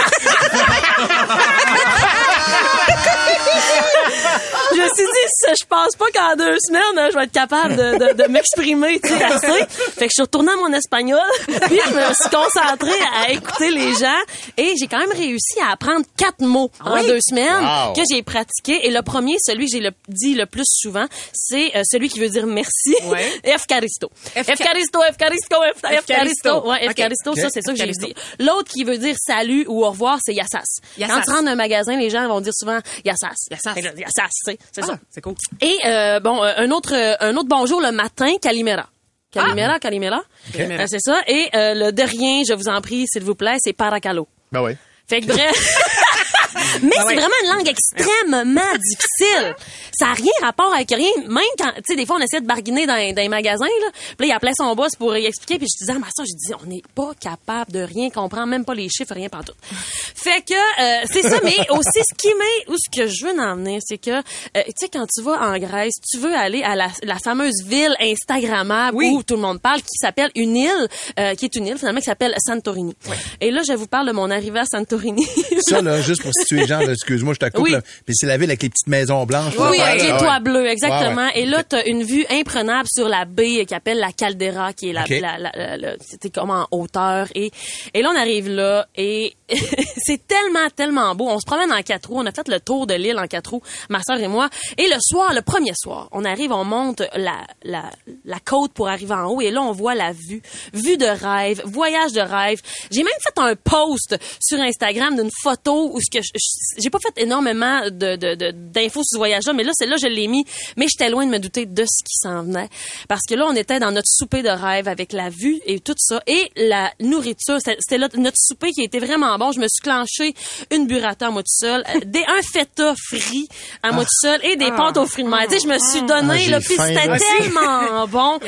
je 4.74 4.78
me 4.78 4.88
suis 4.88 5.06
dit, 5.06 5.56
je 5.60 5.66
pense 5.68 5.96
pas 5.98 6.06
qu'en 6.14 6.36
deux 6.36 6.58
semaines, 6.66 7.10
je 7.12 7.18
vais 7.18 7.24
être 7.26 7.32
capable 7.32 7.76
de, 7.76 7.98
de, 7.98 8.24
de 8.24 8.28
m'exprimer, 8.30 9.00
tu 9.00 9.10
sais, 9.10 9.24
assez. 9.24 9.66
Fait 9.98 10.06
que 10.08 10.12
je 10.12 10.14
suis 10.14 10.22
retournée 10.22 10.52
à 10.52 10.56
mon 10.58 10.74
espagnol, 10.74 11.20
puis 11.46 11.80
je 11.88 11.94
me 11.94 12.14
suis 12.14 12.30
concentrée 12.30 13.00
à 13.26 13.32
écouter 13.32 13.72
les 13.72 13.94
gens, 13.94 14.20
et 14.58 14.74
j'ai 14.80 14.88
quand 14.88 15.00
même 15.00 15.12
réussi 15.12 15.60
à 15.66 15.72
apprendre 15.74 16.06
quatre 16.18 16.42
mots 16.42 16.72
en 16.84 16.96
Oui? 16.96 17.08
deux 17.08 17.20
semaines 17.22 17.61
Wow. 17.62 17.94
que 17.94 18.02
j'ai 18.12 18.22
pratiqué. 18.24 18.86
Et 18.88 18.92
le 18.92 19.02
premier, 19.02 19.36
celui 19.46 19.66
que 19.68 19.72
j'ai 19.74 19.80
le, 19.80 19.92
dit 20.08 20.34
le 20.36 20.46
plus 20.46 20.66
souvent, 20.68 21.06
c'est 21.34 21.76
euh, 21.76 21.82
celui 21.90 22.10
qui 22.10 22.20
veut 22.20 22.30
dire 22.30 22.46
merci. 22.48 22.96
Ouais. 23.06 23.30
Efcaristo. 23.44 24.10
Efcaristo, 24.36 25.04
Efcaristo, 25.10 25.56
Ef- 25.64 25.94
Efcaristo. 25.94 26.68
Ouais, 26.68 26.78
Ok. 26.84 26.90
Efcaristo, 26.92 27.36
ça, 27.36 27.48
c'est 27.50 27.62
ça 27.62 27.74
que 27.74 27.78
j'ai 27.78 27.92
dit. 27.92 28.14
L'autre 28.40 28.70
qui 28.72 28.84
veut 28.84 28.98
dire 28.98 29.16
salut 29.20 29.66
ou 29.68 29.84
au 29.86 29.90
revoir, 29.90 30.20
c'est 30.24 30.34
Yassas. 30.34 30.80
Yassas. 30.98 31.14
Quand 31.14 31.22
tu 31.22 31.30
rentres 31.32 31.44
dans 31.46 31.52
un 31.52 31.56
magasin, 31.56 31.98
les 31.98 32.10
gens 32.10 32.28
vont 32.28 32.42
dire 32.42 32.54
souvent 32.54 32.80
Yassas. 33.06 33.36
Yassas. 33.52 33.76
Là, 33.82 33.92
Yassas, 33.98 34.30
c'est 34.44 34.58
c'est 34.72 34.82
Ah, 34.84 34.88
ça. 34.88 35.00
c'est 35.10 35.22
cool. 35.22 35.36
Et 35.62 35.78
euh, 35.86 36.20
bon, 36.20 36.44
euh, 36.44 36.54
un 36.58 36.72
autre 36.72 36.94
euh, 36.96 37.16
un 37.20 37.36
autre 37.38 37.50
bonjour 37.50 37.82
le 37.82 37.92
matin, 37.92 38.34
Calimera. 38.42 38.88
Calimera, 39.32 39.80
Calimera. 39.80 40.22
Euh, 40.60 40.86
c'est 40.88 41.00
ça. 41.00 41.22
Et 41.28 41.48
euh, 41.56 41.74
le 41.74 41.92
de 41.92 42.04
rien, 42.04 42.44
je 42.48 42.54
vous 42.54 42.68
en 42.68 42.82
prie, 42.82 43.06
s'il 43.08 43.24
vous 43.24 43.36
plaît, 43.36 43.56
c'est 43.60 43.72
Paracalo. 43.74 44.28
Ben 44.52 44.62
oui. 44.62 44.74
Fait 45.08 45.22
que 45.22 45.28
bref. 45.28 45.78
Mais 46.84 46.92
Ah 46.98 47.04
c'est 47.08 47.16
vraiment 47.16 47.36
une 47.44 47.50
langue 47.50 47.68
extrêmement 47.68 48.74
difficile. 48.78 49.56
Ça 49.94 50.08
n'a 50.08 50.14
rien 50.14 50.32
rapport 50.42 50.74
avec 50.74 50.90
rien. 50.90 51.12
Même 51.28 51.44
quand, 51.58 51.72
tu 51.78 51.82
sais, 51.88 51.96
des 51.96 52.06
fois, 52.06 52.18
on 52.20 52.24
essaie 52.24 52.42
de 52.42 52.48
barguiner 52.48 52.86
dans, 52.88 52.94
dans 53.14 53.22
les 53.22 53.30
magasins, 53.30 53.66
là. 53.66 53.88
Puis 54.18 54.28
là, 54.28 54.34
il 54.34 54.36
appelait 54.36 54.52
son 54.58 54.74
boss 54.76 54.96
pour 54.98 55.16
y 55.16 55.26
expliquer. 55.26 55.58
Puis 55.58 55.68
je 55.74 55.86
disais, 55.86 55.94
ah, 55.96 56.00
ma 56.00 56.08
soeur, 56.16 56.26
je 56.26 56.36
dis, 56.48 56.54
on 56.64 56.68
n'est 56.68 56.82
pas 56.96 57.12
capable 57.20 57.72
de 57.72 57.80
rien 57.82 58.10
comprendre, 58.10 58.48
même 58.48 58.66
pas 58.66 58.74
les 58.74 58.90
chiffres, 58.90 59.14
rien 59.14 59.30
pas 59.30 59.44
tout. 59.44 59.54
Fait 60.16 60.42
que, 60.42 60.54
euh, 60.54 61.06
c'est 61.12 61.24
ça. 61.24 61.40
Mais 61.44 61.56
aussi, 61.70 62.00
ce 62.00 62.16
qui 62.18 62.34
m'est, 62.36 62.70
ou 62.74 62.76
ce 62.78 62.90
que 63.02 63.08
je 63.08 63.26
veux 63.26 63.40
en 63.40 63.56
venir, 63.56 63.80
c'est 63.84 63.98
que, 63.98 64.12
euh, 64.12 64.22
tu 64.66 64.72
sais, 64.78 64.90
quand 64.90 65.06
tu 65.08 65.22
vas 65.24 65.40
en 65.42 65.58
Grèce, 65.58 65.94
tu 66.12 66.18
veux 66.20 66.34
aller 66.36 66.64
à 66.64 66.76
la, 66.76 66.88
la 67.04 67.18
fameuse 67.20 67.64
ville 67.66 67.96
Instagrammable 68.00 68.96
Oui. 68.98 69.12
où 69.14 69.24
tout 69.24 69.36
le 69.36 69.42
monde 69.42 69.60
parle, 69.62 69.82
qui 69.82 69.98
s'appelle 70.00 70.32
une 70.36 70.56
île, 70.56 70.88
euh, 71.20 71.34
qui 71.36 71.46
est 71.46 71.56
une 71.56 71.68
île, 71.68 71.78
finalement, 71.78 72.00
qui 72.00 72.06
s'appelle 72.06 72.36
Santorini. 72.46 72.96
Et 73.40 73.52
là, 73.52 73.62
je 73.68 73.74
vous 73.74 73.88
parle 73.88 74.08
de 74.08 74.12
mon 74.12 74.30
arrivée 74.30 74.60
à 74.60 74.66
Santorini. 74.66 75.26
Ça, 75.68 75.82
là, 75.82 76.02
juste 76.02 76.22
pour 76.22 76.32
gens, 76.68 76.80
là, 76.80 76.92
excuse-moi, 76.92 77.34
je 77.34 77.40
te 77.40 77.50
coupe, 77.52 77.64
Oui. 77.66 77.72
là. 77.72 77.82
Puis 78.06 78.16
c'est 78.16 78.28
la 78.28 78.38
ville 78.38 78.50
avec 78.50 78.62
les 78.64 78.70
petites 78.70 78.88
maisons 78.88 79.26
blanches. 79.26 79.54
Oui, 79.58 79.80
avec 79.80 80.02
les 80.04 80.18
toits 80.18 80.40
bleus, 80.40 80.68
exactement. 80.68 81.16
Ouais, 81.28 81.34
ouais. 81.34 81.40
Et 81.42 81.46
là, 81.46 81.64
tu 81.64 81.76
as 81.76 81.88
une 81.88 82.04
vue 82.04 82.26
imprenable 82.30 82.88
sur 82.94 83.08
la 83.10 83.26
baie 83.26 83.66
qui 83.66 83.74
appelle 83.74 84.00
la 84.00 84.12
Caldera, 84.12 84.74
qui 84.74 84.90
est 84.90 84.94
la, 84.94 85.04
OK. 85.04 85.10
la, 85.22 85.38
la- 85.38 85.78
la- 85.78 85.96
c'était 86.00 86.30
comme 86.30 86.50
en 86.52 86.68
hauteur. 86.72 87.28
Et, 87.36 87.52
et 87.94 88.02
là, 88.02 88.10
on 88.14 88.18
arrive 88.18 88.50
là 88.50 88.88
et 88.96 89.34
c'est 89.98 90.26
tellement, 90.28 90.70
tellement 90.76 91.14
beau. 91.16 91.28
On 91.30 91.40
se 91.40 91.46
promène 91.46 91.72
en 91.72 91.82
quatre 91.82 92.10
roues. 92.10 92.20
On 92.20 92.26
a 92.26 92.32
fait 92.32 92.48
le 92.48 92.60
tour 92.60 92.88
de 92.88 92.94
l'île 92.94 93.20
en 93.20 93.28
quatre 93.28 93.52
roues, 93.52 93.62
ma 93.90 94.02
soeur 94.02 94.20
et 94.20 94.28
moi. 94.28 94.50
Et 94.78 94.88
le 94.88 94.96
soir, 95.00 95.34
le 95.34 95.42
premier 95.42 95.74
soir, 95.76 96.08
on 96.12 96.26
arrive, 96.26 96.52
on 96.52 96.64
monte 96.64 97.02
la, 97.16 97.38
la, 97.64 97.84
la 98.26 98.40
côte 98.40 98.74
pour 98.74 98.88
arriver 98.88 99.14
en 99.14 99.26
haut. 99.28 99.42
Et 99.42 99.52
là, 99.52 99.62
on 99.62 99.72
voit 99.72 99.96
la 99.96 100.12
vue. 100.14 100.42
Vue 100.74 100.98
de 100.98 101.06
rêve, 101.06 101.62
voyage 101.66 102.14
de 102.14 102.22
rêve. 102.22 102.60
J'ai 102.92 103.04
même 103.04 103.14
fait 103.24 103.40
un 103.42 103.56
post 103.56 104.18
sur 104.42 104.60
Instagram 104.60 105.16
d'une 105.16 105.30
photo 105.44 105.92
où 105.94 106.00
ce 106.00 106.10
que 106.18 106.24
je- 106.24 106.31
j'ai 106.78 106.90
pas 106.90 107.00
fait 107.00 107.22
énormément 107.22 107.82
de, 107.86 108.16
de, 108.16 108.36
de- 108.36 108.52
d'infos 108.52 109.02
sur 109.04 109.14
ce 109.14 109.18
voyage-là, 109.18 109.54
mais 109.54 109.64
là, 109.64 109.72
c'est 109.74 109.86
là 109.86 109.96
je 110.02 110.08
l'ai 110.08 110.28
mis. 110.28 110.46
Mais 110.78 110.88
j'étais 110.90 111.10
loin 111.10 111.26
de 111.26 111.32
me 111.32 111.40
douter 111.40 111.66
de 111.66 111.84
ce 111.84 112.04
qui 112.04 112.16
s'en 112.22 112.44
venait. 112.44 112.70
Parce 113.08 113.22
que 113.28 113.36
là, 113.36 113.46
on 113.48 113.56
était 113.56 113.80
dans 113.80 113.92
notre 113.92 114.08
souper 114.08 114.42
de 114.42 114.50
rêve 114.50 114.88
avec 114.88 115.14
la 115.14 115.30
vue 115.30 115.60
et 115.66 115.80
tout 115.80 115.96
ça. 115.98 116.22
Et 116.28 116.52
la 116.56 116.92
nourriture, 117.00 117.58
c'était 117.60 117.78
c'était 117.80 117.98
là, 117.98 118.08
notre 118.16 118.38
souper 118.38 118.72
qui 118.72 118.82
était 118.84 119.00
vraiment 119.00 119.38
bon. 119.38 119.52
Je 119.52 119.60
me 119.60 119.68
suis 119.68 119.82
clenché 119.84 120.34
une 120.72 120.88
burrata 120.88 121.28
à 121.28 121.30
moi 121.32 121.42
tout 121.44 121.48
seul, 121.54 121.84
euh, 121.96 122.00
des, 122.06 122.24
un 122.28 122.42
feta 122.42 122.94
frit 122.98 123.48
à 123.84 123.92
moi 123.92 124.04
tout 124.04 124.10
seul 124.22 124.40
et 124.46 124.56
des 124.56 124.72
pâtes 124.72 124.98
aux 124.98 125.06
fruits 125.08 125.24
de 125.24 125.30
mer. 125.30 125.46
Tu 125.50 125.56
sais, 125.56 125.60
je 125.64 125.68
me 125.68 125.78
suis 125.80 126.02
donné, 126.04 126.46
Ah, 126.48 126.50
là, 126.52 126.60
puis 126.60 126.76
c'était 126.78 127.18
tellement 127.40 128.08
bon. 128.08 128.40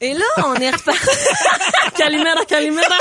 Et 0.00 0.14
là, 0.14 0.24
on 0.46 0.54
est 0.54 0.70
reparti. 0.70 1.08
Calimera, 1.96 2.44
Calimera. 2.46 2.98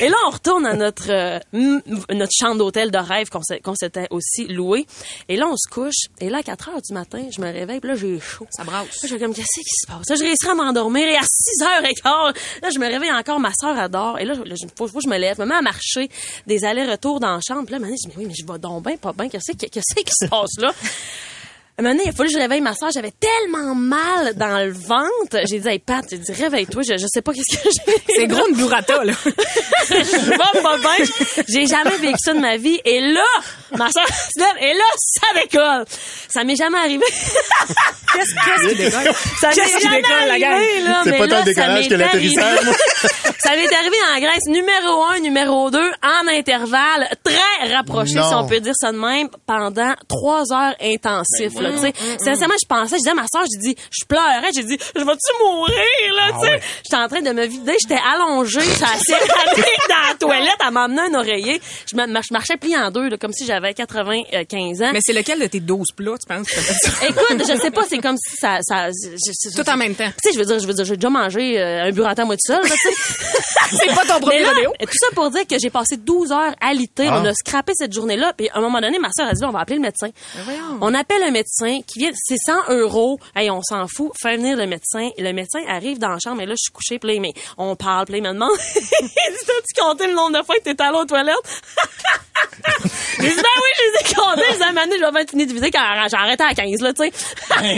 Et 0.00 0.08
là, 0.08 0.16
on 0.26 0.30
retourne 0.30 0.66
à 0.66 0.74
notre 0.74 1.10
euh, 1.10 1.38
notre 1.52 2.32
chambre 2.42 2.58
d'hôtel 2.58 2.90
de 2.90 2.98
rêve 2.98 3.28
qu'on 3.30 3.74
s'était 3.74 4.06
aussi 4.10 4.46
loué. 4.46 4.86
Et 5.28 5.36
là, 5.36 5.46
on 5.48 5.56
se 5.56 5.68
couche. 5.70 6.08
Et 6.20 6.28
là, 6.28 6.38
à 6.38 6.42
4 6.42 6.68
heures 6.68 6.82
du 6.82 6.92
matin, 6.92 7.24
je 7.34 7.40
me 7.40 7.46
réveille. 7.52 7.80
Puis 7.80 7.88
là, 7.90 7.96
j'ai 7.96 8.18
chaud. 8.20 8.46
Ça 8.50 8.64
brasse. 8.64 9.02
Là, 9.02 9.08
j'ai 9.08 9.18
comme, 9.18 9.34
qu'est-ce 9.34 9.60
qui 9.60 9.64
se 9.64 9.86
passe? 9.86 10.08
Là, 10.08 10.16
je 10.16 10.22
réussis 10.22 10.48
à 10.48 10.54
m'endormir. 10.54 11.06
Et 11.06 11.16
à 11.16 11.22
6 11.22 11.62
heures 11.62 11.84
et 11.84 11.94
quart, 11.94 12.32
là, 12.62 12.70
je 12.70 12.78
me 12.78 12.86
réveille 12.86 13.12
encore. 13.12 13.40
Ma 13.40 13.52
soeur 13.58 13.78
adore. 13.78 14.18
Et 14.18 14.24
là, 14.24 14.34
il 14.44 14.56
faut, 14.76 14.88
faut 14.88 14.98
que 14.98 15.04
je 15.04 15.08
me 15.08 15.18
lève. 15.18 15.36
Je 15.36 15.42
me 15.42 15.46
mets 15.46 15.54
à 15.54 15.62
marcher 15.62 16.08
des 16.46 16.64
allers-retours 16.64 17.20
dans 17.20 17.34
la 17.34 17.40
chambre. 17.46 17.64
Puis 17.64 17.72
là, 17.72 17.78
maintenant, 17.78 17.96
je 17.96 18.08
dis, 18.08 18.14
mais 18.16 18.24
oui, 18.24 18.28
mais 18.28 18.34
je 18.34 18.50
vais 18.50 18.58
donc 18.58 18.84
bien, 18.84 18.96
pas 18.96 19.12
bien. 19.12 19.28
Qu'est-ce 19.28 19.52
qui 19.52 19.70
qu'est-ce 19.70 19.94
qui 19.94 20.12
se 20.12 20.26
passe 20.26 20.58
là? 20.58 20.72
Un 21.78 21.82
moment 21.84 21.94
donné, 21.94 22.04
il 22.04 22.08
a 22.10 22.12
fallu 22.12 22.28
que 22.28 22.34
je 22.34 22.38
réveille 22.38 22.60
ma 22.60 22.74
soeur. 22.74 22.90
J'avais 22.92 23.12
tellement 23.12 23.74
mal 23.74 24.34
dans 24.36 24.58
le 24.64 24.72
ventre. 24.72 25.38
J'ai 25.50 25.58
dit, 25.58 25.68
hey, 25.68 25.78
Pat, 25.78 26.04
j'ai 26.08 26.18
dit, 26.18 26.32
réveille-toi. 26.32 26.82
Je, 26.82 26.98
je 26.98 27.06
sais 27.08 27.22
pas 27.22 27.32
qu'est-ce 27.32 27.56
que 27.56 27.68
j'ai. 27.74 28.14
C'est 28.14 28.26
gros 28.26 28.46
une 28.46 28.56
burrata, 28.56 29.02
là. 29.04 29.14
je 29.88 30.30
vais 30.30 30.36
pas 30.36 30.76
bien. 30.78 31.06
J'ai 31.48 31.66
jamais 31.66 31.96
vécu 31.96 32.18
ça 32.22 32.34
de 32.34 32.40
ma 32.40 32.58
vie. 32.58 32.78
Et 32.84 33.00
là, 33.00 33.24
ma 33.76 33.90
soeur 33.90 34.06
se 34.34 34.38
lève. 34.38 34.62
Et 34.70 34.74
là, 34.74 34.84
ça 34.96 35.40
décolle. 35.40 35.84
Ça 36.28 36.44
m'est 36.44 36.56
jamais 36.56 36.78
arrivé. 36.78 37.04
Qu'est-ce 38.12 38.68
qui 38.68 38.74
décolle? 38.76 39.14
Ça 39.40 39.48
m'est 39.48 39.80
jamais 39.80 40.02
décolle, 40.02 40.28
la 40.28 40.38
gang? 40.38 40.52
arrivé, 40.52 40.80
là. 40.82 41.00
C'est 41.04 41.10
mais 41.12 41.18
pas 41.18 41.26
là, 41.26 41.36
tant 41.40 41.46
le 41.46 41.54
ça 41.54 41.62
décollage 41.62 41.82
m'est 41.84 41.88
que 41.88 41.94
l'atterrissage, 41.94 42.58
ça 43.38 43.50
m'est 43.56 43.74
arrivé 43.74 43.96
en 44.14 44.20
Grèce. 44.20 44.44
Numéro 44.48 45.02
un, 45.04 45.20
numéro 45.20 45.70
deux, 45.70 45.90
en 46.02 46.28
intervalle, 46.28 47.08
très 47.24 47.74
rapproché, 47.74 48.16
Non. 48.16 48.28
si 48.28 48.34
on 48.34 48.46
peut 48.46 48.60
dire 48.60 48.74
ça 48.76 48.92
de 48.92 48.98
même, 48.98 49.28
pendant 49.46 49.94
trois 50.06 50.52
heures 50.52 50.74
intensifs, 50.82 51.54
là, 51.62 51.70
tu 51.72 51.78
sais. 51.78 51.92
Sincèrement, 52.18 52.54
je 52.60 52.66
pensais, 52.66 52.96
je 52.96 53.02
disais 53.02 53.10
à 53.10 53.14
ma 53.14 53.26
soeur, 53.32 53.44
j'ai 53.50 53.58
dit, 53.58 53.76
je 53.90 54.04
pleurais, 54.06 54.50
j'ai 54.54 54.64
dit, 54.64 54.78
je 54.96 55.04
vais-tu 55.04 55.44
mourir, 55.44 56.14
là, 56.16 56.32
tu 56.32 56.46
sais. 56.46 56.60
J'étais 56.84 56.96
en 56.96 57.08
train 57.08 57.22
de 57.22 57.30
me 57.30 57.46
vider, 57.46 57.74
j'étais 57.80 58.00
allongée, 58.14 58.60
j'étais 58.60 59.20
dans 59.88 60.08
la 60.08 60.14
toilette, 60.18 60.60
à 60.60 60.70
m'emmener 60.70 61.02
un 61.02 61.14
oreiller. 61.14 61.60
Je, 61.90 61.96
marchais 62.32 62.56
plié 62.56 62.76
en 62.76 62.90
deux, 62.90 63.08
là, 63.08 63.16
comme 63.16 63.32
si 63.32 63.46
j'avais 63.46 63.74
95 63.74 64.82
ans. 64.82 64.90
Mais 64.92 65.00
c'est 65.02 65.12
lequel 65.12 65.40
de 65.40 65.46
tes 65.46 65.60
12 65.60 65.88
plats, 65.96 66.14
tu 66.18 66.26
penses? 66.26 66.48
Écoute, 67.08 67.38
je 67.38 67.60
sais 67.60 67.70
pas, 67.70 67.82
c'est 67.88 67.98
comme 67.98 68.16
si 68.16 68.36
ça, 68.36 68.58
Tout 68.60 69.68
en 69.68 69.76
même 69.76 69.94
temps. 69.94 70.10
Tu 70.22 70.28
sais, 70.28 70.34
je 70.34 70.38
veux 70.38 70.46
dire, 70.46 70.58
je 70.58 70.66
veux 70.66 70.74
dire, 70.74 70.84
j'ai 70.84 70.96
déjà 70.96 71.10
mangé 71.10 71.60
euh, 71.60 71.84
un 71.84 71.90
burrata 71.92 72.24
moi 72.24 72.36
tout 72.36 72.52
seul, 72.52 72.62
là, 72.62 72.74
tu 72.74 72.90
sais. 72.90 73.38
C'est 73.72 73.94
pas 73.94 74.04
ton 74.04 74.20
premier 74.20 74.44
rodéo. 74.44 74.72
Tout 74.80 74.86
ça 74.92 75.06
pour 75.14 75.30
dire 75.30 75.46
que 75.46 75.58
j'ai 75.58 75.70
passé 75.70 75.96
12 75.96 76.32
heures 76.32 76.54
à 76.60 76.72
l'ité. 76.74 77.06
Ah. 77.08 77.20
On 77.20 77.24
a 77.24 77.32
scrappé 77.34 77.72
cette 77.74 77.92
journée-là. 77.92 78.32
Puis 78.36 78.48
à 78.50 78.58
un 78.58 78.60
moment 78.60 78.80
donné, 78.80 78.98
ma 78.98 79.08
soeur 79.16 79.28
a 79.28 79.32
dit, 79.32 79.44
on 79.44 79.50
va 79.50 79.60
appeler 79.60 79.76
le 79.76 79.82
médecin. 79.82 80.08
On 80.80 80.94
appelle 80.94 81.22
un 81.22 81.30
médecin 81.30 81.42
qui 81.86 81.98
vient, 81.98 82.10
c'est 82.14 82.38
100 82.46 82.70
euros. 82.70 83.20
Hey, 83.36 83.50
on 83.50 83.60
s'en 83.62 83.86
fout. 83.86 84.10
Faire 84.20 84.36
venir 84.36 84.56
le 84.56 84.66
médecin. 84.66 85.10
Le 85.18 85.32
médecin 85.32 85.60
arrive 85.68 85.98
dans 85.98 86.08
la 86.08 86.18
chambre. 86.18 86.40
Et 86.42 86.46
là, 86.46 86.52
je 86.52 86.62
suis 86.62 86.72
couchée. 86.72 86.98
Puis 86.98 87.14
là, 87.14 87.20
mais 87.20 87.34
on 87.58 87.76
parle. 87.76 88.06
Puis 88.06 88.14
là, 88.14 88.18
il 88.18 88.22
me 88.22 88.32
demande, 88.32 88.50
il 88.74 88.80
dit, 88.80 89.44
t'as-tu 89.46 89.74
compté 89.80 90.06
le 90.06 90.14
nombre 90.14 90.38
de 90.38 90.44
fois 90.44 90.56
que 90.56 90.62
t'étais 90.62 90.82
allé 90.82 90.96
aux 90.98 91.04
toilettes? 91.04 91.36
J'ai 93.18 93.28
dit, 93.28 93.36
ben 93.36 93.42
oui, 93.56 93.68
je 93.76 93.82
les 93.82 93.92
ai 94.00 94.04
comptés. 94.14 94.42
J'ai 94.50 94.56
dit, 94.56 94.62
à 94.62 94.72
je 94.72 94.76
vais 95.04 95.12
bien 95.12 95.26
finir 95.26 95.46
de 95.46 95.52
viser 95.52 95.70
quand 95.70 96.08
j'ai 96.10 96.16
arrêté 96.16 96.42
à 96.42 96.54
15, 96.54 96.80
là, 96.80 96.92
tu 96.92 97.04
sais. 97.04 97.10
fait 97.12 97.76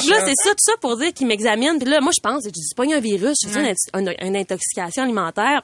que 0.00 0.10
là, 0.10 0.20
c'est 0.26 0.34
ça, 0.34 0.50
tout 0.50 0.56
ça 0.58 0.72
pour 0.80 0.96
dire 0.96 1.12
qu'il 1.14 1.26
m'examine. 1.26 1.78
Puis 1.78 1.88
là, 1.88 2.00
moi, 2.00 2.12
je 2.14 2.20
pense, 2.20 2.44
j'ai 2.44 2.50
dit, 2.50 2.60
c'est 2.62 2.76
pas 2.76 2.84
un 2.84 3.00
virus, 3.00 3.38
j'ai 3.42 3.60
une, 3.60 3.74
une, 3.94 4.14
une 4.20 4.36
intoxication 4.36 5.04
alimentaire. 5.04 5.62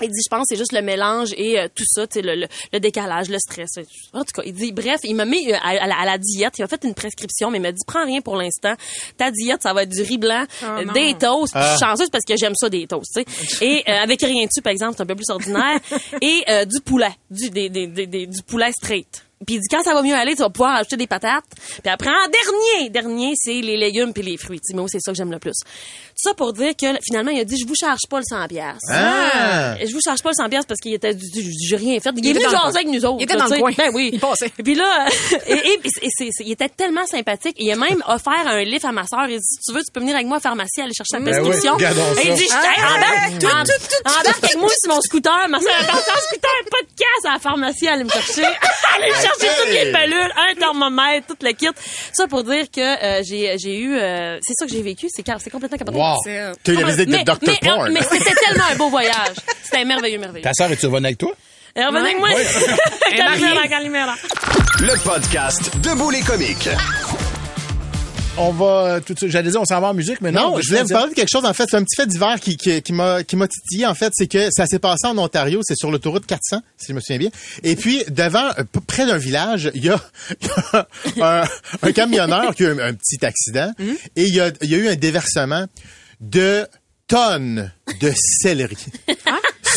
Il 0.00 0.08
dit, 0.08 0.20
je 0.24 0.28
pense, 0.34 0.46
c'est 0.48 0.56
juste 0.56 0.72
le 0.72 0.80
mélange 0.80 1.34
et 1.36 1.60
euh, 1.60 1.68
tout 1.72 1.84
ça, 1.86 2.06
tu 2.06 2.14
sais, 2.14 2.22
le, 2.22 2.34
le, 2.34 2.46
le 2.72 2.80
décalage, 2.80 3.28
le 3.28 3.38
stress. 3.38 3.68
En 4.14 4.20
tout 4.20 4.32
cas, 4.34 4.42
il 4.46 4.54
dit, 4.54 4.72
bref, 4.72 4.96
il 5.04 5.14
m'a 5.14 5.26
mis 5.26 5.52
euh, 5.52 5.56
à, 5.62 5.68
à 5.68 5.86
la, 5.86 5.96
à 6.00 6.04
la 6.06 6.18
diète. 6.18 6.54
Il 6.58 6.62
m'a 6.62 6.68
fait 6.68 6.82
une 6.84 6.94
prescription, 6.94 7.50
mais 7.50 7.58
il 7.58 7.60
m'a 7.60 7.72
dit, 7.72 7.82
prends 7.86 8.04
rien 8.06 8.22
pour 8.22 8.36
l'instant. 8.36 8.72
Ta 9.18 9.30
diète, 9.30 9.62
ça 9.62 9.74
va 9.74 9.82
être 9.82 9.90
du 9.90 10.00
riz 10.00 10.16
blanc, 10.18 10.44
euh, 10.62 10.84
non. 10.86 10.92
des 10.94 11.14
toasts. 11.14 11.52
Ah. 11.54 11.62
Je 11.72 11.76
suis 11.76 11.86
chanceuse 11.86 12.08
parce 12.10 12.24
que 12.24 12.34
j'aime 12.38 12.54
ça, 12.56 12.70
des 12.70 12.86
toasts, 12.86 13.12
tu 13.14 13.44
sais. 13.46 13.64
Et 13.64 13.84
euh, 13.86 13.92
avec 14.02 14.22
rien 14.22 14.46
dessus, 14.46 14.62
par 14.62 14.72
exemple, 14.72 14.94
c'est 14.96 15.02
un 15.02 15.06
peu 15.06 15.14
plus 15.14 15.28
ordinaire. 15.28 15.78
et 16.22 16.42
euh, 16.48 16.64
du 16.64 16.80
poulet, 16.80 17.12
du, 17.30 17.50
des, 17.50 17.68
des, 17.68 17.86
des, 17.86 18.06
des- 18.06 18.26
du 18.26 18.42
poulet 18.44 18.72
straight. 18.72 19.24
Puis 19.44 19.56
il 19.56 19.60
dit 19.60 19.68
quand 19.70 19.82
ça 19.82 19.94
va 19.94 20.02
mieux 20.02 20.14
aller, 20.14 20.34
tu 20.34 20.42
vas 20.42 20.50
pouvoir 20.50 20.76
acheter 20.76 20.96
des 20.96 21.06
patates. 21.06 21.44
Puis 21.82 21.90
après 21.92 22.10
en 22.10 22.28
dernier, 22.28 22.90
dernier, 22.90 23.32
c'est 23.36 23.60
les 23.60 23.76
légumes 23.76 24.12
puis 24.12 24.22
les 24.22 24.36
fruits. 24.36 24.58
Tu 24.60 24.72
sais, 24.72 24.74
moi, 24.76 24.86
c'est 24.88 25.00
ça 25.00 25.12
que 25.12 25.16
j'aime 25.16 25.30
le 25.32 25.38
plus. 25.38 25.52
Tout 25.52 26.28
ça 26.28 26.34
pour 26.34 26.52
dire 26.52 26.72
que 26.76 26.86
finalement, 27.04 27.30
il 27.30 27.40
a 27.40 27.44
dit 27.44 27.56
je 27.58 27.66
vous 27.66 27.74
charge 27.74 28.00
pas 28.08 28.18
le 28.18 28.24
100 28.28 28.48
pièces. 28.48 28.78
Ah! 28.90 29.74
Je 29.84 29.92
vous 29.92 30.00
charge 30.04 30.22
pas 30.22 30.30
le 30.30 30.34
100 30.42 30.48
pièces 30.48 30.66
parce 30.66 30.80
qu'il 30.80 30.92
était 30.94 31.14
du, 31.14 31.28
du- 31.30 31.42
du- 31.42 31.66
j'ai 31.68 31.76
rien 31.76 31.98
fait. 32.00 32.10
Il, 32.16 32.24
Il 32.24 32.30
est 32.30 32.32
venu 32.34 32.44
était 32.44 32.52
dans 32.54 32.60
le 32.60 32.66
jaser 32.66 32.78
avec 32.78 32.88
nous 32.88 33.04
autres. 33.04 33.16
Il 33.20 33.24
était 33.24 33.36
dans 33.36 33.46
le 33.46 33.58
coin. 33.58 33.70
Ben 33.76 33.90
oui. 33.94 34.10
Il 34.12 34.20
passait. 34.20 34.52
Et 34.58 34.62
puis 34.62 34.74
là, 34.74 35.06
et, 35.46 35.52
et- 35.52 35.80
et 35.84 36.08
c'est- 36.18 36.28
c'est- 36.30 36.44
il 36.44 36.52
était 36.52 36.68
tellement 36.68 37.06
sympathique. 37.06 37.56
Il 37.58 37.70
a 37.72 37.76
même 37.76 38.02
offert 38.08 38.46
un 38.46 38.62
livre 38.64 38.86
à 38.86 38.92
ma 38.92 39.06
sœur. 39.06 39.26
Il 39.28 39.38
dit, 39.38 39.44
si 39.44 39.58
tu 39.70 39.74
veux, 39.76 39.82
tu 39.82 39.90
peux 39.92 40.00
venir 40.00 40.14
avec 40.14 40.26
moi 40.26 40.36
à 40.36 40.38
la 40.38 40.42
pharmacie 40.42 40.80
aller 40.80 40.92
chercher 40.94 41.14
la 41.14 41.20
Ben 41.20 41.42
oui, 41.42 41.48
prescription. 41.50 41.78
Et 42.22 42.28
il 42.28 42.34
dit, 42.34 42.48
Ah, 42.52 42.62
Hey, 42.64 42.82
embarque, 42.84 43.44
avec 44.44 44.56
moi 44.56 44.68
sur 44.84 44.94
mon 44.94 45.00
scooter. 45.00 45.48
Ma 45.48 45.60
soeur, 45.60 45.72
embarque 45.82 46.08
en 46.08 46.20
scooter, 46.20 46.50
pas 46.70 46.82
de 46.82 46.88
casse 46.96 47.30
à 47.30 47.32
la 47.34 47.38
pharmacie, 47.38 47.88
aller 47.88 48.04
me 48.04 48.10
chercher. 48.10 48.42
chercher 49.40 49.56
toutes 49.62 49.72
les 49.72 49.92
pelules, 49.92 50.32
un 50.50 50.54
thermomètre, 50.54 51.26
tout 51.28 51.36
le 51.42 51.52
kit. 51.52 51.68
Ça 52.12 52.26
pour 52.26 52.44
dire 52.44 52.64
que 52.74 52.80
euh, 52.80 53.22
j'ai 53.24 53.56
j'ai 53.58 53.78
eu, 53.78 53.96
euh, 53.96 54.38
c'est 54.42 54.54
ça 54.54 54.66
que 54.66 54.72
j'ai 54.72 54.82
vécu. 54.82 55.08
C'est 55.10 55.22
car- 55.22 55.40
c'est 55.40 55.50
complètement 55.50 55.78
capoté. 55.78 55.98
Wow. 55.98 56.16
Euh, 56.26 56.54
eu 56.68 56.72
la 56.74 56.84
visite 56.84 57.08
de 57.08 57.12
mais- 57.16 57.24
Dr. 57.24 57.38
mais- 57.46 57.58
Porn. 57.62 57.92
Mais 57.92 58.02
c'était 58.02 58.34
tellement 58.34 58.64
un 58.70 58.76
beau 58.76 58.88
voyage. 58.90 59.36
C'était 59.62 59.84
merveilleux, 59.84 60.18
merveilleux. 60.18 60.44
Ta 60.44 60.52
sœur, 60.54 60.70
es-tu 60.70 60.86
revenue 60.86 61.06
avec 61.06 61.18
toi? 61.18 61.32
Et 61.74 61.84
revenez 61.84 62.00
avec 62.10 62.18
moi. 62.18 62.28
Calimera, 63.16 63.68
Calimera. 63.68 64.14
Le 64.80 65.02
podcast 65.04 65.70
Debout 65.78 66.10
les 66.10 66.20
comiques. 66.20 66.68
On 68.38 68.50
va 68.50 68.64
euh, 68.64 69.00
tout 69.00 69.12
de 69.12 69.18
suite. 69.18 69.30
J'allais 69.30 69.50
dire, 69.50 69.60
on 69.60 69.64
s'en 69.66 69.80
va 69.80 69.88
en 69.88 69.94
musique, 69.94 70.20
mais 70.22 70.32
non. 70.32 70.52
Non, 70.52 70.60
je 70.60 70.68
voulais 70.68 70.82
vous 70.82 70.88
parler 70.88 71.10
de 71.10 71.14
quelque 71.14 71.28
chose. 71.30 71.44
En 71.44 71.52
fait, 71.52 71.66
c'est 71.70 71.76
un 71.76 71.84
petit 71.84 71.96
fait 71.96 72.06
divers 72.06 72.40
qui, 72.40 72.56
qui, 72.56 72.80
qui 72.80 72.92
m'a 72.94 73.22
qui 73.22 73.36
m'a 73.36 73.46
titillé. 73.46 73.86
En 73.86 73.94
fait, 73.94 74.10
c'est 74.14 74.26
que 74.26 74.48
ça 74.50 74.66
s'est 74.66 74.78
passé 74.78 75.06
en 75.06 75.18
Ontario. 75.18 75.60
C'est 75.62 75.76
sur 75.76 75.90
l'autoroute 75.90 76.24
400, 76.26 76.62
si 76.78 76.86
je 76.88 76.92
me 76.94 77.00
souviens 77.00 77.18
bien. 77.18 77.30
Et 77.62 77.76
puis, 77.76 78.02
devant, 78.08 78.48
euh, 78.58 78.64
près 78.86 79.06
d'un 79.06 79.18
village, 79.18 79.70
il 79.74 79.84
y 79.84 79.90
a, 79.90 80.00
il 80.40 81.18
y 81.18 81.22
a 81.22 81.42
un, 81.42 81.44
un 81.82 81.92
camionneur 81.92 82.54
qui 82.54 82.64
a 82.64 82.70
eu 82.70 82.80
un, 82.80 82.86
un 82.88 82.94
petit 82.94 83.24
accident. 83.24 83.70
Et 84.16 84.24
il 84.24 84.34
y, 84.34 84.40
a, 84.40 84.50
il 84.62 84.70
y 84.70 84.74
a 84.74 84.78
eu 84.78 84.88
un 84.88 84.96
déversement 84.96 85.66
de 86.20 86.66
tonnes 87.08 87.70
de 88.00 88.12
céleri 88.42 88.76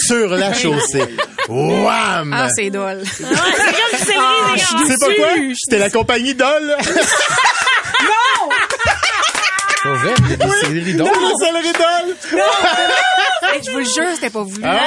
sur 0.08 0.30
la 0.30 0.54
chaussée. 0.54 1.04
Wham! 1.50 2.32
Ah, 2.34 2.48
c'est 2.56 2.70
drôle. 2.70 3.02
c'est 3.06 3.24
comme 3.24 3.34
du 3.34 4.06
céleri, 4.06 4.18
Ah, 4.18 4.56
sais 4.88 4.98
pas 5.00 5.14
quoi? 5.16 5.28
C'était 5.58 5.80
la 5.80 5.90
compagnie 5.90 6.34
Dole. 6.34 6.76
Pas 9.86 9.94
vrai, 9.94 10.14
il 10.20 10.30
y 10.30 10.34
a 10.34 10.38
des 10.38 10.52
céleri 10.66 10.94
d'or. 10.96 11.08
Non, 11.08 11.14
le 11.30 11.46
céleri 11.46 11.74
Dole. 11.74 12.16
Hey, 13.54 13.62
je 13.66 13.72
vous 13.72 13.78
le 13.80 13.84
jure, 13.84 14.16
c'était 14.16 14.30
pas 14.32 14.42
voulu. 14.44 14.62
Ah. 14.64 14.80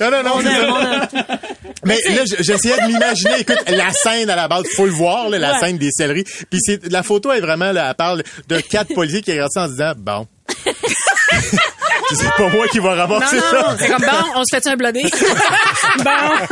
Non, 0.00 0.10
non, 0.10 0.22
non. 0.22 0.40
C'est 0.42 1.18
ça. 1.18 1.38
Mais 1.84 1.96
là, 2.14 2.22
j'essayais 2.40 2.76
de 2.82 2.86
m'imaginer, 2.88 3.40
écoute, 3.40 3.58
la 3.68 3.92
scène 3.92 4.28
à 4.30 4.36
la 4.36 4.48
base, 4.48 4.64
faut 4.76 4.86
le 4.86 4.92
voir, 4.92 5.28
là, 5.28 5.38
la 5.38 5.52
Ouais. 5.54 5.58
scène 5.60 5.78
des 5.78 5.90
céleris. 5.92 6.24
Puis 6.24 6.58
c'est, 6.60 6.84
la 6.90 7.02
photo 7.02 7.32
est 7.32 7.40
vraiment, 7.40 7.70
là, 7.72 7.88
elle 7.90 7.94
parle 7.94 8.22
de 8.48 8.58
quatre 8.60 8.92
policiers 8.94 9.22
qui 9.22 9.32
regardent 9.32 9.52
ça 9.52 9.62
en 9.64 9.66
se 9.66 9.72
disant, 9.72 9.92
bon. 9.96 10.26
c'est 12.14 12.30
pas 12.36 12.48
moi 12.48 12.66
qui 12.68 12.78
va 12.78 12.94
ramasser 12.94 13.36
non, 13.36 13.42
ça. 13.50 13.76
c'est 13.78 13.88
comme 13.88 14.02
bon, 14.02 14.28
on 14.36 14.42
se 14.44 14.56
fait 14.56 14.66
un 14.68 14.76
blodé. 14.76 15.02
bon. 15.98 16.46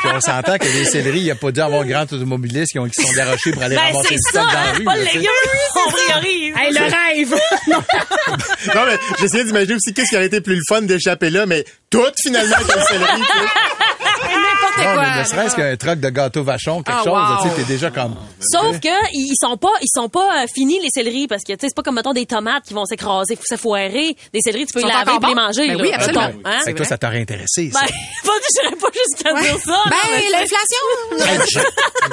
Puis 0.00 0.10
on 0.14 0.20
s'entend 0.20 0.58
que 0.58 0.64
les 0.64 0.84
céleri, 0.84 1.18
il 1.18 1.24
n'y 1.24 1.30
a 1.30 1.34
pas 1.34 1.50
dû 1.52 1.60
avoir 1.60 1.84
grand 1.84 2.02
automobiliste 2.12 2.72
qui, 2.72 2.78
ont, 2.78 2.86
qui 2.88 3.02
sont 3.02 3.12
garochés 3.14 3.52
pour 3.52 3.62
aller 3.62 3.76
Ben, 3.76 3.92
ramasser 3.92 4.16
ça, 4.32 4.40
stock 4.40 4.52
dans 4.52 4.60
la 4.60 4.72
rue. 4.72 4.84
pas 4.84 4.94
là, 4.96 5.00
le 5.00 5.06
tu 5.06 5.12
sais. 5.12 5.18
légume, 5.18 5.30
on 5.86 5.90
priorise. 5.90 6.54
Hey, 6.56 6.72
le 6.72 6.80
rêve. 6.80 7.40
Non, 8.74 8.82
mais 8.86 8.98
j'essayais 9.20 9.44
d'imaginer 9.44 9.74
aussi 9.76 9.94
qu'est-ce 9.94 10.08
qui 10.10 10.16
aurait 10.16 10.26
été 10.26 10.40
plus 10.40 10.56
le 10.56 10.62
fun 10.68 10.82
d'échapper 10.82 11.30
là, 11.30 11.46
mais 11.46 11.64
tout, 11.90 12.02
finalement, 12.20 12.56
avec 12.56 12.66
le 12.74 12.82
céleri, 12.82 13.20
Non, 13.20 14.84
quoi. 14.84 15.02
mais 15.02 15.20
ne 15.20 15.24
serait-ce 15.24 15.56
qu'un 15.56 15.76
truc 15.76 16.00
de 16.00 16.08
gâteau 16.10 16.42
vachon, 16.42 16.82
quelque 16.82 16.98
Ah, 17.00 17.04
chose, 17.04 17.12
wow. 17.12 17.42
tu 17.42 17.48
sais, 17.48 17.54
t'es 17.56 17.72
déjà 17.72 17.90
comme... 17.90 18.16
Sauf 18.40 18.78
que 18.80 18.88
ils 19.14 19.34
sont 19.40 19.56
pas 19.56 19.72
ils 19.80 19.88
sont 19.94 20.08
pas 20.08 20.42
euh, 20.42 20.46
finis 20.52 20.78
les 20.80 20.88
céleris 20.92 21.26
parce 21.28 21.42
que 21.42 21.52
tu 21.52 21.58
sais 21.60 21.68
c'est 21.68 21.74
pas 21.76 21.82
comme 21.82 21.94
mettons 21.94 22.12
des 22.12 22.26
tomates 22.26 22.64
qui 22.66 22.74
vont 22.74 22.84
s'écraser, 22.84 23.38
se 23.42 23.56
foirer. 23.56 24.16
Des 24.34 24.40
céleris 24.40 24.65
tu 24.66 24.72
peux 24.74 24.80
Ils 24.80 24.86
les 24.86 24.92
laver 24.92 25.12
et 25.12 25.26
les 25.28 25.34
manger 25.34 25.66
Ben 25.68 25.76
là. 25.78 25.82
oui, 25.82 25.92
absolument. 25.92 26.30
hein? 26.44 26.60
Fait 26.64 26.72
que 26.72 26.76
toi, 26.78 26.86
ça 26.86 26.98
t'aurait 26.98 27.20
intéressé, 27.20 27.70
ça. 27.72 27.80
Ben, 27.80 27.86
pas 28.24 28.32
j'irais 28.52 28.76
pas 28.76 28.88
jusqu'à 28.92 29.32
dire 29.40 29.60
ça. 29.64 29.82
Ben, 29.88 29.96
mais- 30.12 30.30
l'inflation. 30.30 31.60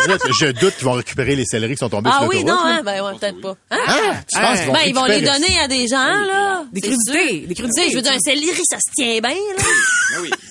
Je, 0.05 0.45
je 0.45 0.51
doute 0.51 0.75
qu'ils 0.75 0.85
vont 0.85 0.93
récupérer 0.93 1.35
les 1.35 1.45
céleris 1.45 1.73
qui 1.73 1.77
sont 1.79 1.89
tombés 1.89 2.09
Ah 2.11 2.19
sur 2.19 2.27
oui, 2.29 2.39
l'autoroute. 2.41 2.63
non, 2.63 2.67
là. 2.69 2.75
hein? 2.77 2.81
Ben 2.83 3.03
ouais, 3.03 3.11
peut-être 3.19 3.41
pas. 3.41 3.55
Hein? 3.71 3.77
Ah, 3.87 3.99
tu 4.31 4.39
penses 4.39 4.57
qu'ils 4.59 4.67
vont 4.67 4.73
Ben, 4.73 4.79
ils 4.87 4.95
vont 4.95 5.05
les 5.05 5.21
donner 5.21 5.59
à 5.59 5.67
des 5.67 5.87
gens, 5.87 5.97
là. 5.97 6.63
Des 6.73 6.81
C'est 6.81 6.87
crudités, 6.89 7.39
sûr. 7.39 7.47
des 7.47 7.55
crudités, 7.55 7.81
sais, 7.83 7.89
Je 7.91 7.95
veux 7.95 8.01
dire, 8.01 8.11
un 8.13 8.19
céleri, 8.19 8.61
ça 8.69 8.77
se 8.77 8.91
tient 8.95 9.19
bien, 9.19 9.29
là. 9.35 9.63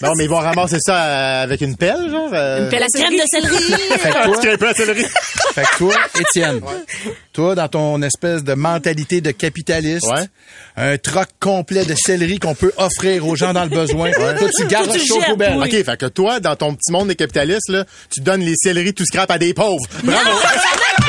Non, 0.02 0.12
mais 0.16 0.24
ils 0.24 0.30
vont 0.30 0.38
ramasser 0.38 0.78
ça 0.80 0.96
euh, 1.04 1.42
avec 1.44 1.60
une 1.60 1.76
pelle, 1.76 2.08
genre. 2.10 2.30
euh? 2.32 2.64
Une 2.64 2.68
pelle 2.70 2.82
à 2.82 2.86
crème 2.86 3.12
de 3.16 3.22
céleri. 3.26 3.72
Fait 3.98 4.10
que 4.10 4.64
Un 4.64 4.68
à 4.68 4.74
céleri. 4.74 5.04
fait 5.54 5.62
que 5.62 5.76
toi, 5.78 5.94
Étienne, 6.18 6.60
toi, 7.32 7.54
dans 7.54 7.68
ton 7.68 8.02
espèce 8.02 8.42
de 8.44 8.54
mentalité 8.54 9.20
de 9.20 9.30
capitaliste, 9.32 10.06
Ouais. 10.06 10.24
un 10.76 10.98
troc 10.98 11.26
complet 11.40 11.81
de 11.84 11.94
céleri 11.94 12.38
qu'on 12.38 12.54
peut 12.54 12.72
offrir 12.76 13.26
aux 13.26 13.36
gens 13.36 13.52
dans 13.52 13.64
le 13.64 13.68
besoin, 13.70 14.10
toi, 14.12 14.34
tu 14.56 14.66
gardes 14.66 14.92
jettes, 14.92 15.26
poubelles. 15.28 15.56
oui. 15.58 15.68
OK, 15.78 15.84
fait 15.84 15.96
que 15.98 16.06
toi, 16.06 16.40
dans 16.40 16.56
ton 16.56 16.74
petit 16.74 16.92
monde 16.92 17.08
des 17.08 17.14
capitalistes, 17.16 17.68
là, 17.68 17.84
tu 18.10 18.20
donnes 18.20 18.40
les 18.42 18.54
céleris 18.56 18.94
tout 18.94 19.04
scrap 19.04 19.30
à 19.30 19.38
des 19.38 19.54
pauvres. 19.54 19.84
Bravo! 20.02 20.30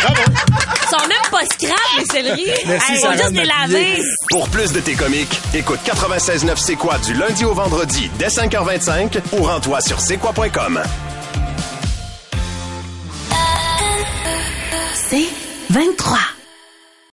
Ils 0.02 0.90
sont 0.90 1.08
même 1.08 1.32
pas 1.32 1.46
scrap, 1.54 1.78
les 2.00 2.06
céleris. 2.06 2.46
Merci, 2.68 2.92
Ils 2.94 3.00
Sarah 3.00 3.18
juste 3.18 3.32
de 3.32 3.40
les 3.40 3.46
m'appuyer. 3.48 3.80
laver. 3.96 4.02
Pour 4.30 4.50
plus 4.50 4.72
de 4.72 4.80
tes 4.80 4.94
comiques, 4.94 5.40
écoute 5.54 5.80
96.9 5.86 6.54
C'est 6.58 6.76
quoi 6.76 6.98
du 7.00 7.14
lundi 7.14 7.46
au 7.46 7.54
vendredi 7.54 8.10
dès 8.20 8.28
5h25 8.28 9.20
ou 9.34 9.44
rends-toi 9.44 9.82
sur 9.82 10.00
c'est 10.00 10.18
quoi.com. 10.18 10.82
C'est 15.10 15.28
23. 15.70 16.18